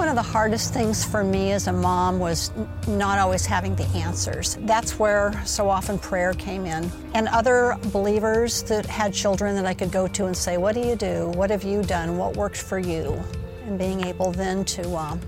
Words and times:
one 0.00 0.08
of 0.08 0.14
the 0.14 0.22
hardest 0.22 0.72
things 0.72 1.04
for 1.04 1.22
me 1.22 1.52
as 1.52 1.66
a 1.66 1.72
mom 1.74 2.18
was 2.18 2.52
not 2.88 3.18
always 3.18 3.44
having 3.44 3.76
the 3.76 3.84
answers. 3.88 4.56
That's 4.62 4.98
where 4.98 5.30
so 5.44 5.68
often 5.68 5.98
prayer 5.98 6.32
came 6.32 6.64
in. 6.64 6.90
And 7.12 7.28
other 7.28 7.76
believers 7.92 8.62
that 8.62 8.86
had 8.86 9.12
children 9.12 9.54
that 9.56 9.66
I 9.66 9.74
could 9.74 9.92
go 9.92 10.08
to 10.08 10.24
and 10.24 10.34
say, 10.34 10.56
What 10.56 10.74
do 10.74 10.80
you 10.80 10.96
do? 10.96 11.28
What 11.34 11.50
have 11.50 11.64
you 11.64 11.82
done? 11.82 12.16
What 12.16 12.34
worked 12.34 12.56
for 12.56 12.78
you? 12.78 13.22
And 13.66 13.78
being 13.78 14.02
able 14.02 14.32
then 14.32 14.64
to 14.76 14.96
um, 14.96 15.20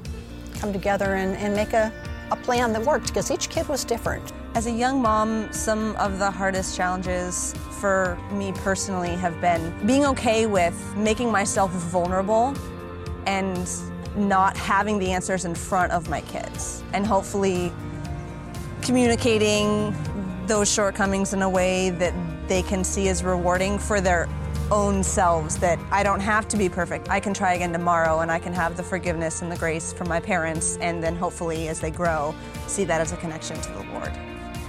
come 0.55 0.73
together 0.73 1.17
and, 1.17 1.37
and 1.37 1.55
make 1.55 1.75
a, 1.75 1.93
a 2.31 2.37
plan 2.37 2.73
that 2.73 2.81
worked 2.81 3.09
because 3.09 3.31
each 3.31 3.51
kid 3.51 3.69
was 3.69 3.85
different. 3.85 4.33
As 4.55 4.67
a 4.67 4.73
young 4.73 5.03
mom, 5.03 5.53
some 5.53 5.95
of 5.97 6.19
the 6.19 6.31
hardest 6.31 6.79
challenges 6.79 7.55
for 7.79 8.19
me 8.33 8.53
personally 8.53 9.17
have 9.17 9.39
been 9.43 9.87
being 9.87 10.07
okay 10.07 10.47
with 10.47 10.97
making 10.97 11.31
myself 11.31 11.71
vulnerable 11.73 12.55
and 13.27 13.69
not 14.17 14.57
having 14.57 14.99
the 14.99 15.11
answers 15.11 15.45
in 15.45 15.55
front 15.55 15.93
of 15.93 16.09
my 16.09 16.21
kids 16.23 16.83
and 16.93 17.07
hopefully 17.07 17.73
communicating 18.83 19.95
those 20.47 20.71
shortcomings 20.71 21.33
in 21.33 21.43
a 21.43 21.49
way 21.49 21.91
that 21.91 22.13
they 22.49 22.63
can 22.63 22.85
see 22.85 23.09
as 23.09 23.23
rewarding 23.23 23.79
for 23.79 24.01
their 24.01 24.29
own 24.71 25.03
selves 25.03 25.59
that 25.59 25.79
I 25.91 26.03
don't 26.03 26.21
have 26.21 26.49
to 26.49 26.57
be 26.57 26.69
perfect. 26.69 27.09
I 27.11 27.21
can 27.21 27.35
try 27.35 27.55
again 27.55 27.73
tomorrow 27.73 28.21
and 28.21 28.31
I 28.31 28.39
can 28.39 28.53
have 28.53 28.77
the 28.77 28.83
forgiveness 28.83 29.43
and 29.43 29.53
the 29.53 29.57
grace 29.57 29.93
from 29.93 30.09
my 30.09 30.19
parents 30.19 30.79
and 30.81 31.03
then 31.03 31.15
hopefully 31.15 31.69
as 31.69 31.81
they 31.81 31.91
grow 31.91 32.35
see 32.67 32.85
that 32.85 33.01
as 33.01 33.13
a 33.13 33.17
connection 33.17 33.61
to 33.61 33.73
the 33.73 33.83
Lord. 33.93 34.13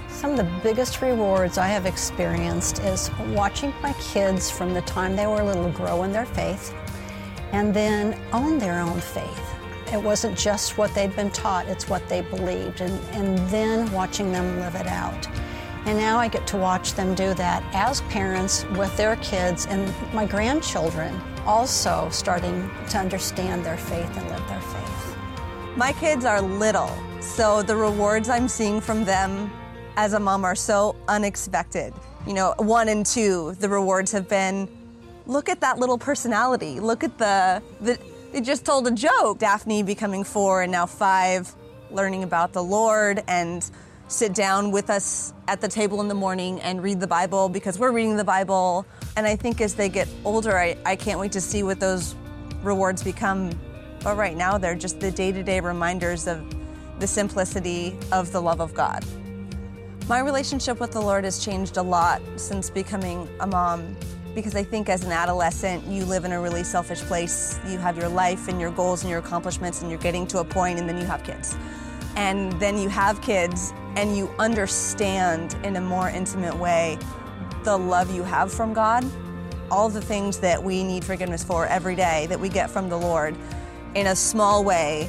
Some 0.08 0.32
of 0.32 0.36
the 0.36 0.50
biggest 0.62 1.02
rewards 1.02 1.58
I 1.58 1.66
have 1.66 1.86
experienced 1.86 2.78
is 2.80 3.10
watching 3.30 3.74
my 3.82 3.92
kids 3.94 4.50
from 4.50 4.74
the 4.74 4.82
time 4.82 5.16
they 5.16 5.26
were 5.26 5.42
little 5.42 5.70
grow 5.72 6.04
in 6.04 6.12
their 6.12 6.26
faith 6.26 6.74
and 7.54 7.72
then 7.72 8.20
own 8.32 8.58
their 8.58 8.80
own 8.80 9.00
faith. 9.00 9.54
It 9.92 10.02
wasn't 10.02 10.36
just 10.36 10.76
what 10.76 10.92
they'd 10.92 11.14
been 11.14 11.30
taught, 11.30 11.68
it's 11.68 11.88
what 11.88 12.06
they 12.08 12.20
believed, 12.20 12.80
and, 12.80 12.98
and 13.14 13.38
then 13.48 13.90
watching 13.92 14.32
them 14.32 14.58
live 14.58 14.74
it 14.74 14.88
out. 14.88 15.28
And 15.86 15.96
now 15.96 16.18
I 16.18 16.26
get 16.26 16.48
to 16.48 16.56
watch 16.56 16.94
them 16.94 17.14
do 17.14 17.32
that 17.34 17.62
as 17.72 18.00
parents 18.02 18.64
with 18.70 18.94
their 18.96 19.14
kids 19.16 19.66
and 19.66 19.94
my 20.12 20.26
grandchildren 20.26 21.20
also 21.46 22.08
starting 22.10 22.68
to 22.88 22.98
understand 22.98 23.64
their 23.64 23.76
faith 23.76 24.10
and 24.16 24.28
live 24.30 24.48
their 24.48 24.60
faith. 24.60 25.16
My 25.76 25.92
kids 25.92 26.24
are 26.24 26.42
little, 26.42 26.90
so 27.20 27.62
the 27.62 27.76
rewards 27.76 28.28
I'm 28.28 28.48
seeing 28.48 28.80
from 28.80 29.04
them 29.04 29.48
as 29.96 30.14
a 30.14 30.18
mom 30.18 30.44
are 30.44 30.56
so 30.56 30.96
unexpected. 31.06 31.94
You 32.26 32.34
know, 32.34 32.54
one 32.58 32.88
and 32.88 33.06
two, 33.06 33.54
the 33.60 33.68
rewards 33.68 34.10
have 34.10 34.28
been 34.28 34.68
look 35.26 35.48
at 35.48 35.60
that 35.60 35.78
little 35.78 35.98
personality. 35.98 36.80
Look 36.80 37.04
at 37.04 37.18
the, 37.18 37.62
the 37.80 37.98
they 38.32 38.40
just 38.40 38.64
told 38.64 38.86
a 38.86 38.90
joke. 38.90 39.38
Daphne 39.38 39.82
becoming 39.82 40.24
four 40.24 40.62
and 40.62 40.72
now 40.72 40.86
five, 40.86 41.52
learning 41.90 42.24
about 42.24 42.52
the 42.52 42.62
Lord 42.62 43.22
and 43.28 43.68
sit 44.08 44.34
down 44.34 44.70
with 44.70 44.90
us 44.90 45.32
at 45.48 45.60
the 45.60 45.68
table 45.68 46.00
in 46.00 46.08
the 46.08 46.14
morning 46.14 46.60
and 46.60 46.82
read 46.82 47.00
the 47.00 47.06
Bible 47.06 47.48
because 47.48 47.78
we're 47.78 47.92
reading 47.92 48.16
the 48.16 48.24
Bible. 48.24 48.86
And 49.16 49.26
I 49.26 49.36
think 49.36 49.60
as 49.60 49.74
they 49.74 49.88
get 49.88 50.08
older, 50.24 50.58
I, 50.58 50.76
I 50.84 50.96
can't 50.96 51.20
wait 51.20 51.32
to 51.32 51.40
see 51.40 51.62
what 51.62 51.80
those 51.80 52.14
rewards 52.62 53.02
become. 53.02 53.50
But 54.02 54.16
right 54.16 54.36
now, 54.36 54.58
they're 54.58 54.74
just 54.74 55.00
the 55.00 55.10
day 55.10 55.32
to 55.32 55.42
day 55.42 55.60
reminders 55.60 56.26
of 56.26 56.44
the 57.00 57.06
simplicity 57.06 57.96
of 58.12 58.32
the 58.32 58.40
love 58.40 58.60
of 58.60 58.74
God. 58.74 59.04
My 60.08 60.18
relationship 60.18 60.80
with 60.80 60.92
the 60.92 61.00
Lord 61.00 61.24
has 61.24 61.42
changed 61.42 61.76
a 61.78 61.82
lot 61.82 62.20
since 62.36 62.68
becoming 62.68 63.28
a 63.40 63.46
mom 63.46 63.96
because 64.34 64.54
I 64.54 64.64
think 64.64 64.88
as 64.88 65.04
an 65.04 65.12
adolescent, 65.12 65.86
you 65.86 66.04
live 66.04 66.24
in 66.24 66.32
a 66.32 66.40
really 66.40 66.64
selfish 66.64 67.00
place. 67.02 67.58
You 67.68 67.78
have 67.78 67.96
your 67.96 68.08
life 68.08 68.48
and 68.48 68.60
your 68.60 68.70
goals 68.70 69.02
and 69.02 69.10
your 69.10 69.20
accomplishments, 69.20 69.80
and 69.80 69.90
you're 69.90 70.00
getting 70.00 70.26
to 70.28 70.38
a 70.38 70.44
point, 70.44 70.78
and 70.78 70.88
then 70.88 70.98
you 70.98 71.06
have 71.06 71.22
kids. 71.22 71.56
And 72.16 72.52
then 72.60 72.78
you 72.78 72.88
have 72.88 73.20
kids, 73.22 73.72
and 73.96 74.16
you 74.16 74.28
understand 74.38 75.56
in 75.62 75.76
a 75.76 75.80
more 75.80 76.08
intimate 76.08 76.56
way 76.56 76.98
the 77.62 77.76
love 77.76 78.14
you 78.14 78.22
have 78.22 78.52
from 78.52 78.72
God, 78.72 79.04
all 79.70 79.88
the 79.88 80.02
things 80.02 80.38
that 80.40 80.62
we 80.62 80.82
need 80.84 81.04
forgiveness 81.04 81.42
for 81.42 81.66
every 81.66 81.94
day 81.94 82.26
that 82.26 82.38
we 82.38 82.48
get 82.48 82.70
from 82.70 82.88
the 82.88 82.98
Lord. 82.98 83.36
In 83.94 84.08
a 84.08 84.16
small 84.16 84.64
way, 84.64 85.08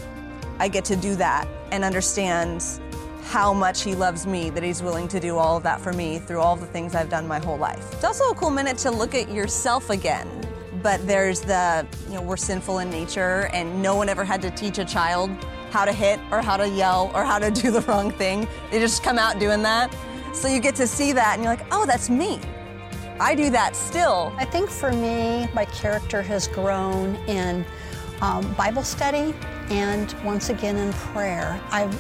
I 0.60 0.68
get 0.68 0.86
to 0.86 0.96
do 0.96 1.16
that 1.16 1.48
and 1.72 1.84
understand 1.84 2.64
how 3.26 3.52
much 3.52 3.82
he 3.82 3.96
loves 3.96 4.28
me, 4.28 4.52
that 4.52 4.62
he's 4.62 4.84
willing 4.84 5.08
to 5.08 5.20
do 5.20 5.36
all 5.38 5.58
of 5.58 5.64
that 5.64 5.82
for 5.82 5.92
me 5.92 6.20
through 6.20 6.40
all 6.40 6.56
the 6.56 6.66
things 6.68 6.94
I've 6.94 7.10
done 7.10 7.28
my 7.28 7.40
whole 7.40 7.58
life. 7.58 7.92
It's 7.92 8.04
also 8.04 8.30
a 8.30 8.36
cool 8.36 8.52
minute 8.52 8.78
to 8.80 8.92
look 8.92 9.16
at 9.16 9.30
yourself 9.30 9.90
again. 9.90 10.30
But 10.84 11.06
there's 11.08 11.42
the, 11.42 11.88
you 12.08 12.14
know, 12.14 12.22
we're 12.22 12.38
sinful 12.38 12.80
in 12.80 12.92
nature, 12.92 13.50
and 13.52 13.82
no 13.82 13.96
one 13.96 14.10
ever 14.10 14.24
had 14.24 14.44
to 14.44 14.52
teach 14.52 14.78
a 14.78 14.86
child 14.86 15.32
how 15.72 15.86
to 15.86 15.92
hit 15.92 16.20
or 16.30 16.42
how 16.42 16.56
to 16.56 16.70
yell 16.70 17.12
or 17.16 17.24
how 17.24 17.40
to 17.40 17.50
do 17.62 17.72
the 17.72 17.82
wrong 17.82 18.12
thing. 18.12 18.48
They 18.70 18.80
just 18.80 19.02
come 19.02 19.18
out 19.18 19.40
doing 19.40 19.64
that. 19.64 19.94
So 20.32 20.48
you 20.48 20.60
get 20.60 20.76
to 20.76 20.86
see 20.86 21.12
that, 21.14 21.34
and 21.34 21.44
you're 21.44 21.56
like, 21.56 21.66
oh, 21.72 21.88
that's 21.88 22.12
me. 22.12 22.40
I 23.20 23.34
do 23.34 23.50
that 23.50 23.76
still. 23.76 24.34
I 24.38 24.46
think 24.46 24.70
for 24.70 24.92
me, 24.92 25.48
my 25.56 25.66
character 25.66 26.22
has 26.22 26.48
grown 26.48 27.16
in 27.28 27.66
um, 28.22 28.54
Bible 28.54 28.84
study 28.84 29.34
and 29.70 30.14
once 30.24 30.50
again 30.50 30.78
in 30.78 30.94
prayer. 30.94 31.60
I've 31.72 32.00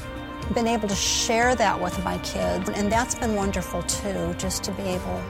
been 0.53 0.67
able 0.67 0.87
to 0.87 0.95
share 0.95 1.55
that 1.55 1.79
with 1.81 2.03
my 2.03 2.17
kids, 2.19 2.69
and 2.69 2.91
that's 2.91 3.15
been 3.15 3.35
wonderful 3.35 3.81
too, 3.83 4.35
just 4.37 4.63
to 4.65 4.71
be 4.71 4.83
able 4.83 5.21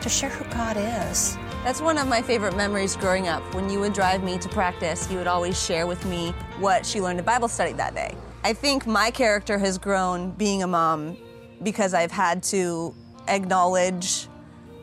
to 0.00 0.08
share 0.08 0.30
who 0.30 0.44
God 0.52 0.76
is. 0.76 1.36
That's 1.64 1.80
one 1.80 1.96
of 1.98 2.06
my 2.06 2.20
favorite 2.20 2.56
memories 2.56 2.94
growing 2.94 3.26
up. 3.26 3.42
When 3.54 3.70
you 3.70 3.80
would 3.80 3.94
drive 3.94 4.22
me 4.22 4.38
to 4.38 4.48
practice, 4.50 5.10
you 5.10 5.16
would 5.18 5.26
always 5.26 5.60
share 5.60 5.86
with 5.86 6.04
me 6.04 6.32
what 6.60 6.84
she 6.84 7.00
learned 7.00 7.18
in 7.18 7.24
Bible 7.24 7.48
study 7.48 7.72
that 7.72 7.94
day. 7.94 8.14
I 8.44 8.52
think 8.52 8.86
my 8.86 9.10
character 9.10 9.58
has 9.58 9.78
grown 9.78 10.30
being 10.32 10.62
a 10.62 10.66
mom 10.66 11.16
because 11.62 11.94
I've 11.94 12.10
had 12.10 12.42
to 12.44 12.94
acknowledge 13.28 14.28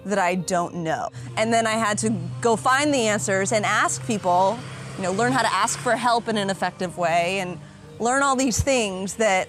that 0.05 0.17
I 0.17 0.35
don't 0.35 0.77
know. 0.77 1.09
And 1.37 1.53
then 1.53 1.67
I 1.67 1.73
had 1.73 1.99
to 1.99 2.09
go 2.41 2.55
find 2.55 2.91
the 2.91 3.07
answers 3.07 3.51
and 3.51 3.63
ask 3.63 4.05
people, 4.07 4.57
you 4.97 5.03
know, 5.03 5.11
learn 5.11 5.31
how 5.31 5.43
to 5.43 5.53
ask 5.53 5.77
for 5.77 5.95
help 5.95 6.27
in 6.27 6.37
an 6.37 6.49
effective 6.49 6.97
way 6.97 7.39
and 7.39 7.59
learn 7.99 8.23
all 8.23 8.35
these 8.35 8.61
things 8.61 9.15
that 9.15 9.47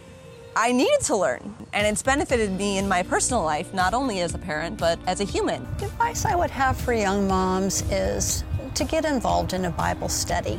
I 0.55 0.73
needed 0.73 1.01
to 1.03 1.17
learn. 1.17 1.55
And 1.73 1.87
it's 1.87 2.03
benefited 2.03 2.53
me 2.53 2.77
in 2.77 2.87
my 2.87 3.03
personal 3.03 3.43
life, 3.43 3.73
not 3.73 3.95
only 3.95 4.21
as 4.21 4.35
a 4.35 4.39
parent, 4.39 4.79
but 4.79 4.99
as 5.07 5.21
a 5.21 5.25
human. 5.25 5.67
The 5.79 5.87
advice 5.87 6.27
I 6.27 6.37
would 6.37 6.51
have 6.51 6.77
for 6.77 6.93
young 6.93 7.27
moms 7.27 7.83
is 7.91 8.45
to 8.75 8.85
get 8.85 9.05
involved 9.05 9.55
in 9.55 9.65
a 9.65 9.71
Bible 9.71 10.09
study, 10.09 10.59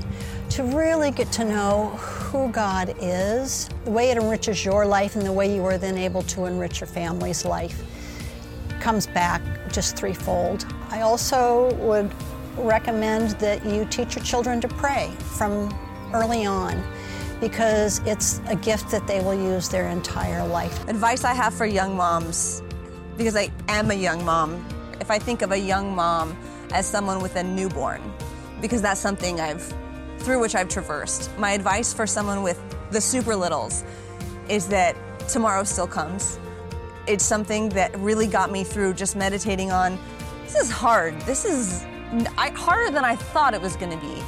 to 0.50 0.64
really 0.64 1.12
get 1.12 1.32
to 1.34 1.46
know 1.46 1.90
who 1.98 2.50
God 2.50 2.96
is, 3.00 3.70
the 3.86 3.92
way 3.92 4.10
it 4.10 4.18
enriches 4.18 4.66
your 4.66 4.86
life, 4.86 5.16
and 5.16 5.26
the 5.26 5.32
way 5.32 5.54
you 5.54 5.64
are 5.66 5.78
then 5.78 5.98
able 5.98 6.24
to 6.24 6.46
enrich 6.46 6.80
your 6.80 6.88
family's 6.88 7.46
life 7.46 7.84
comes 8.80 9.08
back 9.08 9.42
just 9.72 9.96
threefold. 9.96 10.66
I 10.90 11.02
also 11.02 11.74
would 11.76 12.12
recommend 12.58 13.32
that 13.40 13.66
you 13.66 13.86
teach 13.86 14.16
your 14.16 14.26
children 14.26 14.62
to 14.62 14.68
pray 14.68 15.12
from 15.20 15.74
early 16.14 16.46
on 16.46 16.84
because 17.44 18.00
it's 18.06 18.40
a 18.48 18.56
gift 18.56 18.90
that 18.90 19.06
they 19.06 19.20
will 19.20 19.34
use 19.34 19.68
their 19.68 19.90
entire 19.90 20.48
life. 20.48 20.88
Advice 20.88 21.26
I 21.26 21.34
have 21.34 21.54
for 21.54 21.66
young 21.66 21.94
moms, 21.94 22.64
because 23.18 23.36
I 23.36 23.52
am 23.68 23.92
a 23.92 23.96
young 23.96 24.24
mom, 24.24 24.66
if 25.02 25.12
I 25.12 25.20
think 25.20 25.42
of 25.42 25.52
a 25.52 25.58
young 25.58 25.94
mom 25.94 26.38
as 26.72 26.88
someone 26.88 27.22
with 27.22 27.36
a 27.36 27.44
newborn, 27.44 28.02
because 28.62 28.82
that's 28.82 29.02
something 29.02 29.42
I've 29.42 29.62
through 30.20 30.40
which 30.40 30.56
I've 30.56 30.70
traversed. 30.70 31.38
My 31.38 31.52
advice 31.52 31.92
for 31.92 32.08
someone 32.08 32.44
with 32.44 32.64
the 32.92 33.02
super 33.02 33.36
littles 33.36 33.84
is 34.48 34.70
that 34.70 34.96
tomorrow 35.28 35.66
still 35.66 35.88
comes. 35.88 36.40
It's 37.08 37.26
something 37.26 37.68
that 37.70 37.94
really 38.00 38.26
got 38.26 38.52
me 38.52 38.64
through 38.64 38.94
just 38.94 39.18
meditating 39.18 39.70
on 39.70 40.00
this 40.44 40.56
is 40.56 40.72
hard. 40.72 41.20
This 41.24 41.44
is 41.44 41.84
harder 42.56 42.90
than 42.90 43.04
I 43.04 43.18
thought 43.18 43.54
it 43.54 43.60
was 43.62 43.76
going 43.76 43.92
to 43.92 43.98
be. 43.98 44.24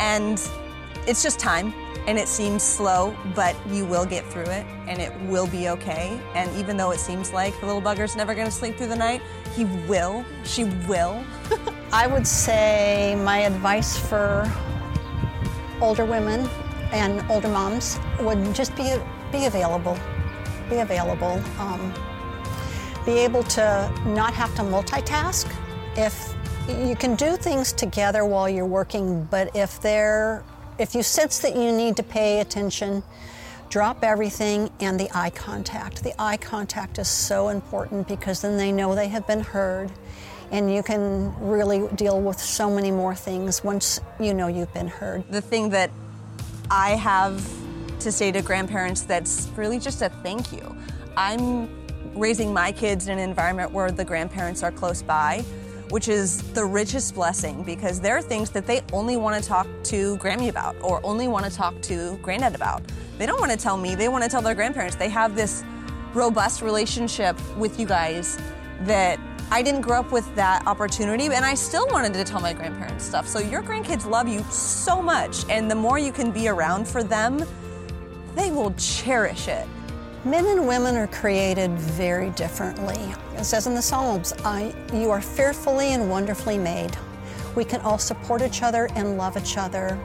And 0.00 0.38
it's 1.06 1.22
just 1.22 1.38
time 1.38 1.72
and 2.08 2.18
it 2.18 2.26
seems 2.26 2.62
slow, 2.62 3.14
but 3.34 3.54
you 3.68 3.84
will 3.84 4.06
get 4.06 4.24
through 4.24 4.50
it 4.50 4.64
and 4.86 4.98
it 4.98 5.12
will 5.28 5.46
be 5.46 5.68
okay. 5.68 6.18
And 6.34 6.50
even 6.56 6.78
though 6.78 6.90
it 6.90 7.00
seems 7.00 7.34
like 7.34 7.60
the 7.60 7.66
little 7.66 7.82
bugger's 7.82 8.16
never 8.16 8.34
to 8.34 8.50
sleep 8.50 8.78
through 8.78 8.86
the 8.86 8.96
night, 8.96 9.20
he 9.54 9.66
will. 9.66 10.24
She 10.42 10.64
will. 10.64 11.22
I 11.92 12.06
would 12.06 12.26
say 12.26 13.14
my 13.22 13.40
advice 13.40 13.98
for 13.98 14.50
older 15.82 16.06
women 16.06 16.48
and 16.92 17.22
older 17.30 17.48
moms 17.48 17.98
would 18.20 18.54
just 18.54 18.74
be 18.74 18.96
be 19.30 19.44
available. 19.44 19.98
Be 20.70 20.78
available. 20.78 21.42
Um, 21.58 21.92
be 23.04 23.18
able 23.18 23.42
to 23.42 23.92
not 24.06 24.32
have 24.32 24.54
to 24.54 24.62
multitask. 24.62 25.54
If 25.94 26.34
you 26.68 26.96
can 26.96 27.16
do 27.16 27.36
things 27.36 27.70
together 27.74 28.24
while 28.24 28.48
you're 28.48 28.64
working, 28.64 29.24
but 29.24 29.54
if 29.54 29.78
they're 29.82 30.42
if 30.78 30.94
you 30.94 31.02
sense 31.02 31.40
that 31.40 31.56
you 31.56 31.72
need 31.72 31.96
to 31.96 32.02
pay 32.02 32.40
attention, 32.40 33.02
drop 33.68 34.02
everything 34.02 34.70
and 34.80 34.98
the 34.98 35.08
eye 35.14 35.30
contact. 35.30 36.02
The 36.02 36.14
eye 36.20 36.36
contact 36.36 36.98
is 36.98 37.08
so 37.08 37.48
important 37.48 38.08
because 38.08 38.40
then 38.40 38.56
they 38.56 38.72
know 38.72 38.94
they 38.94 39.08
have 39.08 39.26
been 39.26 39.40
heard 39.40 39.90
and 40.50 40.72
you 40.72 40.82
can 40.82 41.34
really 41.40 41.86
deal 41.94 42.20
with 42.20 42.38
so 42.38 42.70
many 42.70 42.90
more 42.90 43.14
things 43.14 43.62
once 43.62 44.00
you 44.18 44.32
know 44.32 44.46
you've 44.46 44.72
been 44.72 44.88
heard. 44.88 45.24
The 45.30 45.42
thing 45.42 45.70
that 45.70 45.90
I 46.70 46.90
have 46.90 47.46
to 48.00 48.12
say 48.12 48.32
to 48.32 48.40
grandparents 48.40 49.02
that's 49.02 49.48
really 49.56 49.78
just 49.78 50.00
a 50.02 50.08
thank 50.08 50.52
you. 50.52 50.76
I'm 51.16 51.68
raising 52.14 52.52
my 52.52 52.72
kids 52.72 53.08
in 53.08 53.18
an 53.18 53.28
environment 53.28 53.72
where 53.72 53.90
the 53.90 54.04
grandparents 54.04 54.62
are 54.62 54.72
close 54.72 55.02
by, 55.02 55.44
which 55.90 56.08
is 56.08 56.42
the 56.52 56.64
richest 56.64 57.14
blessing 57.14 57.62
because 57.62 58.00
there 58.00 58.16
are 58.16 58.22
things 58.22 58.50
that 58.50 58.66
they 58.66 58.82
only 58.92 59.16
want 59.16 59.42
to 59.42 59.48
talk 59.48 59.66
to 59.84 60.16
Grammy 60.18 60.48
about 60.48 60.76
or 60.82 61.00
only 61.04 61.28
want 61.28 61.44
to 61.44 61.50
talk 61.50 61.80
to 61.82 62.18
Granddad 62.22 62.54
about. 62.54 62.82
They 63.16 63.26
don't 63.26 63.40
want 63.40 63.52
to 63.52 63.58
tell 63.58 63.76
me, 63.76 63.94
they 63.94 64.08
want 64.08 64.24
to 64.24 64.30
tell 64.30 64.42
their 64.42 64.54
grandparents. 64.54 64.96
They 64.96 65.08
have 65.08 65.34
this 65.34 65.64
robust 66.14 66.62
relationship 66.62 67.36
with 67.56 67.78
you 67.80 67.86
guys 67.86 68.38
that 68.82 69.18
I 69.50 69.62
didn't 69.62 69.80
grow 69.80 70.00
up 70.00 70.12
with 70.12 70.32
that 70.34 70.66
opportunity, 70.66 71.24
and 71.24 71.44
I 71.44 71.54
still 71.54 71.86
wanted 71.88 72.12
to 72.14 72.24
tell 72.24 72.40
my 72.40 72.52
grandparents 72.52 73.04
stuff. 73.04 73.26
So 73.26 73.38
your 73.38 73.62
grandkids 73.62 74.04
love 74.04 74.28
you 74.28 74.42
so 74.50 75.00
much, 75.00 75.48
and 75.48 75.70
the 75.70 75.74
more 75.74 75.98
you 75.98 76.12
can 76.12 76.30
be 76.30 76.48
around 76.48 76.86
for 76.86 77.02
them, 77.02 77.44
they 78.34 78.50
will 78.50 78.72
cherish 78.74 79.48
it. 79.48 79.66
Men 80.28 80.44
and 80.44 80.68
women 80.68 80.94
are 80.94 81.06
created 81.06 81.70
very 81.70 82.28
differently. 82.32 82.98
It 83.38 83.44
says 83.44 83.66
in 83.66 83.74
the 83.74 83.80
Psalms, 83.80 84.34
You 84.92 85.10
are 85.10 85.22
fearfully 85.22 85.94
and 85.94 86.10
wonderfully 86.10 86.58
made. 86.58 86.94
We 87.56 87.64
can 87.64 87.80
all 87.80 87.96
support 87.96 88.42
each 88.42 88.62
other 88.62 88.90
and 88.94 89.16
love 89.16 89.38
each 89.38 89.56
other 89.56 89.98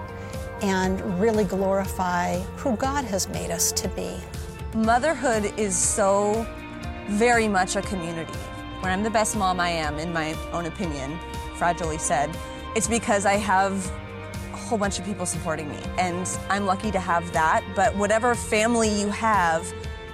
and 0.62 1.20
really 1.20 1.44
glorify 1.44 2.40
who 2.56 2.78
God 2.78 3.04
has 3.04 3.28
made 3.28 3.52
us 3.52 3.74
to 3.74 3.90
be. 3.90 4.16
Motherhood 4.74 5.54
is 5.60 5.76
so 5.76 6.48
very 7.10 7.50
much 7.50 7.76
a 7.76 7.82
community. 7.82 8.40
When 8.80 8.94
I'm 8.94 9.04
the 9.04 9.10
best 9.10 9.36
mom 9.36 9.60
I 9.60 9.72
am, 9.72 10.00
in 10.00 10.14
my 10.14 10.36
own 10.54 10.68
opinion, 10.68 11.20
fragilely 11.58 12.00
said, 12.00 12.34
it's 12.78 12.88
because 12.88 13.26
I 13.26 13.34
have 13.34 13.92
a 14.54 14.56
whole 14.56 14.78
bunch 14.78 15.00
of 15.00 15.06
people 15.06 15.26
supporting 15.26 15.68
me. 15.68 15.80
And 15.98 16.26
I'm 16.48 16.66
lucky 16.66 16.92
to 16.92 17.00
have 17.00 17.30
that. 17.34 17.62
But 17.76 17.94
whatever 17.98 18.36
family 18.36 18.88
you 18.88 19.10
have, 19.10 19.70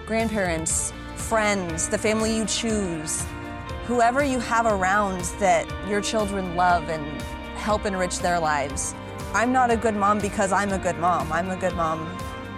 grandparents, 0.10 0.92
friends, 1.14 1.88
the 1.88 1.98
family 1.98 2.36
you 2.36 2.44
choose, 2.44 3.24
whoever 3.86 4.24
you 4.24 4.40
have 4.40 4.66
around 4.66 5.22
that 5.38 5.68
your 5.88 6.02
children 6.02 6.56
love 6.56 6.90
and 6.90 7.22
help 7.58 7.86
enrich 7.86 8.18
their 8.18 8.40
lives. 8.40 8.96
I'm 9.36 9.54
not 9.54 9.70
a 9.70 9.78
good 9.78 9.94
mom 9.94 10.18
because 10.18 10.52
I'm 10.52 10.74
a 10.74 10.80
good 10.80 10.98
mom. 10.98 11.32
I'm 11.32 11.52
a 11.52 11.56
good 11.56 11.76
mom 11.76 12.08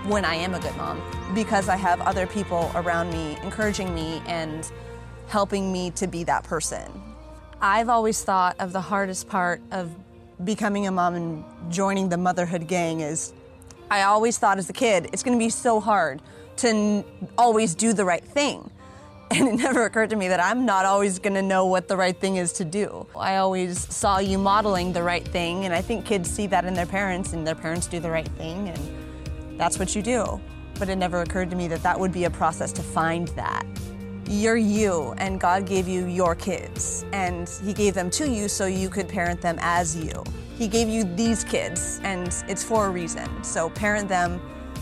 when 0.08 0.24
I 0.24 0.36
am 0.36 0.54
a 0.54 0.62
good 0.62 0.78
mom 0.78 1.02
because 1.36 1.68
I 1.68 1.76
have 1.76 2.00
other 2.00 2.26
people 2.26 2.72
around 2.74 3.12
me 3.12 3.38
encouraging 3.44 3.94
me 3.94 4.22
and 4.28 4.72
helping 5.28 5.74
me 5.74 5.92
to 5.92 6.08
be 6.08 6.24
that 6.24 6.46
person. 6.46 6.90
I've 7.60 7.90
always 7.90 8.24
thought 8.24 8.56
of 8.62 8.72
the 8.72 8.80
hardest 8.80 9.28
part 9.28 9.62
of 9.72 9.94
becoming 10.46 10.88
a 10.88 10.92
mom 10.92 11.16
and 11.16 11.44
joining 11.70 12.08
the 12.08 12.18
motherhood 12.18 12.70
gang 12.70 13.02
is 13.02 13.34
I 13.90 14.04
always 14.04 14.38
thought 14.38 14.58
as 14.58 14.70
a 14.70 14.74
kid 14.74 15.10
it's 15.12 15.22
going 15.22 15.38
to 15.38 15.44
be 15.44 15.50
so 15.50 15.82
hard 15.82 16.22
to 16.58 16.68
n- 16.68 17.06
always 17.38 17.76
do 17.76 17.94
the 17.94 18.06
right 18.06 18.24
thing. 18.24 18.70
And 19.34 19.48
it 19.48 19.56
never 19.56 19.86
occurred 19.86 20.10
to 20.10 20.18
me 20.18 20.28
that 20.28 20.42
I'm 20.42 20.66
not 20.66 20.84
always 20.86 21.18
going 21.18 21.36
to 21.36 21.42
know 21.42 21.66
what 21.66 21.88
the 21.88 21.96
right 21.96 22.20
thing 22.20 22.36
is 22.36 22.52
to 22.54 22.66
do. 22.66 23.08
I 23.16 23.38
always 23.38 23.80
saw 23.94 24.20
you 24.20 24.38
modeling 24.38 24.92
the 24.92 25.04
right 25.04 25.26
thing, 25.26 25.64
and 25.64 25.74
I 25.74 25.82
think 25.82 26.06
kids 26.06 26.30
see 26.30 26.48
that 26.48 26.66
in 26.66 26.74
their 26.74 26.86
parents, 26.86 27.32
and 27.32 27.48
their 27.48 27.56
parents 27.56 27.88
do 27.88 28.02
the 28.02 28.12
right 28.12 28.28
thing, 28.28 28.68
and 28.68 29.58
that's 29.58 29.80
what 29.80 29.96
you 29.96 30.02
do. 30.02 30.42
But 30.78 30.90
it 30.90 30.98
never 30.98 31.22
occurred 31.22 31.50
to 31.52 31.56
me 31.56 31.70
that 31.70 31.82
that 31.82 31.98
would 31.98 32.12
be 32.12 32.26
a 32.26 32.30
process 32.30 32.74
to 32.74 32.84
find 32.84 33.30
that. 33.30 33.66
You're 34.28 34.58
you, 34.58 35.14
and 35.18 35.40
God 35.40 35.66
gave 35.66 35.88
you 35.88 36.08
your 36.08 36.36
kids, 36.36 37.06
and 37.14 37.50
He 37.64 37.72
gave 37.72 37.94
them 37.94 38.10
to 38.10 38.30
you 38.30 38.50
so 38.50 38.66
you 38.66 38.90
could 38.90 39.08
parent 39.08 39.40
them 39.40 39.58
as 39.62 39.96
you. 39.96 40.26
He 40.58 40.68
gave 40.68 40.90
you 40.90 41.06
these 41.16 41.46
kids, 41.46 42.02
and 42.04 42.36
it's 42.50 42.66
for 42.66 42.88
a 42.88 42.90
reason. 42.90 43.44
So 43.46 43.70
parent 43.70 44.10
them 44.10 44.42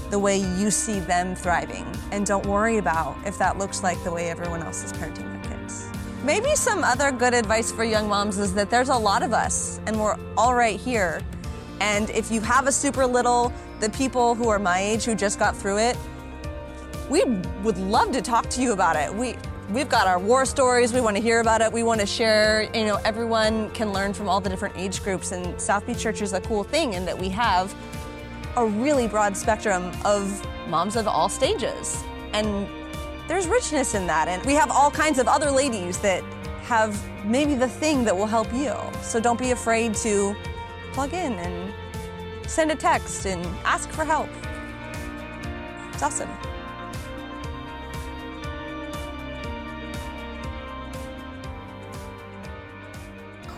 the 0.09 0.19
way 0.19 0.37
you 0.37 0.71
see 0.71 0.99
them 0.99 1.35
thriving. 1.35 1.85
And 2.11 2.25
don't 2.25 2.45
worry 2.45 2.77
about 2.77 3.15
if 3.25 3.37
that 3.37 3.57
looks 3.57 3.83
like 3.83 4.03
the 4.03 4.11
way 4.11 4.29
everyone 4.29 4.63
else 4.63 4.83
is 4.83 4.93
parenting 4.93 5.31
their 5.31 5.57
kids. 5.57 5.87
Maybe 6.23 6.55
some 6.55 6.83
other 6.83 7.11
good 7.11 7.33
advice 7.33 7.71
for 7.71 7.83
young 7.83 8.07
moms 8.07 8.37
is 8.39 8.53
that 8.55 8.69
there's 8.69 8.89
a 8.89 8.97
lot 8.97 9.23
of 9.23 9.33
us 9.33 9.79
and 9.85 9.99
we're 9.99 10.17
all 10.37 10.55
right 10.55 10.79
here. 10.79 11.21
And 11.79 12.09
if 12.09 12.31
you 12.31 12.41
have 12.41 12.67
a 12.67 12.71
super 12.71 13.05
little, 13.05 13.53
the 13.79 13.89
people 13.91 14.35
who 14.35 14.49
are 14.49 14.59
my 14.59 14.79
age 14.79 15.05
who 15.05 15.15
just 15.15 15.39
got 15.39 15.55
through 15.55 15.77
it, 15.77 15.97
we 17.09 17.23
would 17.63 17.77
love 17.77 18.11
to 18.11 18.21
talk 18.21 18.49
to 18.51 18.61
you 18.61 18.73
about 18.73 18.95
it. 18.95 19.13
We 19.13 19.35
we've 19.71 19.89
got 19.89 20.07
our 20.07 20.19
war 20.19 20.45
stories, 20.45 20.93
we 20.93 21.01
want 21.01 21.15
to 21.15 21.21
hear 21.21 21.41
about 21.41 21.61
it, 21.61 21.71
we 21.71 21.83
want 21.83 22.01
to 22.01 22.05
share, 22.05 22.63
you 22.73 22.85
know, 22.85 22.95
everyone 23.05 23.69
can 23.71 23.93
learn 23.93 24.13
from 24.13 24.27
all 24.27 24.41
the 24.41 24.49
different 24.49 24.75
age 24.75 25.03
groups 25.03 25.31
and 25.31 25.59
South 25.61 25.85
Beach 25.85 25.99
Church 25.99 26.21
is 26.21 26.33
a 26.33 26.41
cool 26.41 26.63
thing 26.63 26.93
in 26.93 27.05
that 27.05 27.17
we 27.17 27.29
have 27.29 27.73
a 28.55 28.65
really 28.65 29.07
broad 29.07 29.35
spectrum 29.35 29.91
of 30.05 30.45
moms 30.67 30.95
of 30.95 31.07
all 31.07 31.29
stages. 31.29 32.03
And 32.33 32.67
there's 33.27 33.47
richness 33.47 33.95
in 33.95 34.07
that. 34.07 34.27
And 34.27 34.43
we 34.45 34.53
have 34.53 34.71
all 34.71 34.91
kinds 34.91 35.19
of 35.19 35.27
other 35.27 35.51
ladies 35.51 35.97
that 35.99 36.23
have 36.63 36.97
maybe 37.25 37.55
the 37.55 37.67
thing 37.67 38.03
that 38.05 38.15
will 38.15 38.27
help 38.27 38.51
you. 38.53 38.73
So 39.01 39.19
don't 39.19 39.39
be 39.39 39.51
afraid 39.51 39.95
to 39.95 40.35
plug 40.93 41.13
in 41.13 41.33
and 41.33 41.73
send 42.47 42.71
a 42.71 42.75
text 42.75 43.25
and 43.25 43.45
ask 43.63 43.89
for 43.89 44.03
help. 44.03 44.29
It's 45.93 46.03
awesome. 46.03 46.48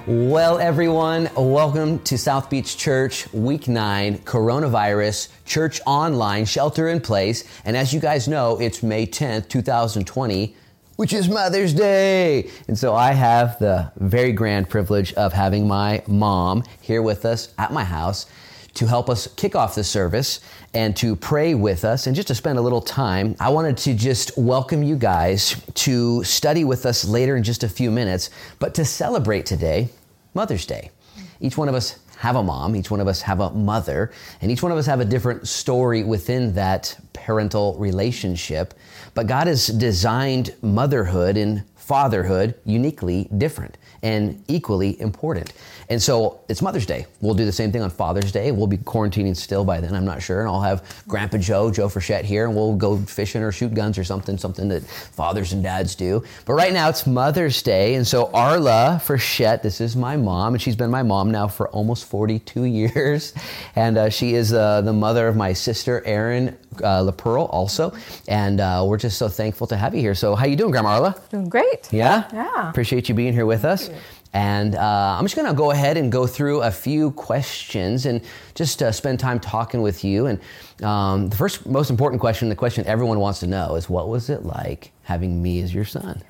Well, 0.07 0.57
everyone, 0.57 1.29
welcome 1.35 1.99
to 2.05 2.17
South 2.17 2.49
Beach 2.49 2.75
Church, 2.75 3.31
week 3.33 3.67
nine, 3.67 4.17
coronavirus, 4.17 5.29
church 5.45 5.79
online, 5.85 6.45
shelter 6.45 6.89
in 6.89 7.01
place. 7.01 7.43
And 7.65 7.77
as 7.77 7.93
you 7.93 7.99
guys 7.99 8.27
know, 8.27 8.59
it's 8.59 8.81
May 8.81 9.05
10th, 9.05 9.47
2020, 9.47 10.55
which 10.95 11.13
is 11.13 11.29
Mother's 11.29 11.75
Day. 11.75 12.49
And 12.67 12.75
so 12.75 12.95
I 12.95 13.11
have 13.11 13.59
the 13.59 13.91
very 13.97 14.31
grand 14.31 14.69
privilege 14.69 15.13
of 15.13 15.33
having 15.33 15.67
my 15.67 16.01
mom 16.07 16.63
here 16.81 17.03
with 17.03 17.23
us 17.23 17.53
at 17.59 17.71
my 17.71 17.83
house 17.83 18.25
to 18.73 18.87
help 18.87 19.09
us 19.09 19.27
kick 19.35 19.55
off 19.55 19.75
the 19.75 19.83
service 19.83 20.39
and 20.73 20.95
to 20.95 21.15
pray 21.15 21.53
with 21.53 21.83
us 21.83 22.07
and 22.07 22.15
just 22.15 22.27
to 22.29 22.35
spend 22.35 22.57
a 22.57 22.61
little 22.61 22.81
time. 22.81 23.35
I 23.39 23.49
wanted 23.49 23.77
to 23.77 23.93
just 23.93 24.37
welcome 24.37 24.81
you 24.83 24.95
guys 24.95 25.61
to 25.73 26.23
study 26.23 26.63
with 26.63 26.85
us 26.85 27.03
later 27.05 27.35
in 27.35 27.43
just 27.43 27.63
a 27.63 27.69
few 27.69 27.91
minutes, 27.91 28.29
but 28.59 28.73
to 28.75 28.85
celebrate 28.85 29.45
today, 29.45 29.89
Mother's 30.33 30.65
Day. 30.65 30.91
Each 31.39 31.57
one 31.57 31.69
of 31.69 31.75
us 31.75 31.99
have 32.17 32.35
a 32.35 32.43
mom, 32.43 32.75
each 32.75 32.91
one 32.91 32.99
of 32.99 33.07
us 33.07 33.21
have 33.21 33.39
a 33.39 33.49
mother, 33.49 34.11
and 34.41 34.51
each 34.51 34.61
one 34.61 34.71
of 34.71 34.77
us 34.77 34.85
have 34.85 34.99
a 34.99 35.05
different 35.05 35.47
story 35.47 36.03
within 36.03 36.53
that 36.53 36.95
parental 37.13 37.75
relationship. 37.79 38.73
But 39.15 39.27
God 39.27 39.47
has 39.47 39.67
designed 39.67 40.53
motherhood 40.61 41.35
and 41.35 41.63
fatherhood 41.75 42.55
uniquely 42.63 43.27
different 43.37 43.77
and 44.03 44.43
equally 44.47 44.99
important. 44.99 45.53
And 45.89 46.01
so 46.01 46.39
it's 46.47 46.61
Mother's 46.61 46.85
Day. 46.85 47.05
We'll 47.19 47.33
do 47.33 47.43
the 47.43 47.51
same 47.51 47.71
thing 47.71 47.81
on 47.81 47.89
Father's 47.89 48.31
Day. 48.31 48.51
We'll 48.51 48.65
be 48.65 48.77
quarantining 48.77 49.35
still 49.35 49.65
by 49.65 49.81
then, 49.81 49.93
I'm 49.93 50.05
not 50.05 50.21
sure. 50.21 50.39
And 50.39 50.49
I'll 50.49 50.61
have 50.61 51.03
Grandpa 51.07 51.37
Joe, 51.37 51.69
Joe 51.69 51.87
Frechette 51.87 52.23
here, 52.23 52.45
and 52.45 52.55
we'll 52.55 52.75
go 52.75 52.97
fishing 52.97 53.43
or 53.43 53.51
shoot 53.51 53.73
guns 53.73 53.97
or 53.97 54.05
something, 54.05 54.37
something 54.37 54.69
that 54.69 54.83
fathers 54.83 55.51
and 55.51 55.61
dads 55.61 55.95
do. 55.95 56.23
But 56.45 56.53
right 56.53 56.71
now 56.71 56.87
it's 56.87 57.05
Mother's 57.05 57.61
Day. 57.61 57.95
And 57.95 58.07
so 58.07 58.31
Arla 58.33 59.01
Frechette, 59.03 59.63
this 59.63 59.81
is 59.81 59.97
my 59.97 60.15
mom, 60.15 60.53
and 60.53 60.61
she's 60.61 60.77
been 60.77 60.91
my 60.91 61.03
mom 61.03 61.29
now 61.29 61.47
for 61.49 61.67
almost 61.69 62.05
42 62.05 62.63
years. 62.71 63.33
And 63.75 63.97
uh, 63.97 64.09
she 64.09 64.33
is 64.33 64.53
uh, 64.53 64.79
the 64.81 64.93
mother 64.93 65.27
of 65.27 65.35
my 65.35 65.51
sister, 65.51 66.01
Erin 66.05 66.57
uh, 66.77 67.03
LaPearl, 67.03 67.47
also. 67.51 67.93
And 68.27 68.59
uh, 68.59 68.83
we're 68.87 68.97
just 68.97 69.17
so 69.17 69.27
thankful 69.27 69.67
to 69.67 69.77
have 69.77 69.93
you 69.93 70.01
here. 70.01 70.15
So 70.15 70.35
how 70.35 70.45
you 70.45 70.55
doing, 70.55 70.71
Grandma 70.71 70.89
Arla? 70.89 71.15
Doing 71.29 71.49
great. 71.49 71.91
Yeah? 71.91 72.29
Yeah. 72.33 72.69
Appreciate 72.69 73.09
you 73.09 73.15
being 73.15 73.33
here 73.33 73.45
with 73.45 73.65
us. 73.65 73.89
And 74.33 74.75
uh, 74.75 75.17
I'm 75.17 75.25
just 75.25 75.35
going 75.35 75.47
to 75.47 75.53
go 75.53 75.71
ahead 75.71 75.97
and 75.97 76.09
go 76.11 76.25
through 76.25 76.61
a 76.61 76.71
few 76.71 77.11
questions 77.11 78.05
and 78.05 78.21
just 78.55 78.81
uh, 78.81 78.91
spend 78.91 79.19
time 79.19 79.39
talking 79.39 79.81
with 79.81 80.05
you. 80.05 80.27
And 80.27 80.39
um, 80.83 81.27
the 81.27 81.35
first, 81.35 81.65
most 81.65 81.89
important 81.89 82.21
question, 82.21 82.47
the 82.47 82.55
question 82.55 82.85
everyone 82.85 83.19
wants 83.19 83.39
to 83.41 83.47
know 83.47 83.75
is 83.75 83.89
what 83.89 84.07
was 84.07 84.29
it 84.29 84.45
like 84.45 84.91
having 85.03 85.41
me 85.41 85.61
as 85.61 85.73
your 85.73 85.85
son? 85.85 86.23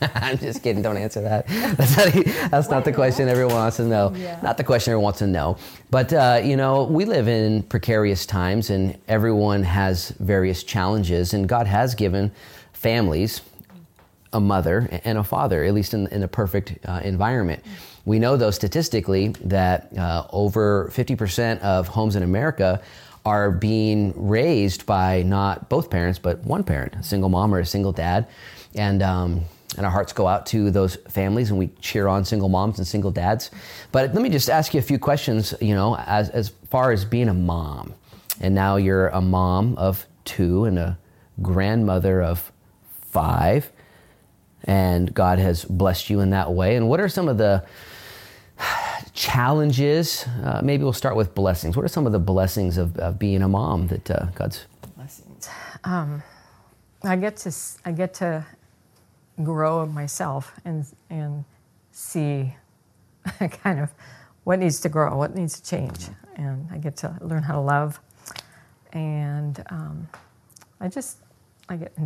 I'm 0.14 0.38
just 0.38 0.62
kidding. 0.62 0.82
Don't 0.82 0.96
answer 0.96 1.20
that. 1.22 1.46
That's 1.76 1.96
not, 1.96 2.50
that's 2.50 2.70
not 2.70 2.84
the 2.84 2.92
question 2.92 3.28
everyone 3.28 3.54
wants 3.54 3.78
to 3.78 3.84
know. 3.84 4.12
Yeah. 4.14 4.38
Not 4.42 4.56
the 4.56 4.64
question 4.64 4.92
everyone 4.92 5.04
wants 5.04 5.18
to 5.20 5.26
know. 5.26 5.56
But, 5.90 6.12
uh, 6.12 6.40
you 6.42 6.56
know, 6.56 6.84
we 6.84 7.04
live 7.04 7.28
in 7.28 7.62
precarious 7.64 8.26
times 8.26 8.70
and 8.70 8.96
everyone 9.08 9.62
has 9.64 10.10
various 10.20 10.62
challenges. 10.62 11.34
And 11.34 11.48
God 11.48 11.66
has 11.66 11.94
given 11.94 12.30
families 12.72 13.40
a 14.32 14.40
mother 14.40 14.88
and 15.04 15.18
a 15.18 15.24
father, 15.24 15.64
at 15.64 15.74
least 15.74 15.94
in, 15.94 16.06
in 16.08 16.22
a 16.22 16.28
perfect 16.28 16.78
uh, 16.86 17.00
environment. 17.02 17.64
We 18.04 18.18
know, 18.18 18.36
though, 18.36 18.50
statistically, 18.50 19.28
that 19.44 19.96
uh, 19.96 20.26
over 20.30 20.90
50% 20.94 21.60
of 21.60 21.88
homes 21.88 22.14
in 22.16 22.22
America 22.22 22.80
are 23.26 23.50
being 23.50 24.12
raised 24.16 24.86
by 24.86 25.22
not 25.22 25.68
both 25.68 25.90
parents, 25.90 26.18
but 26.18 26.38
one 26.44 26.62
parent, 26.64 26.94
a 26.96 27.02
single 27.02 27.28
mom 27.28 27.54
or 27.54 27.58
a 27.58 27.66
single 27.66 27.92
dad. 27.92 28.26
And, 28.74 29.02
um, 29.02 29.44
and 29.78 29.86
our 29.86 29.92
hearts 29.92 30.12
go 30.12 30.26
out 30.26 30.44
to 30.46 30.70
those 30.70 30.96
families 31.08 31.50
and 31.50 31.58
we 31.58 31.68
cheer 31.80 32.08
on 32.08 32.24
single 32.24 32.50
moms 32.50 32.78
and 32.78 32.86
single 32.86 33.10
dads. 33.10 33.50
But 33.92 34.12
let 34.12 34.22
me 34.22 34.28
just 34.28 34.50
ask 34.50 34.74
you 34.74 34.80
a 34.80 34.82
few 34.82 34.98
questions, 34.98 35.54
you 35.60 35.74
know, 35.74 35.96
as, 35.96 36.28
as 36.30 36.50
far 36.68 36.92
as 36.92 37.04
being 37.06 37.28
a 37.28 37.34
mom. 37.34 37.94
and 38.40 38.54
now 38.54 38.76
you're 38.76 39.08
a 39.08 39.20
mom 39.20 39.76
of 39.76 40.06
two 40.24 40.64
and 40.64 40.78
a 40.78 40.98
grandmother 41.42 42.22
of 42.22 42.52
five, 43.10 43.70
and 44.64 45.12
God 45.14 45.38
has 45.38 45.64
blessed 45.64 46.10
you 46.10 46.20
in 46.20 46.30
that 46.30 46.52
way. 46.52 46.76
And 46.76 46.88
what 46.88 47.00
are 47.00 47.08
some 47.08 47.28
of 47.28 47.38
the 47.38 47.64
challenges? 49.14 50.26
Uh, 50.44 50.60
maybe 50.62 50.84
we'll 50.84 50.92
start 50.92 51.16
with 51.16 51.34
blessings. 51.34 51.76
What 51.76 51.84
are 51.84 51.88
some 51.88 52.06
of 52.06 52.12
the 52.12 52.18
blessings 52.18 52.76
of, 52.76 52.96
of 52.98 53.18
being 53.18 53.42
a 53.42 53.48
mom 53.48 53.86
that 53.88 54.10
uh, 54.10 54.26
God's 54.34 54.66
blessings? 54.96 55.48
Um, 55.84 56.22
I 57.02 57.16
get 57.16 57.36
to 57.38 57.54
I 57.84 57.92
get 57.92 58.14
to 58.14 58.44
grow 59.42 59.86
myself 59.86 60.52
and 60.64 60.86
and 61.10 61.44
see 61.92 62.54
kind 63.62 63.80
of 63.80 63.90
what 64.44 64.58
needs 64.58 64.80
to 64.80 64.88
grow, 64.88 65.16
what 65.16 65.34
needs 65.34 65.60
to 65.60 65.70
change, 65.70 66.08
and 66.36 66.68
I 66.72 66.78
get 66.78 66.96
to 66.98 67.16
learn 67.20 67.42
how 67.42 67.54
to 67.54 67.60
love, 67.60 68.00
and 68.92 69.62
um, 69.70 70.08
I 70.80 70.88
just 70.88 71.18
I 71.68 71.76
get 71.76 71.92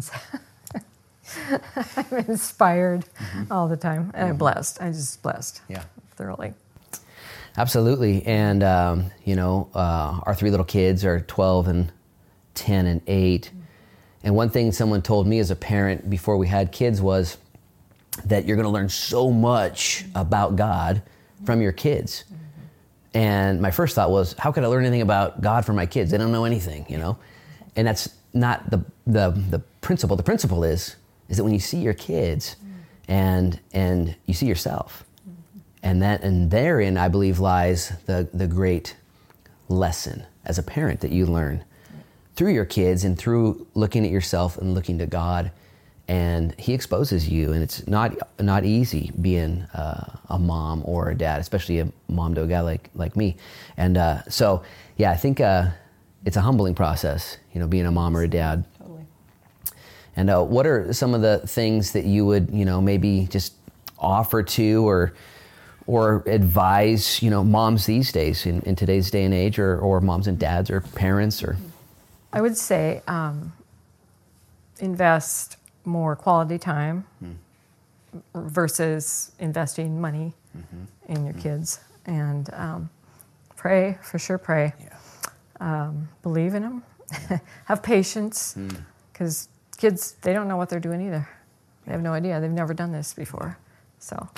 I'm 1.97 2.17
inspired 2.29 3.05
mm-hmm. 3.05 3.53
all 3.53 3.69
the 3.69 3.77
time, 3.77 4.03
and 4.03 4.13
mm-hmm. 4.13 4.25
I'm 4.31 4.37
blessed. 4.37 4.83
I'm 4.83 4.93
just 4.93 5.23
blessed, 5.23 5.63
yeah, 5.69 5.85
thoroughly. 6.17 6.55
Absolutely, 7.57 8.25
and 8.25 8.63
um, 8.63 9.11
you 9.25 9.37
know, 9.37 9.69
uh, 9.75 10.21
our 10.25 10.35
three 10.35 10.51
little 10.51 10.65
kids 10.65 11.05
are 11.05 11.21
12 11.21 11.69
and 11.69 11.93
10 12.55 12.87
and 12.87 13.01
8. 13.07 13.51
And 14.25 14.35
one 14.35 14.51
thing 14.51 14.73
someone 14.73 15.03
told 15.03 15.27
me 15.27 15.39
as 15.39 15.51
a 15.51 15.57
parent 15.57 16.09
before 16.09 16.37
we 16.37 16.47
had 16.47 16.73
kids 16.73 17.01
was 17.01 17.39
that 18.25 18.45
you're 18.45 18.57
going 18.57 18.67
to 18.67 18.71
learn 18.71 18.89
so 18.89 19.31
much 19.31 20.05
about 20.15 20.57
God 20.57 21.03
from 21.45 21.61
your 21.61 21.73
kids. 21.73 22.25
And 23.15 23.61
my 23.61 23.71
first 23.71 23.95
thought 23.95 24.11
was, 24.11 24.35
how 24.39 24.53
could 24.53 24.65
I 24.65 24.69
learn 24.69 24.85
anything 24.85 25.03
about 25.03 25.41
God 25.41 25.65
from 25.65 25.77
my 25.77 25.87
kids? 25.87 26.11
They 26.11 26.19
don't 26.19 26.33
know 26.33 26.45
anything, 26.45 26.87
you 26.89 26.99
know? 26.99 27.19
And 27.77 27.87
that's 27.87 28.09
not 28.33 28.71
the, 28.71 28.85
the, 29.07 29.31
the 29.51 29.59
principle. 29.81 30.17
The 30.17 30.23
principle 30.23 30.65
is, 30.65 30.97
is 31.29 31.37
that 31.37 31.45
when 31.45 31.53
you 31.53 31.61
see 31.61 31.79
your 31.79 31.95
kids 31.95 32.57
and, 33.09 33.59
and 33.73 34.15
you 34.27 34.35
see 34.35 34.47
yourself, 34.47 35.05
and 35.83 36.01
that 36.01 36.23
and 36.23 36.51
therein 36.51 36.97
I 36.97 37.09
believe 37.09 37.41
lies 37.41 37.93
the, 38.07 38.29
the 38.33 38.47
great 38.47 38.95
lesson 39.69 40.25
as 40.45 40.59
a 40.59 40.63
parent 40.63 41.01
that 41.01 41.11
you 41.11 41.27
learn 41.27 41.65
through 42.35 42.53
your 42.53 42.65
kids 42.65 43.05
and 43.05 43.19
through 43.19 43.67
looking 43.75 44.05
at 44.05 44.11
yourself 44.11 44.57
and 44.59 44.75
looking 44.75 44.99
to 44.99 45.07
God 45.07 45.51
and 46.09 46.55
he 46.59 46.75
exposes 46.75 47.29
you 47.29 47.53
and 47.53 47.63
it's 47.63 47.87
not 47.87 48.17
not 48.41 48.65
easy 48.65 49.13
being 49.21 49.63
uh, 49.75 50.17
a 50.29 50.39
mom 50.39 50.83
or 50.85 51.11
a 51.11 51.15
dad 51.15 51.41
especially 51.41 51.79
a 51.79 51.89
mom 52.09 52.35
to 52.35 52.43
a 52.43 52.47
guy 52.47 52.61
like 52.61 52.91
like 52.95 53.17
me. 53.17 53.37
And 53.77 53.97
uh, 53.97 54.23
so 54.29 54.63
yeah 54.97 55.11
i 55.11 55.17
think 55.17 55.41
uh, 55.41 55.69
it's 56.25 56.37
a 56.37 56.41
humbling 56.41 56.75
process 56.75 57.39
you 57.53 57.61
know 57.61 57.67
being 57.67 57.87
a 57.87 57.93
mom 57.93 58.17
or 58.17 58.23
a 58.23 58.29
dad. 58.29 58.65
Totally. 58.79 59.07
And 60.17 60.31
uh, 60.31 60.43
what 60.43 60.67
are 60.67 60.93
some 60.93 61.15
of 61.15 61.23
the 61.23 61.39
things 61.47 61.93
that 61.93 62.05
you 62.05 62.27
would 62.27 62.51
you 62.51 62.65
know 62.65 62.81
maybe 62.81 63.29
just 63.31 63.55
offer 63.99 64.43
to 64.43 64.87
or 64.87 65.15
or 65.87 66.25
advise 66.27 67.23
you 67.23 67.31
know 67.31 67.45
moms 67.45 67.87
these 67.87 68.13
days 68.13 68.45
in, 68.47 68.61
in 68.63 68.75
today's 68.75 69.11
day 69.11 69.25
and 69.25 69.35
age 69.35 69.59
or, 69.59 69.79
or 69.79 70.01
moms 70.01 70.27
and 70.27 70.39
dads 70.39 70.71
or 70.71 70.81
parents 70.81 71.43
or 71.43 71.57
i 72.33 72.41
would 72.41 72.57
say 72.57 73.03
um, 73.07 73.53
invest 74.79 75.57
more 75.85 76.17
quality 76.17 76.59
time 76.59 77.05
mm. 77.23 77.35
versus 78.35 79.33
investing 79.39 80.01
money 80.01 80.35
mm-hmm. 80.57 81.13
in 81.13 81.25
your 81.25 81.35
mm. 81.35 81.43
kids. 81.43 81.81
And 82.07 82.53
um, 82.53 82.91
pray, 83.57 83.99
for 84.03 84.19
sure, 84.19 84.39
pray. 84.39 84.73
Yeah. 84.81 84.97
Um, 85.61 86.09
believe 86.23 86.55
in 86.55 86.63
them. 86.63 86.83
Yeah. 87.31 87.39
have 87.67 87.83
patience, 87.83 88.57
because 89.13 89.49
mm. 89.49 89.79
kids, 89.79 90.13
they 90.23 90.33
don't 90.33 90.49
know 90.49 90.57
what 90.57 90.69
they're 90.69 90.81
doing 90.81 91.07
either. 91.07 91.29
They 91.87 91.93
have 91.93 92.03
no 92.03 92.13
idea. 92.13 92.41
They've 92.41 92.51
never 92.51 92.75
done 92.75 92.93
this 92.93 93.15
before. 93.15 93.59
So. 93.99 94.29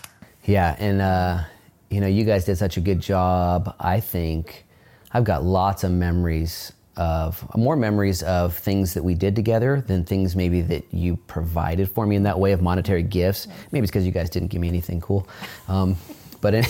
Yeah, 0.44 0.76
and 0.78 1.00
uh, 1.00 1.44
you 1.88 2.00
know, 2.00 2.06
you 2.06 2.24
guys 2.24 2.44
did 2.44 2.56
such 2.56 2.76
a 2.76 2.80
good 2.80 3.00
job. 3.00 3.74
I 3.80 4.00
think 4.00 4.66
I've 5.12 5.24
got 5.24 5.42
lots 5.42 5.84
of 5.84 5.92
memories 5.92 6.72
of 6.96 7.44
more 7.56 7.76
memories 7.76 8.22
of 8.22 8.56
things 8.56 8.94
that 8.94 9.02
we 9.02 9.14
did 9.14 9.34
together 9.34 9.82
than 9.86 10.04
things 10.04 10.36
maybe 10.36 10.60
that 10.62 10.84
you 10.92 11.16
provided 11.26 11.88
for 11.90 12.06
me 12.06 12.16
in 12.16 12.22
that 12.22 12.38
way 12.38 12.52
of 12.52 12.62
monetary 12.62 13.02
gifts. 13.02 13.48
Maybe 13.72 13.84
it's 13.84 13.90
because 13.90 14.06
you 14.06 14.12
guys 14.12 14.30
didn't 14.30 14.48
give 14.48 14.60
me 14.60 14.68
anything 14.68 15.00
cool, 15.00 15.28
um, 15.68 15.96
but 16.40 16.54
in, 16.54 16.64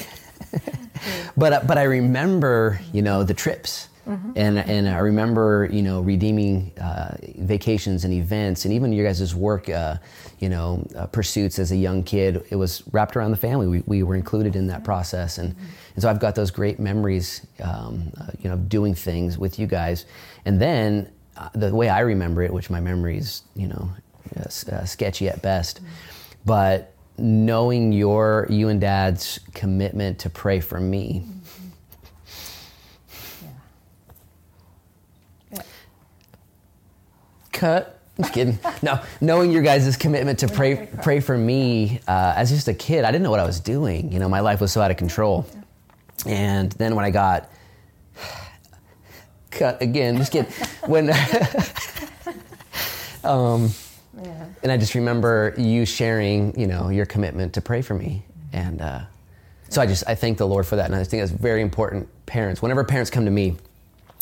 but 1.37 1.53
uh, 1.53 1.61
but 1.67 1.79
I 1.79 1.85
remember 1.85 2.81
you 2.93 3.03
know 3.03 3.23
the 3.23 3.35
trips. 3.35 3.89
Mm-hmm. 4.09 4.33
And, 4.37 4.59
and 4.59 4.87
I 4.87 4.99
remember, 4.99 5.67
you 5.73 5.81
know, 5.81 6.03
redeeming 6.03 6.73
uh, 6.79 7.17
vacations 7.39 8.05
and 8.05 8.13
events, 8.13 8.67
and 8.67 8.75
even 8.75 8.93
your 8.93 9.07
guys' 9.07 9.35
work, 9.35 9.71
uh, 9.71 9.97
you 10.41 10.51
know, 10.51 10.87
uh, 10.95 11.07
pursuits 11.07 11.59
as 11.59 11.73
a 11.73 11.77
young 11.77 12.03
kid. 12.03 12.45
It 12.51 12.57
was 12.57 12.83
wrapped 12.93 13.17
around 13.17 13.31
the 13.31 13.39
family. 13.39 13.67
We, 13.67 13.83
we 13.87 14.03
were 14.03 14.15
included 14.15 14.57
in 14.57 14.67
that 14.67 14.85
process, 14.85 15.39
and, 15.39 15.55
mm-hmm. 15.55 15.65
And 15.95 16.03
so 16.03 16.11
I've 16.11 16.21
got 16.21 16.35
those 16.35 16.51
great 16.51 16.79
memories, 16.79 17.47
um, 17.63 18.13
uh, 18.21 18.27
you 18.41 18.51
know, 18.51 18.57
doing 18.57 18.95
things 18.95 19.39
with 19.39 19.59
you 19.59 19.67
guys. 19.67 20.07
And 20.45 20.61
then 20.61 21.11
uh, 21.37 21.49
the 21.55 21.75
way 21.75 21.89
I 21.89 22.01
remember 22.01 22.43
it, 22.43 22.53
which 22.53 22.71
my 22.71 22.81
memory 22.81 23.19
is, 23.19 23.43
you 23.55 23.69
know, 23.69 23.91
uh, 24.37 24.85
sketcy 24.85 25.29
at 25.29 25.43
best, 25.43 25.81
but 26.45 26.93
knowing 27.17 27.93
your 27.93 28.47
you 28.51 28.69
and 28.69 28.81
Dad's 28.81 29.39
commitment 29.55 30.19
to 30.21 30.31
pray 30.31 30.61
for 30.61 30.81
me. 30.81 31.23
Mm-hmm 31.25 31.35
cut. 37.65 37.99
Just 38.19 38.35
kidding. 38.35 38.59
No, 38.83 39.01
knowing 39.21 39.51
your 39.51 39.63
guys' 39.63 39.97
commitment 39.97 40.39
to 40.41 40.49
pray 40.49 40.89
pray 41.03 41.21
for 41.21 41.37
me 41.37 42.01
uh, 42.07 42.35
as 42.37 42.51
just 42.51 42.69
a 42.69 42.75
kid, 42.75 43.05
I 43.05 43.11
didn't 43.11 43.25
know 43.25 43.31
what 43.31 43.41
I 43.41 43.47
was 43.47 43.61
doing. 43.61 44.13
You 44.13 44.19
know, 44.19 44.29
my 44.29 44.41
life 44.41 44.61
was 44.61 44.71
so 44.73 44.83
out 44.83 44.91
of 44.91 44.97
control. 44.99 45.47
And 46.27 46.73
then 46.73 46.95
when 46.95 47.05
I 47.05 47.11
got 47.11 47.51
cut 49.51 49.81
again, 49.83 50.17
just 50.17 50.33
kidding. 50.33 50.51
when 50.87 51.11
um, 53.25 53.71
yeah. 54.23 54.47
and 54.63 54.73
I 54.73 54.77
just 54.77 54.95
remember 54.95 55.55
you 55.57 55.85
sharing, 55.85 56.59
you 56.59 56.67
know, 56.67 56.89
your 56.89 57.07
commitment 57.07 57.53
to 57.55 57.61
pray 57.61 57.83
for 57.83 57.95
me, 57.95 58.25
and 58.53 58.81
uh, 58.81 59.01
so 59.69 59.83
I 59.83 59.87
just 59.87 60.05
I 60.07 60.15
thank 60.15 60.39
the 60.39 60.47
Lord 60.47 60.67
for 60.67 60.77
that, 60.77 60.87
and 60.87 60.95
I 60.95 61.05
think 61.05 61.23
that's 61.23 61.33
very 61.33 61.63
important. 61.63 62.09
Parents, 62.27 62.63
whenever 62.63 62.85
parents 62.85 63.11
come 63.11 63.25
to 63.25 63.31
me 63.31 63.57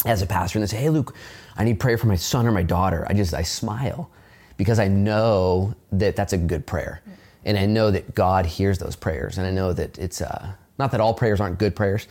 as 0.04 0.22
a 0.22 0.26
pastor 0.26 0.58
and 0.58 0.66
they 0.66 0.70
say, 0.70 0.78
"Hey, 0.78 0.90
Luke." 0.90 1.14
I 1.56 1.64
need 1.64 1.80
prayer 1.80 1.98
for 1.98 2.06
my 2.06 2.16
son 2.16 2.46
or 2.46 2.52
my 2.52 2.62
daughter. 2.62 3.06
I 3.08 3.14
just, 3.14 3.34
I 3.34 3.42
smile 3.42 4.10
because 4.56 4.78
I 4.78 4.88
know 4.88 5.74
that 5.92 6.16
that's 6.16 6.32
a 6.32 6.38
good 6.38 6.66
prayer. 6.66 7.02
And 7.44 7.58
I 7.58 7.66
know 7.66 7.90
that 7.90 8.14
God 8.14 8.46
hears 8.46 8.78
those 8.78 8.96
prayers. 8.96 9.38
And 9.38 9.46
I 9.46 9.50
know 9.50 9.72
that 9.72 9.98
it's, 9.98 10.20
uh, 10.20 10.52
not 10.78 10.90
that 10.92 11.00
all 11.00 11.14
prayers 11.14 11.40
aren't 11.40 11.58
good 11.58 11.76
prayers, 11.76 12.06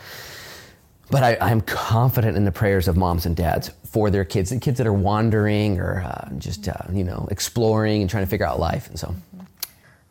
but 1.10 1.24
I, 1.24 1.52
am 1.52 1.62
confident 1.62 2.38
in 2.38 2.46
the 2.46 2.52
prayers 2.52 2.88
of 2.88 2.96
moms 2.96 3.26
and 3.26 3.36
dads 3.36 3.70
for 3.84 4.10
their 4.10 4.24
kids, 4.24 4.50
the 4.50 4.60
kids 4.60 4.78
that 4.78 4.88
are 4.88 4.94
wandering 4.94 5.80
or 5.80 6.02
uh, 6.02 6.30
just, 6.38 6.68
uh, 6.68 6.74
you 6.92 7.04
know, 7.04 7.28
exploring 7.30 8.02
and 8.02 8.10
trying 8.10 8.24
to 8.24 8.30
figure 8.30 8.46
out 8.46 8.60
life. 8.60 8.88
And 8.88 8.98
so. 8.98 9.14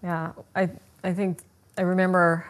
Yeah, 0.02 0.33
I, 0.54 0.69
I 1.02 1.14
think 1.14 1.40
I 1.78 1.83
remember 1.83 2.47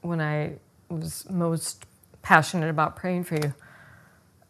when 0.00 0.20
I 0.20 0.54
was 0.88 1.28
most 1.28 1.84
passionate 2.22 2.70
about 2.70 2.96
praying 2.96 3.24
for 3.24 3.36
you. 3.36 3.54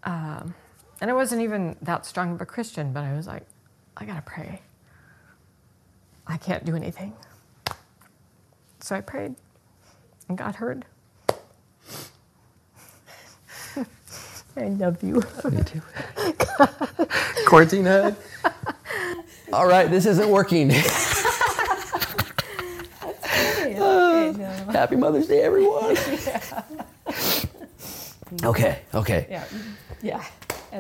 Um, 0.05 0.55
and 1.01 1.11
I 1.11 1.15
wasn't 1.15 1.43
even 1.43 1.77
that 1.83 2.07
strong 2.07 2.33
of 2.33 2.41
a 2.41 2.47
Christian, 2.47 2.93
but 2.93 3.03
I 3.03 3.15
was 3.15 3.27
like, 3.27 3.45
I 3.97 4.05
gotta 4.05 4.23
pray. 4.23 4.63
I 6.27 6.37
can't 6.37 6.65
do 6.65 6.77
anything. 6.77 7.13
So 8.81 8.95
I 8.95 9.01
prayed, 9.01 9.35
and 10.29 10.39
God 10.39 10.57
heard. 10.57 10.85
I 14.57 14.69
love 14.69 15.03
you. 15.03 15.23
Me 15.51 15.63
too. 15.63 15.83
Quarantine 17.47 17.85
head. 17.85 18.17
All 19.53 19.67
right, 19.67 19.91
this 19.91 20.07
isn't 20.07 20.29
working. 20.29 20.71
okay, 20.71 20.83
no. 23.79 24.67
Happy 24.73 24.97
Mother's 24.97 25.27
Day, 25.27 25.43
everyone. 25.43 25.97
Yeah. 25.97 26.63
Okay, 28.43 28.81
okay. 28.95 29.27
Yeah. 29.31 29.45
Yeah. 30.03 30.25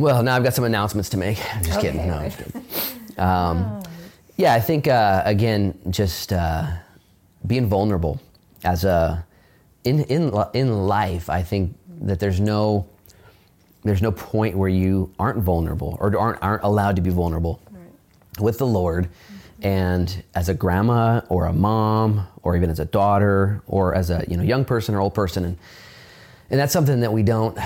Well, 0.01 0.23
now 0.23 0.35
I've 0.37 0.43
got 0.43 0.55
some 0.55 0.65
announcements 0.65 1.09
to 1.11 1.17
make. 1.17 1.39
I'm 1.55 1.63
just 1.63 1.79
okay. 1.79 1.93
kidding. 1.93 2.09
No, 2.09 2.15
I'm 2.15 2.31
just 2.31 2.45
kidding. 2.45 2.65
Um, 3.19 3.83
yeah, 4.37 4.55
I 4.55 4.61
think 4.61 4.89
uh, 4.89 5.23
again, 5.25 5.79
just 5.91 6.33
uh, 6.33 6.67
being 7.47 7.67
vulnerable 7.67 8.21
as 8.65 8.85
a 8.85 9.25
in 9.85 10.01
in 10.05 10.33
in 10.55 10.87
life. 10.87 11.31
I 11.31 11.43
think 11.43 11.77
that 12.03 12.21
there's 12.21 12.41
no 12.41 12.87
there's 13.85 14.03
no 14.03 14.13
point 14.13 14.57
where 14.57 14.69
you 14.69 15.13
aren't 15.19 15.39
vulnerable 15.39 15.97
or 16.01 16.17
aren't 16.17 16.43
aren't 16.43 16.63
allowed 16.65 16.97
to 16.97 17.03
be 17.03 17.11
vulnerable 17.11 17.61
right. 17.71 18.41
with 18.41 18.59
the 18.59 18.67
Lord. 18.67 19.05
Mm-hmm. 19.05 19.67
And 19.67 20.25
as 20.35 20.49
a 20.49 20.55
grandma 20.55 21.23
or 21.29 21.47
a 21.47 21.53
mom 21.53 22.27
or 22.43 22.57
even 22.57 22.69
as 22.69 22.81
a 22.81 22.85
daughter 22.85 23.63
or 23.67 23.95
as 23.95 24.11
a 24.11 24.25
you 24.29 24.37
know 24.37 24.43
young 24.43 24.65
person 24.65 24.95
or 24.95 25.01
old 25.01 25.15
person, 25.15 25.45
and 25.45 25.59
and 26.51 26.61
that's 26.61 26.73
something 26.73 27.01
that 27.01 27.13
we 27.13 27.23
don't 27.23 27.59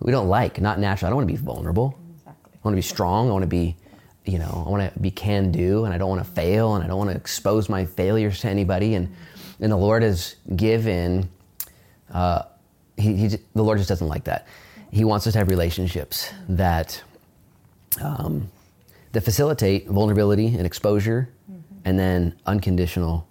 we 0.00 0.12
don't 0.12 0.28
like, 0.28 0.60
not 0.60 0.78
natural. 0.78 1.08
I 1.08 1.10
don't 1.10 1.16
want 1.16 1.28
to 1.28 1.34
be 1.34 1.40
vulnerable. 1.40 1.98
Exactly. 2.18 2.52
I 2.54 2.58
want 2.62 2.74
to 2.74 2.76
be 2.76 2.82
strong. 2.82 3.28
I 3.28 3.32
want 3.32 3.42
to 3.42 3.48
be, 3.48 3.76
you 4.24 4.38
know, 4.38 4.64
I 4.66 4.70
want 4.70 4.92
to 4.92 5.00
be 5.00 5.10
can 5.10 5.50
do, 5.50 5.84
and 5.84 5.94
I 5.94 5.98
don't 5.98 6.08
want 6.08 6.24
to 6.24 6.30
fail, 6.30 6.74
and 6.74 6.84
I 6.84 6.86
don't 6.86 6.98
want 6.98 7.10
to 7.10 7.16
expose 7.16 7.68
my 7.68 7.84
failures 7.86 8.40
to 8.40 8.48
anybody. 8.48 8.94
And 8.94 9.14
and 9.60 9.70
the 9.70 9.76
Lord 9.76 10.02
has 10.02 10.36
given. 10.56 11.28
Uh, 12.12 12.42
he, 12.96 13.14
he, 13.16 13.28
the 13.28 13.62
Lord 13.62 13.78
just 13.78 13.88
doesn't 13.88 14.08
like 14.08 14.24
that. 14.24 14.46
He 14.90 15.04
wants 15.04 15.26
us 15.26 15.32
to 15.32 15.38
have 15.40 15.48
relationships 15.48 16.30
that 16.48 17.02
um, 18.00 18.50
that 19.12 19.22
facilitate 19.22 19.86
vulnerability 19.86 20.48
and 20.48 20.66
exposure, 20.66 21.28
and 21.84 21.98
then 21.98 22.34
unconditional 22.46 23.26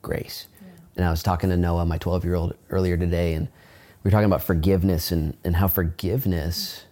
grace. 0.00 0.46
And 0.96 1.04
I 1.04 1.10
was 1.10 1.22
talking 1.22 1.50
to 1.50 1.56
Noah, 1.56 1.86
my 1.86 1.98
12 1.98 2.24
year 2.24 2.34
old, 2.34 2.54
earlier 2.70 2.96
today, 2.96 3.34
and 3.34 3.48
we 3.48 4.08
were 4.08 4.10
talking 4.10 4.26
about 4.26 4.42
forgiveness 4.42 5.10
and, 5.10 5.36
and 5.42 5.56
how 5.56 5.68
forgiveness, 5.68 6.84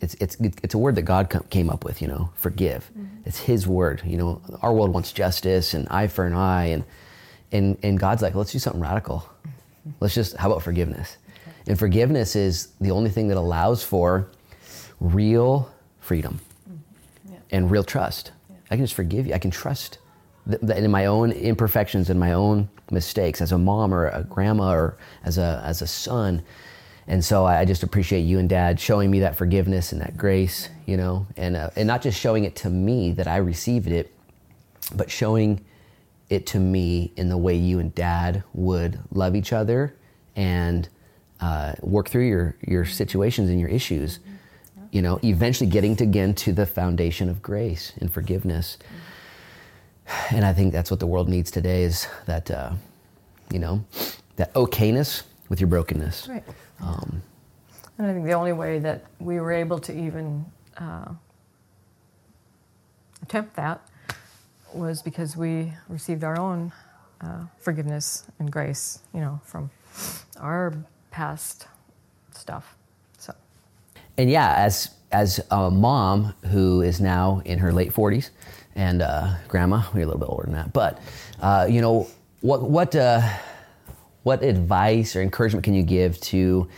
it's, 0.00 0.14
it's, 0.14 0.36
it's 0.62 0.74
a 0.74 0.78
word 0.78 0.94
that 0.94 1.02
God 1.02 1.44
came 1.50 1.68
up 1.68 1.84
with, 1.84 2.00
you 2.00 2.08
know, 2.08 2.30
forgive. 2.34 2.90
It's 3.26 3.40
His 3.40 3.66
word. 3.66 4.02
You 4.04 4.16
know, 4.16 4.42
our 4.62 4.72
world 4.72 4.92
wants 4.92 5.12
justice 5.12 5.74
and 5.74 5.88
eye 5.88 6.06
for 6.06 6.26
an 6.26 6.34
eye, 6.34 6.66
and, 6.66 6.84
and, 7.52 7.76
and 7.82 7.98
God's 7.98 8.22
like, 8.22 8.34
let's 8.34 8.52
do 8.52 8.58
something 8.58 8.80
radical. 8.80 9.28
Let's 10.00 10.14
just, 10.14 10.36
how 10.36 10.50
about 10.50 10.62
forgiveness? 10.62 11.16
And 11.66 11.78
forgiveness 11.78 12.36
is 12.36 12.68
the 12.80 12.90
only 12.90 13.10
thing 13.10 13.28
that 13.28 13.36
allows 13.36 13.82
for 13.82 14.28
real 15.00 15.70
freedom 16.00 16.40
and 17.50 17.70
real 17.70 17.84
trust. 17.84 18.32
I 18.70 18.76
can 18.76 18.84
just 18.84 18.94
forgive 18.94 19.26
you. 19.26 19.34
I 19.34 19.38
can 19.38 19.50
trust 19.50 19.98
th- 20.48 20.60
in 20.62 20.90
my 20.90 21.06
own 21.06 21.32
imperfections 21.32 22.10
and 22.10 22.20
my 22.20 22.32
own 22.32 22.68
mistakes 22.90 23.40
as 23.40 23.52
a 23.52 23.58
mom 23.58 23.92
or 23.92 24.08
a 24.08 24.22
grandma 24.24 24.72
or 24.72 24.96
as 25.24 25.38
a, 25.38 25.62
as 25.64 25.82
a 25.82 25.86
son. 25.86 26.42
And 27.06 27.24
so 27.24 27.44
I 27.44 27.64
just 27.64 27.82
appreciate 27.82 28.20
you 28.20 28.38
and 28.38 28.48
dad 28.48 28.78
showing 28.78 29.10
me 29.10 29.20
that 29.20 29.36
forgiveness 29.36 29.92
and 29.92 30.00
that 30.00 30.16
grace, 30.16 30.68
you 30.86 30.96
know, 30.96 31.26
and, 31.36 31.56
uh, 31.56 31.70
and 31.74 31.86
not 31.86 32.02
just 32.02 32.20
showing 32.20 32.44
it 32.44 32.54
to 32.56 32.70
me 32.70 33.12
that 33.12 33.26
I 33.26 33.38
received 33.38 33.88
it, 33.88 34.12
but 34.94 35.10
showing 35.10 35.64
it 36.30 36.46
to 36.46 36.58
me 36.58 37.12
in 37.16 37.28
the 37.28 37.36
way 37.36 37.54
you 37.54 37.78
and 37.78 37.94
dad 37.94 38.42
would 38.54 38.98
love 39.12 39.36
each 39.36 39.52
other 39.52 39.94
and 40.36 40.88
uh, 41.40 41.74
work 41.82 42.08
through 42.08 42.26
your, 42.26 42.56
your 42.66 42.84
situations 42.84 43.50
and 43.50 43.60
your 43.60 43.68
issues. 43.68 44.20
You 44.92 45.02
know, 45.02 45.20
eventually 45.22 45.68
getting 45.68 45.94
to 45.96 46.04
again 46.04 46.34
to 46.34 46.52
the 46.52 46.66
foundation 46.66 47.28
of 47.28 47.42
grace 47.42 47.92
and 48.00 48.12
forgiveness 48.12 48.78
and 50.30 50.44
I 50.44 50.52
think 50.52 50.72
that's 50.72 50.90
what 50.90 51.00
the 51.00 51.06
world 51.06 51.28
needs 51.28 51.50
today 51.50 51.82
is 51.82 52.06
that, 52.26 52.50
uh, 52.50 52.72
you 53.52 53.58
know, 53.58 53.84
that 54.36 54.52
okayness 54.54 55.22
with 55.48 55.60
your 55.60 55.68
brokenness. 55.68 56.28
Right. 56.28 56.44
Um, 56.80 57.22
and 57.98 58.06
I 58.06 58.12
think 58.12 58.24
the 58.24 58.32
only 58.32 58.52
way 58.52 58.78
that 58.78 59.04
we 59.18 59.40
were 59.40 59.52
able 59.52 59.78
to 59.80 59.96
even 59.96 60.44
uh, 60.78 61.12
attempt 63.22 63.54
that 63.56 63.86
was 64.74 65.02
because 65.02 65.36
we 65.36 65.72
received 65.88 66.24
our 66.24 66.38
own 66.38 66.72
uh, 67.20 67.44
forgiveness 67.58 68.24
and 68.38 68.50
grace, 68.50 69.00
you 69.12 69.20
know, 69.20 69.40
from 69.44 69.70
our 70.38 70.74
past 71.10 71.66
stuff. 72.32 72.76
So. 73.18 73.34
And 74.16 74.30
yeah, 74.30 74.54
as 74.56 74.90
as 75.12 75.40
a 75.50 75.70
mom 75.70 76.34
who 76.50 76.82
is 76.82 77.00
now 77.00 77.42
in 77.44 77.58
her 77.58 77.72
late 77.72 77.92
forties, 77.92 78.30
and 78.74 79.02
uh, 79.02 79.34
grandma. 79.48 79.82
We're 79.92 80.02
a 80.02 80.06
little 80.06 80.20
bit 80.20 80.28
older 80.28 80.44
than 80.44 80.54
that, 80.54 80.72
but 80.72 81.00
uh, 81.40 81.66
you 81.68 81.80
know, 81.80 82.08
what 82.40 82.62
what 82.62 82.94
uh, 82.96 83.20
what 84.22 84.42
advice 84.42 85.16
or 85.16 85.22
encouragement 85.22 85.64
can 85.64 85.74
you 85.74 85.82
give 85.82 86.20
to 86.20 86.68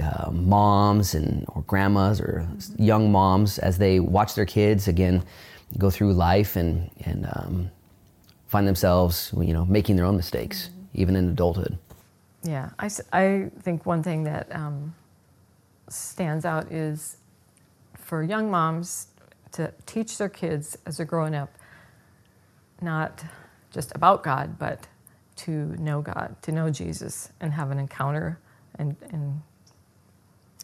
uh, 0.00 0.30
moms 0.30 1.14
and 1.14 1.44
or 1.48 1.62
grandmas 1.62 2.20
or 2.20 2.46
young 2.78 3.12
moms 3.12 3.58
as 3.58 3.78
they 3.78 4.00
watch 4.00 4.34
their 4.34 4.46
kids 4.46 4.88
again 4.88 5.22
go 5.78 5.90
through 5.90 6.12
life 6.12 6.56
and 6.56 6.90
and 7.04 7.26
um, 7.34 7.70
find 8.48 8.66
themselves 8.66 9.32
you 9.36 9.52
know 9.52 9.64
making 9.64 9.96
their 9.96 10.04
own 10.04 10.16
mistakes 10.16 10.70
even 10.94 11.16
in 11.16 11.28
adulthood? 11.30 11.78
Yeah, 12.44 12.70
I, 12.78 12.90
I 13.12 13.50
think 13.60 13.86
one 13.86 14.02
thing 14.02 14.24
that 14.24 14.54
um, 14.54 14.94
stands 15.88 16.44
out 16.44 16.72
is 16.72 17.16
for 17.94 18.22
young 18.22 18.50
moms 18.50 19.06
to 19.52 19.72
teach 19.86 20.18
their 20.18 20.28
kids 20.28 20.76
as 20.86 20.96
they're 20.96 21.06
growing 21.06 21.34
up 21.34 21.50
not 22.80 23.24
just 23.70 23.92
about 23.94 24.22
God, 24.22 24.58
but 24.58 24.86
to 25.36 25.50
know 25.78 26.02
God, 26.02 26.36
to 26.42 26.52
know 26.52 26.68
Jesus 26.70 27.30
and 27.40 27.52
have 27.52 27.70
an 27.70 27.78
encounter 27.78 28.38
and, 28.78 28.96
and 29.10 29.40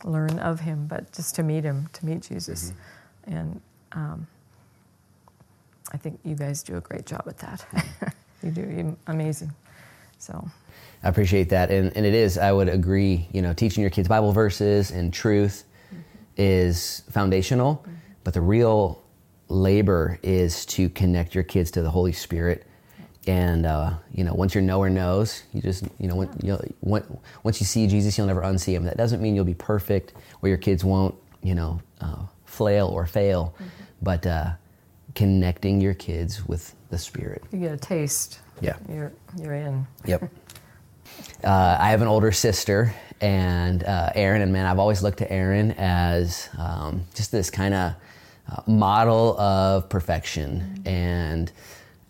learn 0.04 0.38
of 0.38 0.60
Him, 0.60 0.86
but 0.86 1.12
just 1.12 1.34
to 1.36 1.42
meet 1.42 1.64
Him, 1.64 1.88
to 1.94 2.04
meet 2.04 2.22
Jesus. 2.22 2.72
Mm-hmm. 2.72 3.36
And 3.36 3.60
um, 3.92 4.26
I 5.92 5.96
think 5.96 6.20
you 6.24 6.34
guys 6.34 6.62
do 6.62 6.76
a 6.76 6.80
great 6.80 7.06
job 7.06 7.22
at 7.26 7.38
that. 7.38 8.14
you 8.42 8.50
do 8.50 8.60
you, 8.60 8.96
amazing. 9.06 9.52
So. 10.18 10.48
I 11.02 11.08
appreciate 11.08 11.48
that. 11.50 11.70
And, 11.70 11.96
and 11.96 12.04
it 12.04 12.14
is, 12.14 12.38
I 12.38 12.50
would 12.52 12.68
agree, 12.68 13.28
you 13.32 13.40
know, 13.40 13.52
teaching 13.52 13.82
your 13.82 13.90
kids 13.90 14.08
Bible 14.08 14.32
verses 14.32 14.90
and 14.90 15.12
truth 15.12 15.64
mm-hmm. 15.92 16.00
is 16.36 17.04
foundational. 17.10 17.76
Mm-hmm 17.76 17.94
but 18.28 18.34
the 18.34 18.42
real 18.42 19.02
labor 19.48 20.18
is 20.22 20.66
to 20.66 20.90
connect 20.90 21.34
your 21.34 21.44
kids 21.44 21.70
to 21.70 21.80
the 21.80 21.88
Holy 21.88 22.12
Spirit. 22.12 22.66
And 23.26 23.64
uh, 23.64 23.94
you 24.12 24.22
know, 24.22 24.34
once 24.34 24.54
your 24.54 24.60
knower 24.60 24.90
knows, 24.90 25.44
you 25.54 25.62
just 25.62 25.84
you 25.98 26.08
know, 26.08 26.14
when, 26.14 26.28
you 26.42 26.52
know 26.52 26.60
when, 26.80 27.18
once 27.42 27.58
you 27.58 27.64
see 27.64 27.86
Jesus, 27.86 28.18
you'll 28.18 28.26
never 28.26 28.42
unsee 28.42 28.74
him. 28.74 28.84
That 28.84 28.98
doesn't 28.98 29.22
mean 29.22 29.34
you'll 29.34 29.46
be 29.46 29.54
perfect, 29.54 30.12
or 30.42 30.50
your 30.50 30.58
kids 30.58 30.84
won't 30.84 31.14
you 31.42 31.54
know 31.54 31.80
uh, 32.02 32.26
flail 32.44 32.88
or 32.88 33.06
fail, 33.06 33.54
mm-hmm. 33.54 33.66
but 34.02 34.26
uh, 34.26 34.50
connecting 35.14 35.80
your 35.80 35.94
kids 35.94 36.46
with 36.46 36.74
the 36.90 36.98
Spirit. 36.98 37.42
You 37.52 37.60
get 37.60 37.72
a 37.72 37.76
taste. 37.76 38.40
Yeah, 38.60 38.76
you're 38.88 39.12
you're 39.40 39.54
in. 39.54 39.86
Yep. 40.04 40.30
Uh, 41.42 41.76
I 41.80 41.90
have 41.90 42.02
an 42.02 42.08
older 42.08 42.32
sister, 42.32 42.94
and 43.20 43.82
uh, 43.84 44.10
Erin, 44.14 44.42
and 44.42 44.52
man, 44.52 44.66
I've 44.66 44.78
always 44.78 45.02
looked 45.02 45.18
to 45.18 45.32
Erin 45.32 45.72
as 45.78 46.48
um, 46.58 47.04
just 47.14 47.32
this 47.32 47.48
kind 47.48 47.74
of 47.74 47.94
uh, 48.50 48.62
model 48.66 49.38
of 49.38 49.88
perfection. 49.88 50.82
And 50.84 51.50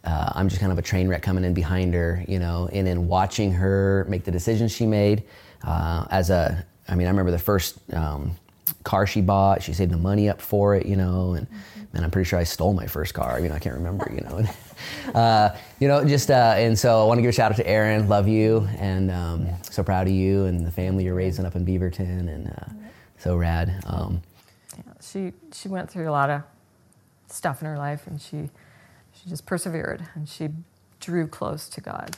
uh, 0.05 0.33
I'm 0.35 0.49
just 0.49 0.61
kind 0.61 0.73
of 0.73 0.79
a 0.79 0.83
train 0.83 1.09
wreck 1.09 1.23
coming 1.23 1.45
in 1.45 1.55
behind 1.55 1.95
her, 1.95 2.25
you 2.29 2.39
know, 2.39 2.69
and 2.73 2.87
in 2.87 3.09
watching 3.09 3.53
her 3.53 4.07
make 4.09 4.25
the 4.25 4.31
decisions 4.31 4.73
she 4.73 4.87
made 4.87 5.25
uh, 5.65 6.07
as 6.11 6.31
a, 6.31 6.65
I 6.89 6.95
mean, 6.95 7.07
I 7.07 7.11
remember 7.11 7.31
the 7.31 7.39
first 7.39 7.79
um, 7.93 8.37
car 8.85 9.07
she 9.07 9.21
bought, 9.21 9.63
she 9.63 9.73
saved 9.73 9.93
the 9.93 9.99
money 9.99 10.29
up 10.29 10.41
for 10.41 10.75
it, 10.75 10.87
you 10.87 10.97
know, 10.97 11.35
and, 11.35 11.47
and 11.95 12.05
I'm 12.05 12.11
pretty 12.11 12.29
sure 12.29 12.39
I 12.39 12.45
stole 12.45 12.73
my 12.73 12.87
first 12.87 13.15
car. 13.15 13.37
I 13.37 13.41
mean, 13.41 13.53
I 13.53 13.59
can't 13.59 13.75
remember, 13.75 14.11
you 14.15 14.23
know. 14.23 14.43
Uh, 15.13 15.57
you 15.81 15.89
know, 15.89 16.05
just, 16.05 16.31
uh, 16.31 16.55
and 16.57 16.79
so 16.79 17.03
I 17.03 17.05
want 17.05 17.19
to 17.19 17.23
give 17.23 17.31
a 17.31 17.33
shout 17.33 17.51
out 17.51 17.57
to 17.57 17.67
Erin. 17.67 18.09
love 18.09 18.29
you, 18.29 18.69
and 18.79 19.11
um, 19.11 19.49
so 19.63 19.83
proud 19.83 20.07
of 20.07 20.13
you 20.13 20.45
and 20.45 20.65
the 20.65 20.71
family 20.71 21.05
you're 21.05 21.17
raising 21.17 21.45
up 21.45 21.57
in 21.57 21.67
Beaverton, 21.67 22.33
and 22.33 22.49
uh, 22.49 22.87
so 23.19 23.37
rad. 23.37 23.83
Um, 23.87 24.23
she 25.01 25.33
she 25.53 25.69
went 25.69 25.91
through 25.91 26.09
a 26.09 26.13
lot 26.13 26.31
of 26.31 26.43
stuff 27.27 27.61
in 27.61 27.67
her 27.67 27.77
life, 27.77 28.07
and 28.07 28.21
she 28.21 28.51
she 29.13 29.29
just 29.29 29.47
persevered 29.47 30.07
and 30.15 30.29
she 30.29 30.51
drew 31.01 31.27
close 31.27 31.69
to 31.71 31.81
God, 31.81 32.17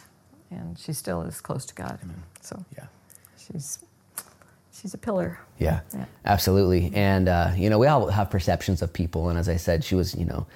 and 0.50 0.78
she 0.78 0.92
still 0.92 1.22
is 1.22 1.40
close 1.40 1.64
to 1.66 1.74
God. 1.74 1.98
Amen. 2.02 2.22
So 2.40 2.64
yeah, 2.76 2.86
she's 3.38 3.78
she's 4.80 4.94
a 4.94 4.98
pillar. 4.98 5.38
Yeah, 5.58 5.80
yeah. 5.94 6.04
absolutely. 6.24 6.90
And 6.94 7.28
uh, 7.28 7.52
you 7.56 7.70
know, 7.70 7.78
we 7.78 7.86
all 7.86 8.08
have 8.08 8.30
perceptions 8.30 8.82
of 8.82 8.92
people, 8.92 9.28
and 9.28 9.38
as 9.38 9.48
I 9.48 9.56
said, 9.56 9.84
she 9.84 9.94
was 9.94 10.14
you 10.14 10.24
know. 10.24 10.46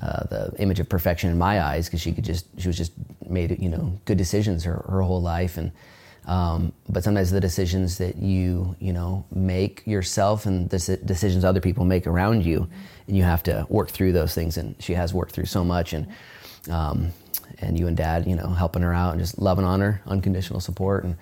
Uh, 0.00 0.24
the 0.28 0.54
image 0.58 0.80
of 0.80 0.88
perfection 0.88 1.28
in 1.28 1.36
my 1.36 1.60
eyes 1.60 1.86
because 1.86 2.00
she 2.00 2.10
could 2.10 2.24
just 2.24 2.46
she 2.56 2.68
was 2.68 2.76
just 2.76 2.92
made 3.28 3.60
you 3.60 3.68
know 3.68 3.98
good 4.06 4.16
decisions 4.16 4.64
her, 4.64 4.82
her 4.88 5.02
whole 5.02 5.20
life 5.20 5.58
and 5.58 5.72
um, 6.26 6.72
but 6.88 7.02
sometimes 7.02 7.30
the 7.30 7.40
decisions 7.40 7.98
that 7.98 8.16
you 8.16 8.76
you 8.78 8.92
know 8.92 9.24
make 9.34 9.86
yourself 9.86 10.46
and 10.46 10.68
the 10.70 10.98
decisions 11.04 11.44
other 11.44 11.60
people 11.60 11.84
make 11.84 12.06
around 12.06 12.44
you, 12.44 12.68
and 13.06 13.16
you 13.16 13.22
have 13.22 13.42
to 13.44 13.66
work 13.68 13.90
through 13.90 14.12
those 14.12 14.34
things. 14.34 14.56
And 14.56 14.74
she 14.78 14.94
has 14.94 15.14
worked 15.14 15.32
through 15.32 15.46
so 15.46 15.64
much, 15.64 15.92
and 15.92 16.06
um, 16.70 17.10
and 17.58 17.78
you 17.78 17.86
and 17.86 17.96
Dad, 17.96 18.26
you 18.26 18.36
know, 18.36 18.48
helping 18.48 18.82
her 18.82 18.92
out 18.92 19.12
and 19.12 19.20
just 19.20 19.38
loving 19.38 19.64
on 19.64 19.80
her, 19.80 20.02
unconditional 20.06 20.60
support. 20.60 21.04
And 21.04 21.16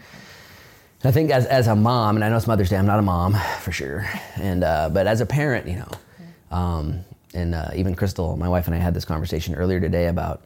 I 1.04 1.12
think 1.12 1.30
as 1.30 1.46
as 1.46 1.68
a 1.68 1.76
mom, 1.76 2.16
and 2.16 2.24
I 2.24 2.28
know 2.28 2.36
it's 2.36 2.46
Mother's 2.46 2.70
Day, 2.70 2.76
I'm 2.76 2.86
not 2.86 2.98
a 2.98 3.02
mom 3.02 3.34
for 3.60 3.70
sure, 3.70 4.08
and 4.36 4.64
uh, 4.64 4.88
but 4.90 5.06
as 5.06 5.20
a 5.20 5.26
parent, 5.26 5.68
you 5.68 5.76
know, 5.76 6.56
um, 6.56 7.04
and 7.34 7.54
uh, 7.54 7.70
even 7.74 7.94
Crystal, 7.94 8.36
my 8.36 8.48
wife 8.48 8.66
and 8.66 8.74
I 8.74 8.78
had 8.78 8.94
this 8.94 9.04
conversation 9.04 9.54
earlier 9.54 9.78
today 9.78 10.08
about 10.08 10.42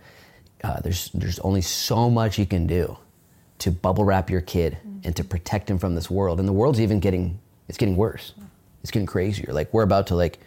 uh, 0.62 0.80
there's 0.80 1.10
there's 1.14 1.38
only 1.40 1.62
so 1.62 2.10
much 2.10 2.38
you 2.38 2.46
can 2.46 2.66
do 2.66 2.96
to 3.58 3.70
bubble 3.70 4.04
wrap 4.04 4.28
your 4.28 4.40
kid 4.40 4.76
mm-hmm. 4.78 4.98
and 5.04 5.16
to 5.16 5.24
protect 5.24 5.70
him 5.70 5.78
from 5.78 5.94
this 5.94 6.10
world. 6.10 6.38
And 6.38 6.48
the 6.48 6.52
world's 6.52 6.80
even 6.80 7.00
getting 7.00 7.38
it's 7.68 7.78
getting 7.78 7.96
worse. 7.96 8.32
It's 8.82 8.90
getting 8.90 9.06
crazier. 9.06 9.52
Like 9.52 9.72
we're 9.72 9.84
about 9.84 10.08
to 10.08 10.16
like 10.16 10.40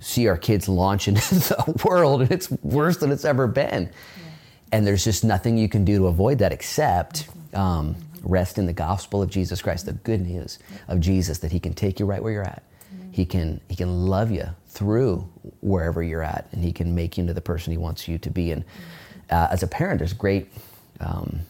see 0.00 0.28
our 0.28 0.36
kids 0.36 0.68
launch 0.68 1.08
into 1.08 1.34
the 1.34 1.82
world 1.86 2.22
and 2.22 2.30
it's 2.30 2.50
worse 2.62 2.98
than 2.98 3.12
it's 3.12 3.24
ever 3.24 3.46
been. 3.46 3.84
Yeah. 3.84 4.24
And 4.72 4.86
there's 4.86 5.04
just 5.04 5.24
nothing 5.24 5.56
you 5.56 5.68
can 5.68 5.84
do 5.84 5.98
to 5.98 6.06
avoid 6.08 6.38
that 6.38 6.52
except 6.52 7.28
mm-hmm. 7.28 7.56
um, 7.56 7.96
Rest 8.22 8.58
in 8.58 8.66
the 8.66 8.72
gospel 8.72 9.22
of 9.22 9.30
Jesus 9.30 9.62
Christ, 9.62 9.86
the 9.86 9.92
good 9.92 10.20
news 10.20 10.58
of 10.88 11.00
Jesus 11.00 11.38
that 11.38 11.52
He 11.52 11.60
can 11.60 11.74
take 11.74 12.00
you 12.00 12.06
right 12.06 12.22
where 12.22 12.32
you're 12.32 12.42
at. 12.42 12.62
He 13.10 13.24
can 13.24 13.60
He 13.68 13.76
can 13.76 14.06
love 14.06 14.30
you 14.30 14.46
through 14.66 15.28
wherever 15.60 16.02
you're 16.02 16.22
at, 16.22 16.48
and 16.52 16.62
He 16.62 16.72
can 16.72 16.94
make 16.94 17.16
you 17.16 17.22
into 17.22 17.34
the 17.34 17.40
person 17.40 17.72
He 17.72 17.78
wants 17.78 18.06
you 18.08 18.18
to 18.18 18.30
be. 18.30 18.52
And 18.52 18.64
uh, 19.30 19.48
as 19.50 19.62
a 19.62 19.66
parent, 19.66 19.98
there's 19.98 20.12
great 20.12 20.52
um, 21.00 21.40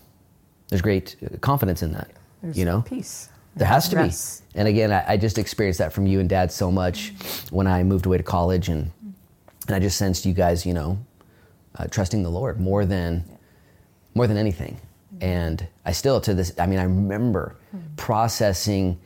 there's 0.69 0.83
great 0.83 1.17
confidence 1.41 1.83
in 1.83 1.93
that. 1.93 2.11
There's 2.43 2.59
you 2.59 2.65
know, 2.65 2.83
peace. 2.83 3.29
there 3.57 3.67
has 3.67 3.89
to 3.89 3.97
Rest. 3.97 4.53
be. 4.53 4.59
And 4.61 4.69
again, 4.69 4.93
I, 4.93 5.13
I 5.13 5.17
just 5.17 5.39
experienced 5.39 5.79
that 5.79 5.93
from 5.93 6.07
you 6.07 6.21
and 6.21 6.29
Dad 6.29 6.53
so 6.53 6.71
much 6.71 7.13
when 7.51 7.67
I 7.67 7.83
moved 7.83 8.07
away 8.07 8.19
to 8.19 8.23
college, 8.23 8.69
and 8.69 8.91
and 9.67 9.77
I 9.77 9.79
just 9.79 9.99
sensed 9.99 10.25
you 10.25 10.33
guys, 10.35 10.65
you 10.65 10.75
know, 10.75 10.99
uh, 11.79 11.87
trusting 11.87 12.23
the 12.23 12.31
Lord 12.31 12.61
more 12.61 12.85
than 12.85 13.25
more 14.15 14.27
than 14.27 14.37
anything. 14.37 14.81
And 15.21 15.67
I 15.85 15.93
still 15.93 16.21
to 16.23 16.35
this, 16.35 16.53
I 16.59 16.67
mean, 16.67 16.79
I 16.79 16.85
remember 16.85 17.57
processing 17.97 18.99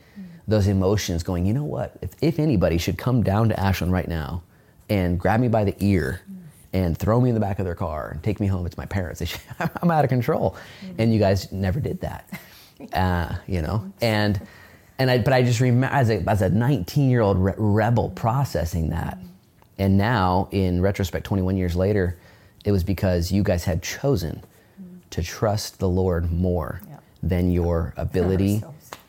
those 0.47 0.67
emotions, 0.67 1.23
going, 1.23 1.45
you 1.45 1.53
know 1.53 1.63
what? 1.63 1.97
If, 2.01 2.11
if 2.21 2.39
anybody 2.39 2.77
should 2.77 2.97
come 2.97 3.23
down 3.23 3.49
to 3.49 3.59
Ashland 3.59 3.93
right 3.93 4.07
now 4.07 4.43
and 4.89 5.19
grab 5.19 5.39
me 5.39 5.47
by 5.47 5.63
the 5.63 5.75
ear 5.79 6.21
and 6.73 6.97
throw 6.97 7.21
me 7.21 7.29
in 7.29 7.35
the 7.35 7.41
back 7.41 7.59
of 7.59 7.65
their 7.65 7.75
car 7.75 8.09
and 8.11 8.23
take 8.23 8.39
me 8.39 8.47
home, 8.47 8.65
it's 8.65 8.77
my 8.77 8.85
parents. 8.85 9.25
Should, 9.25 9.39
I'm 9.81 9.89
out 9.89 10.03
of 10.03 10.09
control. 10.09 10.57
And 10.97 11.13
you 11.13 11.19
guys 11.19 11.51
never 11.51 11.79
did 11.79 12.01
that, 12.01 12.29
uh, 12.93 13.35
you 13.47 13.61
know. 13.61 13.91
And 14.01 14.45
and 14.99 15.09
I, 15.09 15.17
but 15.17 15.33
I 15.33 15.41
just 15.43 15.59
remember 15.59 15.93
as 15.95 16.09
a 16.09 16.23
as 16.29 16.41
a 16.41 16.49
19 16.49 17.09
year 17.09 17.21
old 17.21 17.37
re- 17.37 17.53
rebel 17.57 18.09
processing 18.09 18.89
that. 18.89 19.17
And 19.79 19.97
now, 19.97 20.49
in 20.51 20.81
retrospect, 20.81 21.25
21 21.25 21.57
years 21.57 21.75
later, 21.75 22.19
it 22.63 22.71
was 22.71 22.83
because 22.83 23.31
you 23.31 23.41
guys 23.41 23.63
had 23.63 23.81
chosen 23.81 24.43
to 25.13 25.21
trust 25.21 25.77
the 25.77 25.87
Lord 25.87 26.31
more 26.31 26.81
Yeah. 26.89 26.97
than 27.21 27.51
your 27.51 27.93
ability 27.97 28.63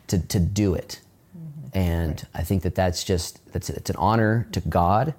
to, 0.07 0.19
to 0.19 0.39
do 0.39 0.75
it. 0.75 1.01
Mm-hmm. 1.35 1.77
And 1.77 2.27
I 2.35 2.43
think 2.43 2.61
that 2.61 2.75
that's 2.75 3.03
just, 3.03 3.43
that's, 3.51 3.71
it's 3.71 3.89
an 3.89 3.95
honor 3.97 4.47
to 4.51 4.59
God. 4.61 5.13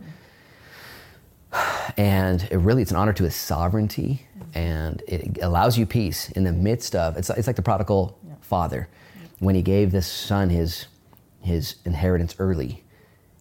And 1.97 2.47
it 2.51 2.59
really, 2.59 2.83
it's 2.83 2.91
an 2.91 2.97
honor 2.99 3.15
to 3.15 3.25
his 3.25 3.35
sovereignty. 3.35 4.27
Mm-hmm. 4.39 4.59
And 4.59 5.03
it 5.09 5.39
allows 5.43 5.79
you 5.79 5.87
peace 5.87 6.31
in 6.31 6.45
the 6.45 6.53
midst 6.53 6.95
of, 6.95 7.17
it's, 7.17 7.31
it's 7.31 7.47
like 7.47 7.57
the 7.57 7.63
prodigal 7.63 8.19
father 8.43 8.89
when 9.39 9.55
he 9.55 9.63
gave 9.63 9.91
this 9.93 10.07
son 10.07 10.51
his, 10.51 10.87
his 11.41 11.77
inheritance 11.85 12.37
early 12.39 12.85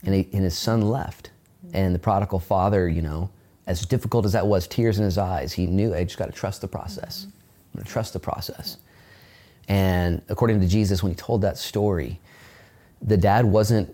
and, 0.04 0.16
he, 0.16 0.28
and 0.34 0.44
his 0.44 0.58
son 0.58 0.82
left. 0.82 1.30
Mm-hmm. 1.66 1.76
And 1.78 1.96
the 1.96 2.00
prodigal 2.00 2.40
father, 2.40 2.88
you 2.88 3.02
know, 3.02 3.30
as 3.68 3.86
difficult 3.86 4.26
as 4.26 4.34
that 4.34 4.46
was, 4.46 4.68
tears 4.68 5.00
in 5.00 5.06
his 5.06 5.18
eyes, 5.18 5.54
he 5.54 5.66
knew 5.66 5.94
I 5.94 6.04
just 6.04 6.18
got 6.18 6.28
to 6.28 6.32
trust 6.32 6.62
the 6.62 6.68
process. 6.68 7.26
I'm 7.26 7.80
going 7.80 7.86
to 7.86 7.92
trust 7.92 8.14
the 8.14 8.20
process. 8.20 8.78
And 9.68 10.22
according 10.30 10.62
to 10.62 10.68
Jesus, 10.68 11.02
when 11.02 11.12
he 11.12 11.16
told 11.16 11.42
that 11.42 11.58
story, 11.58 12.20
the 13.02 13.18
dad 13.18 13.46
wasn't 13.46 13.94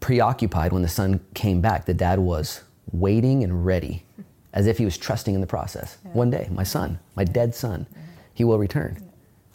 preoccupied 0.00 0.72
when 0.72 0.82
the 0.82 0.88
son 0.88 1.20
came 1.34 1.60
back. 1.60 1.86
The 1.86 1.94
dad 1.94 2.18
was 2.18 2.62
waiting 2.92 3.44
and 3.44 3.64
ready, 3.64 4.04
as 4.52 4.66
if 4.66 4.78
he 4.78 4.84
was 4.84 4.98
trusting 4.98 5.34
in 5.34 5.40
the 5.40 5.46
process. 5.46 5.98
One 6.12 6.30
day, 6.30 6.48
my 6.50 6.64
son, 6.64 6.98
my 7.14 7.24
dead 7.24 7.54
son, 7.54 7.86
he 8.34 8.44
will 8.44 8.58
return. 8.58 9.02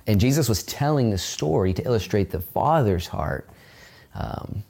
And 0.07 0.19
Jesus 0.19 0.49
was 0.49 0.63
telling 0.63 1.11
this 1.11 1.21
story 1.21 1.73
to 1.73 1.83
illustrate 1.83 2.31
the 2.31 2.39
father's 2.39 3.07
heart 3.07 3.47
um, 4.15 4.63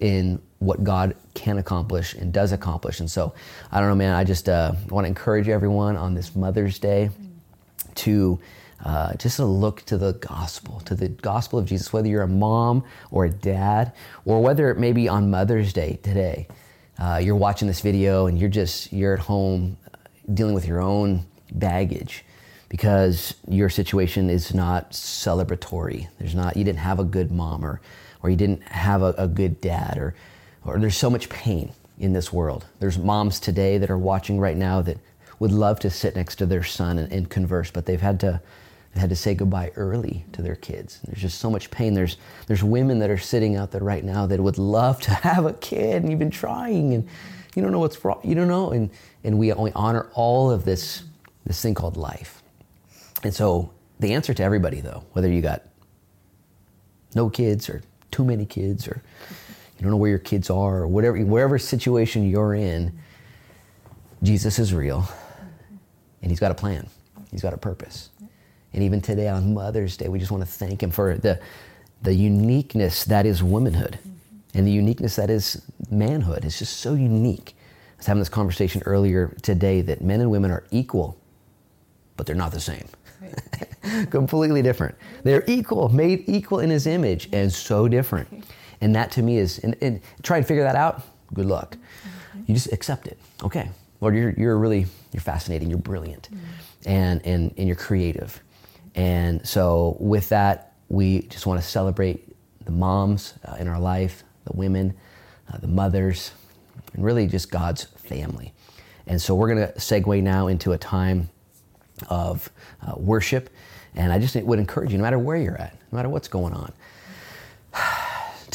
in 0.00 0.40
what 0.58 0.82
God 0.82 1.14
can 1.34 1.58
accomplish 1.58 2.14
and 2.14 2.32
does 2.32 2.52
accomplish. 2.52 3.00
And 3.00 3.10
so, 3.10 3.34
I 3.70 3.80
don't 3.80 3.88
know, 3.88 3.94
man, 3.94 4.14
I 4.14 4.24
just 4.24 4.48
uh, 4.48 4.72
want 4.88 5.04
to 5.04 5.08
encourage 5.08 5.48
everyone 5.48 5.96
on 5.96 6.14
this 6.14 6.34
Mother's 6.34 6.78
Day 6.78 7.10
to 7.96 8.38
uh, 8.84 9.14
just 9.14 9.38
look 9.38 9.82
to 9.86 9.98
the 9.98 10.12
gospel, 10.14 10.80
to 10.80 10.94
the 10.94 11.08
gospel 11.08 11.58
of 11.58 11.66
Jesus, 11.66 11.92
whether 11.92 12.08
you're 12.08 12.22
a 12.22 12.28
mom 12.28 12.84
or 13.10 13.24
a 13.24 13.30
dad, 13.30 13.92
or 14.24 14.40
whether 14.40 14.70
it 14.70 14.78
may 14.78 14.92
be 14.92 15.08
on 15.08 15.30
Mother's 15.30 15.72
Day 15.72 15.98
today. 16.02 16.48
Uh, 16.98 17.20
you're 17.22 17.36
watching 17.36 17.68
this 17.68 17.80
video 17.80 18.26
and 18.26 18.38
you're 18.38 18.48
just 18.48 18.92
you're 18.92 19.14
at 19.14 19.20
home 19.20 19.76
dealing 20.32 20.54
with 20.54 20.66
your 20.66 20.80
own 20.80 21.24
baggage 21.52 22.24
because 22.68 23.34
your 23.48 23.70
situation 23.70 24.28
is 24.30 24.52
not 24.52 24.90
celebratory. 24.90 26.08
There's 26.18 26.34
not 26.34 26.56
you 26.56 26.64
didn't 26.64 26.80
have 26.80 26.98
a 26.98 27.04
good 27.04 27.30
mom 27.30 27.64
or 27.64 27.80
or 28.22 28.30
you 28.30 28.36
didn't 28.36 28.62
have 28.62 29.02
a, 29.02 29.14
a 29.16 29.28
good 29.28 29.60
dad 29.60 29.96
or 29.96 30.14
or 30.68 30.78
there's 30.78 30.96
so 30.96 31.10
much 31.10 31.28
pain 31.28 31.72
in 31.98 32.12
this 32.12 32.32
world. 32.32 32.66
There's 32.78 32.98
moms 32.98 33.40
today 33.40 33.78
that 33.78 33.90
are 33.90 33.98
watching 33.98 34.38
right 34.38 34.56
now 34.56 34.82
that 34.82 34.98
would 35.38 35.52
love 35.52 35.80
to 35.80 35.90
sit 35.90 36.16
next 36.16 36.36
to 36.36 36.46
their 36.46 36.62
son 36.62 36.98
and, 36.98 37.12
and 37.12 37.30
converse, 37.30 37.70
but 37.70 37.86
they've 37.86 38.00
had 38.00 38.20
to 38.20 38.40
they 38.94 39.00
had 39.00 39.10
to 39.10 39.16
say 39.16 39.34
goodbye 39.34 39.70
early 39.76 40.24
to 40.32 40.40
their 40.40 40.56
kids. 40.56 41.00
There's 41.04 41.20
just 41.20 41.38
so 41.38 41.50
much 41.50 41.70
pain. 41.70 41.94
There's 41.94 42.16
there's 42.46 42.64
women 42.64 42.98
that 43.00 43.10
are 43.10 43.18
sitting 43.18 43.56
out 43.56 43.70
there 43.70 43.82
right 43.82 44.04
now 44.04 44.26
that 44.26 44.40
would 44.40 44.58
love 44.58 45.00
to 45.02 45.10
have 45.26 45.44
a 45.44 45.52
kid 45.54 46.02
and 46.02 46.10
you've 46.10 46.18
been 46.18 46.30
trying 46.30 46.94
and 46.94 47.08
you 47.54 47.62
don't 47.62 47.72
know 47.72 47.80
what's 47.80 48.04
wrong. 48.04 48.20
You 48.24 48.34
don't 48.34 48.48
know. 48.48 48.70
And 48.70 48.90
and 49.24 49.38
we 49.38 49.52
only 49.52 49.72
honor 49.74 50.08
all 50.14 50.50
of 50.50 50.64
this 50.64 51.02
this 51.44 51.60
thing 51.60 51.74
called 51.74 51.96
life. 51.96 52.42
And 53.22 53.34
so 53.34 53.70
the 54.00 54.14
answer 54.14 54.32
to 54.34 54.42
everybody 54.42 54.80
though, 54.80 55.04
whether 55.12 55.30
you 55.30 55.42
got 55.42 55.62
no 57.14 57.28
kids 57.28 57.68
or 57.68 57.82
too 58.10 58.24
many 58.24 58.46
kids 58.46 58.86
or 58.88 59.02
you 59.78 59.82
don't 59.84 59.90
know 59.90 59.96
where 59.96 60.10
your 60.10 60.18
kids 60.18 60.50
are 60.50 60.78
or 60.78 60.88
whatever 60.88 61.18
wherever 61.18 61.58
situation 61.58 62.28
you're 62.28 62.54
in, 62.54 62.98
Jesus 64.22 64.58
is 64.58 64.74
real 64.74 65.08
and 66.22 66.30
he's 66.30 66.40
got 66.40 66.50
a 66.50 66.54
plan. 66.54 66.86
He's 67.30 67.42
got 67.42 67.54
a 67.54 67.58
purpose. 67.58 68.10
And 68.72 68.82
even 68.82 69.00
today 69.00 69.28
on 69.28 69.54
Mother's 69.54 69.96
Day, 69.96 70.08
we 70.08 70.18
just 70.18 70.30
want 70.30 70.42
to 70.44 70.50
thank 70.50 70.82
him 70.82 70.90
for 70.90 71.16
the 71.16 71.40
the 72.02 72.14
uniqueness 72.14 73.04
that 73.06 73.26
is 73.26 73.42
womanhood 73.42 73.98
and 74.54 74.66
the 74.66 74.70
uniqueness 74.70 75.16
that 75.16 75.30
is 75.30 75.62
manhood. 75.90 76.44
It's 76.44 76.58
just 76.58 76.78
so 76.78 76.94
unique. 76.94 77.54
I 77.56 77.96
was 77.98 78.06
having 78.06 78.20
this 78.20 78.28
conversation 78.28 78.82
earlier 78.86 79.36
today 79.42 79.80
that 79.82 80.00
men 80.02 80.20
and 80.20 80.30
women 80.30 80.50
are 80.50 80.64
equal, 80.70 81.18
but 82.16 82.26
they're 82.26 82.36
not 82.36 82.52
the 82.52 82.60
same. 82.60 82.86
Completely 84.10 84.62
different. 84.62 84.94
They're 85.24 85.44
equal, 85.48 85.88
made 85.88 86.24
equal 86.28 86.60
in 86.60 86.70
his 86.70 86.86
image, 86.86 87.28
and 87.32 87.52
so 87.52 87.88
different. 87.88 88.44
And 88.80 88.94
that 88.94 89.10
to 89.12 89.22
me 89.22 89.38
is, 89.38 89.58
and, 89.58 89.76
and 89.80 90.00
try 90.22 90.36
and 90.36 90.46
figure 90.46 90.62
that 90.62 90.76
out, 90.76 91.02
good 91.34 91.46
luck. 91.46 91.76
You 92.46 92.54
just 92.54 92.72
accept 92.72 93.06
it. 93.06 93.18
Okay, 93.42 93.68
Lord, 94.00 94.14
you're, 94.14 94.30
you're 94.30 94.58
really, 94.58 94.86
you're 95.12 95.20
fascinating, 95.20 95.68
you're 95.68 95.78
brilliant, 95.78 96.28
and, 96.86 97.24
and, 97.26 97.52
and 97.56 97.66
you're 97.66 97.76
creative. 97.76 98.40
And 98.94 99.46
so 99.46 99.96
with 100.00 100.28
that, 100.30 100.72
we 100.88 101.22
just 101.22 101.46
want 101.46 101.60
to 101.60 101.66
celebrate 101.66 102.34
the 102.64 102.72
moms 102.72 103.34
uh, 103.46 103.56
in 103.58 103.68
our 103.68 103.78
life, 103.78 104.24
the 104.44 104.56
women, 104.56 104.94
uh, 105.52 105.58
the 105.58 105.68
mothers, 105.68 106.32
and 106.94 107.04
really 107.04 107.26
just 107.26 107.50
God's 107.50 107.84
family. 107.84 108.52
And 109.06 109.20
so 109.20 109.34
we're 109.34 109.54
going 109.54 109.66
to 109.66 109.72
segue 109.74 110.22
now 110.22 110.46
into 110.46 110.72
a 110.72 110.78
time 110.78 111.28
of 112.08 112.50
uh, 112.82 112.94
worship. 112.96 113.50
And 113.94 114.12
I 114.12 114.18
just 114.18 114.36
would 114.36 114.58
encourage 114.58 114.92
you, 114.92 114.98
no 114.98 115.02
matter 115.02 115.18
where 115.18 115.36
you're 115.36 115.56
at, 115.56 115.74
no 115.90 115.96
matter 115.96 116.08
what's 116.08 116.28
going 116.28 116.54
on, 116.54 116.72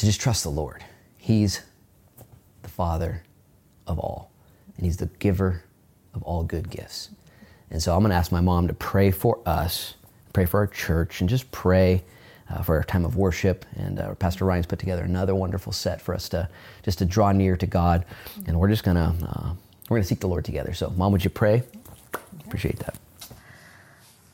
to 0.04 0.08
just 0.08 0.20
trust 0.20 0.44
the 0.44 0.52
Lord. 0.52 0.84
He's 1.18 1.62
the 2.62 2.68
Father 2.68 3.24
of 3.88 3.98
all, 4.00 4.32
and 4.76 4.86
He's 4.86 4.98
the 4.98 5.06
giver 5.06 5.63
of 6.13 6.22
all 6.24 6.44
good 6.44 6.70
gifts. 6.70 7.10
And 7.72 7.82
so 7.82 7.96
I'm 7.96 8.02
going 8.02 8.10
to 8.10 8.16
ask 8.18 8.30
my 8.30 8.42
mom 8.42 8.68
to 8.68 8.74
pray 8.74 9.12
for 9.12 9.39
us, 9.46 9.94
pray 10.34 10.46
for 10.46 10.60
our 10.60 10.68
church, 10.68 11.22
and 11.22 11.30
just 11.30 11.50
pray 11.54 12.04
uh, 12.50 12.62
for 12.62 12.76
our 12.76 12.84
time 12.84 13.06
of 13.06 13.16
worship. 13.16 13.66
And 13.78 13.98
uh, 13.98 14.13
Pastor 14.16 14.44
Ryan's 14.44 14.66
put 14.66 14.78
together 14.78 15.04
another 15.04 15.36
wonderful 15.36 15.72
set 15.72 16.02
for 16.02 16.13
us 16.13 16.28
to 16.30 16.50
just 16.84 16.98
to 16.98 17.06
draw 17.06 17.32
near 17.32 17.56
to 17.56 17.66
God. 17.66 18.04
And 18.46 18.60
we're 18.60 18.68
just 18.68 18.84
going 18.84 18.98
to 18.98 19.16
uh, 19.26 19.54
we're 19.88 20.00
to 20.00 20.04
seek 20.04 20.20
the 20.20 20.28
Lord 20.28 20.44
together. 20.44 20.74
So, 20.74 20.89
Mom, 20.98 21.13
would 21.13 21.24
you 21.24 21.30
pray? 21.30 21.63
Appreciate 22.46 22.80
that. 22.80 22.98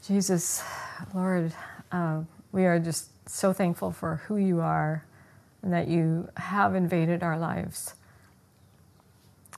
Jesus, 0.07 0.63
Lord, 1.13 1.53
uh, 1.91 2.21
we 2.51 2.65
are 2.65 2.79
just 2.79 3.29
so 3.29 3.53
thankful 3.53 3.91
for 3.91 4.15
who 4.25 4.37
you 4.37 4.61
are 4.61 5.03
and 5.61 5.73
that 5.73 5.87
you 5.87 6.29
have 6.37 6.75
invaded 6.75 7.23
our 7.23 7.37
lives. 7.37 7.95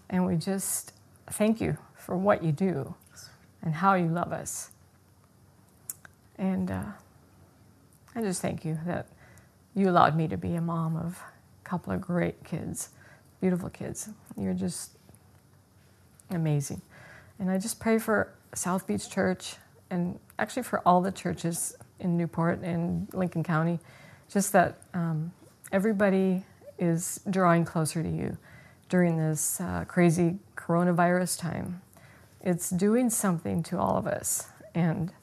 And 0.09 0.25
we 0.25 0.35
just 0.35 0.93
thank 1.29 1.61
you 1.61 1.77
for 1.95 2.17
what 2.17 2.43
you 2.43 2.51
do 2.51 2.95
and 3.61 3.75
how 3.75 3.93
you 3.93 4.07
love 4.07 4.31
us. 4.33 4.71
And 6.37 6.71
uh, 6.71 6.83
I 8.15 8.21
just 8.21 8.41
thank 8.41 8.65
you 8.65 8.77
that 8.85 9.07
you 9.75 9.89
allowed 9.89 10.15
me 10.15 10.27
to 10.27 10.37
be 10.37 10.55
a 10.55 10.61
mom 10.61 10.97
of 10.97 11.21
a 11.63 11.69
couple 11.69 11.93
of 11.93 12.01
great 12.01 12.43
kids, 12.43 12.89
beautiful 13.39 13.69
kids. 13.69 14.09
You're 14.35 14.53
just 14.53 14.91
amazing. 16.29 16.81
And 17.39 17.49
I 17.49 17.57
just 17.57 17.79
pray 17.79 17.99
for 17.99 18.33
South 18.53 18.87
Beach 18.87 19.09
Church 19.09 19.55
and 19.89 20.19
actually 20.39 20.63
for 20.63 20.79
all 20.85 21.01
the 21.01 21.11
churches 21.11 21.75
in 21.99 22.17
Newport 22.17 22.61
and 22.61 23.07
Lincoln 23.13 23.43
County, 23.43 23.79
just 24.29 24.51
that 24.53 24.77
um, 24.93 25.31
everybody 25.71 26.43
is 26.77 27.21
drawing 27.29 27.63
closer 27.63 28.03
to 28.03 28.09
you 28.09 28.37
during 28.89 29.17
this 29.17 29.61
uh, 29.61 29.85
crazy 29.87 30.37
coronavirus 30.57 31.39
time. 31.39 31.81
It's 32.41 32.69
doing 32.69 33.09
something 33.09 33.63
to 33.63 33.79
all 33.79 33.97
of 33.97 34.07
us, 34.07 34.47
and 34.75 35.13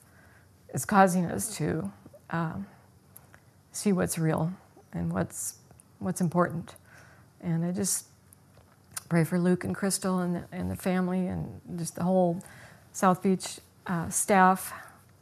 it's 0.70 0.84
causing 0.84 1.26
us 1.26 1.54
to 1.56 1.92
um, 2.30 2.66
see 3.72 3.92
what's 3.92 4.18
real 4.18 4.52
and 4.92 5.12
what's 5.12 5.56
what's 5.98 6.20
important. 6.20 6.76
And 7.40 7.64
I 7.64 7.72
just 7.72 8.06
pray 9.08 9.24
for 9.24 9.38
Luke 9.38 9.64
and 9.64 9.74
Crystal 9.74 10.20
and 10.20 10.36
the, 10.36 10.44
and 10.52 10.70
the 10.70 10.76
family 10.76 11.26
and 11.26 11.60
just 11.76 11.96
the 11.96 12.04
whole 12.04 12.42
South 12.92 13.22
Beach 13.22 13.58
uh, 13.86 14.08
staff 14.08 14.72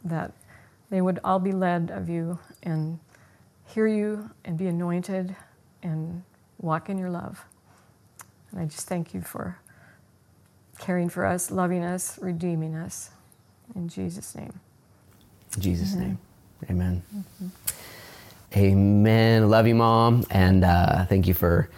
that 0.03 0.31
they 0.89 1.01
would 1.01 1.19
all 1.23 1.39
be 1.39 1.51
led 1.51 1.91
of 1.91 2.09
you 2.09 2.39
and 2.63 2.99
hear 3.67 3.87
you 3.87 4.29
and 4.45 4.57
be 4.57 4.67
anointed 4.67 5.35
and 5.83 6.23
walk 6.59 6.89
in 6.89 6.97
your 6.97 7.09
love. 7.09 7.43
And 8.51 8.61
I 8.61 8.65
just 8.65 8.87
thank 8.87 9.13
you 9.13 9.21
for 9.21 9.59
caring 10.79 11.09
for 11.09 11.25
us, 11.25 11.51
loving 11.51 11.83
us, 11.83 12.17
redeeming 12.21 12.75
us. 12.75 13.11
In 13.75 13.89
Jesus' 13.89 14.35
name. 14.35 14.59
In 15.55 15.61
Jesus' 15.61 15.93
name. 15.93 16.17
Amen. 16.69 17.03
Mm-hmm. 17.15 17.47
Amen. 18.55 19.49
Love 19.49 19.67
you, 19.67 19.75
Mom. 19.75 20.23
And 20.29 20.63
uh, 20.63 21.05
thank 21.05 21.27
you 21.27 21.33
for 21.33 21.69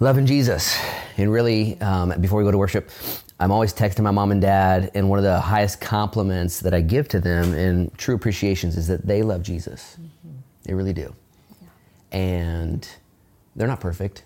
loving 0.00 0.26
Jesus. 0.26 0.78
And 1.16 1.30
really, 1.30 1.80
um, 1.80 2.14
before 2.20 2.38
we 2.38 2.44
go 2.44 2.50
to 2.50 2.58
worship, 2.58 2.90
I'm 3.38 3.52
always 3.52 3.74
texting 3.74 4.00
my 4.00 4.10
mom 4.10 4.32
and 4.32 4.40
dad, 4.40 4.90
and 4.94 5.10
one 5.10 5.18
of 5.18 5.24
the 5.24 5.38
highest 5.38 5.78
compliments 5.78 6.60
that 6.60 6.72
I 6.72 6.80
give 6.80 7.06
to 7.08 7.20
them 7.20 7.52
in 7.52 7.90
true 7.98 8.14
appreciations 8.14 8.78
is 8.78 8.86
that 8.88 9.06
they 9.06 9.22
love 9.22 9.42
Jesus. 9.42 9.96
Mm-hmm. 10.00 10.06
They 10.66 10.74
really 10.74 10.92
do. 10.92 11.14
Yeah. 11.62 11.68
And 12.18 12.88
they're 13.54 13.68
not 13.68 13.80
perfect. 13.80 14.24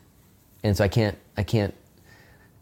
And 0.62 0.76
so 0.76 0.82
I 0.84 0.88
can't, 0.88 1.16
I 1.36 1.42
can't 1.42 1.74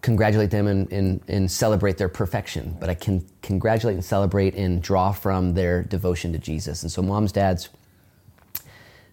congratulate 0.02 0.50
them 0.50 0.66
and, 0.66 0.92
and, 0.92 1.20
and 1.28 1.50
celebrate 1.50 1.96
their 1.96 2.08
perfection, 2.08 2.76
but 2.78 2.88
I 2.88 2.94
can 2.94 3.24
congratulate 3.42 3.94
and 3.94 4.04
celebrate 4.04 4.54
and 4.54 4.82
draw 4.82 5.12
from 5.12 5.54
their 5.54 5.82
devotion 5.82 6.32
to 6.32 6.38
Jesus. 6.38 6.82
And 6.82 6.92
so, 6.92 7.02
moms, 7.02 7.32
dads, 7.32 7.68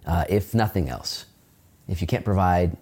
uh, 0.06 0.26
if 0.30 0.54
nothing 0.54 0.90
else, 0.90 1.26
if 1.88 2.02
you 2.02 2.08
can't 2.08 2.26
provide 2.26 2.78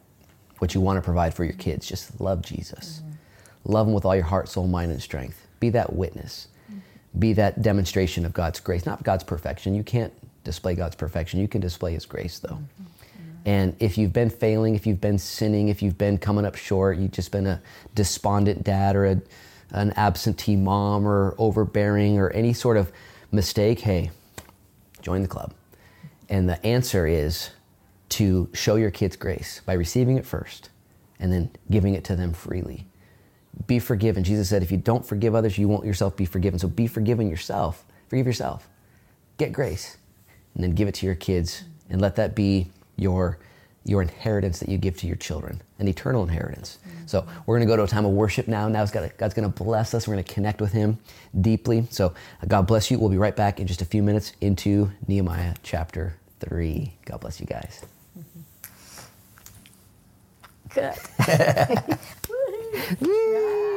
what 0.60 0.74
you 0.74 0.82
want 0.82 0.98
to 0.98 1.02
provide 1.02 1.34
for 1.34 1.43
your 1.43 1.54
kids, 1.54 1.88
just 1.88 2.19
love 2.19 2.41
Jesus. 2.41 3.02
Mm-hmm. 3.02 3.72
Love 3.72 3.88
them 3.88 3.93
with 3.93 4.06
all 4.06 4.15
your 4.15 4.26
heart, 4.26 4.50
soul, 4.50 4.67
mind, 4.67 4.91
and 4.91 5.02
strength. 5.02 5.48
Be 5.60 5.69
that 5.69 5.93
witness. 5.93 6.48
Mm-hmm. 6.69 7.19
Be 7.19 7.34
that 7.34 7.62
demonstration 7.62 8.26
of 8.26 8.34
God's 8.34 8.60
grace, 8.60 8.86
not 8.86 9.04
God's 9.04 9.24
perfection. 9.24 9.76
You 9.76 9.84
can't 9.84 10.13
display 10.43 10.75
God's 10.75 10.95
perfection. 10.95 11.39
You 11.39 11.47
can 11.47 11.62
display 11.62 11.93
His 11.93 12.06
grace, 12.06 12.39
though. 12.39 12.56
Mm-hmm. 12.56 12.84
And 13.45 13.75
if 13.79 13.97
you've 13.97 14.13
been 14.13 14.29
failing, 14.29 14.75
if 14.75 14.88
you've 14.88 15.01
been 15.01 15.17
sinning, 15.17 15.67
if 15.67 15.82
you've 15.82 15.97
been 15.97 16.17
coming 16.17 16.45
up 16.45 16.56
short, 16.56 16.97
you've 16.97 17.12
just 17.12 17.32
been 17.32 17.45
a 17.45 17.62
despondent 17.93 18.63
dad 18.63 18.95
or 18.95 19.06
a, 19.06 19.21
an 19.71 19.91
absentee 19.91 20.56
mom 20.56 21.06
or 21.06 21.36
overbearing 21.38 22.17
or 22.19 22.29
any 22.29 22.53
sort 22.53 22.77
of 22.77 22.91
mistake, 23.32 23.82
hey, 23.82 24.12
join 25.01 25.21
the 25.21 25.27
club. 25.27 25.53
And 26.29 26.47
the 26.47 26.63
answer 26.65 27.06
is 27.06 27.49
to 28.10 28.49
show 28.53 28.75
your 28.75 28.91
kids 28.91 29.15
grace 29.17 29.62
by 29.65 29.73
receiving 29.73 30.17
it 30.17 30.25
first 30.25 30.69
and 31.19 31.34
then 31.34 31.51
giving 31.69 31.95
it 31.95 32.06
to 32.06 32.15
them 32.15 32.32
freely. 32.32 32.88
Be 33.67 33.79
forgiven. 33.79 34.23
Jesus 34.23 34.49
said, 34.49 34.63
if 34.63 34.71
you 34.71 34.77
don't 34.77 35.06
forgive 35.06 35.36
others, 35.36 35.58
you 35.58 35.67
won't 35.67 35.86
yourself 35.86 36.15
be 36.15 36.25
forgiven. 36.25 36.60
So 36.60 36.67
be 36.67 36.88
forgiven 36.88 37.29
yourself. 37.29 37.86
Forgive 38.08 38.25
yourself. 38.25 38.69
Get 39.38 39.51
grace 39.51 39.97
and 40.56 40.63
then 40.63 40.72
give 40.72 40.88
it 40.88 40.96
to 40.96 41.06
your 41.06 41.16
kids 41.16 41.63
and 41.89 42.02
let 42.02 42.16
that 42.16 42.36
be 42.36 42.68
your 42.96 43.38
your 43.86 44.02
inheritance 44.02 44.60
that 44.60 44.70
you 44.70 44.78
give 44.78 44.96
to 44.98 45.08
your 45.08 45.18
children, 45.18 45.62
an 45.78 45.89
eternal 45.89 46.24
inheritance. 46.24 46.80
Mm-hmm. 46.88 47.06
So 47.06 47.28
we're 47.46 47.58
going 47.58 47.68
to 47.68 47.72
go 47.72 47.76
to 47.76 47.84
a 47.84 47.88
time 47.88 48.06
of 48.06 48.12
worship 48.13 48.48
now. 48.48 48.70
Now 48.70 48.86
God's 48.86 49.34
going 49.34 49.52
to 49.52 49.63
bless 49.63 49.94
us. 49.94 50.08
We're 50.08 50.13
going 50.13 50.24
to 50.24 50.34
connect 50.34 50.62
with 50.62 50.72
Him 50.72 51.00
deeply. 51.42 51.86
So 51.89 52.13
God 52.48 52.66
bless 52.66 52.89
you. 52.89 52.98
We'll 52.98 53.10
be 53.10 53.18
right 53.18 53.36
back 53.36 53.60
in 53.60 53.68
just 53.68 53.82
a 53.82 53.86
few 53.86 54.02
minutes 54.02 54.32
into 54.39 54.89
Nehemiah 55.08 55.56
chapter 55.63 56.16
three. 56.39 56.94
God 57.06 57.20
bless 57.20 57.42
you 57.42 57.46
guys. 57.46 57.84
Mm-hmm. 58.18 58.39
Good. 61.89 62.00
doesn't 62.94 63.72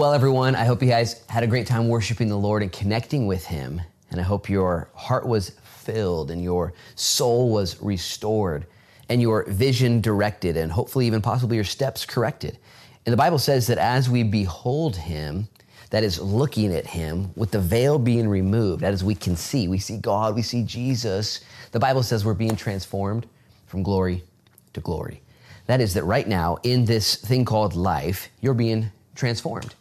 Well, 0.00 0.14
everyone, 0.14 0.54
I 0.54 0.64
hope 0.64 0.80
you 0.80 0.88
guys 0.88 1.22
had 1.28 1.42
a 1.42 1.46
great 1.46 1.66
time 1.66 1.86
worshiping 1.86 2.30
the 2.30 2.38
Lord 2.38 2.62
and 2.62 2.72
connecting 2.72 3.26
with 3.26 3.44
Him. 3.44 3.82
And 4.10 4.18
I 4.18 4.22
hope 4.22 4.48
your 4.48 4.88
heart 4.94 5.28
was 5.28 5.50
filled 5.62 6.30
and 6.30 6.42
your 6.42 6.72
soul 6.94 7.50
was 7.50 7.78
restored 7.82 8.66
and 9.10 9.20
your 9.20 9.44
vision 9.44 10.00
directed 10.00 10.56
and 10.56 10.72
hopefully 10.72 11.06
even 11.06 11.20
possibly 11.20 11.56
your 11.56 11.66
steps 11.66 12.06
corrected. 12.06 12.56
And 13.04 13.12
the 13.12 13.18
Bible 13.18 13.38
says 13.38 13.66
that 13.66 13.76
as 13.76 14.08
we 14.08 14.22
behold 14.22 14.96
Him, 14.96 15.48
that 15.90 16.02
is 16.02 16.18
looking 16.18 16.74
at 16.74 16.86
him 16.86 17.32
with 17.36 17.50
the 17.50 17.60
veil 17.60 17.98
being 17.98 18.26
removed. 18.26 18.80
That 18.80 18.94
is, 18.94 19.04
we 19.04 19.14
can 19.14 19.36
see. 19.36 19.68
We 19.68 19.76
see 19.76 19.98
God, 19.98 20.34
we 20.34 20.40
see 20.40 20.62
Jesus. 20.62 21.40
The 21.72 21.78
Bible 21.78 22.02
says 22.02 22.24
we're 22.24 22.32
being 22.32 22.56
transformed 22.56 23.26
from 23.66 23.82
glory 23.82 24.24
to 24.72 24.80
glory. 24.80 25.20
That 25.66 25.82
is, 25.82 25.92
that 25.92 26.04
right 26.04 26.26
now, 26.26 26.56
in 26.62 26.86
this 26.86 27.16
thing 27.16 27.44
called 27.44 27.74
life, 27.74 28.30
you're 28.40 28.54
being 28.54 28.90
transformed. 29.14 29.74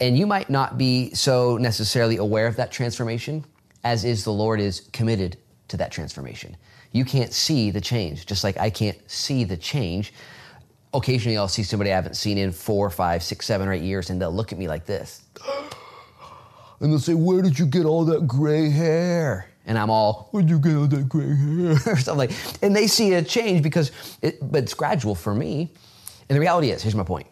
And 0.00 0.18
you 0.18 0.26
might 0.26 0.50
not 0.50 0.76
be 0.76 1.14
so 1.14 1.56
necessarily 1.56 2.16
aware 2.16 2.46
of 2.46 2.56
that 2.56 2.72
transformation 2.72 3.44
as 3.84 4.04
is 4.04 4.24
the 4.24 4.32
Lord 4.32 4.60
is 4.60 4.88
committed 4.92 5.36
to 5.68 5.76
that 5.76 5.92
transformation. 5.92 6.56
You 6.92 7.04
can't 7.04 7.32
see 7.32 7.70
the 7.70 7.80
change, 7.80 8.26
just 8.26 8.42
like 8.42 8.56
I 8.58 8.70
can't 8.70 8.98
see 9.10 9.44
the 9.44 9.56
change. 9.56 10.12
Occasionally, 10.94 11.36
I'll 11.36 11.48
see 11.48 11.62
somebody 11.62 11.92
I 11.92 11.94
haven't 11.94 12.16
seen 12.16 12.38
in 12.38 12.50
four, 12.52 12.88
five, 12.88 13.22
six, 13.22 13.46
seven, 13.46 13.68
or 13.68 13.72
eight 13.72 13.82
years, 13.82 14.10
and 14.10 14.20
they'll 14.20 14.32
look 14.32 14.52
at 14.52 14.58
me 14.58 14.68
like 14.68 14.86
this. 14.86 15.22
And 16.80 16.92
they'll 16.92 16.98
say, 16.98 17.14
Where 17.14 17.40
did 17.40 17.56
you 17.58 17.66
get 17.66 17.86
all 17.86 18.04
that 18.06 18.26
gray 18.26 18.68
hair? 18.68 19.48
And 19.64 19.78
I'm 19.78 19.90
all, 19.90 20.28
Where'd 20.32 20.50
you 20.50 20.58
get 20.58 20.74
all 20.74 20.86
that 20.88 21.08
gray 21.08 21.34
hair? 21.34 21.78
something 21.98 22.16
like 22.16 22.32
And 22.62 22.74
they 22.74 22.88
see 22.88 23.14
a 23.14 23.22
change 23.22 23.62
because, 23.62 23.92
it, 24.20 24.38
but 24.50 24.64
it's 24.64 24.74
gradual 24.74 25.14
for 25.14 25.34
me. 25.34 25.72
And 26.28 26.36
the 26.36 26.40
reality 26.40 26.70
is, 26.72 26.82
here's 26.82 26.96
my 26.96 27.04
point 27.04 27.28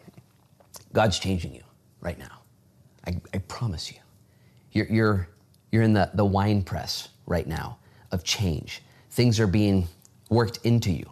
God's 0.93 1.19
changing 1.19 1.53
you 1.53 1.61
right 1.99 2.17
now. 2.17 2.32
I, 3.05 3.19
I 3.33 3.37
promise 3.39 3.91
you. 3.91 3.99
You're, 4.71 4.87
you're, 4.87 5.27
you're 5.71 5.83
in 5.83 5.93
the, 5.93 6.09
the 6.13 6.25
wine 6.25 6.63
press 6.63 7.09
right 7.25 7.47
now 7.47 7.77
of 8.11 8.23
change. 8.23 8.81
Things 9.11 9.39
are 9.39 9.47
being 9.47 9.87
worked 10.29 10.59
into 10.63 10.91
you 10.91 11.09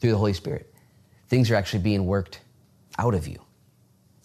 through 0.00 0.10
the 0.10 0.18
Holy 0.18 0.32
Spirit. 0.32 0.72
Things 1.28 1.50
are 1.50 1.54
actually 1.54 1.82
being 1.82 2.06
worked 2.06 2.40
out 2.98 3.14
of 3.14 3.26
you 3.26 3.38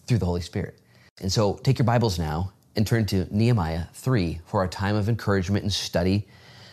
through 0.06 0.18
the 0.18 0.26
Holy 0.26 0.42
Spirit. 0.42 0.80
And 1.22 1.32
so 1.32 1.56
take 1.56 1.80
your 1.80 1.86
Bibles 1.86 2.18
now 2.20 2.54
and 2.76 2.86
turn 2.86 3.06
to 3.08 3.28
Nehemiah 3.36 3.86
3 3.94 4.40
for 4.46 4.62
our 4.62 4.68
time 4.68 4.96
of 4.96 5.10
encouragement 5.10 5.64
and 5.64 5.74
study, 5.74 6.28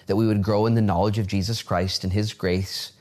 that 0.06 0.16
we 0.16 0.26
would 0.26 0.42
grow 0.42 0.66
in 0.66 0.74
the 0.74 0.82
knowledge 0.82 1.18
of 1.18 1.26
Jesus 1.26 1.62
Christ 1.62 2.04
and 2.04 2.12
His 2.12 2.32
grace. 2.32 2.92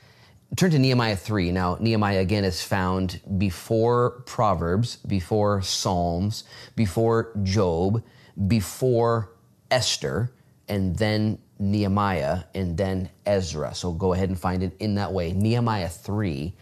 Turn 0.56 0.70
to 0.70 0.78
Nehemiah 0.78 1.16
3. 1.16 1.52
Now, 1.52 1.76
Nehemiah 1.80 2.20
again 2.20 2.42
is 2.42 2.62
found 2.62 3.20
before 3.36 4.22
Proverbs, 4.24 4.96
before 4.96 5.60
Psalms, 5.60 6.44
before 6.74 7.36
Job, 7.42 8.02
before 8.46 9.32
Esther, 9.70 10.32
and 10.66 10.96
then 10.96 11.38
Nehemiah, 11.58 12.44
and 12.54 12.74
then 12.74 13.10
Ezra. 13.26 13.74
So 13.74 13.92
go 13.92 14.14
ahead 14.14 14.30
and 14.30 14.38
find 14.38 14.62
it 14.62 14.74
in 14.78 14.94
that 14.94 15.12
way. 15.12 15.34
Nehemiah 15.34 15.90
3. 15.90 16.54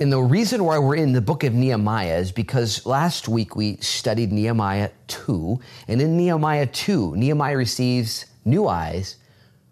And 0.00 0.12
the 0.12 0.20
reason 0.20 0.64
why 0.64 0.80
we're 0.80 0.96
in 0.96 1.12
the 1.12 1.20
book 1.20 1.44
of 1.44 1.54
Nehemiah 1.54 2.18
is 2.18 2.32
because 2.32 2.84
last 2.86 3.28
week 3.28 3.54
we 3.54 3.76
studied 3.76 4.32
Nehemiah 4.32 4.90
2. 5.06 5.60
And 5.86 6.02
in 6.02 6.16
Nehemiah 6.16 6.66
2, 6.66 7.14
Nehemiah 7.14 7.56
receives 7.56 8.26
new 8.44 8.66
eyes 8.66 9.14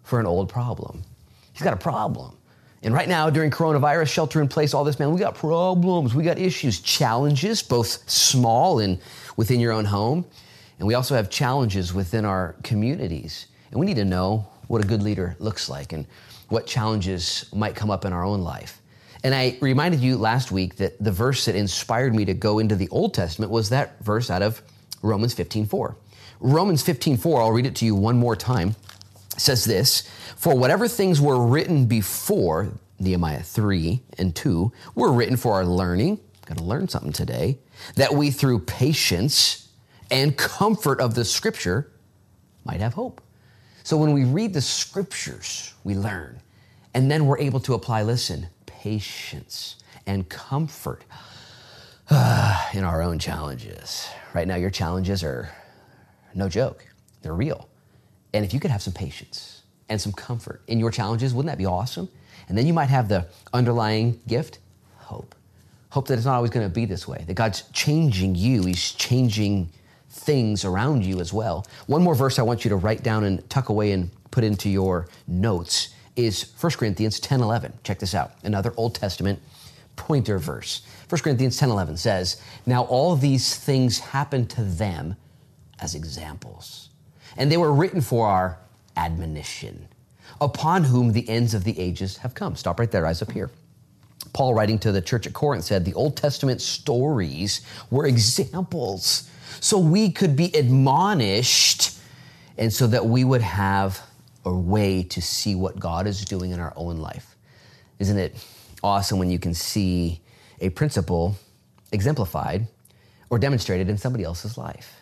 for 0.03 0.21
an 0.21 0.25
old 0.25 0.47
problem. 0.47 1.03
He's 1.51 1.63
got 1.63 1.73
a 1.73 1.77
problem. 1.77 2.36
And 2.83 2.93
right 2.93 3.07
now, 3.07 3.29
during 3.29 3.49
coronavirus, 3.49 4.07
shelter 4.07 4.41
in 4.41 4.47
place, 4.47 4.73
all 4.73 4.83
this, 4.83 4.99
man, 4.99 5.11
we 5.11 5.19
got 5.19 5.35
problems, 5.35 6.13
we 6.13 6.23
got 6.23 6.37
issues, 6.37 6.79
challenges, 6.79 7.63
both 7.63 8.07
small 8.09 8.79
and 8.79 8.99
within 9.35 9.59
your 9.59 9.71
own 9.71 9.85
home. 9.85 10.25
And 10.79 10.87
we 10.87 10.93
also 10.93 11.15
have 11.15 11.29
challenges 11.29 11.93
within 11.93 12.23
our 12.23 12.55
communities. 12.63 13.47
And 13.71 13.79
we 13.79 13.85
need 13.85 13.95
to 13.95 14.05
know 14.05 14.47
what 14.67 14.83
a 14.83 14.87
good 14.87 15.01
leader 15.01 15.35
looks 15.39 15.69
like 15.69 15.91
and 15.91 16.05
what 16.49 16.67
challenges 16.67 17.49
might 17.53 17.75
come 17.75 17.89
up 17.89 18.05
in 18.05 18.13
our 18.13 18.23
own 18.23 18.41
life. 18.41 18.81
And 19.23 19.33
I 19.33 19.57
reminded 19.59 19.99
you 19.99 20.17
last 20.17 20.51
week 20.51 20.75
that 20.77 21.03
the 21.03 21.11
verse 21.11 21.45
that 21.45 21.55
inspired 21.55 22.13
me 22.13 22.25
to 22.25 22.33
go 22.33 22.59
into 22.59 22.75
the 22.75 22.87
Old 22.89 23.13
Testament 23.13 23.51
was 23.51 23.69
that 23.69 23.99
verse 24.03 24.29
out 24.29 24.41
of 24.43 24.61
Romans 25.01 25.33
15:4. 25.33 25.95
Romans 26.39 26.83
15:4, 26.83 27.41
I'll 27.41 27.51
read 27.51 27.65
it 27.65 27.75
to 27.77 27.85
you 27.85 27.95
one 27.95 28.17
more 28.17 28.35
time, 28.35 28.75
says 29.37 29.65
this, 29.65 30.03
"For 30.35 30.55
whatever 30.55 30.87
things 30.87 31.21
were 31.21 31.45
written 31.45 31.85
before 31.85 32.69
Nehemiah 32.99 33.43
3 33.43 34.01
and 34.17 34.35
2 34.35 34.71
were 34.95 35.11
written 35.11 35.37
for 35.37 35.53
our 35.53 35.65
learning, 35.65 36.19
got 36.45 36.57
to 36.57 36.63
learn 36.63 36.87
something 36.87 37.13
today, 37.13 37.59
that 37.95 38.15
we 38.15 38.31
through 38.31 38.59
patience 38.59 39.67
and 40.09 40.37
comfort 40.37 40.99
of 40.99 41.13
the 41.13 41.25
scripture 41.25 41.91
might 42.65 42.79
have 42.79 42.93
hope." 42.93 43.21
So 43.83 43.95
when 43.95 44.11
we 44.11 44.25
read 44.25 44.53
the 44.53 44.61
scriptures, 44.61 45.73
we 45.85 45.95
learn. 45.95 46.41
And 46.93 47.09
then 47.09 47.25
we're 47.25 47.37
able 47.39 47.61
to 47.61 47.73
apply, 47.73 48.03
listen, 48.03 48.47
patience 48.65 49.75
and 50.05 50.27
comfort 50.27 51.03
in 52.11 52.83
our 52.83 53.01
own 53.01 53.19
challenges. 53.19 54.07
Right 54.33 54.47
now, 54.47 54.55
your 54.55 54.71
challenges 54.71 55.23
are 55.23 55.51
no 56.33 56.49
joke, 56.49 56.85
they're 57.21 57.33
real. 57.33 57.69
And 58.37 58.45
if 58.45 58.53
you 58.53 58.59
could 58.59 58.69
have 58.69 58.83
some 58.83 58.93
patience 58.93 59.63
and 59.89 59.99
some 59.99 60.13
comfort 60.13 60.61
in 60.67 60.79
your 60.79 60.91
challenges, 60.91 61.33
wouldn't 61.33 61.51
that 61.51 61.57
be 61.57 61.65
awesome? 61.65 62.07
And 62.47 62.55
then 62.55 62.67
you 62.67 62.73
might 62.73 62.89
have 62.89 63.09
the 63.09 63.25
underlying 63.51 64.21
gift 64.27 64.59
hope. 64.97 65.33
Hope 65.89 66.07
that 66.07 66.13
it's 66.13 66.25
not 66.25 66.35
always 66.35 66.51
going 66.51 66.67
to 66.67 66.73
be 66.73 66.85
this 66.85 67.07
way, 67.07 67.23
that 67.25 67.33
God's 67.33 67.63
changing 67.73 68.35
you, 68.35 68.63
He's 68.63 68.91
changing 68.91 69.71
things 70.09 70.65
around 70.65 71.03
you 71.03 71.19
as 71.19 71.33
well. 71.33 71.65
One 71.87 72.03
more 72.03 72.13
verse 72.13 72.37
I 72.37 72.43
want 72.43 72.63
you 72.63 72.69
to 72.69 72.75
write 72.75 73.01
down 73.01 73.23
and 73.23 73.47
tuck 73.49 73.69
away 73.69 73.91
and 73.91 74.11
put 74.29 74.43
into 74.43 74.69
your 74.69 75.07
notes 75.27 75.89
is 76.15 76.53
1 76.61 76.73
Corinthians 76.73 77.19
10 77.19 77.41
11. 77.41 77.73
Check 77.83 77.97
this 77.97 78.13
out. 78.13 78.33
Another 78.43 78.71
Old 78.77 78.93
Testament 78.93 79.39
pointer 79.95 80.37
verse. 80.37 80.83
1 81.09 81.21
Corinthians 81.21 81.57
10 81.57 81.71
11 81.71 81.97
says, 81.97 82.39
Now 82.67 82.83
all 82.83 83.15
these 83.15 83.55
things 83.55 83.97
happened 83.97 84.51
to 84.51 84.63
them 84.63 85.15
as 85.79 85.95
examples, 85.95 86.89
and 87.37 87.51
they 87.51 87.57
were 87.57 87.71
written 87.71 88.01
for 88.01 88.27
our 88.27 88.59
admonition, 88.95 89.87
upon 90.41 90.83
whom 90.83 91.13
the 91.13 91.27
ends 91.29 91.53
of 91.53 91.63
the 91.63 91.79
ages 91.79 92.17
have 92.17 92.33
come. 92.33 92.55
Stop 92.55 92.79
right 92.79 92.91
there, 92.91 93.05
eyes 93.05 93.21
up 93.21 93.31
here. 93.31 93.49
Paul, 94.33 94.53
writing 94.53 94.79
to 94.79 94.91
the 94.91 95.01
church 95.01 95.25
at 95.25 95.33
Corinth, 95.33 95.63
said 95.63 95.85
the 95.85 95.93
Old 95.93 96.17
Testament 96.17 96.61
stories 96.61 97.61
were 97.89 98.05
examples 98.05 99.29
so 99.59 99.79
we 99.79 100.11
could 100.11 100.35
be 100.35 100.45
admonished 100.53 101.97
and 102.57 102.71
so 102.71 102.87
that 102.87 103.05
we 103.05 103.23
would 103.23 103.41
have 103.41 104.01
a 104.45 104.53
way 104.53 105.03
to 105.03 105.21
see 105.21 105.55
what 105.55 105.79
God 105.79 106.07
is 106.07 106.23
doing 106.23 106.51
in 106.51 106.59
our 106.59 106.73
own 106.75 106.97
life. 106.97 107.35
Isn't 107.99 108.17
it 108.17 108.35
awesome 108.83 109.19
when 109.19 109.29
you 109.29 109.39
can 109.39 109.53
see 109.53 110.21
a 110.61 110.69
principle 110.69 111.35
exemplified 111.91 112.67
or 113.29 113.39
demonstrated 113.39 113.89
in 113.89 113.97
somebody 113.97 114.23
else's 114.23 114.57
life? 114.57 115.01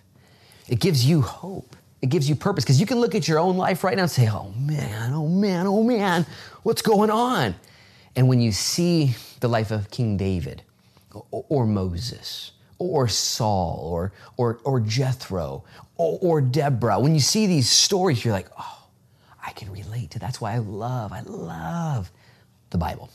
It 0.68 0.80
gives 0.80 1.06
you 1.06 1.22
hope. 1.22 1.76
It 2.02 2.10
gives 2.10 2.30
you 2.30 2.36
purpose 2.36 2.64
because 2.64 2.80
you 2.80 2.86
can 2.86 3.00
look 3.00 3.16
at 3.16 3.28
your 3.28 3.40
own 3.40 3.58
life 3.58 3.84
right 3.84 3.96
now 3.96 4.04
and 4.04 4.12
say, 4.12 4.30
oh 4.30 4.54
man, 4.58 5.14
oh 5.14 5.28
man, 5.28 5.66
oh 5.66 5.84
man, 5.84 6.26
what's 6.64 6.82
going 6.82 7.10
on? 7.10 7.56
And 8.16 8.28
when 8.28 8.40
you 8.42 8.52
see 8.52 9.16
the 9.40 9.48
life 9.48 9.72
of 9.72 9.90
King 9.92 10.18
David 10.18 10.64
or, 11.32 11.46
or 11.50 11.66
Moses 11.66 12.52
or 12.78 13.08
Saul 13.08 13.82
or, 13.92 14.12
or, 14.38 14.60
or 14.64 14.80
Jethro 14.80 15.64
or, 15.98 16.20
or 16.22 16.42
Deborah, 16.42 17.00
when 17.00 17.14
you 17.14 17.22
see 17.22 17.48
these 17.48 17.70
stories, 17.70 18.24
you're 18.24 18.34
like, 18.34 18.50
oh, 18.58 18.88
I 19.46 19.52
can 19.52 19.72
relate 19.72 20.12
to. 20.12 20.20
That's 20.20 20.40
why 20.42 20.54
I 20.54 20.58
love, 20.60 21.12
I 21.12 21.22
love 21.22 22.12
the 22.70 22.78
Bible, 22.78 23.10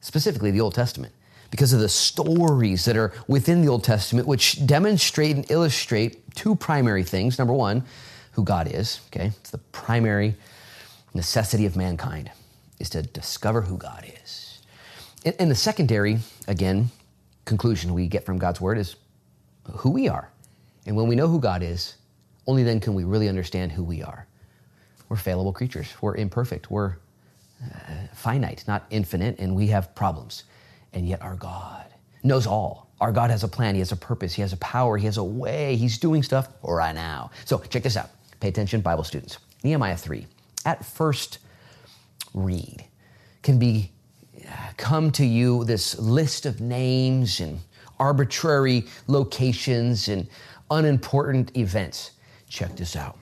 specifically 0.00 0.50
the 0.50 0.60
Old 0.60 0.74
Testament, 0.74 1.12
because 1.50 1.72
of 1.72 1.80
the 1.80 1.88
stories 1.88 2.84
that 2.84 2.96
are 2.96 3.12
within 3.28 3.62
the 3.62 3.68
Old 3.68 3.84
Testament, 3.84 4.26
which 4.26 4.66
demonstrate 4.66 5.36
and 5.36 5.50
illustrate 5.50 6.23
two 6.34 6.54
primary 6.54 7.04
things. 7.04 7.38
Number 7.38 7.54
one, 7.54 7.84
who 8.32 8.44
God 8.44 8.68
is, 8.72 9.00
okay? 9.08 9.26
It's 9.26 9.50
the 9.50 9.58
primary 9.58 10.34
necessity 11.14 11.66
of 11.66 11.76
mankind 11.76 12.30
is 12.80 12.90
to 12.90 13.02
discover 13.02 13.60
who 13.60 13.76
God 13.76 14.04
is. 14.24 14.60
And, 15.24 15.34
and 15.38 15.50
the 15.50 15.54
secondary, 15.54 16.18
again, 16.48 16.90
conclusion 17.44 17.94
we 17.94 18.08
get 18.08 18.24
from 18.24 18.38
God's 18.38 18.60
word 18.60 18.78
is 18.78 18.96
who 19.70 19.90
we 19.90 20.08
are. 20.08 20.30
And 20.86 20.96
when 20.96 21.06
we 21.06 21.14
know 21.14 21.28
who 21.28 21.40
God 21.40 21.62
is, 21.62 21.96
only 22.46 22.62
then 22.62 22.80
can 22.80 22.94
we 22.94 23.04
really 23.04 23.28
understand 23.28 23.72
who 23.72 23.84
we 23.84 24.02
are. 24.02 24.26
We're 25.08 25.16
fallible 25.16 25.52
creatures. 25.52 25.88
We're 26.00 26.16
imperfect. 26.16 26.70
We're 26.70 26.96
uh, 27.62 28.06
finite, 28.12 28.64
not 28.66 28.84
infinite, 28.90 29.38
and 29.38 29.54
we 29.54 29.68
have 29.68 29.94
problems. 29.94 30.44
And 30.92 31.08
yet 31.08 31.22
our 31.22 31.36
God 31.36 31.86
knows 32.22 32.46
all. 32.46 32.83
Our 33.04 33.12
God 33.12 33.28
has 33.28 33.44
a 33.44 33.48
plan. 33.48 33.74
He 33.74 33.80
has 33.80 33.92
a 33.92 33.96
purpose. 33.96 34.32
He 34.32 34.40
has 34.40 34.54
a 34.54 34.56
power. 34.56 34.96
He 34.96 35.04
has 35.04 35.18
a 35.18 35.22
way. 35.22 35.76
He's 35.76 35.98
doing 35.98 36.22
stuff 36.22 36.48
right 36.62 36.94
now. 36.94 37.32
So 37.44 37.58
check 37.58 37.82
this 37.82 37.98
out. 37.98 38.08
Pay 38.40 38.48
attention, 38.48 38.80
Bible 38.80 39.04
students. 39.04 39.36
Nehemiah 39.62 39.98
3. 39.98 40.26
At 40.64 40.86
first 40.86 41.36
read 42.32 42.82
can 43.42 43.58
be 43.58 43.90
uh, 44.40 44.52
come 44.78 45.10
to 45.12 45.26
you 45.26 45.64
this 45.64 45.98
list 45.98 46.46
of 46.46 46.62
names 46.62 47.40
and 47.40 47.60
arbitrary 47.98 48.86
locations 49.06 50.08
and 50.08 50.26
unimportant 50.70 51.54
events. 51.58 52.12
Check 52.48 52.74
this 52.74 52.96
out 52.96 53.18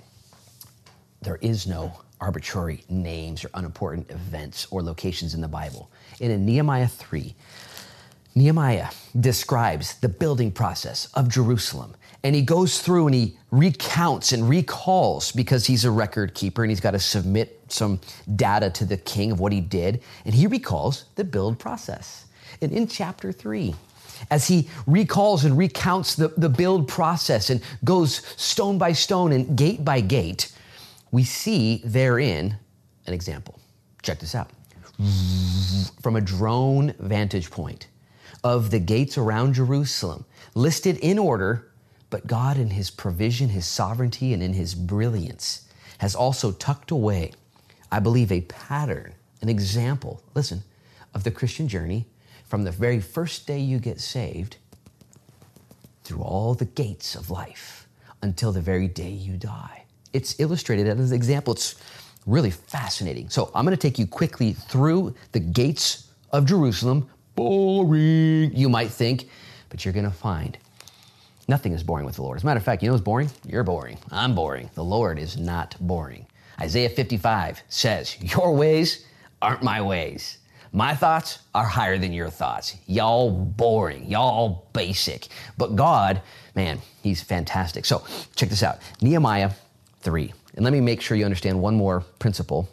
there 1.23 1.39
is 1.41 1.67
no 1.67 1.93
arbitrary 2.21 2.85
names 2.89 3.45
or 3.45 3.51
unimportant 3.55 4.11
events 4.11 4.67
or 4.71 4.83
locations 4.83 5.35
in 5.35 5.41
the 5.41 5.49
Bible. 5.49 5.91
And 6.21 6.31
in 6.31 6.45
Nehemiah 6.45 6.89
3, 6.89 7.35
Nehemiah 8.35 8.89
describes 9.19 9.99
the 9.99 10.09
building 10.09 10.51
process 10.51 11.07
of 11.15 11.29
Jerusalem. 11.29 11.95
And 12.25 12.35
he 12.35 12.43
goes 12.43 12.81
through 12.81 13.07
and 13.07 13.15
he 13.15 13.37
recounts 13.51 14.33
and 14.33 14.49
recalls 14.49 15.33
because 15.33 15.67
he's 15.67 15.85
a 15.85 15.91
record 15.91 16.35
keeper 16.35 16.63
and 16.63 16.71
he's 16.71 16.81
got 16.81 16.93
to 16.93 16.99
submit 16.99 17.61
some 17.69 18.01
data 18.37 18.71
to 18.71 18.85
the 18.85 18.97
king 18.97 19.33
of 19.33 19.41
what 19.41 19.53
he 19.53 19.61
did. 19.61 20.03
And 20.25 20.35
he 20.35 20.47
recalls 20.47 21.07
the 21.17 21.25
build 21.25 21.59
process. 21.59 22.27
And 22.61 22.73
in 22.73 22.87
chapter 22.87 23.33
three, 23.33 23.75
as 24.31 24.47
he 24.47 24.69
recalls 24.87 25.45
and 25.45 25.59
recounts 25.59 26.15
the, 26.15 26.29
the 26.29 26.49
build 26.49 26.87
process 26.87 27.51
and 27.51 27.61
goes 27.85 28.23
stone 28.41 28.79
by 28.79 28.93
stone 28.93 29.33
and 29.33 29.57
gate 29.59 29.85
by 29.85 30.01
gate, 30.01 30.53
we 31.11 31.25
see 31.25 31.83
therein 31.85 32.57
an 33.07 33.15
example. 33.15 33.59
Check 34.03 34.21
this 34.21 34.35
out. 34.37 34.51
From 36.03 36.15
a 36.15 36.21
drone 36.21 36.95
vantage 37.01 37.51
point 37.51 37.89
of 38.45 38.71
the 38.71 38.79
gates 38.79 39.17
around 39.17 39.55
Jerusalem, 39.55 40.25
listed 40.55 40.99
in 40.99 41.19
order, 41.19 41.71
but 42.11 42.27
God, 42.27 42.57
in 42.57 42.71
His 42.71 42.91
provision, 42.91 43.49
His 43.49 43.67
sovereignty, 43.67 44.33
and 44.33 44.43
in 44.43 44.53
His 44.53 44.75
brilliance, 44.75 45.69
has 45.99 46.15
also 46.15 46.53
tucked 46.53 46.91
away, 46.91 47.33
I 47.91 48.01
believe, 48.01 48.33
a 48.33 48.41
pattern, 48.43 49.15
an 49.41 49.49
example, 49.49 50.23
listen, 50.35 50.63
of 51.15 51.25
the 51.25 51.31
Christian 51.31 51.69
journey 51.69 52.07
from 52.45 52.65
the 52.65 52.71
very 52.71 53.01
first 53.01 53.47
day 53.47 53.59
you 53.59 53.79
get 53.79 54.01
saved 54.01 54.57
through 56.05 56.23
all 56.23 56.55
the 56.55 56.65
gates 56.65 57.15
of 57.15 57.31
life 57.31 57.89
until 58.23 58.53
the 58.53 58.61
very 58.61 58.89
day 58.89 59.11
you 59.11 59.37
die. 59.37 59.85
It's 60.13 60.39
illustrated 60.39 60.87
as 60.87 61.11
an 61.11 61.17
example. 61.17 61.55
It's 61.55 61.77
really 62.27 62.51
fascinating. 62.51 63.31
So 63.31 63.51
I'm 63.55 63.65
going 63.65 63.77
to 63.77 63.81
take 63.81 63.99
you 63.99 64.07
quickly 64.07 64.53
through 64.53 65.15
the 65.33 65.41
gates 65.41 66.09
of 66.31 66.45
Jerusalem. 66.47 67.09
Boring, 67.35 68.55
you 68.55 68.69
might 68.69 68.91
think, 68.91 69.29
but 69.69 69.85
you're 69.85 69.95
going 69.95 70.05
to 70.05 70.11
find 70.11 70.59
nothing 71.49 71.73
is 71.73 71.83
boring 71.83 72.07
with 72.07 72.17
the 72.17 72.23
Lord. 72.23 72.37
As 72.37 72.43
a 72.43 72.47
matter 72.47 72.59
of 72.59 72.65
fact, 72.65 72.83
you 72.83 72.89
know 72.89 72.95
what's 72.95 73.05
boring? 73.05 73.31
You're 73.47 73.65
boring. 73.65 73.99
I'm 74.11 74.35
boring. 74.35 74.71
The 74.75 74.85
Lord 74.85 75.19
is 75.19 75.37
not 75.37 75.77
boring. 75.81 76.27
Isaiah 76.61 76.89
55 76.89 77.63
says, 77.69 78.17
Your 78.23 78.55
ways 78.55 79.05
aren't 79.41 79.63
my 79.63 79.81
ways. 79.81 80.39
My 80.73 80.95
thoughts 80.95 81.41
are 81.55 81.67
higher 81.67 81.99
than 81.99 82.15
your 82.15 82.31
thoughts. 82.31 82.77
Y'all 82.87 83.31
boring. 83.31 84.07
Y'all 84.07 84.67
basic. 84.73 85.29
But 85.59 85.77
God, 85.77 86.23
man, 86.55 86.81
He's 87.03 87.21
fantastic. 87.21 87.85
So 87.85 88.05
check 88.35 88.49
this 88.49 88.63
out 88.63 88.79
Nehemiah 89.03 89.51
3. 90.01 90.33
And 90.55 90.65
let 90.65 90.73
me 90.73 90.81
make 90.81 91.01
sure 91.01 91.17
you 91.17 91.25
understand 91.25 91.61
one 91.61 91.75
more 91.75 92.01
principle. 92.19 92.69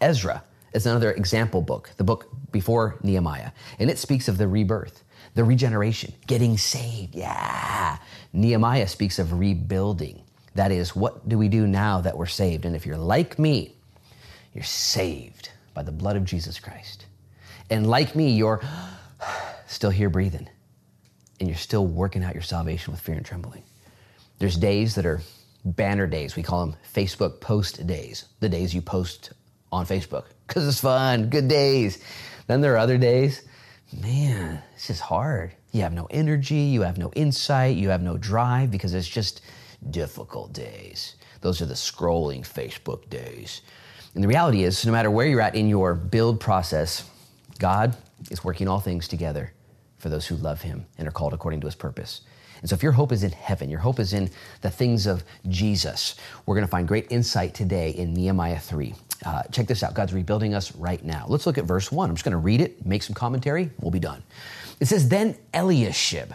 Ezra 0.00 0.44
is 0.76 0.86
another 0.86 1.12
example 1.12 1.62
book, 1.62 1.90
the 1.96 2.04
book 2.04 2.28
before 2.52 2.98
Nehemiah, 3.02 3.50
and 3.78 3.90
it 3.90 3.98
speaks 3.98 4.28
of 4.28 4.38
the 4.38 4.46
rebirth, 4.46 5.02
the 5.34 5.42
regeneration, 5.42 6.12
getting 6.26 6.58
saved. 6.58 7.14
Yeah. 7.14 7.98
Nehemiah 8.32 8.86
speaks 8.86 9.18
of 9.18 9.38
rebuilding. 9.38 10.22
That 10.54 10.72
is, 10.72 10.94
what 10.94 11.28
do 11.28 11.38
we 11.38 11.48
do 11.48 11.66
now 11.66 12.00
that 12.02 12.16
we're 12.16 12.26
saved? 12.26 12.66
And 12.66 12.76
if 12.76 12.86
you're 12.86 12.96
like 12.96 13.38
me, 13.38 13.74
you're 14.54 14.64
saved 14.64 15.50
by 15.74 15.82
the 15.82 15.92
blood 15.92 16.16
of 16.16 16.24
Jesus 16.24 16.60
Christ. 16.60 17.06
And 17.70 17.86
like 17.86 18.14
me, 18.14 18.30
you're 18.30 18.62
still 19.66 19.90
here 19.90 20.10
breathing, 20.10 20.48
and 21.40 21.48
you're 21.48 21.58
still 21.58 21.86
working 21.86 22.22
out 22.22 22.34
your 22.34 22.42
salvation 22.42 22.92
with 22.92 23.00
fear 23.00 23.16
and 23.16 23.24
trembling. 23.24 23.62
There's 24.38 24.56
days 24.56 24.94
that 24.94 25.06
are 25.06 25.22
banner 25.64 26.06
days. 26.06 26.36
We 26.36 26.42
call 26.42 26.66
them 26.66 26.76
Facebook 26.94 27.40
post 27.40 27.86
days, 27.86 28.26
the 28.40 28.48
days 28.48 28.74
you 28.74 28.82
post 28.82 29.32
on 29.72 29.86
Facebook 29.86 30.26
because 30.46 30.66
it's 30.66 30.80
fun, 30.80 31.28
good 31.28 31.48
days. 31.48 32.02
Then 32.46 32.60
there 32.60 32.74
are 32.74 32.78
other 32.78 32.98
days, 32.98 33.42
man, 33.92 34.62
this 34.74 34.90
is 34.90 35.00
hard. 35.00 35.54
You 35.72 35.82
have 35.82 35.92
no 35.92 36.06
energy, 36.10 36.54
you 36.54 36.82
have 36.82 36.98
no 36.98 37.10
insight, 37.14 37.76
you 37.76 37.90
have 37.90 38.02
no 38.02 38.16
drive 38.16 38.70
because 38.70 38.94
it's 38.94 39.08
just 39.08 39.42
difficult 39.90 40.52
days. 40.52 41.16
Those 41.40 41.60
are 41.60 41.66
the 41.66 41.74
scrolling 41.74 42.40
Facebook 42.40 43.08
days. 43.10 43.62
And 44.14 44.24
the 44.24 44.28
reality 44.28 44.64
is, 44.64 44.86
no 44.86 44.92
matter 44.92 45.10
where 45.10 45.26
you're 45.26 45.42
at 45.42 45.54
in 45.54 45.68
your 45.68 45.94
build 45.94 46.40
process, 46.40 47.04
God 47.58 47.96
is 48.30 48.42
working 48.42 48.68
all 48.68 48.80
things 48.80 49.08
together 49.08 49.52
for 49.98 50.08
those 50.08 50.26
who 50.26 50.36
love 50.36 50.62
Him 50.62 50.86
and 50.96 51.06
are 51.06 51.12
called 51.12 51.34
according 51.34 51.60
to 51.60 51.66
His 51.66 51.74
purpose. 51.74 52.22
And 52.66 52.70
so, 52.70 52.74
if 52.74 52.82
your 52.82 52.90
hope 52.90 53.12
is 53.12 53.22
in 53.22 53.30
heaven, 53.30 53.70
your 53.70 53.78
hope 53.78 54.00
is 54.00 54.12
in 54.12 54.28
the 54.60 54.72
things 54.72 55.06
of 55.06 55.22
Jesus, 55.46 56.16
we're 56.46 56.56
going 56.56 56.66
to 56.66 56.70
find 56.70 56.88
great 56.88 57.06
insight 57.12 57.54
today 57.54 57.90
in 57.90 58.12
Nehemiah 58.12 58.58
3. 58.58 58.92
Uh, 59.24 59.44
check 59.52 59.68
this 59.68 59.84
out 59.84 59.94
God's 59.94 60.12
rebuilding 60.12 60.52
us 60.52 60.74
right 60.74 61.04
now. 61.04 61.26
Let's 61.28 61.46
look 61.46 61.58
at 61.58 61.64
verse 61.64 61.92
1. 61.92 62.10
I'm 62.10 62.16
just 62.16 62.24
going 62.24 62.32
to 62.32 62.38
read 62.38 62.60
it, 62.60 62.84
make 62.84 63.04
some 63.04 63.14
commentary, 63.14 63.70
we'll 63.78 63.92
be 63.92 64.00
done. 64.00 64.20
It 64.80 64.86
says, 64.86 65.08
Then 65.08 65.36
Eliashib, 65.54 66.34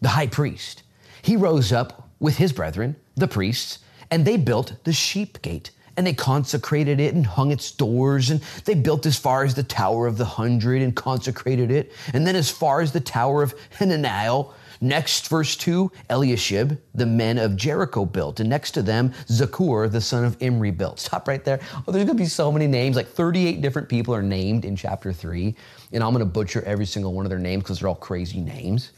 the 0.00 0.08
high 0.08 0.26
priest, 0.26 0.82
he 1.22 1.36
rose 1.36 1.70
up 1.72 2.08
with 2.18 2.36
his 2.36 2.52
brethren, 2.52 2.96
the 3.14 3.28
priests, 3.28 3.78
and 4.10 4.24
they 4.24 4.36
built 4.36 4.74
the 4.82 4.92
sheep 4.92 5.40
gate 5.40 5.70
and 5.96 6.04
they 6.04 6.14
consecrated 6.14 6.98
it 6.98 7.14
and 7.14 7.24
hung 7.24 7.52
its 7.52 7.70
doors 7.70 8.30
and 8.30 8.42
they 8.64 8.74
built 8.74 9.06
as 9.06 9.16
far 9.16 9.44
as 9.44 9.54
the 9.54 9.62
tower 9.62 10.08
of 10.08 10.18
the 10.18 10.24
hundred 10.24 10.82
and 10.82 10.96
consecrated 10.96 11.70
it 11.70 11.92
and 12.12 12.26
then 12.26 12.34
as 12.34 12.50
far 12.50 12.80
as 12.80 12.90
the 12.90 12.98
tower 12.98 13.44
of 13.44 13.54
hananiah 13.78 14.42
next 14.80 15.28
verse 15.28 15.56
2 15.56 15.90
eliashib 16.10 16.78
the 16.94 17.06
men 17.06 17.38
of 17.38 17.56
jericho 17.56 18.04
built 18.04 18.40
and 18.40 18.48
next 18.48 18.72
to 18.72 18.82
them 18.82 19.12
zaccur 19.26 19.90
the 19.90 20.00
son 20.00 20.24
of 20.24 20.36
imri 20.40 20.70
built 20.70 20.98
stop 20.98 21.28
right 21.28 21.44
there 21.44 21.60
oh 21.86 21.92
there's 21.92 22.04
going 22.04 22.16
to 22.16 22.22
be 22.22 22.28
so 22.28 22.50
many 22.50 22.66
names 22.66 22.96
like 22.96 23.08
38 23.08 23.60
different 23.60 23.88
people 23.88 24.14
are 24.14 24.22
named 24.22 24.64
in 24.64 24.76
chapter 24.76 25.12
3 25.12 25.54
and 25.92 26.02
i'm 26.02 26.12
going 26.12 26.20
to 26.20 26.30
butcher 26.30 26.62
every 26.64 26.86
single 26.86 27.12
one 27.12 27.24
of 27.26 27.30
their 27.30 27.38
names 27.38 27.62
because 27.62 27.80
they're 27.80 27.88
all 27.88 27.94
crazy 27.94 28.40
names 28.40 28.92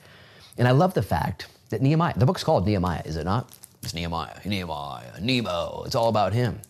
and 0.58 0.66
i 0.68 0.70
love 0.70 0.94
the 0.94 1.02
fact 1.02 1.48
that 1.70 1.82
nehemiah 1.82 2.14
the 2.16 2.26
book's 2.26 2.44
called 2.44 2.66
nehemiah 2.66 3.02
is 3.04 3.16
it 3.16 3.24
not 3.24 3.54
it's 3.82 3.94
nehemiah 3.94 4.38
nehemiah 4.44 5.20
nemo 5.20 5.82
it's 5.86 5.94
all 5.94 6.08
about 6.08 6.32
him 6.32 6.60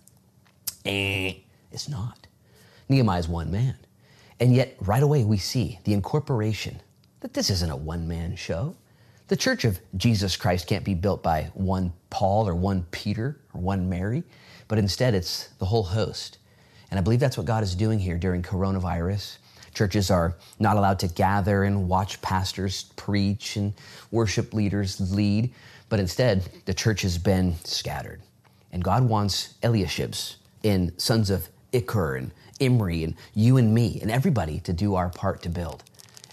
Eh, 0.87 1.35
it's 1.73 1.89
not. 1.89 2.27
Nehemiah 2.89 3.19
is 3.19 3.29
one 3.29 3.51
man. 3.51 3.77
And 4.39 4.55
yet, 4.55 4.77
right 4.81 5.03
away, 5.03 5.25
we 5.25 5.37
see 5.39 5.81
the 5.85 5.93
incorporation 5.93 6.81
that 7.21 7.35
this 7.35 7.51
isn't 7.51 7.71
a 7.71 7.77
one 7.77 8.07
man 8.07 8.37
show. 8.37 8.77
The 9.29 9.37
church 9.37 9.65
of 9.65 9.81
Jesus 9.97 10.37
Christ 10.37 10.69
can't 10.69 10.85
be 10.85 10.95
built 10.95 11.21
by 11.21 11.51
one 11.55 11.93
Paul 12.11 12.47
or 12.47 12.55
one 12.55 12.87
Peter 12.93 13.37
or 13.53 13.61
one 13.61 13.89
Mary, 13.89 14.23
but 14.69 14.79
instead 14.79 15.15
it's 15.15 15.49
the 15.59 15.65
whole 15.65 15.83
host. 15.83 16.39
And 16.93 16.99
I 16.99 17.03
believe 17.03 17.19
that's 17.19 17.37
what 17.37 17.47
God 17.47 17.65
is 17.65 17.75
doing 17.75 17.99
here 17.99 18.19
during 18.19 18.41
coronavirus. 18.41 19.39
Churches 19.75 20.13
are 20.13 20.37
not 20.61 20.77
allowed 20.77 21.01
to 21.01 21.09
gather 21.09 21.65
and 21.65 21.89
watch 21.89 22.23
pastors 22.23 22.85
preach 22.95 23.57
and 23.57 23.75
worship 24.13 24.55
leaders 24.55 25.13
lead, 25.13 25.53
but 25.89 25.99
instead 25.99 26.49
the 26.65 26.75
church 26.75 27.03
has 27.03 27.19
been 27.19 27.57
scattered. 27.65 28.23
And 28.71 28.85
God 28.85 29.09
wants 29.09 29.55
Eliashib's 29.65 30.37
and 30.63 30.93
sons 31.01 31.31
of 31.31 31.49
Iker 31.73 32.17
and 32.17 32.31
Imri 32.61 33.03
and 33.03 33.17
you 33.35 33.57
and 33.57 33.75
me 33.75 33.99
and 34.01 34.11
everybody 34.11 34.61
to 34.61 34.73
do 34.73 34.95
our 34.95 35.09
part 35.09 35.43
to 35.43 35.49
build. 35.49 35.83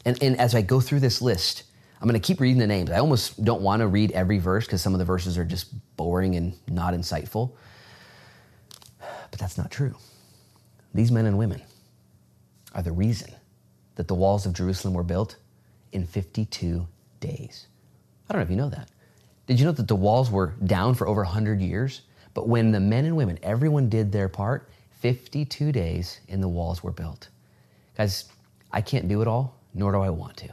And, 0.06 0.22
and 0.22 0.40
as 0.40 0.54
I 0.54 0.62
go 0.62 0.80
through 0.80 1.00
this 1.00 1.24
list, 1.24 1.64
I'm 2.04 2.10
going 2.10 2.20
to 2.20 2.28
keep 2.28 2.42
reading 2.42 2.58
the 2.58 2.68
names. 2.68 2.92
I 2.92 3.00
almost 3.00 3.46
don't 3.46 3.62
want 3.62 3.80
to 3.80 3.88
read 3.88 4.12
every 4.12 4.38
verse 4.38 4.66
because 4.66 4.82
some 4.82 4.92
of 4.92 5.00
the 5.00 5.06
verses 5.06 5.38
are 5.38 5.46
just 5.46 5.74
boring 5.96 6.36
and 6.36 6.54
not 6.68 6.94
insightful. 6.94 7.54
But 9.00 9.40
that's 9.40 9.58
not 9.58 9.72
true. 9.72 9.96
These 10.94 11.14
men 11.14 11.26
and 11.28 11.38
women 11.38 11.62
are 12.76 12.82
the 12.82 12.92
reason 12.92 13.34
that 13.96 14.10
the 14.10 14.16
walls 14.16 14.46
of 14.46 14.52
Jerusalem 14.52 14.94
were 14.94 15.04
built 15.04 15.38
in 15.94 16.06
52 16.06 16.86
days. 17.22 17.68
I 18.30 18.34
don't 18.34 18.42
know 18.42 18.44
if 18.44 18.50
you 18.50 18.58
know 18.58 18.70
that. 18.70 18.90
Did 19.48 19.58
you 19.58 19.66
know 19.66 19.72
that 19.72 19.88
the 19.88 19.96
walls 19.96 20.30
were 20.30 20.56
down 20.66 20.96
for 20.96 21.08
over 21.08 21.22
100 21.22 21.62
years? 21.62 22.02
But 22.34 22.50
when 22.50 22.74
the 22.74 22.82
men 22.82 23.06
and 23.06 23.16
women, 23.16 23.40
everyone 23.44 23.88
did 23.88 24.12
their 24.12 24.28
part, 24.28 24.70
52 25.00 25.72
days 25.72 26.20
and 26.28 26.44
the 26.44 26.50
walls 26.50 26.84
were 26.84 26.92
built. 26.92 27.30
Guys, 27.96 28.26
I 28.74 28.82
can't 28.82 29.08
do 29.08 29.22
it 29.22 29.28
all, 29.30 29.56
nor 29.74 29.94
do 29.94 30.02
I 30.02 30.10
want 30.10 30.36
to, 30.38 30.50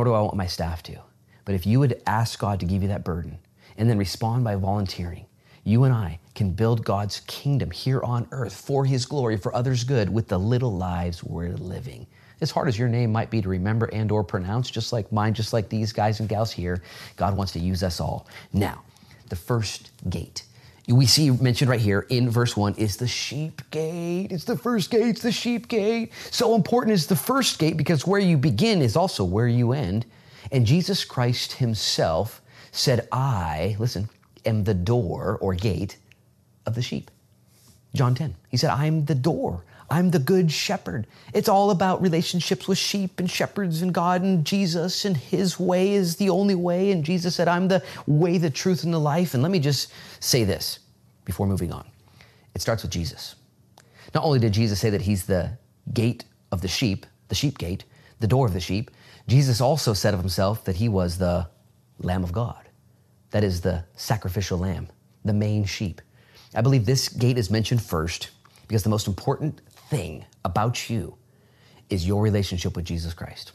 nor 0.00 0.04
do 0.06 0.14
I 0.14 0.22
want 0.22 0.34
my 0.34 0.46
staff 0.46 0.82
to. 0.84 0.98
But 1.44 1.54
if 1.54 1.66
you 1.66 1.78
would 1.78 2.00
ask 2.06 2.38
God 2.38 2.58
to 2.60 2.64
give 2.64 2.80
you 2.80 2.88
that 2.88 3.04
burden 3.04 3.38
and 3.76 3.86
then 3.86 3.98
respond 3.98 4.44
by 4.44 4.54
volunteering, 4.54 5.26
you 5.62 5.84
and 5.84 5.92
I 5.92 6.20
can 6.34 6.52
build 6.52 6.86
God's 6.86 7.20
kingdom 7.26 7.70
here 7.70 8.00
on 8.02 8.26
earth 8.30 8.54
for 8.54 8.86
His 8.86 9.04
glory, 9.04 9.36
for 9.36 9.54
others' 9.54 9.84
good, 9.84 10.08
with 10.08 10.26
the 10.26 10.38
little 10.38 10.74
lives 10.74 11.22
we're 11.22 11.50
living. 11.50 12.06
As 12.40 12.50
hard 12.50 12.66
as 12.66 12.78
your 12.78 12.88
name 12.88 13.12
might 13.12 13.30
be 13.30 13.42
to 13.42 13.48
remember 13.50 13.90
and 13.92 14.10
or 14.10 14.24
pronounce, 14.24 14.70
just 14.70 14.90
like 14.90 15.12
mine, 15.12 15.34
just 15.34 15.52
like 15.52 15.68
these 15.68 15.92
guys 15.92 16.18
and 16.20 16.30
gals 16.30 16.50
here, 16.50 16.82
God 17.16 17.36
wants 17.36 17.52
to 17.52 17.58
use 17.58 17.82
us 17.82 18.00
all. 18.00 18.26
Now, 18.54 18.82
the 19.28 19.36
first 19.36 19.90
gate 20.08 20.44
we 20.88 21.06
see 21.06 21.30
mentioned 21.30 21.70
right 21.70 21.80
here 21.80 22.06
in 22.08 22.30
verse 22.30 22.56
1 22.56 22.74
is 22.74 22.96
the 22.96 23.06
sheep 23.06 23.62
gate. 23.70 24.28
It's 24.30 24.44
the 24.44 24.56
first 24.56 24.90
gate, 24.90 25.06
it's 25.06 25.22
the 25.22 25.32
sheep 25.32 25.68
gate. 25.68 26.12
So 26.30 26.54
important 26.54 26.94
is 26.94 27.06
the 27.06 27.16
first 27.16 27.58
gate 27.58 27.76
because 27.76 28.06
where 28.06 28.20
you 28.20 28.36
begin 28.36 28.82
is 28.82 28.96
also 28.96 29.24
where 29.24 29.48
you 29.48 29.72
end. 29.72 30.06
And 30.52 30.66
Jesus 30.66 31.04
Christ 31.04 31.52
himself 31.52 32.42
said, 32.72 33.08
I, 33.12 33.76
listen, 33.78 34.08
am 34.44 34.64
the 34.64 34.74
door 34.74 35.38
or 35.40 35.54
gate 35.54 35.96
of 36.66 36.74
the 36.74 36.82
sheep. 36.82 37.10
John 37.94 38.14
10. 38.14 38.34
He 38.48 38.56
said, 38.56 38.70
I'm 38.70 39.04
the 39.04 39.14
door. 39.14 39.64
I'm 39.90 40.10
the 40.10 40.20
good 40.20 40.52
shepherd. 40.52 41.08
It's 41.34 41.48
all 41.48 41.70
about 41.70 42.00
relationships 42.00 42.68
with 42.68 42.78
sheep 42.78 43.18
and 43.18 43.28
shepherds 43.28 43.82
and 43.82 43.92
God 43.92 44.22
and 44.22 44.44
Jesus, 44.44 45.04
and 45.04 45.16
His 45.16 45.58
way 45.58 45.92
is 45.92 46.16
the 46.16 46.30
only 46.30 46.54
way. 46.54 46.92
And 46.92 47.04
Jesus 47.04 47.34
said, 47.34 47.48
I'm 47.48 47.66
the 47.66 47.82
way, 48.06 48.38
the 48.38 48.50
truth, 48.50 48.84
and 48.84 48.94
the 48.94 49.00
life. 49.00 49.34
And 49.34 49.42
let 49.42 49.50
me 49.50 49.58
just 49.58 49.92
say 50.20 50.44
this 50.44 50.78
before 51.24 51.46
moving 51.46 51.72
on 51.72 51.86
it 52.54 52.60
starts 52.60 52.82
with 52.82 52.92
Jesus. 52.92 53.34
Not 54.14 54.24
only 54.24 54.38
did 54.38 54.52
Jesus 54.52 54.80
say 54.80 54.90
that 54.90 55.02
He's 55.02 55.26
the 55.26 55.58
gate 55.92 56.24
of 56.52 56.60
the 56.60 56.68
sheep, 56.68 57.06
the 57.28 57.34
sheep 57.34 57.58
gate, 57.58 57.84
the 58.20 58.26
door 58.26 58.46
of 58.46 58.52
the 58.52 58.60
sheep, 58.60 58.90
Jesus 59.26 59.60
also 59.60 59.92
said 59.92 60.14
of 60.14 60.20
Himself 60.20 60.64
that 60.64 60.76
He 60.76 60.88
was 60.88 61.18
the 61.18 61.48
Lamb 61.98 62.22
of 62.22 62.32
God. 62.32 62.68
That 63.30 63.44
is 63.44 63.60
the 63.60 63.84
sacrificial 63.94 64.58
lamb, 64.58 64.88
the 65.24 65.32
main 65.32 65.64
sheep. 65.64 66.00
I 66.54 66.60
believe 66.60 66.84
this 66.84 67.08
gate 67.08 67.38
is 67.38 67.50
mentioned 67.50 67.82
first 67.82 68.30
because 68.66 68.82
the 68.82 68.88
most 68.88 69.06
important 69.06 69.60
thing 69.90 70.24
about 70.44 70.88
you 70.88 71.16
is 71.90 72.06
your 72.06 72.22
relationship 72.22 72.76
with 72.76 72.84
Jesus 72.84 73.12
Christ. 73.12 73.52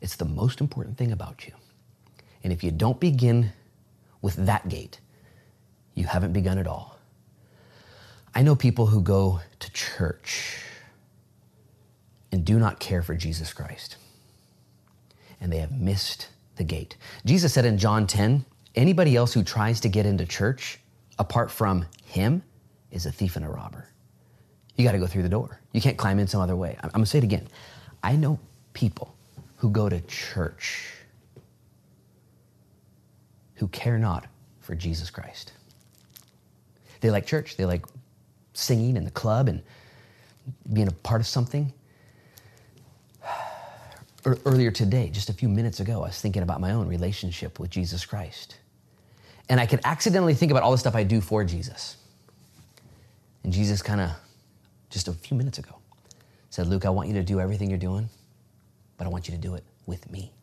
It's 0.00 0.16
the 0.16 0.26
most 0.26 0.60
important 0.60 0.96
thing 0.96 1.10
about 1.10 1.46
you. 1.46 1.54
And 2.44 2.52
if 2.52 2.62
you 2.62 2.70
don't 2.70 3.00
begin 3.00 3.52
with 4.22 4.36
that 4.36 4.68
gate, 4.68 5.00
you 5.94 6.04
haven't 6.04 6.32
begun 6.32 6.58
at 6.58 6.66
all. 6.66 6.98
I 8.34 8.42
know 8.42 8.54
people 8.54 8.86
who 8.86 9.00
go 9.00 9.40
to 9.58 9.72
church 9.72 10.62
and 12.30 12.44
do 12.44 12.58
not 12.58 12.78
care 12.78 13.02
for 13.02 13.14
Jesus 13.14 13.52
Christ, 13.52 13.96
and 15.40 15.50
they 15.50 15.58
have 15.58 15.72
missed 15.72 16.28
the 16.56 16.64
gate. 16.64 16.96
Jesus 17.24 17.54
said 17.54 17.64
in 17.64 17.78
John 17.78 18.06
10 18.06 18.44
anybody 18.74 19.16
else 19.16 19.32
who 19.32 19.42
tries 19.42 19.80
to 19.80 19.88
get 19.88 20.06
into 20.06 20.26
church 20.26 20.78
apart 21.18 21.50
from 21.50 21.86
him 22.04 22.42
is 22.90 23.06
a 23.06 23.12
thief 23.12 23.36
and 23.36 23.44
a 23.44 23.48
robber. 23.48 23.88
You 24.76 24.84
got 24.84 24.92
to 24.92 24.98
go 24.98 25.06
through 25.06 25.24
the 25.24 25.28
door. 25.28 25.60
You 25.72 25.80
can't 25.80 25.96
climb 25.96 26.18
in 26.18 26.26
some 26.26 26.40
other 26.40 26.56
way. 26.56 26.76
I'm, 26.80 26.86
I'm 26.86 26.90
going 26.90 27.04
to 27.04 27.10
say 27.10 27.18
it 27.18 27.24
again. 27.24 27.48
I 28.02 28.16
know 28.16 28.38
people 28.72 29.14
who 29.56 29.70
go 29.70 29.88
to 29.88 30.00
church 30.02 30.94
who 33.58 33.66
care 33.68 33.98
not 33.98 34.26
for 34.60 34.74
Jesus 34.74 35.10
Christ. 35.10 35.52
They 37.00 37.10
like 37.10 37.26
church, 37.26 37.56
they 37.56 37.64
like 37.64 37.84
singing 38.54 38.96
in 38.96 39.04
the 39.04 39.10
club 39.10 39.48
and 39.48 39.62
being 40.72 40.88
a 40.88 40.92
part 40.92 41.20
of 41.20 41.26
something. 41.26 41.72
Earlier 44.24 44.70
today, 44.70 45.10
just 45.10 45.28
a 45.28 45.32
few 45.32 45.48
minutes 45.48 45.80
ago, 45.80 46.02
I 46.04 46.08
was 46.08 46.20
thinking 46.20 46.42
about 46.42 46.60
my 46.60 46.72
own 46.72 46.88
relationship 46.88 47.58
with 47.58 47.70
Jesus 47.70 48.04
Christ. 48.06 48.58
And 49.48 49.60
I 49.60 49.66
could 49.66 49.80
accidentally 49.84 50.34
think 50.34 50.50
about 50.50 50.62
all 50.62 50.72
the 50.72 50.78
stuff 50.78 50.94
I 50.94 51.02
do 51.02 51.20
for 51.20 51.44
Jesus. 51.44 51.97
And 53.48 53.54
Jesus 53.54 53.80
kind 53.80 54.02
of, 54.02 54.10
just 54.90 55.08
a 55.08 55.12
few 55.14 55.34
minutes 55.34 55.56
ago, 55.56 55.74
said, 56.50 56.66
Luke, 56.66 56.84
I 56.84 56.90
want 56.90 57.08
you 57.08 57.14
to 57.14 57.22
do 57.22 57.40
everything 57.40 57.70
you're 57.70 57.78
doing, 57.78 58.10
but 58.98 59.06
I 59.06 59.08
want 59.08 59.26
you 59.26 59.32
to 59.34 59.40
do 59.40 59.54
it 59.54 59.64
with 59.86 60.12
me. 60.12 60.34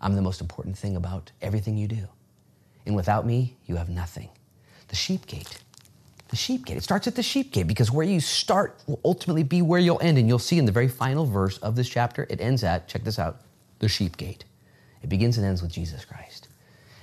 I'm 0.00 0.14
the 0.14 0.22
most 0.22 0.40
important 0.40 0.78
thing 0.78 0.94
about 0.94 1.32
everything 1.42 1.76
you 1.76 1.88
do. 1.88 2.06
And 2.86 2.94
without 2.94 3.26
me, 3.26 3.56
you 3.66 3.74
have 3.74 3.88
nothing. 3.88 4.28
The 4.86 4.94
sheep 4.94 5.26
gate. 5.26 5.58
The 6.28 6.36
sheep 6.36 6.64
gate. 6.66 6.76
It 6.76 6.84
starts 6.84 7.08
at 7.08 7.16
the 7.16 7.22
sheep 7.24 7.50
gate 7.50 7.66
because 7.66 7.90
where 7.90 8.06
you 8.06 8.20
start 8.20 8.80
will 8.86 9.00
ultimately 9.04 9.42
be 9.42 9.60
where 9.60 9.80
you'll 9.80 10.00
end. 10.00 10.16
And 10.16 10.28
you'll 10.28 10.38
see 10.38 10.60
in 10.60 10.66
the 10.66 10.70
very 10.70 10.86
final 10.86 11.26
verse 11.26 11.58
of 11.58 11.74
this 11.74 11.88
chapter, 11.88 12.28
it 12.30 12.40
ends 12.40 12.62
at, 12.62 12.86
check 12.86 13.02
this 13.02 13.18
out, 13.18 13.40
the 13.80 13.88
sheep 13.88 14.16
gate. 14.16 14.44
It 15.02 15.08
begins 15.08 15.36
and 15.36 15.44
ends 15.44 15.62
with 15.62 15.72
Jesus 15.72 16.04
Christ. 16.04 16.46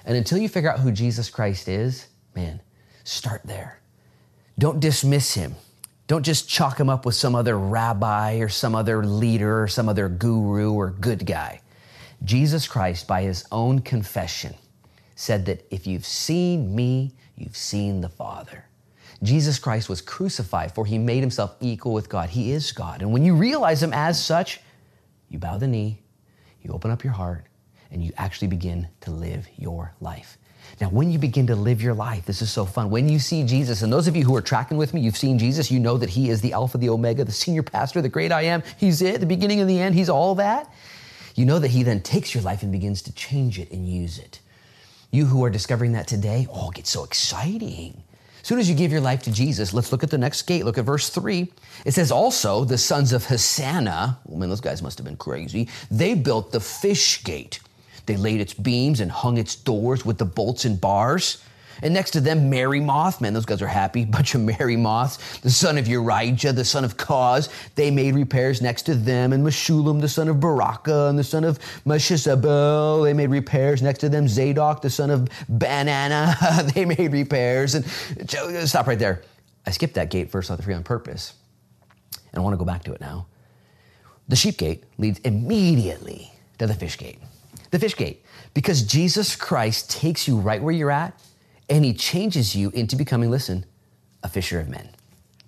And 0.05 0.16
until 0.16 0.38
you 0.38 0.47
figure 0.47 0.72
out 0.72 0.80
who 0.80 0.89
Jesus 0.89 1.30
Christ 1.30 1.68
is, 1.68 2.07
man, 2.34 2.62
start 3.03 3.41
there. 3.43 3.81
Don't 4.62 4.80
dismiss 4.80 5.34
him. 5.34 5.55
Don't 6.05 6.22
just 6.22 6.47
chalk 6.47 6.80
him 6.80 6.88
up 6.88 7.03
with 7.03 7.16
some 7.16 7.34
other 7.34 7.57
rabbi 7.57 8.36
or 8.36 8.47
some 8.47 8.76
other 8.76 9.03
leader 9.03 9.64
or 9.64 9.68
some 9.68 9.89
other 9.89 10.07
guru 10.07 10.72
or 10.74 10.91
good 10.91 11.26
guy. 11.26 11.62
Jesus 12.24 12.68
Christ, 12.68 13.07
by 13.07 13.24
his 13.24 13.43
own 13.51 13.80
confession, 13.80 14.53
said 15.16 15.47
that 15.47 15.66
if 15.72 15.88
you've 15.88 16.05
seen 16.05 16.76
me, 16.76 17.12
you've 17.36 17.57
seen 17.57 18.01
the 18.01 18.09
Father. 18.09 18.64
Jesus 19.24 19.57
Christ 19.57 19.89
was 19.89 19.99
crucified, 19.99 20.76
for 20.76 20.86
he 20.86 20.99
made 20.99 21.22
himself 21.22 21.55
equal 21.59 21.93
with 21.93 22.07
God. 22.07 22.30
He 22.30 22.51
is 22.51 22.72
God. 22.72 23.01
And 23.01 23.12
when 23.12 23.26
you 23.26 23.34
realize 23.34 23.82
him 23.82 23.93
as 23.93 24.24
such, 24.24 24.59
you 25.28 25.39
bow 25.39 25.57
the 25.57 25.68
knee, 25.68 26.03
you 26.62 26.72
open 26.72 26.91
up 26.91 27.03
your 27.03 27.14
heart, 27.14 27.47
and 27.89 28.03
you 28.03 28.14
actually 28.16 28.49
begin 28.49 28.88
to 28.99 29.09
live 29.09 29.47
your 29.57 29.95
life. 30.01 30.38
Now, 30.82 30.90
when 30.90 31.12
you 31.12 31.20
begin 31.20 31.46
to 31.46 31.56
live 31.56 31.80
your 31.80 31.94
life, 31.94 32.26
this 32.26 32.42
is 32.42 32.52
so 32.52 32.66
fun. 32.66 32.90
When 32.90 33.08
you 33.08 33.20
see 33.20 33.44
Jesus, 33.44 33.84
and 33.84 33.94
those 33.94 34.08
of 34.08 34.16
you 34.16 34.24
who 34.24 34.36
are 34.36 34.42
tracking 34.42 34.78
with 34.78 34.96
me, 34.96 35.02
you've 35.02 35.16
seen 35.16 35.38
Jesus, 35.38 35.70
you 35.70 35.80
know 35.80 35.96
that 36.00 36.10
He 36.10 36.32
is 36.32 36.42
the 36.42 36.54
Alpha, 36.54 36.80
the 36.80 36.90
Omega, 36.90 37.24
the 37.24 37.32
senior 37.32 37.62
pastor, 37.62 38.02
the 38.02 38.10
great 38.10 38.32
I 38.32 38.42
am. 38.42 38.64
He's 38.78 39.04
it, 39.04 39.20
the 39.20 39.28
beginning 39.28 39.60
and 39.60 39.70
the 39.70 39.80
end. 39.80 39.94
He's 39.94 40.10
all 40.10 40.34
that. 40.36 40.74
You 41.36 41.46
know 41.46 41.60
that 41.60 41.70
He 41.70 41.84
then 41.84 42.02
takes 42.02 42.34
your 42.34 42.44
life 42.44 42.64
and 42.64 42.72
begins 42.72 43.04
to 43.04 43.14
change 43.14 43.60
it 43.60 43.70
and 43.72 43.88
use 43.88 44.18
it. 44.18 44.40
You 45.12 45.28
who 45.28 45.46
are 45.46 45.52
discovering 45.52 45.92
that 45.92 46.08
today, 46.08 46.48
oh, 46.52 46.72
it 46.72 46.78
gets 46.78 46.90
so 46.90 47.04
exciting. 47.04 48.02
As 48.42 48.48
soon 48.48 48.58
as 48.58 48.68
you 48.68 48.76
give 48.76 48.92
your 48.92 49.02
life 49.02 49.22
to 49.24 49.32
Jesus, 49.32 49.76
let's 49.76 49.92
look 49.92 50.02
at 50.02 50.10
the 50.10 50.18
next 50.18 50.42
gate. 50.44 50.66
Look 50.66 50.80
at 50.80 50.86
verse 50.86 51.10
3. 51.10 51.48
It 51.86 51.92
says, 51.92 52.12
Also, 52.12 52.66
the 52.66 52.80
sons 52.80 53.14
of 53.14 53.28
Hosanna, 53.28 54.18
oh 54.28 54.36
man, 54.36 54.50
those 54.50 54.62
guys 54.62 54.82
must 54.82 54.98
have 54.98 55.06
been 55.06 55.16
crazy, 55.16 55.70
they 55.92 56.16
built 56.16 56.52
the 56.52 56.60
fish 56.60 57.24
gate. 57.24 57.60
They 58.06 58.18
laid 58.18 58.41
its 58.41 58.54
beams 58.54 58.99
and 58.99 59.12
hung 59.12 59.38
its 59.38 59.56
doors 59.56 60.06
with 60.06 60.18
the 60.18 60.26
bolts 60.26 60.66
and 60.66 60.80
bars. 60.80 61.43
And 61.84 61.93
next 61.93 62.12
to 62.12 62.22
them, 62.22 62.49
Mary 62.49 62.80
Moth. 62.80 63.22
Man, 63.22 63.34
those 63.34 63.45
guys 63.45 63.62
are 63.62 63.68
happy. 63.68 64.06
Bunch 64.12 64.36
of 64.36 64.41
Mary 64.41 64.78
Moths. 64.78 65.39
The 65.39 65.49
son 65.49 65.78
of 65.78 65.86
Urijah, 65.86 66.56
the 66.56 66.66
son 66.66 66.84
of 66.84 66.97
Koz. 66.97 67.49
They 67.76 67.89
made 67.89 68.16
repairs 68.16 68.62
next 68.62 68.84
to 68.84 68.95
them. 68.95 69.34
And 69.34 69.45
Meshullam, 69.45 70.02
the 70.02 70.10
son 70.10 70.28
of 70.28 70.39
Baraka, 70.39 71.08
and 71.08 71.18
the 71.18 71.24
son 71.24 71.43
of 71.43 71.60
Meshezabel. 71.86 73.04
They 73.04 73.14
made 73.14 73.30
repairs 73.30 73.82
next 73.82 73.99
to 73.99 74.10
them. 74.10 74.28
Zadok, 74.28 74.82
the 74.82 74.89
son 74.89 75.10
of 75.10 75.30
Banana. 75.49 76.36
they 76.76 76.86
made 76.86 77.12
repairs. 77.12 77.76
And 77.76 77.86
stop 78.68 78.88
right 78.88 78.99
there. 78.99 79.24
I 79.66 79.72
skipped 79.72 79.95
that 79.95 80.10
gate 80.10 80.32
verse 80.32 80.49
three 80.49 80.74
on 80.74 80.84
purpose. 80.84 81.34
And 82.32 82.39
I 82.39 82.43
want 82.43 82.54
to 82.54 82.58
go 82.58 82.66
back 82.66 82.84
to 82.84 82.93
it 82.93 83.02
now. 83.02 83.28
The 84.28 84.36
sheep 84.36 84.58
gate 84.58 84.84
leads 84.97 85.20
immediately 85.20 86.32
to 86.60 86.68
the 86.68 86.74
fish 86.74 86.97
gate. 86.97 87.20
The 87.72 87.80
fish 87.80 87.95
gate, 87.95 88.26
because 88.53 88.84
Jesus 88.84 89.36
Christ 89.36 89.89
takes 89.89 90.28
you 90.28 90.38
right 90.38 90.61
where 90.61 90.74
you're 90.74 90.91
at 90.91 91.19
and 91.69 91.86
he 91.86 91.93
changes 91.93 92.53
you 92.53 92.69
into 92.72 92.97
becoming, 92.97 93.32
listen, 93.32 93.65
a 94.24 94.30
fisher 94.30 94.59
of 94.59 94.69
men. 94.69 94.89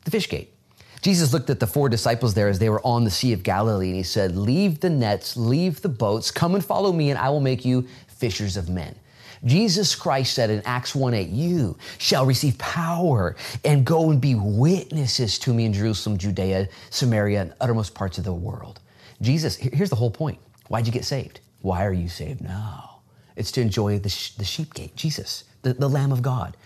The 0.06 0.12
fish 0.12 0.30
gate. 0.30 0.54
Jesus 1.02 1.34
looked 1.34 1.50
at 1.50 1.60
the 1.60 1.68
four 1.68 1.90
disciples 1.90 2.34
there 2.34 2.48
as 2.48 2.60
they 2.60 2.70
were 2.70 2.82
on 2.86 3.04
the 3.04 3.12
Sea 3.12 3.34
of 3.34 3.44
Galilee 3.44 3.88
and 3.88 3.96
he 3.98 4.04
said, 4.04 4.38
Leave 4.38 4.80
the 4.80 4.90
nets, 4.90 5.36
leave 5.36 5.82
the 5.82 5.90
boats, 5.90 6.32
come 6.32 6.56
and 6.56 6.64
follow 6.64 6.94
me, 6.94 7.10
and 7.10 7.20
I 7.20 7.30
will 7.30 7.42
make 7.42 7.66
you 7.66 7.86
fishers 8.08 8.56
of 8.56 8.70
men. 8.70 8.96
Jesus 9.44 9.96
Christ 9.96 10.34
said 10.34 10.50
in 10.50 10.62
Acts 10.64 10.96
1 10.96 11.14
8, 11.14 11.28
You 11.28 11.78
shall 11.98 12.26
receive 12.26 12.58
power 12.58 13.36
and 13.66 13.86
go 13.86 14.12
and 14.12 14.22
be 14.22 14.36
witnesses 14.36 15.38
to 15.40 15.54
me 15.54 15.66
in 15.66 15.74
Jerusalem, 15.74 16.18
Judea, 16.18 16.70
Samaria, 16.90 17.42
and 17.42 17.54
uttermost 17.60 17.94
parts 17.94 18.18
of 18.18 18.24
the 18.24 18.34
world. 18.34 18.80
Jesus, 19.22 19.58
here's 19.58 19.90
the 19.90 19.98
whole 19.98 20.12
point. 20.12 20.40
Why'd 20.70 20.86
you 20.86 20.94
get 20.94 21.04
saved? 21.04 21.42
Why 21.64 21.86
are 21.86 21.94
you 21.94 22.10
saved 22.10 22.42
now? 22.42 23.00
It's 23.38 23.52
to 23.54 23.62
enjoy 23.62 23.98
the, 23.98 24.10
sh- 24.10 24.32
the 24.32 24.44
sheep 24.44 24.74
gate, 24.74 24.98
Jesus, 24.98 25.46
the, 25.62 25.74
the 25.74 25.88
Lamb 25.90 26.12
of 26.12 26.22
God, 26.22 26.58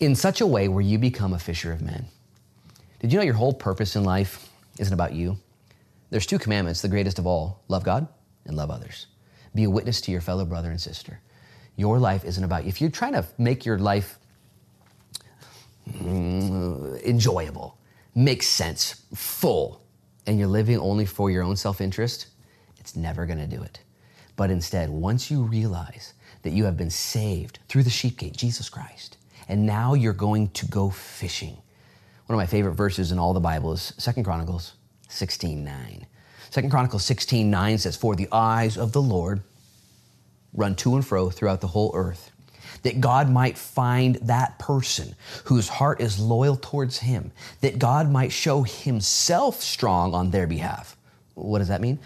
in 0.00 0.14
such 0.14 0.40
a 0.40 0.46
way 0.46 0.68
where 0.68 0.80
you 0.80 0.96
become 0.96 1.32
a 1.32 1.40
fisher 1.40 1.72
of 1.72 1.82
men. 1.82 2.06
Did 3.00 3.12
you 3.12 3.18
know 3.18 3.24
your 3.24 3.34
whole 3.34 3.52
purpose 3.52 3.96
in 3.96 4.04
life 4.04 4.48
isn't 4.78 4.94
about 4.94 5.12
you? 5.12 5.38
There's 6.10 6.24
two 6.24 6.38
commandments, 6.38 6.82
the 6.82 6.88
greatest 6.88 7.18
of 7.18 7.26
all 7.26 7.64
love 7.66 7.82
God 7.82 8.06
and 8.46 8.56
love 8.56 8.70
others. 8.70 9.08
Be 9.56 9.64
a 9.64 9.70
witness 9.70 10.00
to 10.02 10.12
your 10.12 10.20
fellow 10.20 10.44
brother 10.44 10.70
and 10.70 10.80
sister. 10.80 11.18
Your 11.74 11.98
life 11.98 12.24
isn't 12.24 12.44
about 12.44 12.62
you. 12.62 12.68
If 12.68 12.80
you're 12.80 12.90
trying 12.90 13.14
to 13.14 13.26
make 13.38 13.66
your 13.66 13.78
life 13.78 14.20
mm, 15.90 17.02
enjoyable, 17.02 17.76
make 18.14 18.44
sense, 18.44 19.02
full, 19.16 19.82
and 20.28 20.38
you're 20.38 20.46
living 20.46 20.78
only 20.78 21.06
for 21.06 21.28
your 21.28 21.42
own 21.42 21.56
self 21.56 21.80
interest, 21.80 22.28
it's 22.78 22.94
never 22.94 23.26
going 23.26 23.38
to 23.38 23.48
do 23.48 23.60
it. 23.64 23.80
But 24.38 24.52
instead, 24.52 24.88
once 24.88 25.32
you 25.32 25.42
realize 25.42 26.14
that 26.42 26.52
you 26.52 26.64
have 26.66 26.76
been 26.76 26.90
saved 26.90 27.58
through 27.68 27.82
the 27.82 27.90
sheep 27.90 28.18
gate, 28.18 28.36
Jesus 28.36 28.68
Christ, 28.68 29.16
and 29.48 29.66
now 29.66 29.94
you're 29.94 30.12
going 30.12 30.50
to 30.50 30.66
go 30.66 30.90
fishing. 30.90 31.56
One 32.26 32.34
of 32.34 32.36
my 32.36 32.46
favorite 32.46 32.74
verses 32.74 33.10
in 33.10 33.18
all 33.18 33.34
the 33.34 33.40
Bible 33.40 33.72
is 33.72 33.92
2 33.98 34.22
Chronicles 34.22 34.74
16 35.08 35.64
9. 35.64 36.06
2 36.52 36.68
Chronicles 36.68 37.04
16 37.04 37.50
9 37.50 37.78
says, 37.78 37.96
For 37.96 38.14
the 38.14 38.28
eyes 38.30 38.78
of 38.78 38.92
the 38.92 39.02
Lord 39.02 39.42
run 40.54 40.76
to 40.76 40.94
and 40.94 41.04
fro 41.04 41.30
throughout 41.30 41.60
the 41.60 41.66
whole 41.66 41.90
earth, 41.92 42.30
that 42.84 43.00
God 43.00 43.28
might 43.28 43.58
find 43.58 44.14
that 44.22 44.56
person 44.60 45.16
whose 45.46 45.68
heart 45.68 46.00
is 46.00 46.20
loyal 46.20 46.54
towards 46.54 46.98
him, 46.98 47.32
that 47.60 47.80
God 47.80 48.08
might 48.08 48.30
show 48.30 48.62
himself 48.62 49.60
strong 49.60 50.14
on 50.14 50.30
their 50.30 50.46
behalf. 50.46 50.96
What 51.34 51.58
does 51.58 51.68
that 51.68 51.80
mean? 51.80 51.98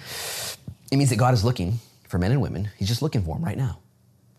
It 0.90 0.96
means 0.96 1.10
that 1.10 1.16
God 1.16 1.34
is 1.34 1.44
looking 1.44 1.78
for 2.12 2.18
men 2.20 2.32
and 2.32 2.42
women. 2.42 2.70
He's 2.78 2.88
just 2.88 3.02
looking 3.02 3.22
for 3.24 3.36
them 3.36 3.44
right 3.44 3.58
now, 3.58 3.80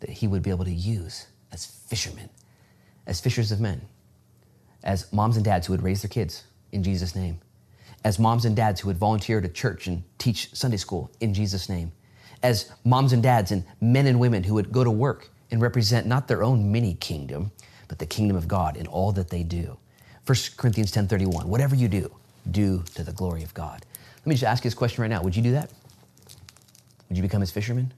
that 0.01 0.11
he 0.11 0.27
would 0.29 0.43
be 0.43 0.51
able 0.51 0.65
to 0.65 0.71
use 0.73 1.27
as 1.53 1.65
fishermen, 1.67 2.29
as 3.07 3.21
fishers 3.21 3.51
of 3.51 3.61
men. 3.61 3.81
as 4.83 5.11
moms 5.13 5.37
and 5.37 5.45
dads 5.45 5.67
who 5.67 5.73
would 5.73 5.83
raise 5.83 6.03
their 6.03 6.09
kids 6.09 6.45
in 6.71 6.83
Jesus' 6.83 7.15
name, 7.15 7.39
as 8.03 8.19
moms 8.19 8.45
and 8.45 8.55
dads 8.55 8.81
who 8.81 8.89
would 8.89 8.97
volunteer 8.97 9.39
a 9.39 9.49
church 9.49 9.87
and 9.87 10.03
teach 10.19 10.53
Sunday 10.55 10.77
school 10.77 11.11
in 11.21 11.33
Jesus' 11.33 11.69
name, 11.69 11.91
as 12.43 12.71
moms 12.85 13.13
and 13.13 13.23
dads 13.23 13.51
and 13.51 13.65
men 13.81 14.07
and 14.07 14.19
women 14.19 14.43
who 14.43 14.55
would 14.55 14.71
go 14.71 14.83
to 14.83 14.91
work 14.91 15.29
and 15.51 15.61
represent 15.61 16.07
not 16.07 16.27
their 16.27 16.43
own 16.43 16.71
mini 16.71 16.95
kingdom, 16.95 17.51
but 17.87 17.99
the 17.99 18.07
kingdom 18.07 18.37
of 18.37 18.47
God 18.47 18.77
in 18.77 18.87
all 18.87 19.11
that 19.13 19.29
they 19.29 19.43
do. 19.43 19.77
1 20.25 20.57
Corinthians 20.57 20.91
10:31, 20.91 21.47
whatever 21.47 21.75
you 21.75 21.89
do, 21.89 22.11
do 22.51 22.83
to 22.95 23.03
the 23.03 23.13
glory 23.13 23.43
of 23.43 23.53
God. 23.53 23.85
Let 24.19 24.27
me 24.27 24.35
just 24.35 24.45
ask 24.45 24.63
you 24.63 24.69
this 24.69 24.75
question 24.75 25.01
right 25.03 25.09
now. 25.09 25.23
Would 25.23 25.35
you 25.35 25.43
do 25.43 25.53
that? 25.53 25.71
Would 27.13 27.17
you 27.17 27.21
become 27.21 27.41
his 27.41 27.51
fisherman? 27.51 27.93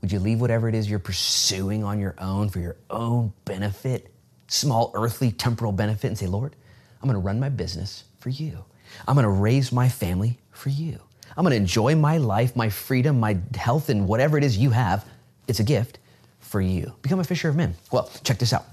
Would 0.00 0.10
you 0.10 0.18
leave 0.18 0.40
whatever 0.40 0.68
it 0.68 0.74
is 0.74 0.90
you're 0.90 0.98
pursuing 0.98 1.84
on 1.84 2.00
your 2.00 2.16
own 2.18 2.48
for 2.48 2.58
your 2.58 2.74
own 2.90 3.32
benefit, 3.44 4.12
small 4.48 4.90
earthly 4.94 5.30
temporal 5.30 5.70
benefit, 5.70 6.08
and 6.08 6.18
say, 6.18 6.26
Lord, 6.26 6.56
I'm 7.00 7.08
gonna 7.08 7.20
run 7.20 7.38
my 7.38 7.50
business 7.50 8.02
for 8.18 8.30
you. 8.30 8.64
I'm 9.06 9.14
gonna 9.14 9.30
raise 9.30 9.70
my 9.70 9.88
family 9.88 10.40
for 10.50 10.70
you. 10.70 10.98
I'm 11.36 11.44
gonna 11.44 11.54
enjoy 11.54 11.94
my 11.94 12.18
life, 12.18 12.56
my 12.56 12.68
freedom, 12.68 13.20
my 13.20 13.38
health, 13.54 13.90
and 13.90 14.08
whatever 14.08 14.36
it 14.36 14.42
is 14.42 14.58
you 14.58 14.70
have. 14.70 15.06
It's 15.46 15.60
a 15.60 15.62
gift 15.62 16.00
for 16.40 16.60
you. 16.60 16.94
Become 17.02 17.20
a 17.20 17.24
fisher 17.24 17.48
of 17.48 17.54
men. 17.54 17.76
Well, 17.92 18.10
check 18.24 18.40
this 18.40 18.52
out. 18.52 18.66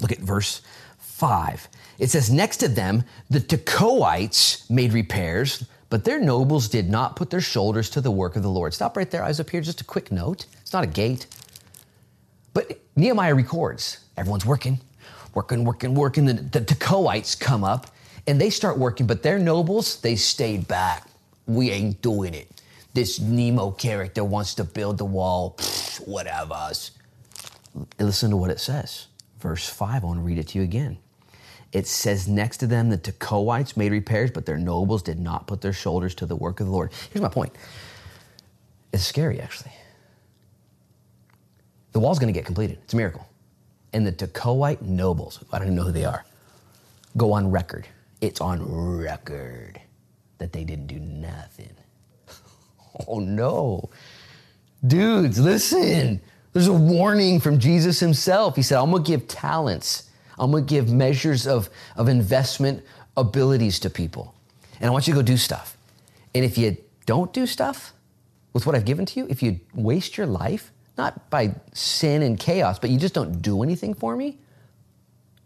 Look 0.00 0.10
at 0.10 0.18
verse 0.18 0.62
5. 0.98 1.68
It 2.00 2.10
says, 2.10 2.28
Next 2.28 2.56
to 2.56 2.66
them, 2.66 3.04
the 3.30 3.38
Tekoites 3.38 4.68
made 4.68 4.92
repairs, 4.92 5.64
but 5.88 6.04
their 6.04 6.20
nobles 6.20 6.68
did 6.68 6.88
not 6.90 7.16
put 7.16 7.30
their 7.30 7.40
shoulders 7.40 7.88
to 7.90 8.00
the 8.00 8.10
work 8.10 8.36
of 8.36 8.42
the 8.42 8.50
Lord. 8.50 8.74
Stop 8.74 8.96
right 8.96 9.10
there, 9.10 9.22
eyes 9.22 9.38
up 9.38 9.50
here. 9.50 9.60
Just 9.60 9.80
a 9.80 9.84
quick 9.84 10.10
note. 10.10 10.46
It's 10.60 10.72
not 10.72 10.84
a 10.84 10.88
gate. 10.88 11.26
But 12.52 12.80
Nehemiah 12.96 13.34
records 13.34 13.98
everyone's 14.16 14.46
working, 14.46 14.80
working, 15.34 15.64
working, 15.64 15.94
working. 15.94 16.24
The, 16.24 16.34
the 16.34 16.60
Tekoites 16.60 17.38
come 17.38 17.62
up 17.62 17.88
and 18.26 18.40
they 18.40 18.50
start 18.50 18.78
working, 18.78 19.06
but 19.06 19.22
their 19.22 19.38
nobles, 19.38 20.00
they 20.00 20.16
stayed 20.16 20.66
back. 20.66 21.08
We 21.46 21.70
ain't 21.70 22.02
doing 22.02 22.34
it. 22.34 22.62
This 22.94 23.20
Nemo 23.20 23.70
character 23.72 24.24
wants 24.24 24.54
to 24.54 24.64
build 24.64 24.98
the 24.98 25.04
wall. 25.04 25.54
Pfft, 25.58 26.08
whatever. 26.08 26.72
Listen 27.98 28.30
to 28.30 28.36
what 28.36 28.50
it 28.50 28.58
says. 28.58 29.06
Verse 29.38 29.68
5, 29.68 30.02
I 30.02 30.06
want 30.06 30.18
to 30.18 30.24
read 30.24 30.38
it 30.38 30.48
to 30.48 30.58
you 30.58 30.64
again. 30.64 30.98
It 31.76 31.86
says, 31.86 32.26
Next 32.26 32.56
to 32.58 32.66
them, 32.66 32.88
the 32.88 32.96
Tekoites 32.96 33.76
made 33.76 33.92
repairs, 33.92 34.30
but 34.30 34.46
their 34.46 34.56
nobles 34.56 35.02
did 35.02 35.20
not 35.20 35.46
put 35.46 35.60
their 35.60 35.74
shoulders 35.74 36.14
to 36.14 36.24
the 36.24 36.34
work 36.34 36.58
of 36.60 36.66
the 36.66 36.72
Lord. 36.72 36.90
Here's 37.12 37.20
my 37.20 37.28
point 37.28 37.52
it's 38.94 39.04
scary, 39.04 39.42
actually. 39.42 39.72
The 41.92 42.00
wall's 42.00 42.18
going 42.18 42.32
to 42.32 42.38
get 42.38 42.46
completed. 42.46 42.78
It's 42.84 42.94
a 42.94 42.96
miracle. 42.96 43.28
And 43.92 44.06
the 44.06 44.12
Tekoite 44.12 44.80
nobles, 44.80 45.44
I 45.52 45.58
don't 45.58 45.66
even 45.68 45.76
know 45.76 45.82
who 45.82 45.92
they 45.92 46.06
are, 46.06 46.24
go 47.18 47.34
on 47.34 47.50
record. 47.50 47.86
It's 48.22 48.40
on 48.40 48.62
record 48.98 49.78
that 50.38 50.54
they 50.54 50.64
didn't 50.64 50.86
do 50.86 50.98
nothing. 50.98 51.74
Oh 53.06 53.18
no. 53.18 53.90
Dudes, 54.86 55.38
listen. 55.38 56.22
There's 56.54 56.68
a 56.68 56.72
warning 56.72 57.38
from 57.38 57.58
Jesus 57.58 58.00
himself. 58.00 58.56
He 58.56 58.62
said, 58.62 58.78
I'm 58.78 58.90
going 58.90 59.04
to 59.04 59.06
give 59.06 59.28
talents, 59.28 60.05
I'm 60.38 60.50
going 60.50 60.66
to 60.66 60.70
give 60.70 60.92
measures 60.92 61.46
of, 61.46 61.70
of 61.96 62.08
investment 62.08 62.84
abilities 63.16 63.80
to 63.80 63.90
people. 63.90 64.34
And 64.80 64.88
I 64.88 64.90
want 64.90 65.06
you 65.06 65.14
to 65.14 65.18
go 65.20 65.22
do 65.22 65.36
stuff. 65.36 65.76
And 66.34 66.44
if 66.44 66.58
you 66.58 66.76
don't 67.06 67.32
do 67.32 67.46
stuff 67.46 67.92
with 68.52 68.66
what 68.66 68.74
I've 68.74 68.84
given 68.84 69.06
to 69.06 69.20
you, 69.20 69.26
if 69.30 69.42
you 69.42 69.60
waste 69.74 70.16
your 70.16 70.26
life, 70.26 70.72
not 70.98 71.30
by 71.30 71.54
sin 71.72 72.22
and 72.22 72.38
chaos, 72.38 72.78
but 72.78 72.90
you 72.90 72.98
just 72.98 73.14
don't 73.14 73.40
do 73.40 73.62
anything 73.62 73.94
for 73.94 74.16
me, 74.16 74.38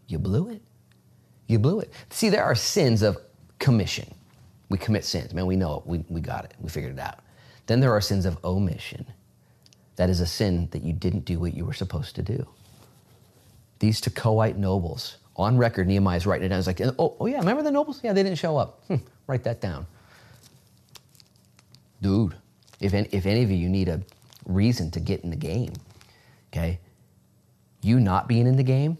you 0.07 0.19
blew 0.19 0.49
it. 0.49 0.61
You 1.47 1.59
blew 1.59 1.79
it. 1.79 1.91
See, 2.09 2.29
there 2.29 2.43
are 2.43 2.55
sins 2.55 3.01
of 3.01 3.17
commission. 3.59 4.13
We 4.69 4.77
commit 4.77 5.05
sins. 5.05 5.33
Man, 5.33 5.45
we 5.45 5.55
know 5.55 5.79
it. 5.79 5.87
We, 5.87 6.05
we 6.09 6.21
got 6.21 6.45
it. 6.45 6.53
We 6.59 6.69
figured 6.69 6.93
it 6.93 6.99
out. 6.99 7.19
Then 7.67 7.79
there 7.79 7.91
are 7.91 8.01
sins 8.01 8.25
of 8.25 8.37
omission. 8.43 9.05
That 9.97 10.09
is 10.09 10.19
a 10.19 10.25
sin 10.25 10.69
that 10.71 10.83
you 10.83 10.93
didn't 10.93 11.25
do 11.25 11.39
what 11.39 11.53
you 11.53 11.65
were 11.65 11.73
supposed 11.73 12.15
to 12.15 12.21
do. 12.21 12.47
These 13.81 13.99
Tekoite 13.99 14.57
nobles, 14.57 15.17
on 15.35 15.57
record, 15.57 15.87
Nehemiah 15.87 16.15
is 16.15 16.27
writing 16.27 16.45
it 16.45 16.49
down. 16.49 16.59
He's 16.59 16.67
like, 16.67 16.81
oh, 16.99 17.15
oh 17.19 17.25
yeah, 17.25 17.39
remember 17.39 17.63
the 17.63 17.71
nobles? 17.71 17.99
Yeah, 18.03 18.13
they 18.13 18.21
didn't 18.21 18.37
show 18.37 18.55
up. 18.55 18.83
Hmm, 18.87 18.97
write 19.25 19.43
that 19.45 19.59
down. 19.59 19.87
Dude, 21.99 22.35
if 22.79 22.93
any, 22.93 23.09
if 23.11 23.25
any 23.25 23.41
of 23.41 23.49
you 23.49 23.67
need 23.67 23.89
a 23.89 23.99
reason 24.45 24.91
to 24.91 24.99
get 24.99 25.21
in 25.21 25.31
the 25.31 25.35
game, 25.35 25.73
okay, 26.53 26.77
you 27.81 27.99
not 27.99 28.27
being 28.27 28.45
in 28.45 28.55
the 28.55 28.61
game 28.61 28.99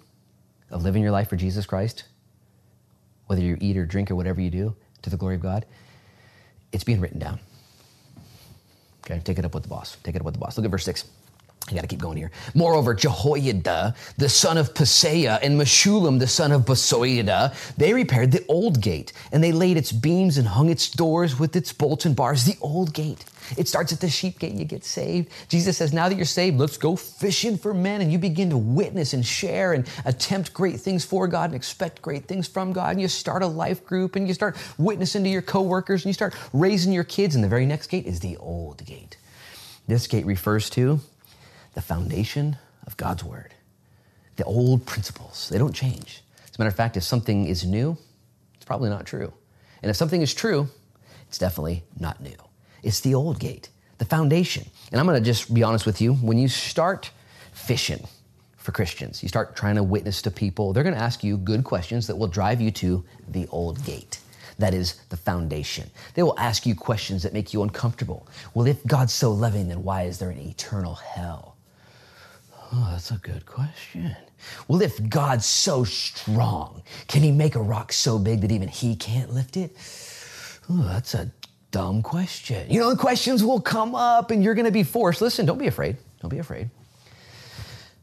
of 0.71 0.81
living 0.81 1.03
your 1.03 1.11
life 1.11 1.29
for 1.29 1.35
Jesus 1.35 1.67
Christ, 1.67 2.05
whether 3.27 3.43
you 3.43 3.59
eat 3.61 3.77
or 3.77 3.85
drink 3.85 4.09
or 4.09 4.15
whatever 4.15 4.41
you 4.41 4.49
do 4.49 4.75
to 5.03 5.11
the 5.11 5.17
glory 5.17 5.35
of 5.35 5.41
God, 5.41 5.63
it's 6.71 6.83
being 6.83 7.01
written 7.01 7.19
down. 7.19 7.39
Okay, 9.05 9.21
take 9.23 9.37
it 9.37 9.45
up 9.45 9.53
with 9.53 9.61
the 9.61 9.69
boss. 9.69 9.97
Take 10.01 10.15
it 10.15 10.21
up 10.21 10.25
with 10.25 10.33
the 10.33 10.39
boss. 10.39 10.57
Look 10.57 10.65
at 10.65 10.71
verse 10.71 10.85
6. 10.85 11.05
I 11.69 11.75
got 11.75 11.81
to 11.81 11.87
keep 11.87 11.99
going 11.99 12.17
here. 12.17 12.31
Moreover, 12.53 12.93
Jehoiada, 12.93 13.95
the 14.17 14.29
son 14.29 14.57
of 14.57 14.73
Paseah, 14.73 15.39
and 15.41 15.59
Meshullam, 15.59 16.19
the 16.19 16.27
son 16.27 16.51
of 16.51 16.63
Basoiada, 16.63 17.53
they 17.77 17.93
repaired 17.93 18.31
the 18.31 18.45
old 18.47 18.81
gate, 18.81 19.13
and 19.31 19.43
they 19.43 19.51
laid 19.51 19.77
its 19.77 19.91
beams 19.91 20.37
and 20.37 20.47
hung 20.47 20.69
its 20.69 20.89
doors 20.89 21.39
with 21.39 21.55
its 21.55 21.71
bolts 21.71 22.05
and 22.05 22.15
bars. 22.15 22.45
The 22.45 22.57
old 22.61 22.93
gate. 22.93 23.23
It 23.57 23.67
starts 23.67 23.91
at 23.91 23.99
the 23.99 24.09
sheep 24.09 24.39
gate, 24.39 24.53
you 24.53 24.65
get 24.65 24.83
saved. 24.83 25.29
Jesus 25.49 25.77
says, 25.77 25.93
Now 25.93 26.09
that 26.09 26.15
you're 26.15 26.25
saved, 26.25 26.57
let's 26.57 26.77
go 26.77 26.95
fishing 26.95 27.57
for 27.57 27.73
men. 27.73 28.01
And 28.01 28.11
you 28.11 28.17
begin 28.17 28.49
to 28.49 28.57
witness 28.57 29.13
and 29.13 29.25
share 29.25 29.73
and 29.73 29.87
attempt 30.05 30.53
great 30.53 30.79
things 30.79 31.03
for 31.03 31.27
God 31.27 31.45
and 31.45 31.55
expect 31.55 32.01
great 32.01 32.25
things 32.25 32.47
from 32.47 32.71
God. 32.71 32.91
And 32.91 33.01
you 33.01 33.07
start 33.07 33.43
a 33.43 33.47
life 33.47 33.85
group 33.85 34.15
and 34.15 34.27
you 34.27 34.33
start 34.33 34.55
witnessing 34.77 35.23
to 35.23 35.29
your 35.29 35.41
coworkers 35.41 36.03
and 36.03 36.09
you 36.09 36.13
start 36.13 36.33
raising 36.53 36.93
your 36.93 37.03
kids. 37.03 37.35
And 37.35 37.43
the 37.43 37.49
very 37.49 37.65
next 37.65 37.87
gate 37.87 38.05
is 38.05 38.19
the 38.19 38.37
old 38.37 38.85
gate. 38.85 39.17
This 39.87 40.07
gate 40.07 40.25
refers 40.25 40.69
to 40.71 41.01
the 41.73 41.81
foundation 41.81 42.57
of 42.85 42.97
God's 42.97 43.23
word, 43.23 43.53
the 44.35 44.43
old 44.43 44.85
principles. 44.85 45.49
They 45.49 45.57
don't 45.57 45.73
change. 45.73 46.23
As 46.45 46.55
a 46.57 46.61
matter 46.61 46.69
of 46.69 46.75
fact, 46.75 46.97
if 46.97 47.03
something 47.03 47.47
is 47.47 47.65
new, 47.65 47.97
it's 48.55 48.65
probably 48.65 48.89
not 48.89 49.05
true. 49.05 49.33
And 49.81 49.89
if 49.89 49.95
something 49.95 50.21
is 50.21 50.33
true, 50.33 50.67
it's 51.27 51.37
definitely 51.37 51.83
not 51.99 52.21
new. 52.21 52.35
It's 52.83 52.99
the 52.99 53.15
old 53.15 53.39
gate, 53.39 53.69
the 53.99 54.05
foundation. 54.05 54.65
And 54.91 54.99
I'm 54.99 55.05
going 55.05 55.21
to 55.21 55.25
just 55.25 55.53
be 55.53 55.63
honest 55.63 55.85
with 55.85 56.01
you. 56.01 56.15
When 56.15 56.37
you 56.37 56.47
start 56.47 57.11
fishing 57.53 58.05
for 58.57 58.71
Christians, 58.71 59.23
you 59.23 59.29
start 59.29 59.55
trying 59.55 59.75
to 59.75 59.83
witness 59.83 60.21
to 60.23 60.31
people, 60.31 60.73
they're 60.73 60.83
going 60.83 60.95
to 60.95 61.01
ask 61.01 61.23
you 61.23 61.37
good 61.37 61.63
questions 61.63 62.07
that 62.07 62.15
will 62.15 62.27
drive 62.27 62.61
you 62.61 62.71
to 62.71 63.03
the 63.29 63.47
old 63.47 63.83
gate. 63.85 64.19
That 64.59 64.73
is 64.73 65.01
the 65.09 65.17
foundation. 65.17 65.89
They 66.13 66.21
will 66.21 66.37
ask 66.37 66.65
you 66.65 66.75
questions 66.75 67.23
that 67.23 67.33
make 67.33 67.53
you 67.53 67.63
uncomfortable. 67.63 68.27
Well, 68.53 68.67
if 68.67 68.85
God's 68.85 69.13
so 69.13 69.31
loving, 69.31 69.69
then 69.69 69.83
why 69.83 70.03
is 70.03 70.19
there 70.19 70.29
an 70.29 70.39
eternal 70.39 70.95
hell? 70.95 71.50
Oh, 72.73 72.89
that's 72.91 73.11
a 73.11 73.17
good 73.17 73.45
question. 73.45 74.15
Well, 74.67 74.81
if 74.81 75.09
God's 75.09 75.45
so 75.45 75.83
strong, 75.83 76.83
can 77.07 77.21
he 77.21 77.31
make 77.31 77.55
a 77.55 77.61
rock 77.61 77.91
so 77.91 78.17
big 78.17 78.41
that 78.41 78.51
even 78.51 78.67
he 78.67 78.95
can't 78.95 79.33
lift 79.33 79.57
it? 79.57 79.75
Oh, 80.69 80.83
that's 80.83 81.13
a 81.13 81.31
dumb 81.71 82.01
question. 82.01 82.69
You 82.69 82.79
know, 82.79 82.89
the 82.89 82.97
questions 82.97 83.43
will 83.43 83.59
come 83.59 83.93
up 83.93 84.31
and 84.31 84.43
you're 84.43 84.55
going 84.55 84.65
to 84.65 84.71
be 84.71 84.83
forced. 84.83 85.21
Listen, 85.21 85.45
don't 85.45 85.57
be 85.57 85.67
afraid. 85.67 85.97
Don't 86.21 86.29
be 86.29 86.39
afraid 86.39 86.69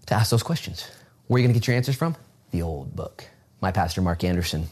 to 0.06 0.14
ask 0.14 0.30
those 0.30 0.42
questions. 0.42 0.90
Where 1.26 1.36
are 1.36 1.40
you 1.40 1.46
going 1.46 1.54
to 1.54 1.60
get 1.60 1.66
your 1.66 1.76
answers 1.76 1.96
from? 1.96 2.16
The 2.50 2.62
old 2.62 2.96
book. 2.96 3.24
My 3.60 3.70
pastor, 3.70 4.00
Mark 4.00 4.24
Anderson, 4.24 4.68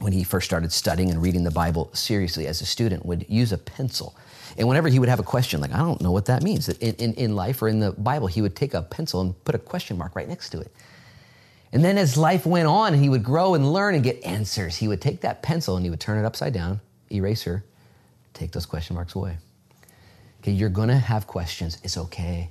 when 0.00 0.12
he 0.12 0.22
first 0.22 0.46
started 0.46 0.70
studying 0.72 1.10
and 1.10 1.22
reading 1.22 1.44
the 1.44 1.50
Bible 1.50 1.90
seriously 1.94 2.46
as 2.46 2.60
a 2.60 2.66
student, 2.66 3.06
would 3.06 3.24
use 3.28 3.52
a 3.52 3.58
pencil. 3.58 4.14
And 4.58 4.66
whenever 4.66 4.88
he 4.88 4.98
would 4.98 5.08
have 5.08 5.20
a 5.20 5.24
question, 5.24 5.60
like, 5.60 5.72
I 5.72 5.78
don't 5.78 6.00
know 6.00 6.12
what 6.12 6.26
that 6.26 6.42
means, 6.42 6.68
in, 6.68 6.94
in, 6.94 7.14
in 7.14 7.36
life 7.36 7.60
or 7.60 7.68
in 7.68 7.80
the 7.80 7.92
Bible, 7.92 8.26
he 8.26 8.40
would 8.40 8.56
take 8.56 8.74
a 8.74 8.82
pencil 8.82 9.20
and 9.20 9.44
put 9.44 9.54
a 9.54 9.58
question 9.58 9.98
mark 9.98 10.16
right 10.16 10.28
next 10.28 10.50
to 10.50 10.60
it. 10.60 10.72
And 11.72 11.84
then 11.84 11.98
as 11.98 12.16
life 12.16 12.46
went 12.46 12.68
on 12.68 12.94
he 12.94 13.08
would 13.08 13.22
grow 13.22 13.54
and 13.54 13.70
learn 13.72 13.94
and 13.94 14.02
get 14.02 14.24
answers, 14.24 14.76
he 14.76 14.88
would 14.88 15.00
take 15.00 15.20
that 15.20 15.42
pencil 15.42 15.76
and 15.76 15.84
he 15.84 15.90
would 15.90 16.00
turn 16.00 16.18
it 16.18 16.26
upside 16.26 16.54
down, 16.54 16.80
eraser, 17.10 17.64
take 18.32 18.52
those 18.52 18.66
question 18.66 18.94
marks 18.94 19.14
away. 19.14 19.36
Okay, 20.40 20.52
you're 20.52 20.70
gonna 20.70 20.98
have 20.98 21.26
questions. 21.26 21.78
It's 21.82 21.98
okay. 21.98 22.50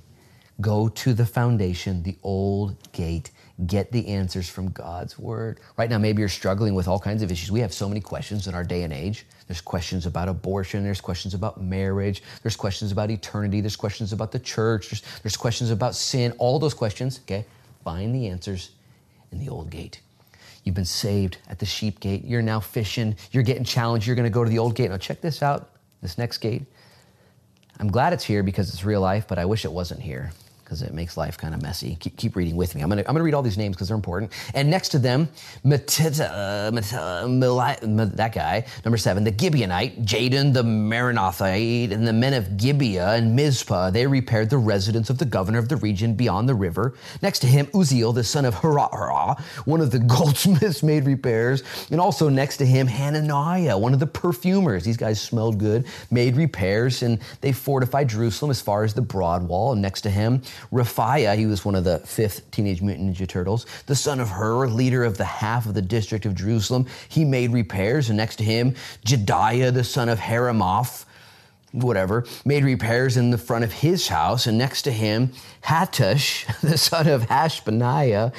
Go 0.60 0.88
to 0.88 1.14
the 1.14 1.26
foundation, 1.26 2.02
the 2.02 2.16
old 2.22 2.92
gate. 2.92 3.30
Get 3.64 3.90
the 3.90 4.08
answers 4.08 4.50
from 4.50 4.70
God's 4.70 5.18
word. 5.18 5.60
Right 5.78 5.88
now, 5.88 5.96
maybe 5.96 6.20
you're 6.20 6.28
struggling 6.28 6.74
with 6.74 6.88
all 6.88 6.98
kinds 6.98 7.22
of 7.22 7.32
issues. 7.32 7.50
We 7.50 7.60
have 7.60 7.72
so 7.72 7.88
many 7.88 8.02
questions 8.02 8.48
in 8.48 8.54
our 8.54 8.64
day 8.64 8.82
and 8.82 8.92
age. 8.92 9.24
There's 9.46 9.62
questions 9.62 10.04
about 10.04 10.28
abortion, 10.28 10.82
there's 10.82 11.00
questions 11.00 11.32
about 11.32 11.62
marriage, 11.62 12.22
there's 12.42 12.56
questions 12.56 12.92
about 12.92 13.10
eternity, 13.10 13.62
there's 13.62 13.76
questions 13.76 14.12
about 14.12 14.30
the 14.30 14.40
church, 14.40 14.90
there's, 14.90 15.02
there's 15.22 15.36
questions 15.36 15.70
about 15.70 15.94
sin. 15.94 16.34
All 16.38 16.58
those 16.58 16.74
questions, 16.74 17.20
okay? 17.24 17.46
Find 17.82 18.14
the 18.14 18.26
answers 18.26 18.72
in 19.32 19.38
the 19.38 19.48
old 19.48 19.70
gate. 19.70 20.00
You've 20.64 20.74
been 20.74 20.84
saved 20.84 21.38
at 21.48 21.58
the 21.58 21.66
sheep 21.66 22.00
gate. 22.00 22.24
You're 22.24 22.42
now 22.42 22.60
fishing. 22.60 23.16
You're 23.30 23.44
getting 23.44 23.64
challenged. 23.64 24.06
You're 24.06 24.16
going 24.16 24.24
to 24.24 24.34
go 24.34 24.44
to 24.44 24.50
the 24.50 24.58
old 24.58 24.74
gate. 24.74 24.90
Now, 24.90 24.98
check 24.98 25.20
this 25.20 25.42
out 25.42 25.70
this 26.02 26.18
next 26.18 26.38
gate. 26.38 26.64
I'm 27.78 27.88
glad 27.88 28.12
it's 28.12 28.24
here 28.24 28.42
because 28.42 28.68
it's 28.72 28.84
real 28.84 29.00
life, 29.00 29.26
but 29.28 29.38
I 29.38 29.44
wish 29.44 29.64
it 29.64 29.72
wasn't 29.72 30.00
here. 30.00 30.32
Because 30.66 30.82
it 30.82 30.92
makes 30.92 31.16
life 31.16 31.38
kind 31.38 31.54
of 31.54 31.62
messy. 31.62 31.96
Keep, 32.00 32.16
keep 32.16 32.34
reading 32.34 32.56
with 32.56 32.74
me. 32.74 32.82
I'm 32.82 32.88
going 32.88 32.98
to 32.98 33.08
I'm 33.08 33.14
gonna 33.14 33.22
read 33.22 33.34
all 33.34 33.42
these 33.42 33.56
names 33.56 33.76
because 33.76 33.86
they're 33.86 33.94
important. 33.94 34.32
And 34.52 34.68
next 34.68 34.88
to 34.90 34.98
them, 34.98 35.28
Matita, 35.64 36.72
Matita, 36.72 37.22
Mili- 37.28 38.16
that 38.16 38.34
guy, 38.34 38.66
number 38.84 38.98
seven, 38.98 39.22
the 39.22 39.30
Gibeonite, 39.30 40.04
Jadon 40.04 40.52
the 40.52 40.64
Maranothite, 40.64 41.92
and 41.92 42.06
the 42.06 42.12
men 42.12 42.34
of 42.34 42.56
Gibeah 42.56 43.12
and 43.12 43.36
Mizpah, 43.36 43.90
they 43.90 44.08
repaired 44.08 44.50
the 44.50 44.58
residence 44.58 45.08
of 45.08 45.18
the 45.18 45.24
governor 45.24 45.60
of 45.60 45.68
the 45.68 45.76
region 45.76 46.14
beyond 46.14 46.48
the 46.48 46.54
river. 46.54 46.94
Next 47.22 47.38
to 47.40 47.46
him, 47.46 47.66
Uziel, 47.66 48.12
the 48.12 48.24
son 48.24 48.44
of 48.44 48.56
Harah, 48.56 49.38
one 49.66 49.80
of 49.80 49.92
the 49.92 49.98
goldsmiths, 50.16 50.82
made 50.82 51.06
repairs. 51.06 51.62
And 51.92 52.00
also 52.00 52.28
next 52.28 52.56
to 52.56 52.66
him, 52.66 52.88
Hananiah, 52.88 53.78
one 53.78 53.94
of 53.94 54.00
the 54.00 54.06
perfumers. 54.08 54.82
These 54.82 54.96
guys 54.96 55.20
smelled 55.20 55.58
good, 55.58 55.86
made 56.10 56.34
repairs, 56.34 57.04
and 57.04 57.20
they 57.40 57.52
fortified 57.52 58.08
Jerusalem 58.08 58.50
as 58.50 58.60
far 58.60 58.82
as 58.82 58.94
the 58.94 59.02
broad 59.02 59.46
wall. 59.46 59.72
And 59.72 59.80
next 59.80 60.00
to 60.00 60.10
him, 60.10 60.42
Raphiah, 60.72 61.36
he 61.36 61.46
was 61.46 61.64
one 61.64 61.74
of 61.74 61.84
the 61.84 61.98
fifth 62.00 62.50
Teenage 62.50 62.82
Mutant 62.82 63.14
Ninja 63.14 63.28
Turtles, 63.28 63.66
the 63.86 63.96
son 63.96 64.20
of 64.20 64.28
Hur, 64.28 64.66
leader 64.66 65.04
of 65.04 65.16
the 65.16 65.24
half 65.24 65.66
of 65.66 65.74
the 65.74 65.82
district 65.82 66.26
of 66.26 66.34
Jerusalem. 66.34 66.86
He 67.08 67.24
made 67.24 67.52
repairs. 67.52 68.08
And 68.08 68.16
next 68.16 68.36
to 68.36 68.44
him, 68.44 68.74
Jediah, 69.04 69.72
the 69.72 69.84
son 69.84 70.08
of 70.08 70.18
Haramoth, 70.18 71.04
whatever, 71.72 72.24
made 72.44 72.64
repairs 72.64 73.16
in 73.16 73.30
the 73.30 73.38
front 73.38 73.64
of 73.64 73.72
his 73.72 74.08
house, 74.08 74.46
and 74.46 74.56
next 74.56 74.82
to 74.82 74.92
him, 74.92 75.32
Hattush, 75.64 76.46
the 76.60 76.78
son 76.78 77.06
of 77.06 77.22
Hashbaniah, 77.22 78.32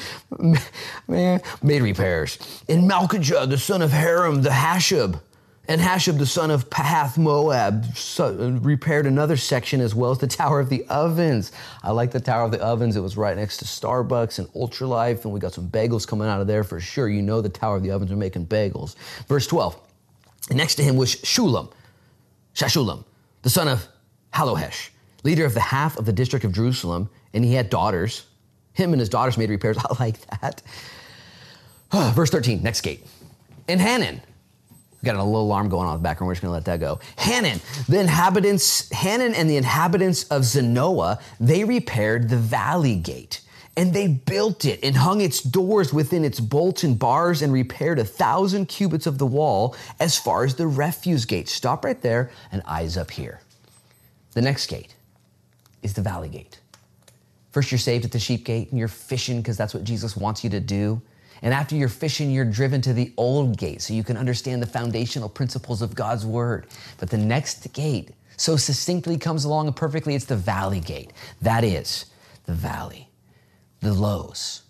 made 1.62 1.82
repairs. 1.82 2.38
And 2.68 2.90
Malchijah, 2.90 3.50
the 3.50 3.58
son 3.58 3.82
of 3.82 3.92
Haram, 3.92 4.42
the 4.42 4.50
Hashab, 4.50 5.20
and 5.68 5.82
Hashab, 5.82 6.18
the 6.18 6.26
son 6.26 6.50
of 6.50 6.70
Pahath 6.70 7.18
Moab, 7.18 7.98
so, 7.98 8.58
repaired 8.62 9.06
another 9.06 9.36
section 9.36 9.82
as 9.82 9.94
well 9.94 10.12
as 10.12 10.20
the 10.20 10.28
Tower 10.28 10.62
of 10.62 10.70
the 10.70 10.86
Ovens. 10.86 11.52
I 11.84 11.92
like 11.92 12.12
the 12.12 12.22
Tower 12.22 12.46
of 12.46 12.52
the 12.52 12.62
Ovens. 12.62 12.96
It 12.96 13.02
was 13.02 13.18
right 13.18 13.36
next 13.36 13.58
to 13.58 13.66
Starbucks 13.66 14.40
and 14.40 14.48
Ultralife, 14.54 15.26
and 15.26 15.34
we 15.34 15.42
got 15.42 15.54
some 15.54 15.68
bagels 15.68 16.08
coming 16.08 16.28
out 16.28 16.40
of 16.40 16.48
there 16.48 16.64
for 16.64 16.80
sure. 16.80 17.10
You 17.10 17.22
know 17.22 17.42
the 17.42 17.50
Tower 17.50 17.76
of 17.76 17.84
the 17.84 17.92
Ovens 17.92 18.12
are 18.12 18.16
making 18.16 18.48
bagels. 18.48 18.96
Verse 19.28 19.46
12. 19.46 19.78
Next 20.52 20.76
to 20.76 20.84
him 20.84 20.96
was 20.96 21.16
Shulam, 21.16 21.72
Shashulam, 22.56 23.04
the 23.42 23.50
son 23.50 23.68
of 23.68 23.86
Halohesh, 24.34 24.90
leader 25.24 25.44
of 25.44 25.54
the 25.54 25.60
half 25.60 25.98
of 25.98 26.06
the 26.06 26.14
district 26.14 26.46
of 26.46 26.54
Jerusalem, 26.54 27.10
and 27.34 27.44
he 27.44 27.54
had 27.54 27.70
daughters. 27.70 28.26
Him 28.72 28.94
and 28.94 29.02
his 29.02 29.10
daughters 29.10 29.38
made 29.38 29.50
repairs. 29.50 29.78
I 29.90 29.96
like 30.00 30.22
that. 30.40 30.62
Verse 32.16 32.30
13, 32.30 32.64
next 32.64 32.82
gate. 32.82 33.06
And 33.68 33.82
Hanan, 33.82 34.22
got 35.06 35.16
a 35.16 35.24
little 35.24 35.42
alarm 35.42 35.70
going 35.70 35.88
on 35.88 35.96
in 35.96 36.02
the 36.02 36.04
background. 36.04 36.28
We're 36.28 36.34
just 36.34 36.42
going 36.42 36.50
to 36.50 36.54
let 36.54 36.66
that 36.66 36.80
go. 36.80 37.00
Hanan, 37.18 37.60
the 37.88 38.00
inhabitants, 38.00 38.90
Hanan 38.92 39.36
and 39.36 39.50
the 39.50 39.58
inhabitants 39.58 40.24
of 40.26 40.42
Zanoah, 40.42 41.22
they 41.40 41.64
repaired 41.64 42.30
the 42.30 42.38
valley 42.38 42.96
gate. 42.96 43.42
And 43.76 43.94
they 43.94 44.08
built 44.08 44.66
it 44.66 44.80
and 44.82 44.96
hung 44.96 45.22
its 45.22 45.40
doors 45.40 45.94
within 45.94 46.26
its 46.26 46.40
bolts 46.40 46.84
and 46.84 46.98
bars 46.98 47.44
and 47.44 47.54
repaired 47.54 48.00
a 48.00 48.04
thousand 48.04 48.66
cubits 48.66 49.06
of 49.06 49.20
the 49.20 49.28
wall 49.28 49.76
as 50.00 50.18
far 50.18 50.44
as 50.44 50.56
the 50.56 50.66
refuse 50.66 51.26
gate. 51.26 51.48
Stop 51.48 51.86
right 51.86 52.02
there 52.02 52.32
and 52.52 52.64
eyes 52.66 52.98
up 52.98 53.12
here. 53.12 53.40
The 54.34 54.42
next 54.42 54.66
gate 54.66 54.96
is 55.84 55.94
the 55.94 56.02
valley 56.02 56.30
gate. 56.30 56.60
First, 57.52 57.72
you're 57.72 57.78
saved 57.78 58.04
at 58.04 58.12
the 58.12 58.20
sheep 58.20 58.46
gate 58.46 58.72
and 58.72 58.80
you're 58.80 58.88
fishing 58.88 59.42
because 59.42 59.58
that's 59.58 59.76
what 59.76 59.84
Jesus 59.84 60.18
wants 60.18 60.44
you 60.44 60.50
to 60.50 60.60
do. 60.60 61.00
And 61.42 61.54
after 61.54 61.76
you're 61.76 61.90
fishing, 61.90 62.32
you're 62.32 62.46
driven 62.46 62.82
to 62.82 62.94
the 62.94 63.14
old 63.18 63.58
gate 63.58 63.82
so 63.82 63.94
you 63.94 64.04
can 64.04 64.18
understand 64.18 64.62
the 64.62 64.68
foundational 64.68 65.30
principles 65.30 65.82
of 65.82 65.96
God's 65.96 66.26
word. 66.26 66.68
But 66.98 67.10
the 67.10 67.18
next 67.18 67.72
gate 67.74 68.12
so 68.38 68.56
succinctly 68.56 69.18
comes 69.18 69.46
along 69.46 69.68
and 69.68 69.76
perfectly, 69.76 70.16
it's 70.16 70.26
the 70.26 70.36
valley 70.36 70.80
gate. 70.80 71.12
That 71.42 71.64
is 71.64 72.06
the 72.46 72.54
valley, 72.54 73.10
the 73.82 73.94
lows, 73.94 74.62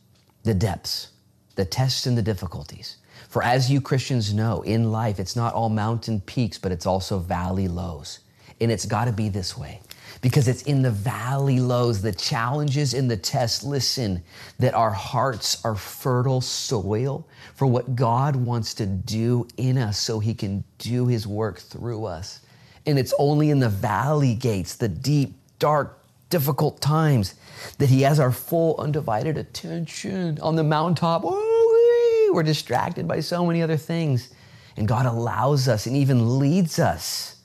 the 0.43 0.53
depths, 0.53 1.09
the 1.55 1.65
tests 1.65 2.05
and 2.05 2.17
the 2.17 2.21
difficulties. 2.21 2.97
For 3.29 3.43
as 3.43 3.69
you 3.69 3.81
Christians 3.81 4.33
know, 4.33 4.61
in 4.61 4.91
life, 4.91 5.19
it's 5.19 5.35
not 5.35 5.53
all 5.53 5.69
mountain 5.69 6.21
peaks, 6.21 6.57
but 6.57 6.71
it's 6.71 6.85
also 6.85 7.19
valley 7.19 7.67
lows. 7.67 8.19
And 8.61 8.71
it's 8.71 8.85
got 8.85 9.05
to 9.05 9.11
be 9.11 9.29
this 9.29 9.57
way 9.57 9.81
because 10.21 10.47
it's 10.47 10.63
in 10.63 10.81
the 10.81 10.91
valley 10.91 11.59
lows, 11.59 12.01
the 12.01 12.11
challenges 12.11 12.93
in 12.93 13.07
the 13.07 13.17
tests, 13.17 13.63
listen, 13.63 14.23
that 14.59 14.73
our 14.73 14.91
hearts 14.91 15.63
are 15.63 15.75
fertile 15.75 16.41
soil 16.41 17.27
for 17.55 17.67
what 17.67 17.95
God 17.95 18.35
wants 18.35 18.73
to 18.75 18.85
do 18.85 19.47
in 19.57 19.77
us 19.77 19.97
so 19.97 20.19
he 20.19 20.33
can 20.33 20.63
do 20.77 21.07
his 21.07 21.27
work 21.27 21.59
through 21.59 22.05
us. 22.05 22.41
And 22.85 22.97
it's 22.97 23.13
only 23.19 23.49
in 23.49 23.59
the 23.59 23.69
valley 23.69 24.33
gates, 24.33 24.75
the 24.75 24.87
deep, 24.87 25.35
dark, 25.59 26.03
difficult 26.29 26.81
times 26.81 27.35
that 27.77 27.89
he 27.89 28.01
has 28.01 28.19
our 28.19 28.31
full 28.31 28.75
undivided 28.79 29.37
attention 29.37 30.39
on 30.41 30.55
the 30.55 30.63
mountaintop. 30.63 31.23
We're 31.23 32.43
distracted 32.43 33.07
by 33.07 33.21
so 33.21 33.45
many 33.45 33.61
other 33.61 33.77
things. 33.77 34.33
And 34.75 34.87
God 34.87 35.05
allows 35.05 35.67
us 35.67 35.85
and 35.85 35.95
even 35.95 36.39
leads 36.39 36.79
us 36.79 37.36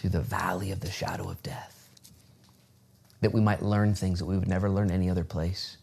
through 0.00 0.10
the 0.10 0.20
valley 0.20 0.72
of 0.72 0.80
the 0.80 0.90
shadow 0.90 1.28
of 1.28 1.42
death, 1.42 1.90
that 3.20 3.32
we 3.32 3.40
might 3.40 3.62
learn 3.62 3.94
things 3.94 4.18
that 4.18 4.24
we 4.24 4.38
would 4.38 4.48
never 4.48 4.70
learn 4.70 4.90
any 4.90 5.10
other 5.10 5.24
place. 5.24 5.76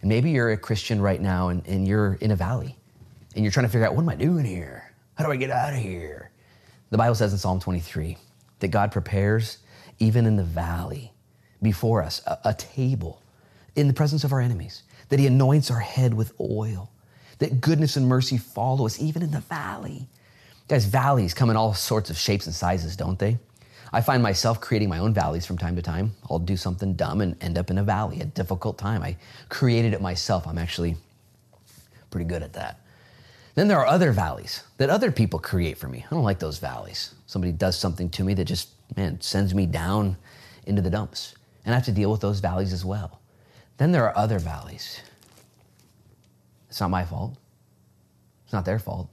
And 0.00 0.08
maybe 0.08 0.30
you're 0.30 0.52
a 0.52 0.56
Christian 0.56 1.00
right 1.00 1.20
now 1.20 1.48
and, 1.48 1.66
and 1.66 1.86
you're 1.86 2.14
in 2.20 2.30
a 2.30 2.36
valley 2.36 2.76
and 3.34 3.44
you're 3.44 3.52
trying 3.52 3.66
to 3.66 3.72
figure 3.72 3.86
out 3.86 3.94
what 3.96 4.02
am 4.02 4.08
I 4.08 4.14
doing 4.14 4.44
here? 4.44 4.92
How 5.14 5.24
do 5.24 5.32
I 5.32 5.36
get 5.36 5.50
out 5.50 5.72
of 5.72 5.78
here? 5.80 6.30
The 6.90 6.98
Bible 6.98 7.14
says 7.14 7.32
in 7.32 7.38
Psalm 7.38 7.58
23 7.58 8.16
that 8.60 8.68
God 8.68 8.92
prepares, 8.92 9.58
even 9.98 10.24
in 10.24 10.36
the 10.36 10.44
valley, 10.44 11.12
before 11.62 12.02
us 12.02 12.22
a, 12.26 12.38
a 12.44 12.54
table 12.54 13.22
in 13.74 13.88
the 13.88 13.94
presence 13.94 14.24
of 14.24 14.32
our 14.32 14.40
enemies, 14.40 14.82
that 15.08 15.18
He 15.18 15.26
anoints 15.26 15.70
our 15.70 15.80
head 15.80 16.14
with 16.14 16.32
oil, 16.40 16.90
that 17.38 17.60
goodness 17.60 17.96
and 17.96 18.06
mercy 18.06 18.36
follow 18.36 18.86
us, 18.86 19.00
even 19.00 19.22
in 19.22 19.30
the 19.30 19.40
valley. 19.40 20.06
Guys, 20.68 20.84
valleys 20.86 21.34
come 21.34 21.50
in 21.50 21.56
all 21.56 21.74
sorts 21.74 22.10
of 22.10 22.16
shapes 22.16 22.46
and 22.46 22.54
sizes, 22.54 22.96
don't 22.96 23.18
they? 23.18 23.38
I 23.92 24.00
find 24.00 24.22
myself 24.22 24.60
creating 24.60 24.88
my 24.88 24.98
own 24.98 25.12
valleys 25.12 25.44
from 25.44 25.58
time 25.58 25.76
to 25.76 25.82
time. 25.82 26.12
I'll 26.30 26.38
do 26.38 26.56
something 26.56 26.94
dumb 26.94 27.20
and 27.20 27.36
end 27.42 27.58
up 27.58 27.70
in 27.70 27.76
a 27.76 27.82
valley, 27.82 28.20
a 28.20 28.24
difficult 28.24 28.78
time. 28.78 29.02
I 29.02 29.16
created 29.50 29.92
it 29.92 30.00
myself. 30.00 30.46
I'm 30.46 30.56
actually 30.56 30.96
pretty 32.10 32.24
good 32.24 32.42
at 32.42 32.54
that. 32.54 32.80
Then 33.54 33.68
there 33.68 33.78
are 33.78 33.86
other 33.86 34.12
valleys 34.12 34.62
that 34.78 34.88
other 34.88 35.12
people 35.12 35.38
create 35.38 35.76
for 35.76 35.88
me. 35.88 36.06
I 36.06 36.14
don't 36.14 36.24
like 36.24 36.38
those 36.38 36.58
valleys. 36.58 37.14
Somebody 37.26 37.52
does 37.52 37.78
something 37.78 38.08
to 38.10 38.24
me 38.24 38.32
that 38.34 38.46
just, 38.46 38.70
man, 38.96 39.20
sends 39.20 39.54
me 39.54 39.66
down 39.66 40.16
into 40.64 40.80
the 40.80 40.88
dumps. 40.88 41.34
And 41.64 41.74
I 41.74 41.76
have 41.76 41.84
to 41.84 41.92
deal 41.92 42.10
with 42.10 42.22
those 42.22 42.40
valleys 42.40 42.72
as 42.72 42.84
well. 42.84 43.20
Then 43.76 43.92
there 43.92 44.04
are 44.04 44.16
other 44.16 44.38
valleys. 44.38 45.02
It's 46.70 46.80
not 46.80 46.90
my 46.90 47.04
fault. 47.04 47.36
It's 48.44 48.54
not 48.54 48.64
their 48.64 48.78
fault. 48.78 49.10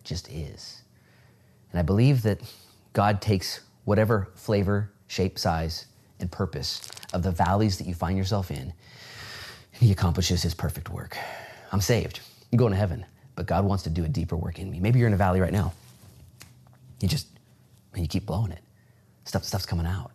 It 0.00 0.04
just 0.04 0.30
is. 0.30 0.79
And 1.70 1.78
I 1.78 1.82
believe 1.82 2.22
that 2.22 2.40
God 2.92 3.20
takes 3.20 3.60
whatever 3.84 4.28
flavor, 4.34 4.90
shape, 5.06 5.38
size, 5.38 5.86
and 6.18 6.30
purpose 6.30 6.82
of 7.12 7.22
the 7.22 7.30
valleys 7.30 7.78
that 7.78 7.86
you 7.86 7.94
find 7.94 8.16
yourself 8.16 8.50
in, 8.50 8.58
and 8.58 8.72
He 9.82 9.92
accomplishes 9.92 10.42
His 10.42 10.54
perfect 10.54 10.90
work. 10.90 11.16
I'm 11.72 11.80
saved. 11.80 12.20
I'm 12.52 12.58
going 12.58 12.72
to 12.72 12.78
heaven, 12.78 13.06
but 13.36 13.46
God 13.46 13.64
wants 13.64 13.84
to 13.84 13.90
do 13.90 14.04
a 14.04 14.08
deeper 14.08 14.36
work 14.36 14.58
in 14.58 14.70
me. 14.70 14.80
Maybe 14.80 14.98
you're 14.98 15.08
in 15.08 15.14
a 15.14 15.18
valley 15.18 15.40
right 15.40 15.52
now. 15.52 15.72
You 17.00 17.08
just, 17.08 17.28
and 17.94 18.02
you 18.02 18.08
keep 18.08 18.26
blowing 18.26 18.52
it. 18.52 18.60
Stuff, 19.24 19.44
stuff's 19.44 19.66
coming 19.66 19.86
out. 19.86 20.10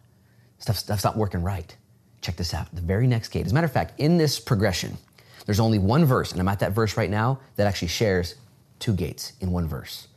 Stuff, 0.59 0.77
stuff's 0.77 1.03
not 1.03 1.17
working 1.17 1.41
right. 1.41 1.75
Check 2.21 2.35
this 2.35 2.53
out. 2.53 2.73
The 2.73 2.81
very 2.81 3.07
next 3.07 3.29
gate. 3.29 3.45
As 3.45 3.51
a 3.51 3.55
matter 3.55 3.65
of 3.65 3.71
fact, 3.71 3.99
in 3.99 4.17
this 4.17 4.39
progression, 4.39 4.97
there's 5.45 5.59
only 5.59 5.79
one 5.79 6.05
verse, 6.05 6.31
and 6.31 6.41
I'm 6.41 6.47
at 6.47 6.59
that 6.59 6.71
verse 6.71 6.97
right 6.97 7.09
now 7.09 7.39
that 7.55 7.67
actually 7.67 7.89
shares 7.89 8.35
two 8.79 8.93
gates 8.93 9.33
in 9.41 9.51
one 9.51 9.67
verse. 9.67 10.07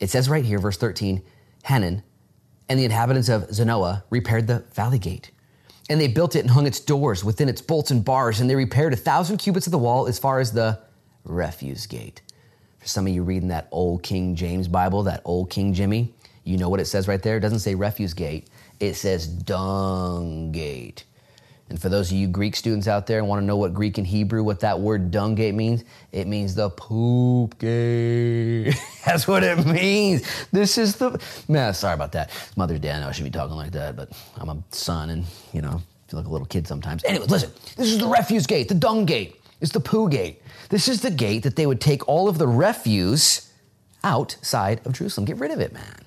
It 0.00 0.10
says 0.10 0.28
right 0.28 0.44
here, 0.44 0.58
verse 0.58 0.76
13, 0.76 1.22
Hanan 1.64 2.02
and 2.68 2.78
the 2.78 2.84
inhabitants 2.84 3.28
of 3.28 3.44
Zanoah 3.44 4.02
repaired 4.10 4.46
the 4.46 4.64
valley 4.74 4.98
gate. 4.98 5.30
And 5.88 6.00
they 6.00 6.08
built 6.08 6.34
it 6.34 6.40
and 6.40 6.50
hung 6.50 6.66
its 6.66 6.80
doors 6.80 7.24
within 7.24 7.48
its 7.48 7.62
bolts 7.62 7.90
and 7.90 8.04
bars, 8.04 8.40
and 8.40 8.50
they 8.50 8.56
repaired 8.56 8.92
a 8.92 8.96
thousand 8.96 9.36
cubits 9.38 9.66
of 9.66 9.70
the 9.70 9.78
wall 9.78 10.08
as 10.08 10.18
far 10.18 10.40
as 10.40 10.52
the 10.52 10.80
refuse 11.24 11.86
gate. 11.86 12.22
For 12.78 12.88
some 12.88 13.06
of 13.06 13.12
you 13.12 13.22
reading 13.22 13.48
that 13.48 13.68
old 13.70 14.02
King 14.02 14.34
James 14.34 14.68
Bible, 14.68 15.04
that 15.04 15.22
old 15.24 15.50
King 15.50 15.74
Jimmy, 15.74 16.12
you 16.44 16.56
know 16.56 16.68
what 16.68 16.80
it 16.80 16.86
says 16.86 17.06
right 17.08 17.22
there? 17.22 17.36
It 17.36 17.40
doesn't 17.40 17.60
say 17.60 17.74
refuse 17.74 18.14
gate, 18.14 18.48
it 18.80 18.94
says 18.94 19.26
dung 19.26 20.50
gate. 20.52 21.04
And 21.68 21.80
for 21.80 21.88
those 21.88 22.12
of 22.12 22.16
you 22.16 22.28
Greek 22.28 22.54
students 22.54 22.86
out 22.86 23.08
there 23.08 23.18
and 23.18 23.26
want 23.26 23.42
to 23.42 23.46
know 23.46 23.56
what 23.56 23.74
Greek 23.74 23.98
and 23.98 24.06
Hebrew, 24.06 24.44
what 24.44 24.60
that 24.60 24.78
word 24.78 25.10
dung 25.10 25.34
gate 25.34 25.54
means, 25.54 25.82
it 26.12 26.28
means 26.28 26.54
the 26.54 26.70
poop 26.70 27.58
gate. 27.58 28.74
That's 29.04 29.26
what 29.26 29.42
it 29.42 29.66
means. 29.66 30.22
This 30.52 30.78
is 30.78 30.96
the 30.96 31.20
man. 31.48 31.74
Sorry 31.74 31.94
about 31.94 32.12
that. 32.12 32.30
Mother's 32.56 32.78
Day. 32.78 32.92
I 32.92 33.00
know 33.00 33.08
I 33.08 33.12
should 33.12 33.24
be 33.24 33.30
talking 33.30 33.56
like 33.56 33.72
that, 33.72 33.96
but 33.96 34.12
I'm 34.36 34.48
a 34.48 34.62
son, 34.70 35.10
and 35.10 35.24
you 35.52 35.60
know, 35.60 35.82
I 35.82 36.10
feel 36.10 36.20
like 36.20 36.26
a 36.26 36.30
little 36.30 36.46
kid 36.46 36.68
sometimes. 36.68 37.02
Anyways, 37.04 37.30
listen. 37.30 37.50
This 37.76 37.88
is 37.88 37.98
the 37.98 38.06
refuse 38.06 38.46
gate, 38.46 38.68
the 38.68 38.74
dung 38.74 39.04
gate. 39.04 39.40
It's 39.60 39.72
the 39.72 39.80
poo 39.80 40.08
gate. 40.08 40.42
This 40.68 40.86
is 40.86 41.00
the 41.00 41.10
gate 41.10 41.42
that 41.42 41.56
they 41.56 41.66
would 41.66 41.80
take 41.80 42.06
all 42.08 42.28
of 42.28 42.38
the 42.38 42.46
refuse 42.46 43.52
outside 44.04 44.86
of 44.86 44.92
Jerusalem. 44.92 45.24
Get 45.24 45.38
rid 45.38 45.50
of 45.50 45.60
it, 45.60 45.72
man. 45.72 46.04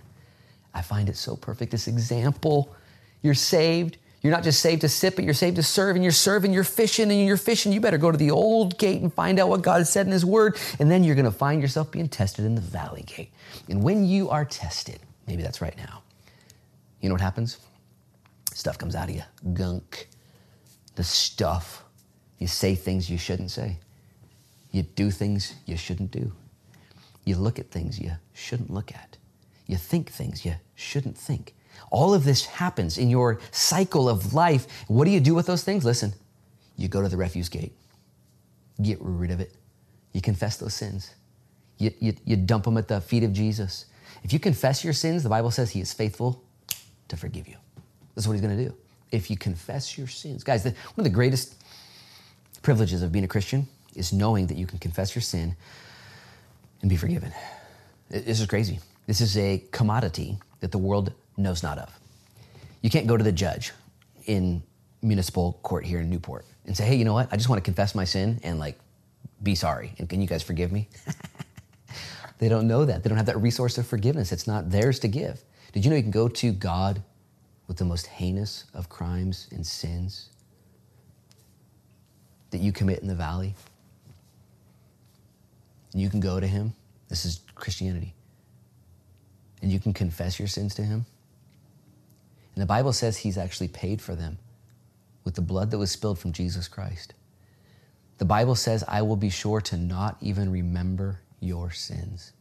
I 0.73 0.81
find 0.83 1.09
it 1.09 1.17
so 1.17 1.35
perfect. 1.35 1.71
This 1.71 1.87
example. 1.87 2.73
You're 3.21 3.33
saved. 3.33 3.97
You're 4.21 4.33
not 4.33 4.43
just 4.43 4.59
saved 4.59 4.81
to 4.81 4.89
sit, 4.89 5.15
but 5.15 5.23
you're 5.23 5.33
saved 5.33 5.55
to 5.55 5.63
serve, 5.63 5.95
and 5.95 6.03
you're 6.03 6.11
serving, 6.11 6.51
you're 6.51 6.65
fishing, 6.65 7.09
and 7.09 7.25
you're 7.25 7.37
fishing. 7.37 7.71
You 7.71 7.79
better 7.79 7.97
go 7.97 8.11
to 8.11 8.17
the 8.17 8.31
old 8.31 8.77
gate 8.77 9.01
and 9.01 9.13
find 9.13 9.39
out 9.39 9.47
what 9.47 9.61
God 9.61 9.87
said 9.87 10.05
in 10.05 10.11
His 10.11 10.25
Word, 10.25 10.57
and 10.77 10.91
then 10.91 11.03
you're 11.03 11.15
going 11.15 11.25
to 11.25 11.31
find 11.31 11.61
yourself 11.61 11.91
being 11.91 12.09
tested 12.09 12.43
in 12.43 12.55
the 12.55 12.61
valley 12.61 13.03
gate. 13.03 13.31
And 13.69 13.81
when 13.81 14.05
you 14.05 14.29
are 14.29 14.43
tested, 14.43 14.99
maybe 15.25 15.41
that's 15.41 15.61
right 15.61 15.77
now, 15.77 16.03
you 16.99 17.07
know 17.07 17.13
what 17.13 17.21
happens? 17.21 17.57
Stuff 18.53 18.77
comes 18.77 18.93
out 18.93 19.09
of 19.09 19.15
you 19.15 19.23
gunk, 19.53 20.09
the 20.95 21.03
stuff. 21.03 21.85
You 22.39 22.47
say 22.47 22.75
things 22.75 23.09
you 23.09 23.17
shouldn't 23.17 23.51
say, 23.51 23.77
you 24.71 24.83
do 24.83 25.11
things 25.11 25.55
you 25.65 25.77
shouldn't 25.77 26.11
do, 26.11 26.33
you 27.23 27.35
look 27.37 27.57
at 27.57 27.71
things 27.71 27.99
you 27.99 28.11
shouldn't 28.33 28.69
look 28.69 28.91
at, 28.91 29.17
you 29.65 29.77
think 29.77 30.09
things 30.09 30.43
you 30.43 30.55
shouldn't 30.75 31.17
think. 31.17 31.55
All 31.91 32.13
of 32.13 32.23
this 32.23 32.45
happens 32.45 32.97
in 32.97 33.09
your 33.09 33.39
cycle 33.51 34.07
of 34.07 34.33
life. 34.33 34.67
What 34.87 35.05
do 35.05 35.11
you 35.11 35.19
do 35.19 35.33
with 35.33 35.47
those 35.47 35.63
things? 35.63 35.85
Listen, 35.85 36.13
you 36.77 36.87
go 36.87 37.01
to 37.01 37.09
the 37.09 37.17
refuse 37.17 37.49
gate, 37.49 37.73
get 38.81 38.97
rid 39.01 39.31
of 39.31 39.39
it, 39.39 39.53
you 40.13 40.21
confess 40.21 40.57
those 40.57 40.73
sins, 40.73 41.13
you, 41.77 41.91
you, 41.99 42.13
you 42.25 42.35
dump 42.35 42.65
them 42.65 42.77
at 42.77 42.87
the 42.87 43.01
feet 43.01 43.23
of 43.23 43.33
Jesus. 43.33 43.85
If 44.23 44.33
you 44.33 44.39
confess 44.39 44.83
your 44.83 44.93
sins, 44.93 45.23
the 45.23 45.29
Bible 45.29 45.51
says 45.51 45.71
He 45.71 45.81
is 45.81 45.93
faithful 45.93 46.43
to 47.07 47.17
forgive 47.17 47.47
you. 47.47 47.55
That's 48.15 48.27
what 48.27 48.33
He's 48.33 48.41
to 48.41 48.55
do. 48.55 48.75
If 49.11 49.31
you 49.31 49.37
confess 49.37 49.97
your 49.97 50.07
sins. 50.07 50.43
Guys, 50.43 50.63
the, 50.63 50.69
one 50.69 50.99
of 50.99 51.03
the 51.03 51.09
greatest 51.09 51.55
privileges 52.61 53.01
of 53.01 53.11
being 53.11 53.25
a 53.25 53.27
Christian 53.27 53.67
is 53.95 54.13
knowing 54.13 54.47
that 54.47 54.57
you 54.57 54.67
can 54.67 54.77
confess 54.77 55.15
your 55.15 55.21
sin 55.21 55.55
and 56.81 56.89
be 56.89 56.95
forgiven. 56.95 57.31
This 58.09 58.39
is 58.39 58.45
crazy. 58.45 58.79
This 59.07 59.21
is 59.21 59.37
a 59.37 59.63
commodity 59.71 60.37
that 60.59 60.71
the 60.71 60.77
world 60.77 61.13
knows 61.39 61.63
not 61.63 61.77
of. 61.77 61.99
You 62.81 62.89
can't 62.89 63.07
go 63.07 63.17
to 63.17 63.23
the 63.23 63.31
judge 63.31 63.71
in 64.25 64.63
municipal 65.01 65.59
court 65.63 65.85
here 65.85 65.99
in 65.99 66.09
Newport 66.09 66.45
and 66.65 66.75
say, 66.75 66.85
hey, 66.85 66.95
you 66.95 67.05
know 67.05 67.13
what? 67.13 67.29
I 67.31 67.37
just 67.37 67.49
want 67.49 67.57
to 67.57 67.63
confess 67.63 67.95
my 67.95 68.03
sin 68.03 68.39
and 68.43 68.59
like 68.59 68.77
be 69.41 69.55
sorry. 69.55 69.93
And 69.97 70.09
can 70.09 70.21
you 70.21 70.27
guys 70.27 70.43
forgive 70.43 70.71
me? 70.71 70.87
they 72.39 72.49
don't 72.49 72.67
know 72.67 72.85
that. 72.85 73.03
They 73.03 73.09
don't 73.09 73.17
have 73.17 73.27
that 73.27 73.41
resource 73.41 73.77
of 73.77 73.87
forgiveness. 73.87 74.31
It's 74.31 74.47
not 74.47 74.69
theirs 74.69 74.99
to 74.99 75.07
give. 75.07 75.43
Did 75.71 75.85
you 75.85 75.91
know 75.91 75.97
you 75.97 76.03
can 76.03 76.11
go 76.11 76.27
to 76.27 76.51
God 76.51 77.01
with 77.67 77.77
the 77.77 77.85
most 77.85 78.07
heinous 78.07 78.65
of 78.73 78.89
crimes 78.89 79.47
and 79.51 79.65
sins 79.65 80.29
that 82.51 82.59
you 82.59 82.71
commit 82.71 82.99
in 82.99 83.07
the 83.07 83.15
valley? 83.15 83.55
You 85.93 86.09
can 86.09 86.19
go 86.19 86.39
to 86.39 86.47
Him. 86.47 86.73
This 87.07 87.25
is 87.25 87.41
Christianity. 87.55 88.13
And 89.61 89.71
you 89.71 89.79
can 89.79 89.93
confess 89.93 90.39
your 90.39 90.47
sins 90.47 90.75
to 90.75 90.83
Him. 90.83 91.05
And 92.59 92.61
the 92.61 92.73
Bible 92.73 92.91
says 92.91 93.15
He's 93.15 93.37
actually 93.37 93.69
paid 93.69 94.01
for 94.01 94.15
them 94.15 94.37
with 95.23 95.35
the 95.35 95.41
blood 95.41 95.71
that 95.71 95.77
was 95.77 95.91
spilled 95.91 96.19
from 96.19 96.33
Jesus 96.33 96.67
Christ. 96.67 97.13
The 98.17 98.25
Bible 98.25 98.55
says, 98.55 98.83
I 98.85 99.01
will 99.01 99.15
be 99.15 99.29
sure 99.29 99.61
to 99.61 99.77
not 99.77 100.17
even 100.19 100.51
remember 100.51 101.21
your 101.39 101.71
sins. 101.71 102.33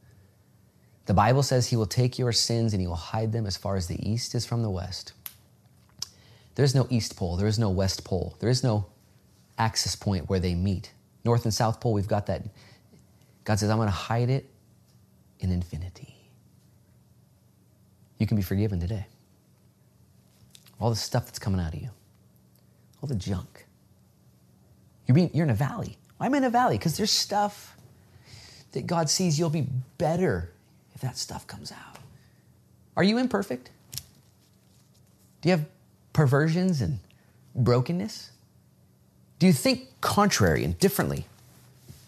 The 1.06 1.14
Bible 1.14 1.44
says 1.44 1.68
He 1.68 1.76
will 1.76 1.86
take 1.86 2.18
your 2.18 2.32
sins 2.32 2.72
and 2.72 2.80
He 2.80 2.88
will 2.88 2.96
hide 2.96 3.30
them 3.30 3.46
as 3.46 3.56
far 3.56 3.76
as 3.76 3.86
the 3.86 4.10
east 4.10 4.34
is 4.34 4.44
from 4.44 4.62
the 4.62 4.70
west. 4.70 5.12
There 6.56 6.64
is 6.64 6.74
no 6.74 6.88
east 6.90 7.14
pole, 7.16 7.36
there 7.36 7.46
is 7.46 7.60
no 7.60 7.70
west 7.70 8.02
pole, 8.02 8.36
there 8.40 8.50
is 8.50 8.64
no 8.64 8.86
axis 9.56 9.94
point 9.94 10.28
where 10.28 10.40
they 10.40 10.56
meet. 10.56 10.90
North 11.24 11.44
and 11.44 11.54
South 11.54 11.78
Pole, 11.80 11.92
we've 11.92 12.08
got 12.08 12.26
that. 12.26 12.42
God 13.44 13.60
says, 13.60 13.70
I'm 13.70 13.76
going 13.76 13.86
to 13.86 13.92
hide 13.92 14.30
it 14.30 14.50
in 15.38 15.52
infinity. 15.52 16.16
You 18.18 18.26
can 18.26 18.36
be 18.36 18.42
forgiven 18.42 18.80
today. 18.80 19.06
All 20.80 20.90
the 20.90 20.96
stuff 20.96 21.26
that's 21.26 21.38
coming 21.38 21.60
out 21.60 21.74
of 21.74 21.80
you, 21.80 21.90
all 23.02 23.08
the 23.08 23.14
junk. 23.14 23.66
You're, 25.06 25.14
being, 25.14 25.30
you're 25.32 25.44
in 25.44 25.50
a 25.50 25.54
valley. 25.54 25.96
Why 26.18 26.26
am 26.26 26.34
I 26.34 26.38
in 26.38 26.44
a 26.44 26.50
valley? 26.50 26.76
Because 26.76 26.96
there's 26.96 27.10
stuff 27.10 27.76
that 28.72 28.86
God 28.86 29.08
sees 29.08 29.38
you'll 29.38 29.50
be 29.50 29.66
better 29.96 30.52
if 30.94 31.00
that 31.00 31.16
stuff 31.16 31.46
comes 31.46 31.72
out. 31.72 31.98
Are 32.96 33.02
you 33.02 33.18
imperfect? 33.18 33.70
Do 35.40 35.48
you 35.48 35.56
have 35.56 35.66
perversions 36.12 36.80
and 36.80 36.98
brokenness? 37.54 38.30
Do 39.38 39.46
you 39.46 39.52
think 39.52 39.88
contrary 40.00 40.64
and 40.64 40.78
differently 40.78 41.26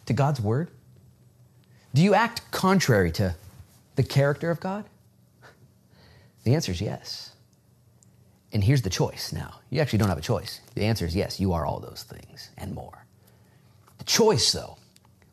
to 0.06 0.12
God's 0.12 0.40
word? 0.40 0.68
Do 1.94 2.02
you 2.02 2.14
act 2.14 2.50
contrary 2.50 3.12
to 3.12 3.34
the 3.96 4.02
character 4.02 4.50
of 4.50 4.60
God? 4.60 4.84
The 6.44 6.54
answer 6.54 6.72
is 6.72 6.80
yes. 6.80 7.29
And 8.52 8.64
here's 8.64 8.82
the 8.82 8.90
choice 8.90 9.32
now. 9.32 9.60
You 9.70 9.80
actually 9.80 10.00
don't 10.00 10.08
have 10.08 10.18
a 10.18 10.22
choice. 10.22 10.60
The 10.74 10.84
answer 10.84 11.06
is 11.06 11.14
yes, 11.14 11.38
you 11.38 11.52
are 11.52 11.64
all 11.64 11.78
those 11.78 12.02
things 12.02 12.50
and 12.58 12.74
more. 12.74 13.04
The 13.98 14.04
choice, 14.04 14.50
though, 14.52 14.76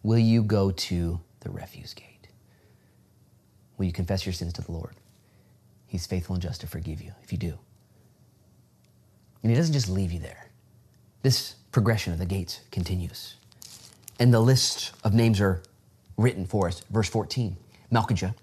will 0.04 0.20
you 0.20 0.44
go 0.44 0.72
to 0.72 1.20
the 1.40 1.50
refuse 1.50 1.94
gate? 1.94 2.28
Will 3.78 3.86
you 3.86 3.94
confess 3.94 4.26
your 4.26 4.34
sins 4.34 4.54
to 4.54 4.62
the 4.62 4.72
Lord? 4.72 4.96
He's 5.88 6.06
faithful 6.06 6.36
and 6.36 6.44
just 6.44 6.62
to 6.62 6.68
forgive 6.68 7.02
you 7.02 7.14
if 7.24 7.32
you 7.32 7.38
do. 7.38 7.58
And 9.42 9.52
He 9.52 9.58
doesn't 9.58 9.74
just 9.74 9.90
leave 9.90 10.12
you 10.12 10.20
there. 10.20 10.50
This 11.24 11.56
progression 11.72 12.14
of 12.14 12.20
the 12.20 12.26
gates 12.26 12.60
continues. 12.72 13.36
And 14.20 14.34
the 14.34 14.40
list 14.40 14.92
of 15.04 15.14
names 15.14 15.40
are 15.40 15.62
written 16.18 16.46
for 16.46 16.68
us. 16.68 16.82
Verse 16.90 17.10
14 17.10 17.56
Malchijah, 17.92 18.36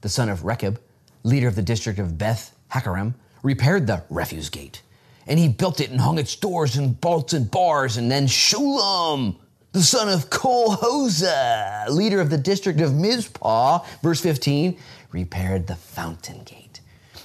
the 0.00 0.08
son 0.08 0.28
of 0.28 0.44
Rechab, 0.44 0.80
leader 1.24 1.48
of 1.48 1.56
the 1.56 1.62
district 1.62 1.98
of 1.98 2.16
Beth 2.16 2.54
Hakerem, 2.70 3.14
repaired 3.42 3.86
the 3.86 4.04
refuse 4.10 4.48
gate. 4.50 4.82
And 5.26 5.38
he 5.38 5.48
built 5.48 5.80
it 5.80 5.90
and 5.90 6.00
hung 6.00 6.18
its 6.18 6.34
doors 6.34 6.76
and 6.76 7.00
bolts 7.00 7.32
and 7.32 7.50
bars. 7.50 7.96
And 7.96 8.10
then 8.10 8.26
Shulam, 8.26 9.36
the 9.72 9.82
son 9.82 10.08
of 10.08 10.30
Kolhoza, 10.30 11.88
leader 11.88 12.20
of 12.20 12.30
the 12.30 12.38
district 12.38 12.80
of 12.80 12.94
Mizpah, 12.94 13.80
verse 14.02 14.20
15, 14.20 14.76
repaired 15.12 15.66
the 15.66 15.76
fountain 15.76 16.42
gate. 16.44 16.80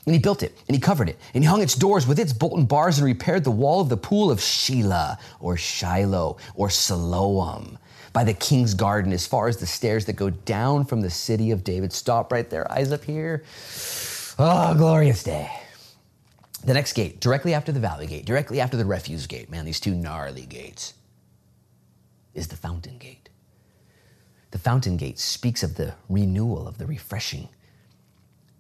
And 0.05 0.13
he 0.13 0.19
built 0.19 0.41
it, 0.41 0.57
and 0.67 0.75
he 0.75 0.79
covered 0.79 1.09
it, 1.09 1.19
and 1.33 1.43
he 1.43 1.47
hung 1.49 1.61
its 1.61 1.75
doors 1.75 2.07
with 2.07 2.17
its 2.17 2.31
bolt 2.31 2.57
and 2.57 2.65
bars, 2.65 2.97
and 2.97 3.05
repaired 3.05 3.43
the 3.43 3.51
wall 3.51 3.81
of 3.81 3.89
the 3.89 3.97
pool 3.97 4.31
of 4.31 4.39
Shelah, 4.39 5.17
or 5.41 5.57
Shiloh, 5.57 6.37
or 6.55 6.69
Siloam, 6.69 7.77
by 8.13 8.23
the 8.23 8.33
king's 8.33 8.73
garden, 8.73 9.11
as 9.11 9.27
far 9.27 9.49
as 9.49 9.57
the 9.57 9.65
stairs 9.65 10.05
that 10.05 10.13
go 10.13 10.29
down 10.29 10.85
from 10.85 11.01
the 11.01 11.09
city 11.09 11.51
of 11.51 11.65
David. 11.65 11.91
Stop 11.91 12.31
right 12.31 12.49
there, 12.49 12.71
eyes 12.71 12.93
up 12.93 13.03
here. 13.03 13.43
Oh, 14.39 14.73
glorious 14.75 15.23
day. 15.23 15.51
The 16.63 16.73
next 16.73 16.93
gate, 16.93 17.19
directly 17.19 17.53
after 17.53 17.71
the 17.71 17.79
valley 17.79 18.07
gate, 18.07 18.25
directly 18.25 18.59
after 18.59 18.77
the 18.77 18.85
refuse 18.85 19.27
gate, 19.27 19.49
man, 19.49 19.65
these 19.65 19.79
two 19.79 19.93
gnarly 19.93 20.45
gates, 20.45 20.93
is 22.33 22.47
the 22.47 22.55
fountain 22.55 22.97
gate. 22.97 23.29
The 24.51 24.59
fountain 24.59 24.97
gate 24.97 25.19
speaks 25.19 25.63
of 25.63 25.75
the 25.75 25.93
renewal, 26.09 26.67
of 26.67 26.77
the 26.77 26.85
refreshing, 26.85 27.49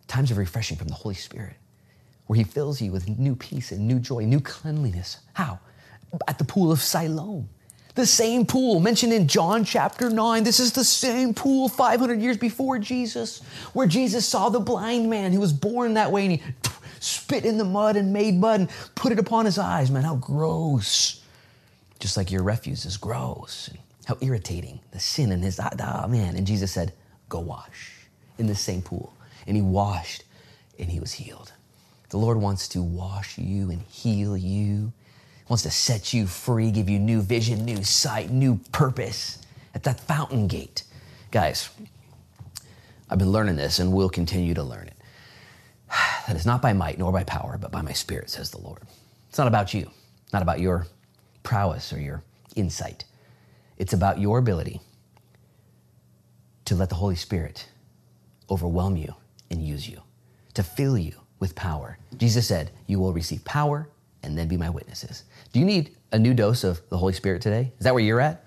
times 0.07 0.31
of 0.31 0.37
refreshing 0.37 0.77
from 0.77 0.87
the 0.87 0.93
Holy 0.93 1.15
Spirit, 1.15 1.55
where 2.27 2.37
He 2.37 2.43
fills 2.43 2.81
you 2.81 2.91
with 2.91 3.07
new 3.17 3.35
peace 3.35 3.71
and 3.71 3.87
new 3.87 3.99
joy, 3.99 4.25
new 4.25 4.41
cleanliness. 4.41 5.17
How? 5.33 5.59
At 6.27 6.37
the 6.37 6.45
pool 6.45 6.71
of 6.71 6.81
Siloam. 6.81 7.49
The 7.95 8.05
same 8.05 8.45
pool 8.45 8.79
mentioned 8.79 9.11
in 9.11 9.27
John 9.27 9.65
chapter 9.65 10.11
9. 10.11 10.43
This 10.43 10.59
is 10.59 10.71
the 10.71 10.83
same 10.83 11.33
pool 11.33 11.67
500 11.67 12.21
years 12.21 12.37
before 12.37 12.77
Jesus, 12.77 13.41
where 13.73 13.87
Jesus 13.87 14.23
saw 14.27 14.49
the 14.49 14.59
blind 14.59 15.09
man 15.09 15.33
who 15.33 15.39
was 15.39 15.51
born 15.51 15.95
that 15.95 16.11
way 16.11 16.21
and 16.21 16.31
he 16.33 16.43
spit 16.99 17.45
in 17.45 17.57
the 17.57 17.65
mud 17.65 17.95
and 17.95 18.13
made 18.13 18.35
mud 18.35 18.61
and 18.61 18.69
put 18.95 19.11
it 19.11 19.19
upon 19.19 19.45
his 19.45 19.57
eyes. 19.57 19.91
Man, 19.91 20.03
how 20.03 20.15
gross. 20.15 21.21
Just 21.99 22.17
like 22.17 22.31
your 22.31 22.43
refuse 22.43 22.85
is 22.85 22.97
gross. 22.97 23.69
How 24.05 24.17
irritating. 24.21 24.79
The 24.91 24.99
sin 24.99 25.31
in 25.31 25.41
his 25.41 25.59
ah, 25.59 25.69
eye. 25.79 26.01
Oh, 26.05 26.07
man. 26.07 26.35
And 26.35 26.45
Jesus 26.45 26.71
said, 26.71 26.93
Go 27.29 27.39
wash 27.39 27.91
in 28.37 28.47
the 28.47 28.55
same 28.55 28.81
pool. 28.81 29.13
And 29.45 29.55
he 29.55 29.61
washed 29.61 30.23
and 30.79 30.89
he 30.89 30.99
was 30.99 31.13
healed. 31.13 31.51
The 32.09 32.17
Lord 32.17 32.37
wants 32.37 32.67
to 32.69 32.81
wash 32.81 33.37
you 33.37 33.69
and 33.69 33.81
heal 33.81 34.37
you. 34.37 34.93
He 35.45 35.49
wants 35.49 35.63
to 35.63 35.71
set 35.71 36.13
you 36.13 36.27
free, 36.27 36.71
give 36.71 36.89
you 36.89 36.99
new 36.99 37.21
vision, 37.21 37.65
new 37.65 37.83
sight, 37.83 38.29
new 38.29 38.59
purpose 38.71 39.39
at 39.75 39.83
that 39.83 39.99
fountain 39.99 40.47
gate. 40.47 40.83
Guys, 41.31 41.69
I've 43.09 43.19
been 43.19 43.31
learning 43.31 43.57
this 43.57 43.79
and 43.79 43.91
will 43.91 44.09
continue 44.09 44.53
to 44.53 44.63
learn 44.63 44.87
it. 44.87 44.96
That 46.27 46.35
is 46.35 46.45
not 46.45 46.61
by 46.61 46.73
might 46.73 46.99
nor 46.99 47.13
by 47.13 47.23
power, 47.23 47.57
but 47.57 47.71
by 47.71 47.81
my 47.81 47.93
spirit, 47.93 48.29
says 48.29 48.51
the 48.51 48.59
Lord. 48.59 48.81
It's 49.29 49.37
not 49.37 49.47
about 49.47 49.73
you, 49.73 49.89
not 50.33 50.41
about 50.41 50.59
your 50.59 50.87
prowess 51.43 51.93
or 51.93 51.99
your 52.01 52.21
insight. 52.55 53.05
It's 53.77 53.93
about 53.93 54.19
your 54.19 54.39
ability 54.39 54.81
to 56.65 56.75
let 56.75 56.89
the 56.89 56.95
Holy 56.95 57.15
Spirit 57.15 57.69
overwhelm 58.49 58.97
you 58.97 59.13
and 59.49 59.65
use 59.65 59.87
you, 59.87 60.01
to 60.53 60.63
fill 60.63 60.97
you 60.97 61.13
with 61.39 61.55
power. 61.55 61.97
Jesus 62.17 62.47
said, 62.47 62.71
You 62.87 62.99
will 62.99 63.13
receive 63.13 63.45
power 63.45 63.87
and 64.23 64.37
then 64.37 64.47
be 64.47 64.57
my 64.57 64.69
witnesses. 64.69 65.23
Do 65.53 65.59
you 65.59 65.65
need 65.65 65.95
a 66.11 66.19
new 66.19 66.33
dose 66.33 66.63
of 66.63 66.81
the 66.89 66.97
Holy 66.97 67.13
Spirit 67.13 67.41
today? 67.41 67.71
Is 67.79 67.83
that 67.85 67.93
where 67.93 68.03
you're 68.03 68.19
at? 68.19 68.43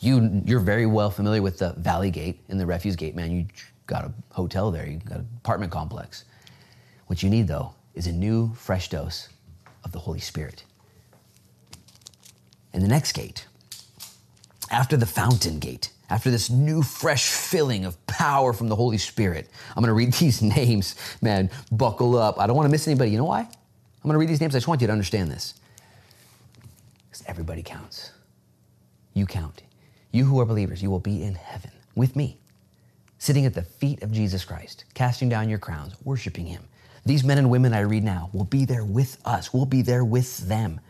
You, 0.00 0.42
you're 0.46 0.60
very 0.60 0.86
well 0.86 1.10
familiar 1.10 1.42
with 1.42 1.58
the 1.58 1.74
Valley 1.74 2.10
Gate 2.10 2.40
and 2.48 2.58
the 2.58 2.66
Refuse 2.66 2.96
Gate, 2.96 3.14
man. 3.14 3.30
You 3.30 3.46
got 3.86 4.04
a 4.04 4.12
hotel 4.30 4.70
there, 4.70 4.86
you 4.86 4.98
got 4.98 5.18
an 5.18 5.28
apartment 5.38 5.70
complex. 5.70 6.24
What 7.10 7.24
you 7.24 7.28
need, 7.28 7.48
though, 7.48 7.74
is 7.92 8.06
a 8.06 8.12
new, 8.12 8.54
fresh 8.54 8.88
dose 8.88 9.30
of 9.82 9.90
the 9.90 9.98
Holy 9.98 10.20
Spirit. 10.20 10.62
And 12.72 12.84
the 12.84 12.86
next 12.86 13.14
gate, 13.14 13.48
after 14.70 14.96
the 14.96 15.06
fountain 15.06 15.58
gate, 15.58 15.90
after 16.08 16.30
this 16.30 16.50
new 16.50 16.84
fresh 16.84 17.28
filling 17.28 17.84
of 17.84 17.96
power 18.06 18.52
from 18.52 18.68
the 18.68 18.76
Holy 18.76 18.96
Spirit, 18.96 19.50
I'm 19.74 19.82
gonna 19.82 19.92
read 19.92 20.12
these 20.20 20.40
names, 20.40 20.94
man, 21.20 21.50
buckle 21.72 22.16
up. 22.16 22.38
I 22.38 22.46
don't 22.46 22.54
wanna 22.54 22.68
miss 22.68 22.86
anybody. 22.86 23.10
You 23.10 23.18
know 23.18 23.24
why? 23.24 23.40
I'm 23.40 23.48
gonna 24.04 24.16
read 24.16 24.28
these 24.28 24.40
names. 24.40 24.54
I 24.54 24.58
just 24.58 24.68
want 24.68 24.80
you 24.80 24.86
to 24.86 24.92
understand 24.92 25.32
this. 25.32 25.54
Because 27.08 27.24
everybody 27.26 27.64
counts. 27.64 28.12
You 29.14 29.26
count. 29.26 29.64
You 30.12 30.26
who 30.26 30.38
are 30.38 30.46
believers, 30.46 30.80
you 30.80 30.90
will 30.90 31.00
be 31.00 31.24
in 31.24 31.34
heaven 31.34 31.72
with 31.96 32.14
me, 32.14 32.38
sitting 33.18 33.46
at 33.46 33.54
the 33.54 33.62
feet 33.62 34.00
of 34.04 34.12
Jesus 34.12 34.44
Christ, 34.44 34.84
casting 34.94 35.28
down 35.28 35.48
your 35.48 35.58
crowns, 35.58 35.96
worshiping 36.04 36.46
him. 36.46 36.62
These 37.04 37.24
men 37.24 37.38
and 37.38 37.50
women 37.50 37.72
I 37.72 37.80
read 37.80 38.04
now 38.04 38.30
will 38.32 38.44
be 38.44 38.64
there 38.64 38.84
with 38.84 39.18
us. 39.24 39.52
We'll 39.52 39.66
be 39.66 39.82
there 39.82 40.04
with 40.04 40.48
them. 40.48 40.80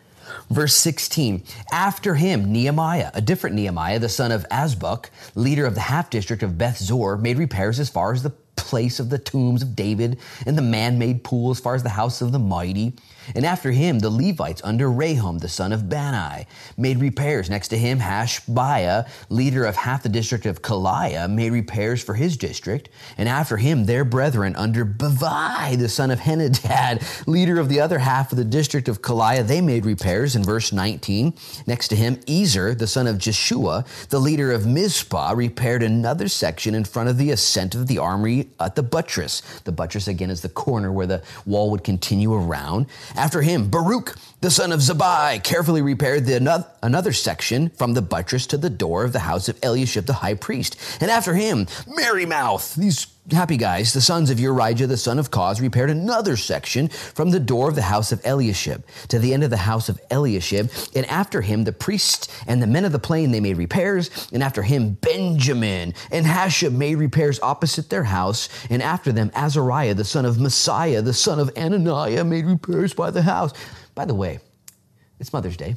Verse 0.48 0.76
16, 0.76 1.42
after 1.72 2.14
him, 2.14 2.52
Nehemiah, 2.52 3.10
a 3.14 3.20
different 3.20 3.56
Nehemiah, 3.56 3.98
the 3.98 4.08
son 4.08 4.30
of 4.30 4.46
Azbuk, 4.48 5.06
leader 5.34 5.66
of 5.66 5.74
the 5.74 5.80
half 5.80 6.10
district 6.10 6.42
of 6.42 6.56
Beth 6.56 6.78
Zor, 6.78 7.16
made 7.16 7.36
repairs 7.38 7.80
as 7.80 7.88
far 7.88 8.12
as 8.12 8.22
the 8.22 8.30
place 8.56 9.00
of 9.00 9.10
the 9.10 9.18
tombs 9.18 9.62
of 9.62 9.74
David 9.74 10.18
and 10.46 10.56
the 10.56 10.62
man 10.62 10.98
made 10.98 11.24
pool 11.24 11.50
as 11.50 11.58
far 11.58 11.74
as 11.74 11.82
the 11.82 11.88
house 11.88 12.20
of 12.20 12.30
the 12.30 12.38
mighty. 12.38 12.92
And 13.34 13.44
after 13.44 13.70
him, 13.70 13.98
the 13.98 14.10
Levites 14.10 14.60
under 14.64 14.90
Rahum, 14.90 15.38
the 15.38 15.48
son 15.48 15.72
of 15.72 15.88
Bani, 15.88 16.46
made 16.76 17.00
repairs. 17.00 17.50
Next 17.50 17.68
to 17.68 17.78
him, 17.78 17.98
Hashbiah, 17.98 19.08
leader 19.28 19.64
of 19.64 19.76
half 19.76 20.02
the 20.02 20.08
district 20.08 20.46
of 20.46 20.62
Kaliah, 20.62 21.30
made 21.30 21.52
repairs 21.52 22.02
for 22.02 22.14
his 22.14 22.36
district. 22.36 22.88
And 23.18 23.28
after 23.28 23.56
him, 23.56 23.84
their 23.84 24.04
brethren 24.04 24.56
under 24.56 24.84
Bavai, 24.84 25.78
the 25.78 25.88
son 25.88 26.10
of 26.10 26.20
Henadad, 26.20 27.26
leader 27.26 27.58
of 27.58 27.68
the 27.68 27.80
other 27.80 27.98
half 27.98 28.32
of 28.32 28.38
the 28.38 28.44
district 28.44 28.88
of 28.88 29.02
Kaliah, 29.02 29.46
they 29.46 29.60
made 29.60 29.84
repairs. 29.84 30.36
In 30.36 30.42
verse 30.42 30.72
19, 30.72 31.34
next 31.66 31.88
to 31.88 31.96
him, 31.96 32.20
Ezer, 32.28 32.74
the 32.74 32.86
son 32.86 33.06
of 33.06 33.18
Jeshua, 33.18 33.84
the 34.08 34.18
leader 34.18 34.52
of 34.52 34.66
Mizpah, 34.66 35.32
repaired 35.34 35.82
another 35.82 36.28
section 36.28 36.74
in 36.74 36.84
front 36.84 37.08
of 37.08 37.18
the 37.18 37.30
ascent 37.30 37.74
of 37.74 37.86
the 37.86 37.98
armory 37.98 38.50
at 38.58 38.74
the 38.74 38.82
buttress. 38.82 39.40
The 39.64 39.72
buttress, 39.72 40.08
again, 40.08 40.30
is 40.30 40.40
the 40.40 40.48
corner 40.48 40.92
where 40.92 41.06
the 41.06 41.22
wall 41.46 41.70
would 41.70 41.84
continue 41.84 42.32
around. 42.34 42.86
After 43.16 43.42
him, 43.42 43.68
Baruch, 43.68 44.16
the 44.40 44.50
son 44.50 44.72
of 44.72 44.80
Zabai, 44.80 45.42
carefully 45.42 45.82
repaired 45.82 46.24
the 46.24 46.66
another 46.82 47.12
section 47.12 47.68
from 47.70 47.92
the 47.92 48.02
buttress 48.02 48.46
to 48.46 48.56
the 48.56 48.70
door 48.70 49.04
of 49.04 49.12
the 49.12 49.20
house 49.20 49.48
of 49.48 49.58
Eliashib 49.62 50.06
the 50.06 50.14
high 50.14 50.34
priest. 50.34 50.76
And 51.00 51.10
after 51.10 51.34
him, 51.34 51.66
Merrymouth, 51.86 52.74
these 52.74 53.06
happy 53.30 53.58
guys, 53.58 53.92
the 53.92 54.00
sons 54.00 54.30
of 54.30 54.38
Urijah, 54.38 54.88
the 54.88 54.96
son 54.96 55.18
of 55.18 55.30
Koz, 55.30 55.60
repaired 55.60 55.90
another 55.90 56.36
section 56.36 56.88
from 56.88 57.30
the 57.30 57.38
door 57.38 57.68
of 57.68 57.74
the 57.74 57.82
house 57.82 58.12
of 58.12 58.24
Eliashib 58.24 58.82
to 59.08 59.18
the 59.18 59.34
end 59.34 59.44
of 59.44 59.50
the 59.50 59.58
house 59.58 59.88
of 59.90 60.00
Eliashib. 60.10 60.70
And 60.94 61.04
after 61.06 61.42
him, 61.42 61.64
the 61.64 61.72
priests 61.72 62.28
and 62.46 62.62
the 62.62 62.66
men 62.66 62.86
of 62.86 62.92
the 62.92 62.98
plain, 62.98 63.30
they 63.30 63.40
made 63.40 63.58
repairs. 63.58 64.10
And 64.32 64.42
after 64.42 64.62
him, 64.62 64.94
Benjamin 64.94 65.94
and 66.10 66.26
Hashab 66.26 66.72
made 66.72 66.96
repairs 66.96 67.38
opposite 67.40 67.90
their 67.90 68.04
house. 68.04 68.48
And 68.70 68.82
after 68.82 69.12
them, 69.12 69.30
Azariah, 69.34 69.94
the 69.94 70.04
son 70.04 70.24
of 70.24 70.40
Messiah, 70.40 71.02
the 71.02 71.12
son 71.12 71.38
of 71.38 71.52
Ananiah, 71.54 72.26
made 72.26 72.46
repairs 72.46 72.94
by 72.94 73.10
the 73.10 73.22
house. 73.22 73.52
By 73.94 74.04
the 74.04 74.14
way, 74.14 74.40
it's 75.18 75.32
Mother's 75.32 75.56
Day. 75.56 75.76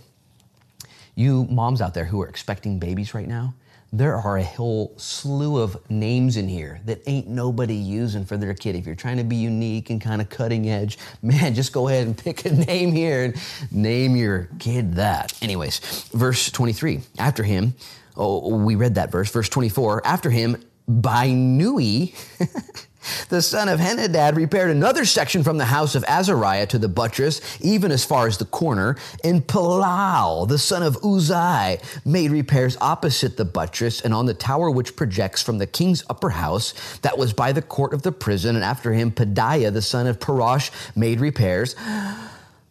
You 1.16 1.46
moms 1.46 1.82
out 1.82 1.94
there 1.94 2.06
who 2.06 2.22
are 2.22 2.28
expecting 2.28 2.80
babies 2.80 3.14
right 3.14 3.28
now, 3.28 3.54
there 3.94 4.16
are 4.16 4.40
a 4.40 4.44
whole 4.44 4.92
slew 4.98 5.62
of 5.62 5.78
names 5.88 6.36
in 6.36 6.48
here 6.48 6.82
that 6.86 7.00
ain't 7.06 7.28
nobody 7.28 7.76
using 7.76 8.26
for 8.26 8.38
their 8.38 8.56
kid. 8.56 8.76
If 8.76 8.88
you're 8.88 8.96
trying 8.96 9.18
to 9.18 9.24
be 9.24 9.36
unique 9.36 9.92
and 9.92 10.02
kind 10.02 10.20
of 10.20 10.30
cutting 10.30 10.68
edge, 10.68 10.98
man, 11.22 11.54
just 11.54 11.72
go 11.72 11.88
ahead 11.88 12.08
and 12.08 12.18
pick 12.18 12.46
a 12.46 12.52
name 12.52 12.92
here 12.92 13.24
and 13.24 13.36
name 13.72 14.16
your 14.16 14.50
kid 14.58 14.96
that. 14.96 15.38
Anyways, 15.44 15.80
verse 16.12 16.50
23. 16.50 17.02
After 17.20 17.44
him, 17.44 17.76
oh, 18.18 18.56
we 18.58 18.74
read 18.74 18.96
that 18.96 19.12
verse. 19.12 19.30
Verse 19.30 19.48
24. 19.48 20.08
After 20.08 20.32
him, 20.32 20.64
Binui. 20.90 22.16
The 23.30 23.42
son 23.42 23.70
of 23.70 23.80
Henadad 23.80 24.36
repaired 24.36 24.72
another 24.72 25.06
section 25.06 25.44
from 25.44 25.58
the 25.58 25.66
house 25.66 25.96
of 25.96 26.04
Azariah 26.08 26.68
to 26.68 26.78
the 26.78 26.88
buttress, 26.88 27.42
even 27.62 27.92
as 27.92 28.06
far 28.06 28.28
as 28.28 28.38
the 28.38 28.46
corner. 28.46 28.96
And 29.24 29.46
Palal, 29.46 30.46
the 30.46 30.58
son 30.58 30.84
of 30.84 30.98
Uzai, 31.02 31.82
made 32.06 32.32
repairs 32.32 32.78
opposite 32.82 33.38
the 33.38 33.46
buttress 33.46 34.02
and 34.02 34.14
on 34.14 34.26
the 34.26 34.34
tower 34.34 34.70
which 34.70 34.96
projects 34.96 35.42
from 35.42 35.58
the 35.58 35.68
king's 35.68 36.04
upper 36.10 36.30
house 36.30 36.74
that 37.00 37.18
was 37.18 37.34
by 37.34 37.52
the 37.52 37.62
court 37.62 37.94
of 37.94 38.02
the 38.02 38.12
prison. 38.12 38.56
And 38.56 38.64
after 38.64 38.94
him, 38.94 39.12
Pedaiah, 39.12 39.74
the 39.74 39.82
son 39.82 40.08
of 40.08 40.20
Parosh, 40.20 40.72
made 40.96 41.20
repairs. 41.20 41.76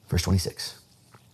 Verse 0.09 0.23
26. 0.23 0.79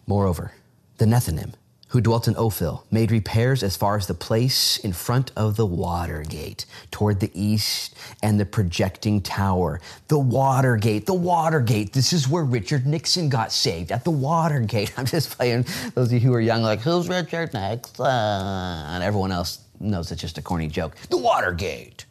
Moreover, 0.07 0.53
the 0.99 1.05
Nethinim, 1.05 1.55
who 1.89 2.01
dwelt 2.01 2.29
in 2.29 2.35
Ophel, 2.37 2.85
made 2.91 3.11
repairs 3.11 3.63
as 3.63 3.77
far 3.77 3.97
as 3.97 4.07
the 4.07 4.15
place 4.15 4.77
in 4.79 4.93
front 4.93 5.33
of 5.37 5.57
the 5.57 5.65
water 5.67 6.23
gate 6.23 6.67
toward 6.91 7.21
the 7.21 7.31
east 7.35 7.97
and 8.23 8.39
the 8.39 8.45
projecting 8.45 9.23
tower. 9.23 9.81
The 10.09 10.19
water 10.19 10.77
gate, 10.77 11.07
the 11.07 11.15
water 11.15 11.61
gate. 11.61 11.95
This 11.95 12.13
is 12.13 12.29
where 12.29 12.45
Richard 12.45 12.87
Nixon 12.87 13.29
got 13.31 13.53
saved 13.53 13.91
at 13.91 14.05
the 14.05 14.11
water 14.11 14.61
gate. 14.61 14.93
I'm 14.99 15.07
just 15.07 15.37
playing 15.37 15.65
those 15.95 16.09
of 16.09 16.13
you 16.13 16.21
who 16.21 16.35
are 16.35 16.41
young, 16.41 16.63
like, 16.63 16.81
who's 16.81 17.09
Richard 17.09 17.55
Nixon? 17.55 18.07
And 18.07 19.03
everyone 19.03 19.33
else 19.33 19.61
knows 19.81 20.13
it's 20.13 20.21
just 20.21 20.37
a 20.39 20.43
corny 20.43 20.69
joke. 20.69 20.95
The 21.09 21.17
water 21.17 21.53
gate. 21.53 22.05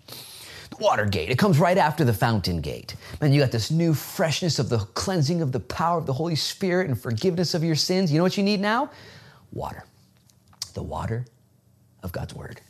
The 0.71 0.77
water 0.77 1.05
gate. 1.05 1.29
It 1.29 1.37
comes 1.37 1.59
right 1.59 1.77
after 1.77 2.03
the 2.03 2.13
fountain 2.13 2.61
gate. 2.61 2.95
Man, 3.21 3.31
you 3.31 3.41
got 3.41 3.51
this 3.51 3.69
new 3.69 3.93
freshness 3.93 4.57
of 4.57 4.69
the 4.69 4.79
cleansing 4.79 5.41
of 5.41 5.51
the 5.51 5.59
power 5.59 5.99
of 5.99 6.07
the 6.07 6.13
Holy 6.13 6.35
Spirit 6.35 6.87
and 6.87 6.99
forgiveness 6.99 7.53
of 7.53 7.63
your 7.63 7.75
sins. 7.75 8.11
You 8.11 8.17
know 8.17 8.23
what 8.23 8.37
you 8.37 8.43
need 8.43 8.59
now? 8.59 8.89
Water. 9.51 9.83
The 10.73 10.83
water 10.83 11.25
of 12.03 12.11
God's 12.11 12.33
Word. 12.33 12.61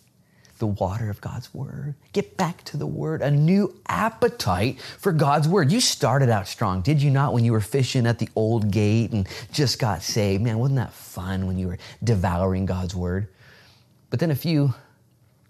The 0.59 0.67
water 0.67 1.09
of 1.09 1.21
God's 1.21 1.53
Word. 1.53 1.95
Get 2.13 2.37
back 2.37 2.63
to 2.65 2.77
the 2.77 2.87
Word, 2.87 3.21
a 3.21 3.29
new 3.29 3.75
appetite 3.87 4.79
for 4.97 5.11
God's 5.11 5.47
Word. 5.47 5.71
You 5.71 5.79
started 5.79 6.29
out 6.29 6.47
strong, 6.47 6.81
did 6.81 7.01
you 7.01 7.11
not, 7.11 7.33
when 7.33 7.45
you 7.45 7.51
were 7.51 7.61
fishing 7.61 8.07
at 8.07 8.19
the 8.19 8.29
old 8.35 8.71
gate 8.71 9.11
and 9.11 9.27
just 9.51 9.77
got 9.77 10.01
saved? 10.01 10.41
Man, 10.41 10.57
wasn't 10.57 10.77
that 10.77 10.93
fun 10.93 11.47
when 11.47 11.59
you 11.59 11.67
were 11.67 11.77
devouring 12.03 12.65
God's 12.65 12.95
Word? 12.95 13.27
But 14.09 14.19
then 14.19 14.31
a 14.31 14.35
few 14.35 14.73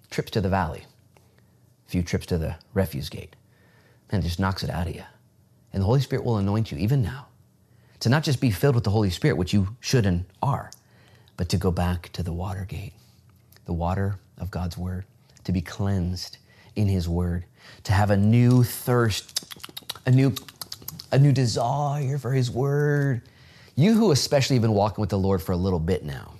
trips 0.10 0.32
to 0.32 0.42
the 0.42 0.50
valley, 0.50 0.84
a 1.88 1.90
few 1.90 2.04
trips 2.04 2.26
to 2.28 2.38
the 2.38 2.56
refuse 2.74 3.10
gate, 3.10 3.36
and 4.10 4.24
it 4.24 4.28
just 4.28 4.40
knocks 4.40 4.64
it 4.64 4.70
out 4.70 4.88
of 4.88 4.96
you. 4.96 5.04
And 5.72 5.82
the 5.82 5.86
Holy 5.86 6.02
Spirit 6.02 6.26
will 6.26 6.38
anoint 6.38 6.72
you 6.72 6.78
even 6.78 7.02
now 7.02 7.28
to 8.00 8.10
not 8.10 8.24
just 8.24 8.42
be 8.42 8.52
filled 8.52 8.76
with 8.76 8.84
the 8.84 8.90
Holy 8.90 9.10
Spirit, 9.10 9.38
which 9.38 9.54
you 9.54 9.76
should 9.80 10.06
and 10.06 10.26
are 10.42 10.72
but 11.38 11.50
to 11.50 11.58
go 11.58 11.72
back 11.72 12.12
to 12.14 12.24
the 12.24 12.34
water 12.34 12.66
gate, 12.68 12.94
the 13.66 13.74
water 13.74 14.20
of 14.38 14.52
God's 14.52 14.78
word, 14.78 15.06
to 15.44 15.52
be 15.52 15.62
cleansed 15.62 16.38
in 16.76 16.88
his 16.88 17.08
word, 17.08 17.46
to 17.84 17.94
have 17.94 18.12
a 18.12 18.18
new 18.18 18.64
thirst, 18.64 19.46
a 20.06 20.12
new 20.12 20.34
a 21.12 21.20
new 21.20 21.32
desire 21.32 22.18
for 22.18 22.34
his 22.34 22.52
word. 22.52 23.22
You 23.76 23.94
who 23.94 24.12
especially 24.12 24.56
have 24.56 24.62
been 24.62 24.74
walking 24.74 25.02
with 25.02 25.10
the 25.10 25.20
Lord 25.20 25.42
for 25.42 25.52
a 25.52 25.58
little 25.58 25.80
bit 25.80 26.04
now, 26.04 26.34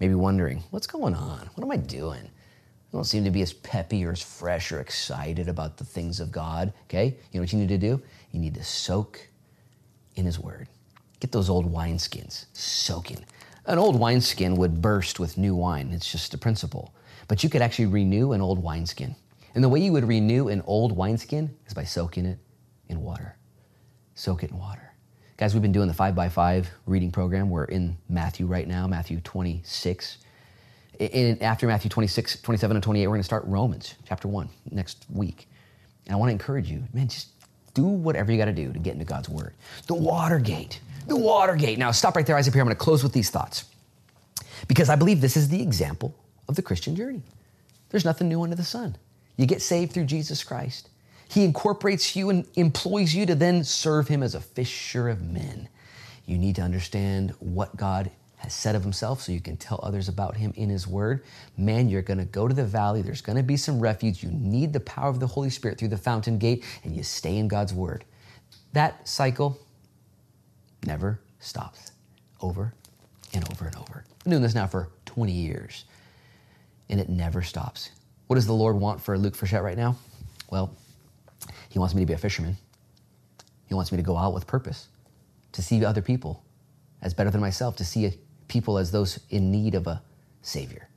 maybe 0.00 0.14
wondering, 0.14 0.62
what's 0.70 0.86
going 0.86 1.14
on? 1.14 1.50
What 1.54 1.64
am 1.64 1.70
I 1.70 1.76
doing? 1.76 2.22
I 2.22 2.96
don't 2.96 3.04
seem 3.04 3.24
to 3.24 3.30
be 3.30 3.42
as 3.42 3.52
peppy 3.52 4.04
or 4.04 4.12
as 4.12 4.22
fresh 4.22 4.70
or 4.70 4.80
excited 4.80 5.48
about 5.48 5.76
the 5.76 5.84
things 5.84 6.20
of 6.20 6.30
God. 6.30 6.72
Okay? 6.84 7.06
You 7.32 7.38
know 7.38 7.42
what 7.42 7.52
you 7.52 7.58
need 7.58 7.68
to 7.68 7.78
do? 7.78 8.00
You 8.32 8.40
need 8.40 8.54
to 8.54 8.64
soak 8.64 9.28
in 10.14 10.24
his 10.24 10.38
word. 10.38 10.68
Get 11.20 11.32
those 11.32 11.48
old 11.48 11.72
wineskins 11.72 12.46
soaking. 12.52 13.24
An 13.66 13.78
old 13.78 13.98
wineskin 13.98 14.56
would 14.56 14.82
burst 14.82 15.20
with 15.20 15.38
new 15.38 15.54
wine. 15.54 15.90
It's 15.92 16.10
just 16.10 16.34
a 16.34 16.38
principle. 16.38 16.94
But 17.28 17.44
you 17.44 17.48
could 17.48 17.62
actually 17.62 17.86
renew 17.86 18.32
an 18.32 18.40
old 18.40 18.62
wineskin. 18.62 19.14
And 19.54 19.62
the 19.62 19.68
way 19.68 19.80
you 19.80 19.92
would 19.92 20.04
renew 20.04 20.48
an 20.48 20.62
old 20.66 20.96
wineskin 20.96 21.56
is 21.66 21.74
by 21.74 21.84
soaking 21.84 22.26
it 22.26 22.38
in 22.88 23.00
water. 23.02 23.36
Soak 24.14 24.42
it 24.42 24.50
in 24.50 24.58
water. 24.58 24.92
Guys, 25.36 25.54
we've 25.54 25.62
been 25.62 25.72
doing 25.72 25.88
the 25.88 25.94
5 25.94 26.14
by 26.14 26.28
5 26.28 26.70
reading 26.86 27.10
program. 27.10 27.50
We're 27.50 27.64
in 27.64 27.96
Matthew 28.08 28.46
right 28.46 28.66
now, 28.66 28.86
Matthew 28.86 29.20
26. 29.20 30.18
In, 30.98 31.42
after 31.42 31.66
Matthew 31.66 31.88
26, 31.88 32.42
27, 32.42 32.76
and 32.76 32.82
28, 32.82 33.06
we're 33.06 33.12
going 33.12 33.20
to 33.20 33.24
start 33.24 33.44
Romans 33.46 33.94
chapter 34.06 34.28
1 34.28 34.48
next 34.70 35.06
week. 35.08 35.48
And 36.06 36.14
I 36.14 36.16
want 36.16 36.28
to 36.28 36.32
encourage 36.32 36.68
you, 36.68 36.84
man, 36.92 37.08
just 37.08 37.28
do 37.74 37.84
whatever 37.84 38.32
you 38.32 38.38
got 38.38 38.46
to 38.46 38.52
do 38.52 38.72
to 38.72 38.78
get 38.78 38.92
into 38.92 39.04
God's 39.04 39.28
Word. 39.28 39.54
The 39.86 39.94
Watergate 39.94 40.80
the 41.06 41.16
Watergate. 41.16 41.78
Now, 41.78 41.90
stop 41.90 42.16
right 42.16 42.26
there, 42.26 42.36
Isaac. 42.36 42.54
Here, 42.54 42.62
I'm 42.62 42.66
going 42.66 42.76
to 42.76 42.80
close 42.80 43.02
with 43.02 43.12
these 43.12 43.30
thoughts 43.30 43.64
because 44.68 44.88
I 44.88 44.96
believe 44.96 45.20
this 45.20 45.36
is 45.36 45.48
the 45.48 45.60
example 45.60 46.14
of 46.48 46.56
the 46.56 46.62
Christian 46.62 46.96
journey. 46.96 47.22
There's 47.90 48.04
nothing 48.04 48.28
new 48.28 48.42
under 48.42 48.56
the 48.56 48.64
sun. 48.64 48.96
You 49.36 49.46
get 49.46 49.62
saved 49.62 49.92
through 49.92 50.04
Jesus 50.04 50.44
Christ. 50.44 50.88
He 51.28 51.44
incorporates 51.44 52.14
you 52.14 52.30
and 52.30 52.46
employs 52.56 53.14
you 53.14 53.24
to 53.26 53.34
then 53.34 53.64
serve 53.64 54.08
Him 54.08 54.22
as 54.22 54.34
a 54.34 54.40
fisher 54.40 55.08
of 55.08 55.22
men. 55.22 55.68
You 56.26 56.38
need 56.38 56.56
to 56.56 56.62
understand 56.62 57.30
what 57.38 57.76
God 57.76 58.10
has 58.36 58.52
said 58.52 58.74
of 58.74 58.82
Himself 58.82 59.22
so 59.22 59.32
you 59.32 59.40
can 59.40 59.56
tell 59.56 59.80
others 59.82 60.08
about 60.08 60.36
Him 60.36 60.52
in 60.56 60.68
His 60.68 60.86
Word. 60.86 61.24
Man, 61.56 61.88
you're 61.88 62.02
going 62.02 62.18
to 62.18 62.24
go 62.24 62.48
to 62.48 62.54
the 62.54 62.64
valley. 62.64 63.02
There's 63.02 63.22
going 63.22 63.36
to 63.36 63.42
be 63.42 63.56
some 63.56 63.80
refuge. 63.80 64.22
You 64.22 64.30
need 64.30 64.72
the 64.72 64.80
power 64.80 65.08
of 65.08 65.20
the 65.20 65.26
Holy 65.26 65.50
Spirit 65.50 65.78
through 65.78 65.88
the 65.88 65.96
fountain 65.96 66.38
gate, 66.38 66.64
and 66.84 66.94
you 66.94 67.02
stay 67.02 67.38
in 67.38 67.48
God's 67.48 67.72
Word. 67.72 68.04
That 68.72 69.08
cycle, 69.08 69.58
never 70.86 71.20
stops. 71.40 71.92
Over 72.40 72.74
and 73.34 73.48
over 73.50 73.66
and 73.66 73.76
over. 73.76 74.04
I've 74.06 74.24
been 74.24 74.32
doing 74.32 74.42
this 74.42 74.54
now 74.54 74.66
for 74.66 74.88
20 75.06 75.32
years, 75.32 75.84
and 76.88 77.00
it 77.00 77.08
never 77.08 77.42
stops. 77.42 77.90
What 78.26 78.36
does 78.36 78.46
the 78.46 78.52
Lord 78.52 78.76
want 78.76 79.00
for 79.00 79.16
Luke 79.16 79.34
Frechette 79.34 79.62
right 79.62 79.76
now? 79.76 79.96
Well, 80.50 80.74
He 81.68 81.78
wants 81.78 81.94
me 81.94 82.02
to 82.02 82.06
be 82.06 82.12
a 82.12 82.18
fisherman. 82.18 82.56
He 83.66 83.74
wants 83.74 83.92
me 83.92 83.96
to 83.96 84.02
go 84.02 84.16
out 84.16 84.34
with 84.34 84.46
purpose, 84.46 84.88
to 85.52 85.62
see 85.62 85.84
other 85.84 86.02
people 86.02 86.42
as 87.00 87.14
better 87.14 87.30
than 87.30 87.40
myself, 87.40 87.76
to 87.76 87.84
see 87.84 88.12
people 88.48 88.78
as 88.78 88.90
those 88.90 89.18
in 89.30 89.50
need 89.50 89.74
of 89.74 89.86
a 89.86 90.02
Savior. 90.42 90.88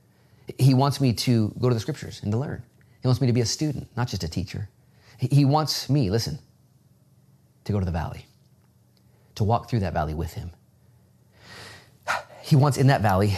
He 0.58 0.74
wants 0.74 1.00
me 1.00 1.12
to 1.14 1.52
go 1.58 1.68
to 1.68 1.74
the 1.74 1.80
scriptures 1.80 2.20
and 2.22 2.30
to 2.32 2.38
learn. 2.38 2.62
He 3.00 3.08
wants 3.08 3.20
me 3.20 3.26
to 3.26 3.32
be 3.32 3.40
a 3.40 3.46
student, 3.46 3.88
not 3.96 4.08
just 4.08 4.24
a 4.24 4.28
teacher. 4.28 4.68
He 5.18 5.44
wants 5.44 5.88
me, 5.88 6.10
listen, 6.10 6.38
to 7.64 7.72
go 7.72 7.78
to 7.78 7.84
the 7.84 7.92
valley, 7.92 8.26
to 9.36 9.44
walk 9.44 9.70
through 9.70 9.80
that 9.80 9.92
valley 9.92 10.14
with 10.14 10.34
Him. 10.34 10.50
He 12.42 12.56
wants 12.56 12.78
in 12.78 12.88
that 12.88 13.00
valley 13.00 13.36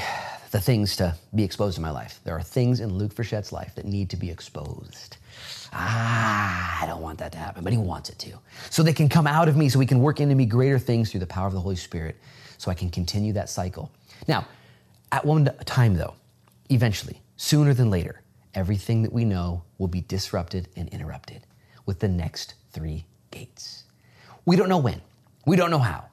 the 0.50 0.60
things 0.60 0.96
to 0.96 1.14
be 1.34 1.44
exposed 1.44 1.76
in 1.78 1.82
my 1.82 1.90
life. 1.90 2.20
There 2.24 2.34
are 2.34 2.42
things 2.42 2.80
in 2.80 2.94
Luke 2.94 3.12
Frechette's 3.12 3.52
life 3.52 3.74
that 3.74 3.84
need 3.84 4.10
to 4.10 4.16
be 4.16 4.30
exposed. 4.30 5.16
Ah, 5.72 6.82
I 6.82 6.86
don't 6.86 7.02
want 7.02 7.18
that 7.18 7.32
to 7.32 7.38
happen, 7.38 7.64
but 7.64 7.72
he 7.72 7.78
wants 7.78 8.08
it 8.08 8.18
to. 8.20 8.32
So 8.70 8.82
they 8.82 8.92
can 8.92 9.08
come 9.08 9.26
out 9.26 9.48
of 9.48 9.56
me, 9.56 9.68
so 9.68 9.78
he 9.78 9.86
can 9.86 10.00
work 10.00 10.20
into 10.20 10.34
me 10.34 10.46
greater 10.46 10.78
things 10.78 11.10
through 11.10 11.20
the 11.20 11.26
power 11.26 11.46
of 11.46 11.52
the 11.52 11.60
Holy 11.60 11.76
Spirit, 11.76 12.16
so 12.56 12.70
I 12.70 12.74
can 12.74 12.90
continue 12.90 13.32
that 13.34 13.50
cycle. 13.50 13.90
Now, 14.26 14.46
at 15.12 15.24
one 15.24 15.50
time, 15.64 15.94
though, 15.94 16.14
eventually, 16.70 17.20
sooner 17.36 17.74
than 17.74 17.90
later, 17.90 18.22
everything 18.54 19.02
that 19.02 19.12
we 19.12 19.24
know 19.24 19.62
will 19.78 19.88
be 19.88 20.00
disrupted 20.02 20.68
and 20.76 20.88
interrupted 20.88 21.42
with 21.86 22.00
the 22.00 22.08
next 22.08 22.54
three 22.72 23.04
gates. 23.30 23.84
We 24.44 24.56
don't 24.56 24.68
know 24.68 24.78
when, 24.78 25.00
we 25.48 25.56
don't 25.56 25.70
know 25.70 25.78
how, 25.78 26.04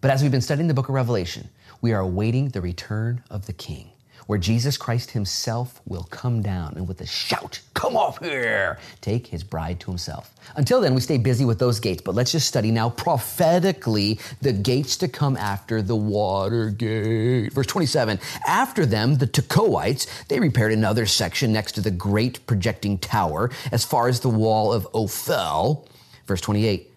but 0.00 0.12
as 0.12 0.22
we've 0.22 0.30
been 0.30 0.40
studying 0.40 0.68
the 0.68 0.74
book 0.74 0.88
of 0.88 0.94
Revelation, 0.94 1.48
we 1.80 1.92
are 1.92 1.98
awaiting 1.98 2.50
the 2.50 2.60
return 2.60 3.24
of 3.28 3.46
the 3.46 3.52
King, 3.52 3.90
where 4.28 4.38
Jesus 4.38 4.76
Christ 4.76 5.10
himself 5.10 5.82
will 5.84 6.04
come 6.04 6.42
down 6.42 6.74
and 6.76 6.86
with 6.86 7.00
a 7.00 7.06
shout, 7.06 7.60
Come 7.74 7.96
off 7.96 8.20
here, 8.20 8.78
take 9.00 9.26
his 9.26 9.42
bride 9.42 9.80
to 9.80 9.90
himself. 9.90 10.32
Until 10.54 10.80
then, 10.80 10.94
we 10.94 11.00
stay 11.00 11.18
busy 11.18 11.44
with 11.44 11.58
those 11.58 11.80
gates, 11.80 12.02
but 12.02 12.14
let's 12.14 12.30
just 12.30 12.46
study 12.46 12.70
now 12.70 12.88
prophetically 12.88 14.20
the 14.40 14.52
gates 14.52 14.96
to 14.98 15.08
come 15.08 15.36
after 15.38 15.82
the 15.82 15.96
water 15.96 16.70
gate. 16.70 17.52
Verse 17.52 17.66
27 17.66 18.20
After 18.46 18.86
them, 18.86 19.16
the 19.16 19.26
Tekoites, 19.26 20.06
they 20.28 20.38
repaired 20.38 20.72
another 20.72 21.04
section 21.04 21.52
next 21.52 21.72
to 21.72 21.80
the 21.80 21.90
great 21.90 22.46
projecting 22.46 22.98
tower 22.98 23.50
as 23.72 23.84
far 23.84 24.06
as 24.06 24.20
the 24.20 24.28
wall 24.28 24.72
of 24.72 24.86
Ophel. 24.94 25.88
Verse 26.28 26.40
28 26.40 26.92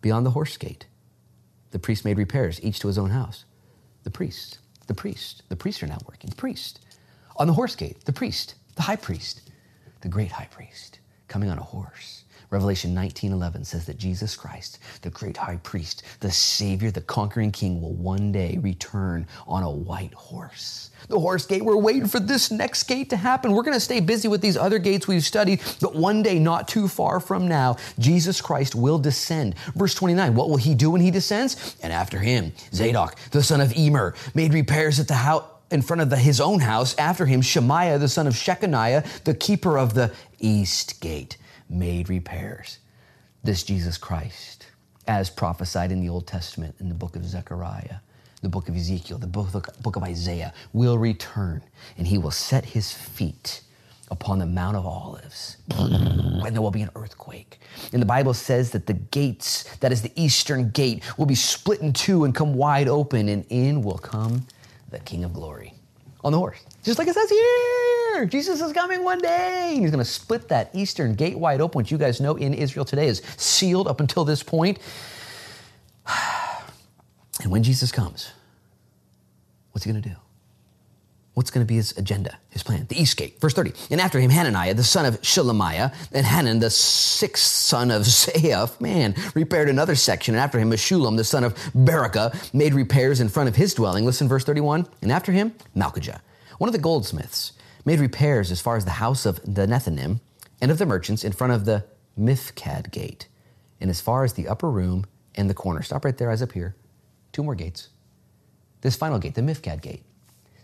Beyond 0.00 0.24
the 0.24 0.30
horse 0.30 0.56
gate, 0.56 0.86
the 1.70 1.78
priest 1.78 2.04
made 2.04 2.18
repairs, 2.18 2.62
each 2.62 2.80
to 2.80 2.88
his 2.88 2.98
own 2.98 3.10
house. 3.10 3.44
The 4.04 4.10
priest, 4.10 4.58
the 4.86 4.94
priest, 4.94 5.42
the 5.48 5.56
priests 5.56 5.82
are 5.82 5.86
now 5.86 5.98
working. 6.08 6.30
The 6.30 6.36
priest. 6.36 6.80
On 7.36 7.46
the 7.46 7.52
horse 7.52 7.76
gate, 7.76 8.04
the 8.04 8.12
priest, 8.12 8.54
the 8.76 8.82
high 8.82 8.96
priest, 8.96 9.50
the 10.00 10.08
great 10.08 10.32
high 10.32 10.48
priest, 10.50 11.00
coming 11.28 11.48
on 11.48 11.58
a 11.58 11.62
horse. 11.62 12.19
Revelation 12.50 12.92
19:11 12.94 13.64
says 13.64 13.86
that 13.86 13.96
Jesus 13.96 14.34
Christ, 14.34 14.80
the 15.02 15.10
great 15.10 15.36
high 15.36 15.58
priest, 15.62 16.02
the 16.18 16.32
savior, 16.32 16.90
the 16.90 17.00
conquering 17.00 17.52
king 17.52 17.80
will 17.80 17.94
one 17.94 18.32
day 18.32 18.58
return 18.60 19.26
on 19.46 19.62
a 19.62 19.70
white 19.70 20.12
horse. 20.14 20.90
The 21.08 21.18
horse 21.18 21.46
gate, 21.46 21.64
we're 21.64 21.76
waiting 21.76 22.06
for 22.06 22.18
this 22.18 22.50
next 22.50 22.84
gate 22.84 23.08
to 23.10 23.16
happen. 23.16 23.52
We're 23.52 23.62
going 23.62 23.76
to 23.76 23.80
stay 23.80 24.00
busy 24.00 24.26
with 24.26 24.40
these 24.40 24.56
other 24.56 24.78
gates 24.78 25.06
we've 25.06 25.24
studied, 25.24 25.60
but 25.80 25.94
one 25.94 26.22
day 26.22 26.38
not 26.40 26.66
too 26.66 26.88
far 26.88 27.20
from 27.20 27.46
now, 27.46 27.76
Jesus 27.98 28.40
Christ 28.40 28.74
will 28.74 28.98
descend. 28.98 29.54
Verse 29.76 29.94
29, 29.94 30.34
what 30.34 30.50
will 30.50 30.56
he 30.56 30.74
do 30.74 30.90
when 30.90 31.00
he 31.00 31.10
descends? 31.10 31.76
And 31.82 31.92
after 31.92 32.18
him, 32.18 32.52
Zadok, 32.74 33.16
the 33.30 33.42
son 33.42 33.60
of 33.60 33.76
Emer, 33.76 34.14
made 34.34 34.52
repairs 34.52 34.98
at 34.98 35.08
the 35.08 35.14
house 35.14 35.44
in 35.70 35.82
front 35.82 36.02
of 36.02 36.10
the, 36.10 36.16
his 36.16 36.40
own 36.40 36.60
house. 36.60 36.96
After 36.98 37.26
him, 37.26 37.42
Shemaiah, 37.42 37.98
the 37.98 38.08
son 38.08 38.26
of 38.26 38.34
Shechaniah, 38.34 39.22
the 39.22 39.34
keeper 39.34 39.78
of 39.78 39.94
the 39.94 40.12
east 40.40 41.00
gate, 41.00 41.36
made 41.70 42.08
repairs. 42.08 42.78
This 43.42 43.62
Jesus 43.62 43.96
Christ, 43.96 44.66
as 45.06 45.30
prophesied 45.30 45.92
in 45.92 46.00
the 46.00 46.08
Old 46.08 46.26
Testament 46.26 46.74
in 46.80 46.88
the 46.88 46.94
book 46.94 47.16
of 47.16 47.24
Zechariah, 47.24 47.96
the 48.42 48.48
book 48.48 48.68
of 48.68 48.76
Ezekiel, 48.76 49.18
the 49.18 49.26
book, 49.26 49.52
book 49.82 49.96
of 49.96 50.02
Isaiah, 50.02 50.52
will 50.72 50.98
return 50.98 51.62
and 51.96 52.06
he 52.06 52.18
will 52.18 52.30
set 52.30 52.64
his 52.64 52.92
feet 52.92 53.62
upon 54.10 54.38
the 54.38 54.46
Mount 54.46 54.76
of 54.76 54.84
Olives, 54.84 55.56
and 55.78 56.54
there 56.54 56.60
will 56.60 56.70
be 56.70 56.82
an 56.82 56.90
earthquake. 56.96 57.60
And 57.92 58.02
the 58.02 58.06
Bible 58.06 58.34
says 58.34 58.72
that 58.72 58.86
the 58.86 58.94
gates, 58.94 59.64
that 59.76 59.92
is 59.92 60.02
the 60.02 60.12
eastern 60.16 60.70
gate, 60.70 61.04
will 61.16 61.26
be 61.26 61.34
split 61.34 61.80
in 61.80 61.92
two 61.92 62.24
and 62.24 62.34
come 62.34 62.54
wide 62.54 62.88
open, 62.88 63.28
and 63.28 63.44
in 63.50 63.82
will 63.82 63.98
come 63.98 64.46
the 64.90 64.98
King 65.00 65.24
of 65.24 65.32
Glory 65.32 65.74
on 66.24 66.32
the 66.32 66.38
horse. 66.38 66.58
Just 66.82 66.98
like 66.98 67.08
it 67.08 67.14
says 67.14 67.30
here, 67.30 67.99
Jesus 68.28 68.60
is 68.60 68.72
coming 68.72 69.04
one 69.04 69.18
day. 69.18 69.76
He's 69.78 69.90
going 69.90 69.98
to 69.98 70.04
split 70.04 70.48
that 70.48 70.70
eastern 70.74 71.14
gate 71.14 71.38
wide 71.38 71.60
open, 71.60 71.78
which 71.78 71.90
you 71.90 71.98
guys 71.98 72.20
know 72.20 72.36
in 72.36 72.54
Israel 72.54 72.84
today 72.84 73.06
is 73.06 73.22
sealed 73.36 73.88
up 73.88 74.00
until 74.00 74.24
this 74.24 74.42
point. 74.42 74.78
And 77.42 77.50
when 77.50 77.62
Jesus 77.62 77.90
comes, 77.90 78.32
what's 79.72 79.84
he 79.86 79.90
going 79.90 80.02
to 80.02 80.08
do? 80.10 80.14
What's 81.34 81.50
going 81.50 81.64
to 81.64 81.68
be 81.68 81.76
his 81.76 81.96
agenda, 81.96 82.38
his 82.50 82.62
plan? 82.62 82.86
The 82.88 83.00
east 83.00 83.16
gate. 83.16 83.40
Verse 83.40 83.54
30. 83.54 83.72
And 83.90 83.98
after 83.98 84.20
him, 84.20 84.30
Hananiah, 84.30 84.74
the 84.74 84.84
son 84.84 85.06
of 85.06 85.22
Shelemiah, 85.22 85.94
and 86.12 86.26
Hanan, 86.26 86.58
the 86.58 86.68
sixth 86.68 87.44
son 87.44 87.90
of 87.90 88.02
Zaph, 88.02 88.78
man, 88.78 89.14
repaired 89.34 89.70
another 89.70 89.94
section. 89.94 90.34
And 90.34 90.42
after 90.42 90.58
him, 90.58 90.70
Meshullam, 90.70 91.16
the 91.16 91.24
son 91.24 91.44
of 91.44 91.54
Berekah, 91.72 92.52
made 92.52 92.74
repairs 92.74 93.20
in 93.20 93.30
front 93.30 93.48
of 93.48 93.56
his 93.56 93.72
dwelling. 93.72 94.04
Listen, 94.04 94.28
verse 94.28 94.44
31. 94.44 94.86
And 95.00 95.10
after 95.10 95.32
him, 95.32 95.54
Malchijah, 95.74 96.20
one 96.58 96.68
of 96.68 96.72
the 96.72 96.78
goldsmiths, 96.78 97.52
made 97.84 98.00
repairs 98.00 98.50
as 98.50 98.60
far 98.60 98.76
as 98.76 98.84
the 98.84 98.92
house 98.92 99.26
of 99.26 99.40
the 99.42 99.66
Nethinim 99.66 100.20
and 100.60 100.70
of 100.70 100.78
the 100.78 100.86
merchants 100.86 101.24
in 101.24 101.32
front 101.32 101.52
of 101.52 101.64
the 101.64 101.84
Mifkad 102.18 102.90
gate, 102.90 103.28
and 103.80 103.88
as 103.88 104.00
far 104.00 104.24
as 104.24 104.34
the 104.34 104.48
upper 104.48 104.70
room 104.70 105.06
and 105.34 105.48
the 105.48 105.54
corner. 105.54 105.82
Stop 105.82 106.04
right 106.04 106.16
there, 106.16 106.30
eyes 106.30 106.42
up 106.42 106.52
here. 106.52 106.74
Two 107.32 107.42
more 107.42 107.54
gates. 107.54 107.88
This 108.82 108.96
final 108.96 109.18
gate, 109.18 109.34
the 109.34 109.42
Mifkad 109.42 109.80
gate. 109.80 110.02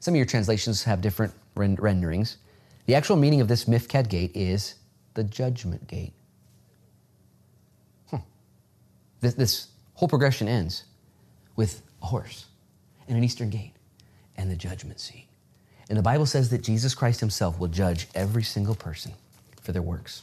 Some 0.01 0.14
of 0.14 0.16
your 0.16 0.26
translations 0.26 0.84
have 0.84 1.01
different 1.01 1.32
ren- 1.55 1.76
renderings. 1.76 2.38
The 2.86 2.94
actual 2.94 3.16
meaning 3.16 3.40
of 3.40 3.48
this 3.48 3.64
Mifkad 3.64 4.09
gate 4.09 4.32
is 4.34 4.74
the 5.14 5.24
judgment 5.24 5.86
gate. 5.88 6.12
Huh. 8.10 8.18
This, 9.20 9.34
this 9.34 9.68
whole 9.94 10.09
progression 10.09 10.48
ends 10.48 10.84
with 11.56 11.82
a 12.02 12.06
horse 12.06 12.47
and 13.09 13.16
an 13.16 13.24
eastern 13.24 13.51
gate 13.51 13.72
and 14.36 14.51
the 14.51 14.56
judgment 14.56 15.01
seat. 15.01 15.26
And 15.88 15.98
the 15.98 16.02
Bible 16.02 16.26
says 16.26 16.50
that 16.50 16.62
Jesus 16.62 16.94
Christ 16.94 17.20
himself 17.20 17.58
will 17.58 17.68
judge 17.68 18.08
every 18.14 18.42
single 18.42 18.74
person 18.74 19.12
for 19.62 19.72
their 19.72 19.82
works. 19.82 20.22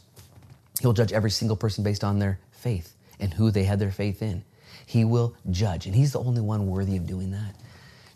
He'll 0.81 0.94
judge 0.94 1.14
every 1.14 1.31
single 1.31 1.56
person 1.56 1.84
based 1.84 2.03
on 2.03 2.19
their 2.19 2.40
faith 2.52 2.95
and 3.19 3.34
who 3.34 3.52
they 3.52 3.64
had 3.64 3.80
their 3.80 3.91
faith 3.91 4.22
in. 4.22 4.44
He 4.85 5.06
will 5.06 5.35
judge, 5.49 5.85
and 5.85 5.95
he's 5.95 6.11
the 6.11 6.19
only 6.19 6.41
one 6.41 6.68
worthy 6.68 6.98
of 6.98 7.07
doing 7.07 7.31
that. 7.31 7.56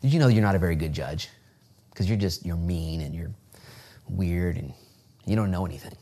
Did 0.02 0.12
you 0.12 0.20
know 0.20 0.28
you're 0.28 0.44
not 0.44 0.56
a 0.56 0.60
very 0.60 0.76
good 0.76 0.94
judge? 0.94 1.30
Because 1.90 2.10
you're 2.10 2.18
just, 2.18 2.46
you're 2.46 2.58
mean 2.58 3.02
and 3.02 3.16
you're 3.16 3.32
weird 4.10 4.58
and 4.58 4.74
you 5.26 5.36
don't 5.36 5.52
know 5.52 5.66
anything. 5.66 5.94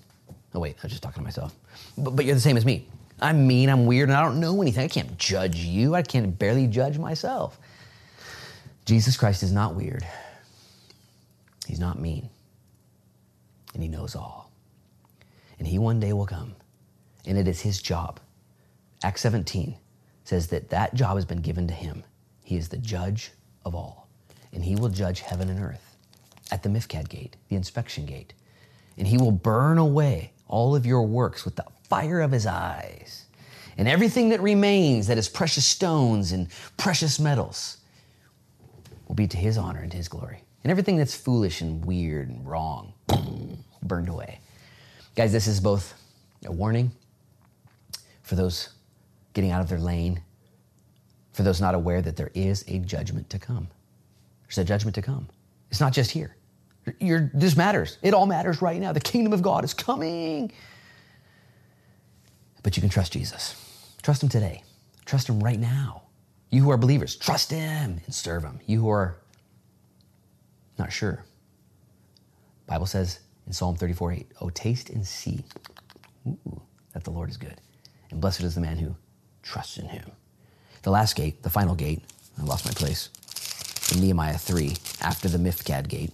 Oh, 0.54 0.60
wait, 0.60 0.76
I 0.80 0.84
was 0.84 0.92
just 0.92 1.04
talking 1.04 1.22
to 1.22 1.24
myself. 1.24 1.54
But, 1.98 2.16
but 2.16 2.26
you're 2.26 2.36
the 2.36 2.42
same 2.42 2.58
as 2.58 2.66
me. 2.66 2.88
I'm 3.22 3.48
mean, 3.48 3.70
I'm 3.70 3.86
weird, 3.86 4.10
and 4.10 4.18
I 4.18 4.22
don't 4.22 4.40
know 4.40 4.62
anything. 4.62 4.84
I 4.84 4.88
can't 4.88 5.18
judge 5.18 5.58
you. 5.58 5.96
I 5.96 6.02
can't 6.02 6.38
barely 6.38 6.68
judge 6.68 6.98
myself. 6.98 7.58
Jesus 8.86 9.16
Christ 9.18 9.44
is 9.44 9.52
not 9.52 9.76
weird. 9.76 10.06
He's 11.66 11.80
not 11.80 12.00
mean. 12.00 12.30
And 13.74 13.84
he 13.84 13.90
knows 13.90 14.16
all. 14.16 14.52
And 15.60 15.68
he 15.68 15.78
one 15.78 16.00
day 16.00 16.14
will 16.14 16.26
come. 16.26 16.56
And 17.26 17.38
it 17.38 17.48
is 17.48 17.62
his 17.62 17.82
job. 17.82 18.20
Acts 19.04 19.22
17 19.22 19.76
says 20.24 20.48
that 20.48 20.70
that 20.70 20.94
job 20.96 21.16
has 21.16 21.26
been 21.26 21.42
given 21.42 21.68
to 21.68 21.74
him. 21.74 22.04
He 22.44 22.58
is 22.58 22.70
the 22.70 22.78
judge 22.78 23.32
of 23.66 23.76
all. 23.76 24.08
And 24.54 24.64
he 24.64 24.76
will 24.76 24.90
judge 24.90 25.20
heaven 25.20 25.50
and 25.50 25.60
earth 25.60 25.96
at 26.52 26.64
the 26.64 26.70
Mifkad 26.70 27.10
gate, 27.10 27.36
the 27.50 27.56
inspection 27.56 28.06
gate. 28.06 28.34
And 28.98 29.08
he 29.08 29.18
will 29.18 29.32
burn 29.32 29.78
away 29.78 30.32
all 30.48 30.76
of 30.76 30.86
your 30.86 31.04
works 31.04 31.44
with 31.44 31.56
the 31.56 31.66
fire 31.90 32.22
of 32.22 32.32
his 32.32 32.46
eyes. 32.46 33.26
And 33.78 33.88
everything 33.88 34.30
that 34.30 34.42
remains 34.42 35.08
that 35.08 35.18
is 35.18 35.28
precious 35.28 35.66
stones 35.66 36.32
and 36.32 36.48
precious 36.78 37.20
metals 37.20 37.78
will 39.08 39.16
be 39.16 39.28
to 39.28 39.38
his 39.38 39.58
honor 39.58 39.82
and 39.82 39.92
his 39.92 40.08
glory. 40.08 40.45
And 40.66 40.72
everything 40.72 40.98
that's 40.98 41.14
foolish 41.14 41.62
and 41.62 41.86
weird 41.86 42.28
and 42.28 42.44
wrong, 42.44 42.92
burned 43.84 44.10
away. 44.10 44.40
Guys, 45.16 45.32
this 45.32 45.46
is 45.46 45.60
both 45.60 45.94
a 46.44 46.52
warning 46.52 46.90
for 48.24 48.34
those 48.34 48.70
getting 49.36 49.52
out 49.52 49.62
of 49.62 49.70
their 49.70 49.78
lane, 49.78 50.24
for 51.34 51.44
those 51.44 51.62
not 51.62 51.76
aware 51.76 52.02
that 52.02 52.16
there 52.16 52.32
is 52.34 52.66
a 52.68 52.80
judgment 52.80 53.30
to 53.30 53.38
come. 53.38 53.68
There's 54.48 54.58
a 54.58 54.64
judgment 54.64 54.96
to 54.96 55.04
come. 55.04 55.30
It's 55.70 55.80
not 55.80 55.94
just 55.94 56.10
here. 56.10 56.36
You're, 57.00 57.30
this 57.36 57.56
matters. 57.56 58.00
It 58.02 58.16
all 58.16 58.26
matters 58.26 58.60
right 58.60 58.82
now. 58.82 58.92
The 58.92 59.00
kingdom 59.00 59.34
of 59.34 59.44
God 59.44 59.64
is 59.64 59.76
coming. 59.76 60.52
But 62.64 62.76
you 62.76 62.82
can 62.82 62.90
trust 62.90 63.14
Jesus. 63.14 63.54
Trust 64.02 64.24
him 64.24 64.30
today. 64.30 64.64
Trust 65.06 65.30
him 65.30 65.40
right 65.42 65.60
now. 65.60 66.02
You 66.50 66.64
who 66.64 66.72
are 66.72 66.78
believers, 66.78 67.16
trust 67.16 67.52
him 67.52 68.02
and 68.04 68.16
serve 68.16 68.44
him. 68.44 68.60
You 68.66 68.82
who 68.82 68.90
are 68.90 69.18
not 70.78 70.92
sure. 70.92 71.24
Bible 72.68 72.86
says 72.86 73.20
in 73.48 73.54
Psalm 73.54 73.76
34 73.76 74.14
8, 74.14 74.32
Oh, 74.42 74.50
taste 74.50 74.90
and 74.90 75.06
see 75.06 75.44
ooh, 76.28 76.62
that 76.94 77.04
the 77.04 77.12
Lord 77.12 77.30
is 77.30 77.38
good. 77.38 77.60
And 78.12 78.22
blessed 78.22 78.42
is 78.42 78.56
the 78.56 78.62
man 78.62 78.78
who 78.78 78.96
trusts 79.44 79.78
in 79.78 79.88
him. 79.88 80.12
The 80.82 80.92
last 80.92 81.16
gate, 81.16 81.44
the 81.44 81.50
final 81.50 81.76
gate, 81.76 82.02
I 82.40 82.44
lost 82.44 82.66
my 82.66 82.72
place, 82.72 83.10
in 83.94 84.02
Nehemiah 84.02 84.38
3, 84.38 84.76
after 85.02 85.28
the 85.28 85.38
Mifkad 85.38 85.88
gate, 85.88 86.12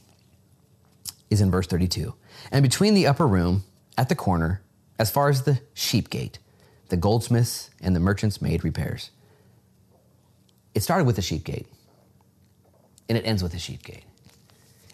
is 1.29 1.41
in 1.41 1.51
verse 1.51 1.67
32. 1.67 2.13
And 2.51 2.63
between 2.63 2.93
the 2.93 3.07
upper 3.07 3.27
room 3.27 3.63
at 3.97 4.09
the 4.09 4.15
corner, 4.15 4.61
as 4.99 5.09
far 5.09 5.29
as 5.29 5.43
the 5.43 5.61
sheep 5.73 6.09
gate, 6.09 6.39
the 6.89 6.97
goldsmiths 6.97 7.69
and 7.81 7.95
the 7.95 7.99
merchants 7.99 8.41
made 8.41 8.63
repairs. 8.63 9.11
It 10.75 10.83
started 10.83 11.05
with 11.05 11.15
the 11.15 11.21
sheep 11.21 11.43
gate, 11.43 11.67
and 13.09 13.17
it 13.17 13.25
ends 13.25 13.41
with 13.41 13.53
the 13.53 13.59
sheep 13.59 13.83
gate. 13.83 14.03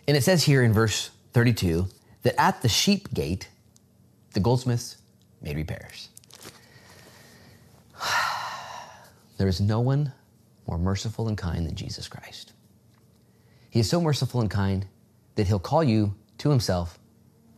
And 0.08 0.16
it 0.16 0.24
says 0.24 0.44
here 0.44 0.64
in 0.64 0.74
verse 0.74 1.10
32 1.34 1.88
that 2.24 2.40
at 2.40 2.62
the 2.62 2.70
sheep 2.70 3.14
gate, 3.14 3.50
the 4.34 4.40
goldsmiths 4.40 4.98
made 5.42 5.56
repairs. 5.56 6.10
There 9.38 9.48
is 9.48 9.62
no 9.62 9.82
one 9.82 10.14
more 10.66 10.80
merciful 10.80 11.28
and 11.28 11.38
kind 11.38 11.68
than 11.68 11.76
Jesus 11.76 12.08
Christ. 12.08 12.54
He 13.70 13.80
is 13.80 13.88
so 13.88 14.02
merciful 14.02 14.42
and 14.42 14.50
kind 14.50 14.88
that 15.36 15.46
he'll 15.46 15.60
call 15.60 15.84
you 15.84 16.16
to 16.40 16.50
himself 16.50 16.98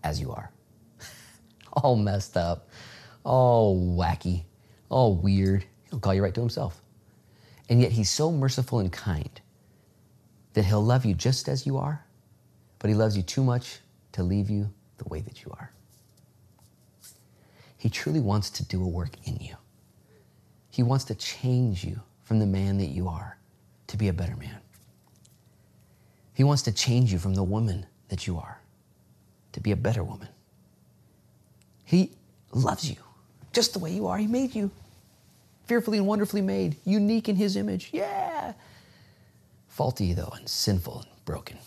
as 0.03 0.19
you 0.19 0.31
are. 0.31 0.51
all 1.73 1.95
messed 1.95 2.35
up, 2.35 2.67
all 3.23 3.95
wacky, 3.95 4.43
all 4.89 5.15
weird. 5.15 5.63
He'll 5.89 5.99
call 5.99 6.13
you 6.13 6.21
right 6.21 6.33
to 6.33 6.41
himself. 6.41 6.81
And 7.69 7.81
yet 7.81 7.93
he's 7.93 8.09
so 8.09 8.29
merciful 8.29 8.79
and 8.79 8.91
kind 8.91 9.39
that 10.53 10.65
he'll 10.65 10.83
love 10.83 11.05
you 11.05 11.13
just 11.13 11.47
as 11.47 11.65
you 11.65 11.77
are, 11.77 12.03
but 12.79 12.89
he 12.89 12.95
loves 12.95 13.15
you 13.15 13.23
too 13.23 13.43
much 13.43 13.79
to 14.13 14.23
leave 14.23 14.49
you 14.49 14.69
the 14.97 15.07
way 15.07 15.21
that 15.21 15.43
you 15.43 15.51
are. 15.59 15.71
He 17.77 17.89
truly 17.89 18.19
wants 18.19 18.49
to 18.51 18.65
do 18.65 18.83
a 18.83 18.87
work 18.87 19.11
in 19.25 19.37
you. 19.37 19.55
He 20.69 20.83
wants 20.83 21.05
to 21.05 21.15
change 21.15 21.83
you 21.83 22.01
from 22.23 22.39
the 22.39 22.45
man 22.45 22.77
that 22.77 22.89
you 22.89 23.07
are 23.07 23.37
to 23.87 23.97
be 23.97 24.07
a 24.07 24.13
better 24.13 24.35
man. 24.35 24.59
He 26.33 26.43
wants 26.43 26.61
to 26.63 26.71
change 26.71 27.11
you 27.11 27.19
from 27.19 27.35
the 27.35 27.43
woman 27.43 27.85
that 28.09 28.27
you 28.27 28.37
are 28.37 28.59
to 29.53 29.59
be 29.59 29.71
a 29.71 29.75
better 29.75 30.03
woman. 30.03 30.29
He 31.83 32.11
loves 32.53 32.89
you 32.89 32.97
just 33.53 33.73
the 33.73 33.79
way 33.79 33.91
you 33.91 34.07
are. 34.07 34.17
He 34.17 34.27
made 34.27 34.55
you 34.55 34.71
fearfully 35.65 35.97
and 35.97 36.07
wonderfully 36.07 36.41
made, 36.41 36.77
unique 36.85 37.29
in 37.29 37.35
His 37.35 37.55
image. 37.55 37.89
Yeah. 37.91 38.53
Faulty, 39.67 40.13
though, 40.13 40.33
and 40.35 40.47
sinful 40.47 40.99
and 40.99 41.25
broken. 41.25 41.57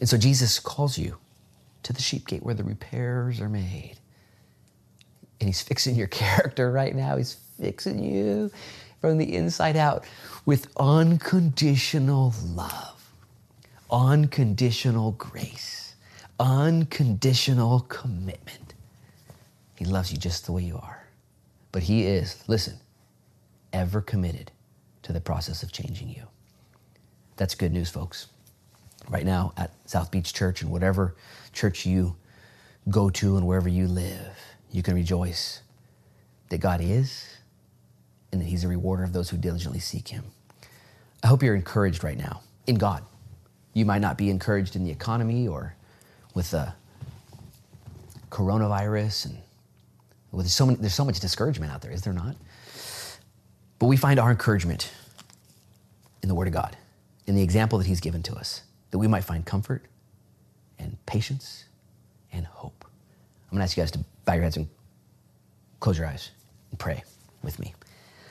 And 0.00 0.08
so 0.08 0.16
Jesus 0.18 0.58
calls 0.58 0.98
you 0.98 1.18
to 1.84 1.92
the 1.92 2.02
sheep 2.02 2.26
gate 2.26 2.42
where 2.42 2.54
the 2.54 2.64
repairs 2.64 3.40
are 3.40 3.48
made. 3.48 3.96
And 5.40 5.48
He's 5.48 5.62
fixing 5.62 5.96
your 5.96 6.06
character 6.08 6.70
right 6.72 6.94
now. 6.94 7.16
He's 7.16 7.34
fixing 7.60 8.02
you 8.02 8.50
from 9.00 9.18
the 9.18 9.34
inside 9.36 9.76
out 9.76 10.04
with 10.46 10.68
unconditional 10.78 12.34
love, 12.46 13.12
unconditional 13.90 15.12
grace, 15.12 15.94
unconditional 16.40 17.80
commitment. 17.80 18.74
He 19.76 19.84
loves 19.84 20.12
you 20.12 20.18
just 20.18 20.46
the 20.46 20.52
way 20.52 20.62
you 20.62 20.76
are. 20.76 21.06
But 21.72 21.84
He 21.84 22.04
is, 22.04 22.42
listen, 22.48 22.78
ever 23.72 24.00
committed 24.00 24.52
to 25.02 25.12
the 25.12 25.20
process 25.20 25.62
of 25.62 25.72
changing 25.72 26.08
you. 26.08 26.24
That's 27.36 27.54
good 27.54 27.72
news, 27.72 27.90
folks. 27.90 28.28
Right 29.08 29.24
now 29.24 29.52
at 29.56 29.70
South 29.86 30.10
Beach 30.10 30.32
Church 30.32 30.62
and 30.62 30.70
whatever 30.70 31.14
church 31.52 31.86
you 31.86 32.16
go 32.88 33.10
to 33.10 33.36
and 33.36 33.46
wherever 33.46 33.68
you 33.68 33.86
live, 33.86 34.38
you 34.70 34.82
can 34.82 34.94
rejoice 34.94 35.60
that 36.48 36.58
God 36.58 36.80
is 36.80 37.28
and 38.32 38.40
that 38.40 38.46
He's 38.46 38.64
a 38.64 38.68
rewarder 38.68 39.04
of 39.04 39.12
those 39.12 39.30
who 39.30 39.36
diligently 39.36 39.80
seek 39.80 40.08
Him. 40.08 40.24
I 41.22 41.28
hope 41.28 41.42
you're 41.42 41.54
encouraged 41.54 42.02
right 42.02 42.18
now 42.18 42.42
in 42.66 42.76
God. 42.76 43.04
You 43.72 43.84
might 43.84 44.00
not 44.00 44.18
be 44.18 44.30
encouraged 44.30 44.76
in 44.76 44.84
the 44.84 44.90
economy 44.90 45.48
or 45.48 45.74
with 46.34 46.50
the 46.50 46.72
coronavirus 48.30 49.26
and 49.26 49.38
well, 50.34 50.42
there's 50.42 50.52
so, 50.52 50.66
many, 50.66 50.78
there's 50.78 50.94
so 50.94 51.04
much 51.04 51.20
discouragement 51.20 51.70
out 51.70 51.80
there, 51.80 51.92
is 51.92 52.02
there 52.02 52.12
not? 52.12 52.34
But 53.78 53.86
we 53.86 53.96
find 53.96 54.18
our 54.18 54.32
encouragement 54.32 54.90
in 56.24 56.28
the 56.28 56.34
Word 56.34 56.48
of 56.48 56.54
God, 56.54 56.76
in 57.28 57.36
the 57.36 57.42
example 57.42 57.78
that 57.78 57.86
He's 57.86 58.00
given 58.00 58.20
to 58.24 58.34
us, 58.34 58.62
that 58.94 58.98
we 58.98 59.08
might 59.08 59.24
find 59.24 59.44
comfort 59.44 59.82
and 60.78 60.96
patience 61.04 61.64
and 62.32 62.46
hope. 62.46 62.84
I'm 62.84 63.50
going 63.50 63.58
to 63.58 63.64
ask 63.64 63.76
you 63.76 63.80
guys 63.80 63.90
to 63.90 64.04
bow 64.24 64.34
your 64.34 64.44
heads 64.44 64.56
and 64.56 64.68
close 65.80 65.98
your 65.98 66.06
eyes 66.06 66.30
and 66.70 66.78
pray 66.78 67.02
with 67.42 67.58
me. 67.58 67.74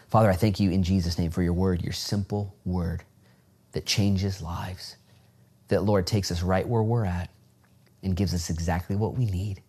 Father, 0.07 0.29
I 0.29 0.37
thank 0.37 0.61
you 0.61 0.71
in 0.71 0.81
Jesus' 0.81 1.19
name 1.19 1.31
for 1.31 1.43
your 1.43 1.51
word, 1.51 1.81
your 1.81 1.91
simple 1.91 2.55
word 2.63 3.03
that 3.73 3.85
changes 3.85 4.41
lives, 4.41 4.95
that, 5.67 5.83
Lord, 5.83 6.07
takes 6.07 6.31
us 6.31 6.41
right 6.41 6.65
where 6.65 6.81
we're 6.81 7.03
at 7.03 7.29
and 8.01 8.15
gives 8.15 8.33
us 8.33 8.49
exactly 8.49 8.95
what 8.95 9.17
we 9.17 9.25
need 9.25 9.61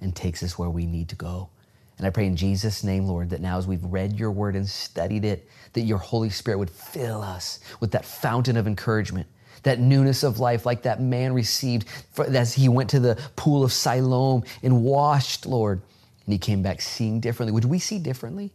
and 0.00 0.16
takes 0.16 0.42
us 0.42 0.58
where 0.58 0.68
we 0.68 0.84
need 0.84 1.10
to 1.10 1.14
go. 1.14 1.48
And 1.96 2.08
I 2.08 2.10
pray 2.10 2.26
in 2.26 2.34
Jesus' 2.34 2.82
name, 2.82 3.04
Lord, 3.04 3.30
that 3.30 3.40
now 3.40 3.56
as 3.56 3.68
we've 3.68 3.84
read 3.84 4.18
your 4.18 4.32
word 4.32 4.56
and 4.56 4.68
studied 4.68 5.24
it, 5.24 5.48
that 5.74 5.82
your 5.82 5.98
Holy 5.98 6.28
Spirit 6.28 6.58
would 6.58 6.70
fill 6.70 7.22
us 7.22 7.60
with 7.78 7.92
that 7.92 8.04
fountain 8.04 8.56
of 8.56 8.66
encouragement, 8.66 9.28
that 9.62 9.78
newness 9.78 10.22
of 10.22 10.40
life, 10.40 10.66
like 10.66 10.82
that 10.82 11.00
man 11.00 11.32
received 11.32 11.86
as 12.18 12.54
he 12.54 12.68
went 12.68 12.90
to 12.90 13.00
the 13.00 13.18
pool 13.36 13.64
of 13.64 13.72
Siloam 13.72 14.44
and 14.62 14.82
washed, 14.82 15.46
Lord, 15.46 15.80
and 16.26 16.32
he 16.32 16.38
came 16.38 16.62
back 16.62 16.80
seeing 16.80 17.20
differently. 17.20 17.52
Would 17.52 17.64
we 17.64 17.78
see 17.78 17.98
differently? 17.98 18.52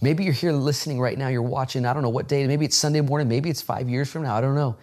Maybe 0.00 0.24
you're 0.24 0.32
here 0.32 0.52
listening 0.52 1.00
right 1.00 1.18
now, 1.18 1.28
you're 1.28 1.42
watching, 1.42 1.84
I 1.84 1.92
don't 1.92 2.02
know 2.02 2.08
what 2.08 2.28
day, 2.28 2.46
maybe 2.46 2.64
it's 2.64 2.76
Sunday 2.76 3.00
morning, 3.00 3.28
maybe 3.28 3.50
it's 3.50 3.62
five 3.62 3.88
years 3.88 4.10
from 4.10 4.22
now, 4.22 4.36
I 4.36 4.40
don't 4.40 4.54
know. 4.54 4.76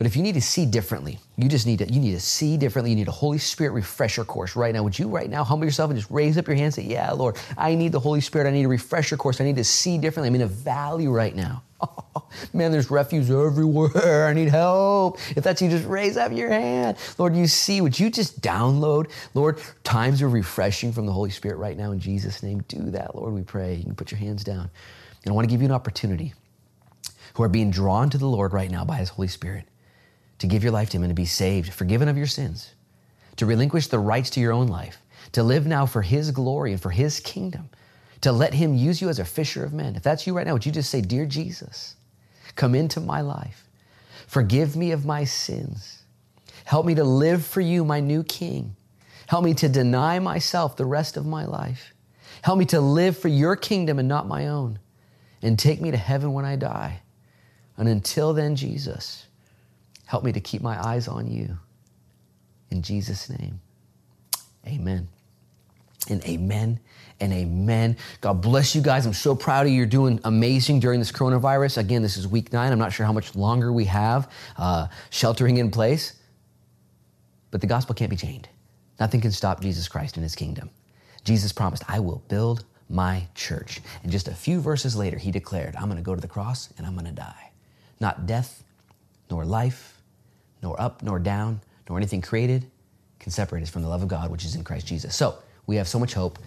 But 0.00 0.06
if 0.06 0.16
you 0.16 0.22
need 0.22 0.32
to 0.32 0.40
see 0.40 0.64
differently, 0.64 1.18
you 1.36 1.46
just 1.46 1.66
need 1.66 1.80
to, 1.80 1.92
you 1.92 2.00
need 2.00 2.12
to 2.12 2.20
see 2.20 2.56
differently. 2.56 2.88
You 2.88 2.96
need 2.96 3.08
a 3.08 3.12
Holy 3.12 3.36
Spirit 3.36 3.72
refresher 3.72 4.24
course 4.24 4.56
right 4.56 4.72
now. 4.72 4.82
Would 4.82 4.98
you 4.98 5.08
right 5.08 5.28
now 5.28 5.44
humble 5.44 5.66
yourself 5.66 5.90
and 5.90 5.98
just 6.00 6.10
raise 6.10 6.38
up 6.38 6.46
your 6.46 6.56
hand 6.56 6.64
and 6.64 6.74
say, 6.74 6.84
Yeah, 6.84 7.12
Lord, 7.12 7.36
I 7.58 7.74
need 7.74 7.92
the 7.92 8.00
Holy 8.00 8.22
Spirit. 8.22 8.48
I 8.48 8.50
need 8.50 8.64
a 8.64 8.68
refresher 8.68 9.18
course. 9.18 9.42
I 9.42 9.44
need 9.44 9.56
to 9.56 9.64
see 9.64 9.98
differently. 9.98 10.28
I'm 10.28 10.34
in 10.36 10.40
a 10.40 10.46
valley 10.46 11.06
right 11.06 11.36
now. 11.36 11.62
Oh, 11.82 12.24
man, 12.52 12.72
there's 12.72 12.90
refuse 12.90 13.30
everywhere. 13.30 14.26
I 14.26 14.32
need 14.32 14.48
help. 14.48 15.18
If 15.36 15.44
that's 15.44 15.62
you, 15.62 15.70
just 15.70 15.86
raise 15.86 16.16
up 16.16 16.32
your 16.32 16.50
hand. 16.50 16.96
Lord, 17.18 17.36
you 17.36 17.46
see, 17.46 17.80
would 17.80 17.98
you 17.98 18.10
just 18.10 18.40
download, 18.40 19.10
Lord, 19.34 19.60
times 19.84 20.22
are 20.22 20.28
refreshing 20.28 20.92
from 20.92 21.06
the 21.06 21.12
Holy 21.12 21.30
Spirit 21.30 21.56
right 21.56 21.76
now 21.76 21.92
in 21.92 22.00
Jesus' 22.00 22.42
name? 22.42 22.64
Do 22.68 22.90
that, 22.90 23.14
Lord, 23.14 23.34
we 23.34 23.42
pray. 23.42 23.74
You 23.74 23.84
can 23.84 23.94
put 23.94 24.10
your 24.10 24.18
hands 24.18 24.44
down. 24.44 24.70
And 25.24 25.32
I 25.32 25.34
want 25.34 25.48
to 25.48 25.52
give 25.52 25.60
you 25.60 25.66
an 25.66 25.72
opportunity 25.72 26.34
who 27.34 27.42
are 27.42 27.48
being 27.48 27.70
drawn 27.70 28.10
to 28.10 28.18
the 28.18 28.26
Lord 28.26 28.52
right 28.52 28.70
now 28.70 28.84
by 28.84 28.96
His 28.96 29.10
Holy 29.10 29.28
Spirit 29.28 29.66
to 30.38 30.46
give 30.46 30.62
your 30.62 30.72
life 30.72 30.90
to 30.90 30.96
Him 30.96 31.04
and 31.04 31.10
to 31.10 31.14
be 31.14 31.26
saved, 31.26 31.72
forgiven 31.72 32.08
of 32.08 32.16
your 32.16 32.26
sins, 32.26 32.74
to 33.36 33.46
relinquish 33.46 33.86
the 33.88 33.98
rights 33.98 34.30
to 34.30 34.40
your 34.40 34.52
own 34.52 34.68
life, 34.68 34.98
to 35.32 35.42
live 35.42 35.66
now 35.66 35.86
for 35.86 36.02
His 36.02 36.30
glory 36.30 36.72
and 36.72 36.80
for 36.80 36.90
His 36.90 37.20
kingdom, 37.20 37.68
to 38.22 38.32
let 38.32 38.54
Him 38.54 38.74
use 38.74 39.00
you 39.00 39.08
as 39.08 39.18
a 39.18 39.24
fisher 39.24 39.64
of 39.64 39.72
men. 39.72 39.96
If 39.96 40.02
that's 40.02 40.26
you 40.26 40.36
right 40.36 40.46
now, 40.46 40.52
would 40.52 40.66
you 40.66 40.72
just 40.72 40.90
say, 40.90 41.00
Dear 41.00 41.26
Jesus, 41.26 41.96
come 42.56 42.74
into 42.74 43.00
my 43.00 43.20
life, 43.20 43.68
forgive 44.26 44.76
me 44.76 44.92
of 44.92 45.04
my 45.04 45.24
sins, 45.24 46.02
help 46.64 46.86
me 46.86 46.94
to 46.94 47.04
live 47.04 47.44
for 47.44 47.60
you, 47.60 47.84
my 47.84 48.00
new 48.00 48.22
King. 48.22 48.76
Help 49.26 49.44
me 49.44 49.54
to 49.54 49.68
deny 49.68 50.18
myself 50.18 50.76
the 50.76 50.84
rest 50.84 51.16
of 51.16 51.24
my 51.24 51.44
life. 51.44 51.94
Help 52.42 52.58
me 52.58 52.64
to 52.64 52.80
live 52.80 53.16
for 53.16 53.28
your 53.28 53.54
kingdom 53.54 53.98
and 53.98 54.08
not 54.08 54.26
my 54.26 54.48
own. 54.48 54.78
And 55.40 55.58
take 55.58 55.80
me 55.80 55.92
to 55.92 55.96
heaven 55.96 56.32
when 56.32 56.44
I 56.44 56.56
die. 56.56 57.02
And 57.76 57.88
until 57.88 58.34
then, 58.34 58.56
Jesus, 58.56 59.26
Help 60.10 60.24
me 60.24 60.32
to 60.32 60.40
keep 60.40 60.60
my 60.60 60.76
eyes 60.84 61.06
on 61.06 61.30
you. 61.30 61.56
In 62.68 62.82
Jesus' 62.82 63.30
name, 63.30 63.60
amen. 64.66 65.06
And 66.08 66.20
amen 66.24 66.80
and 67.20 67.32
amen. 67.32 67.96
God 68.20 68.40
bless 68.40 68.74
you 68.74 68.82
guys. 68.82 69.06
I'm 69.06 69.12
so 69.12 69.34
proud 69.34 69.66
of 69.66 69.72
you. 69.72 69.78
You're 69.78 69.86
doing 69.86 70.20
amazing 70.24 70.80
during 70.80 70.98
this 70.98 71.12
coronavirus. 71.12 71.78
Again, 71.78 72.02
this 72.02 72.16
is 72.16 72.26
week 72.26 72.52
nine. 72.52 72.72
I'm 72.72 72.78
not 72.78 72.92
sure 72.92 73.06
how 73.06 73.12
much 73.12 73.34
longer 73.34 73.72
we 73.72 73.84
have 73.86 74.30
uh, 74.56 74.88
sheltering 75.10 75.58
in 75.58 75.70
place, 75.70 76.14
but 77.50 77.60
the 77.60 77.66
gospel 77.66 77.94
can't 77.94 78.10
be 78.10 78.16
chained. 78.16 78.48
Nothing 78.98 79.20
can 79.20 79.32
stop 79.32 79.60
Jesus 79.60 79.88
Christ 79.88 80.16
and 80.16 80.22
his 80.22 80.34
kingdom. 80.34 80.70
Jesus 81.24 81.52
promised, 81.52 81.84
I 81.88 82.00
will 82.00 82.22
build 82.28 82.64
my 82.88 83.26
church. 83.34 83.80
And 84.02 84.10
just 84.10 84.28
a 84.28 84.34
few 84.34 84.60
verses 84.60 84.96
later, 84.96 85.16
he 85.16 85.30
declared, 85.30 85.76
I'm 85.76 85.84
going 85.84 85.96
to 85.96 86.02
go 86.02 86.14
to 86.14 86.20
the 86.20 86.28
cross 86.28 86.72
and 86.76 86.86
I'm 86.86 86.94
going 86.94 87.06
to 87.06 87.12
die. 87.12 87.50
Not 88.00 88.26
death, 88.26 88.64
nor 89.30 89.44
life, 89.44 90.00
nor 90.62 90.80
up, 90.80 91.02
nor 91.02 91.18
down, 91.18 91.60
nor 91.88 91.98
anything 91.98 92.20
created 92.20 92.66
can 93.18 93.30
separate 93.30 93.62
us 93.62 93.68
from 93.68 93.82
the 93.82 93.88
love 93.88 94.02
of 94.02 94.08
God, 94.08 94.30
which 94.30 94.44
is 94.44 94.54
in 94.56 94.64
Christ 94.64 94.86
Jesus. 94.86 95.14
So 95.14 95.38
we 95.66 95.76
have 95.76 95.86
so 95.86 95.98
much 95.98 96.14
hope, 96.14 96.38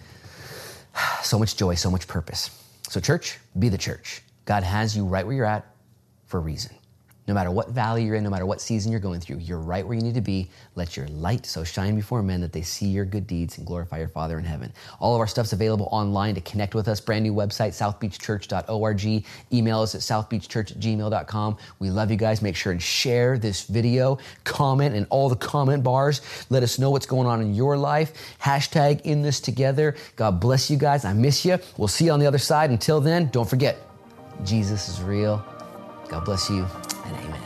so 1.22 1.38
much 1.38 1.56
joy, 1.56 1.74
so 1.74 1.90
much 1.90 2.06
purpose. 2.06 2.50
So, 2.88 3.00
church, 3.00 3.38
be 3.58 3.68
the 3.68 3.78
church. 3.78 4.22
God 4.44 4.62
has 4.62 4.96
you 4.96 5.04
right 5.04 5.26
where 5.26 5.34
you're 5.34 5.46
at, 5.46 5.66
for 6.26 6.38
a 6.38 6.40
reason. 6.40 6.74
No 7.26 7.32
matter 7.32 7.50
what 7.50 7.70
valley 7.70 8.04
you're 8.04 8.16
in, 8.16 8.24
no 8.24 8.30
matter 8.30 8.44
what 8.44 8.60
season 8.60 8.92
you're 8.92 9.00
going 9.00 9.20
through, 9.20 9.38
you're 9.38 9.58
right 9.58 9.86
where 9.86 9.96
you 9.96 10.02
need 10.02 10.14
to 10.14 10.20
be. 10.20 10.50
Let 10.74 10.96
your 10.96 11.08
light 11.08 11.46
so 11.46 11.64
shine 11.64 11.96
before 11.96 12.22
men 12.22 12.40
that 12.42 12.52
they 12.52 12.60
see 12.60 12.86
your 12.86 13.06
good 13.06 13.26
deeds 13.26 13.56
and 13.56 13.66
glorify 13.66 13.98
your 13.98 14.08
Father 14.08 14.38
in 14.38 14.44
heaven. 14.44 14.72
All 15.00 15.14
of 15.14 15.20
our 15.20 15.26
stuff's 15.26 15.54
available 15.54 15.88
online 15.90 16.34
to 16.34 16.42
connect 16.42 16.74
with 16.74 16.86
us. 16.86 17.00
Brand 17.00 17.22
new 17.22 17.32
website, 17.32 17.70
southbeachchurch.org. 17.70 19.24
Email 19.52 19.80
us 19.80 19.94
at 19.94 20.02
southbeachchurch 20.02 20.72
at 20.72 20.78
gmail.com. 20.78 21.56
We 21.78 21.90
love 21.90 22.10
you 22.10 22.16
guys. 22.16 22.42
Make 22.42 22.56
sure 22.56 22.72
and 22.72 22.82
share 22.82 23.38
this 23.38 23.64
video, 23.64 24.18
comment 24.44 24.94
in 24.94 25.06
all 25.06 25.28
the 25.28 25.36
comment 25.36 25.82
bars. 25.82 26.20
Let 26.50 26.62
us 26.62 26.78
know 26.78 26.90
what's 26.90 27.06
going 27.06 27.26
on 27.26 27.40
in 27.40 27.54
your 27.54 27.78
life. 27.78 28.36
Hashtag 28.40 29.00
in 29.02 29.22
this 29.22 29.40
together. 29.40 29.96
God 30.16 30.40
bless 30.40 30.70
you 30.70 30.76
guys. 30.76 31.04
I 31.04 31.14
miss 31.14 31.44
you. 31.44 31.58
We'll 31.78 31.88
see 31.88 32.06
you 32.06 32.12
on 32.12 32.20
the 32.20 32.26
other 32.26 32.38
side. 32.38 32.70
Until 32.70 33.00
then, 33.00 33.28
don't 33.28 33.48
forget, 33.48 33.78
Jesus 34.44 34.88
is 34.88 35.00
real. 35.00 35.53
God 36.08 36.24
bless 36.24 36.50
you 36.50 36.66
and 37.06 37.16
amen. 37.16 37.43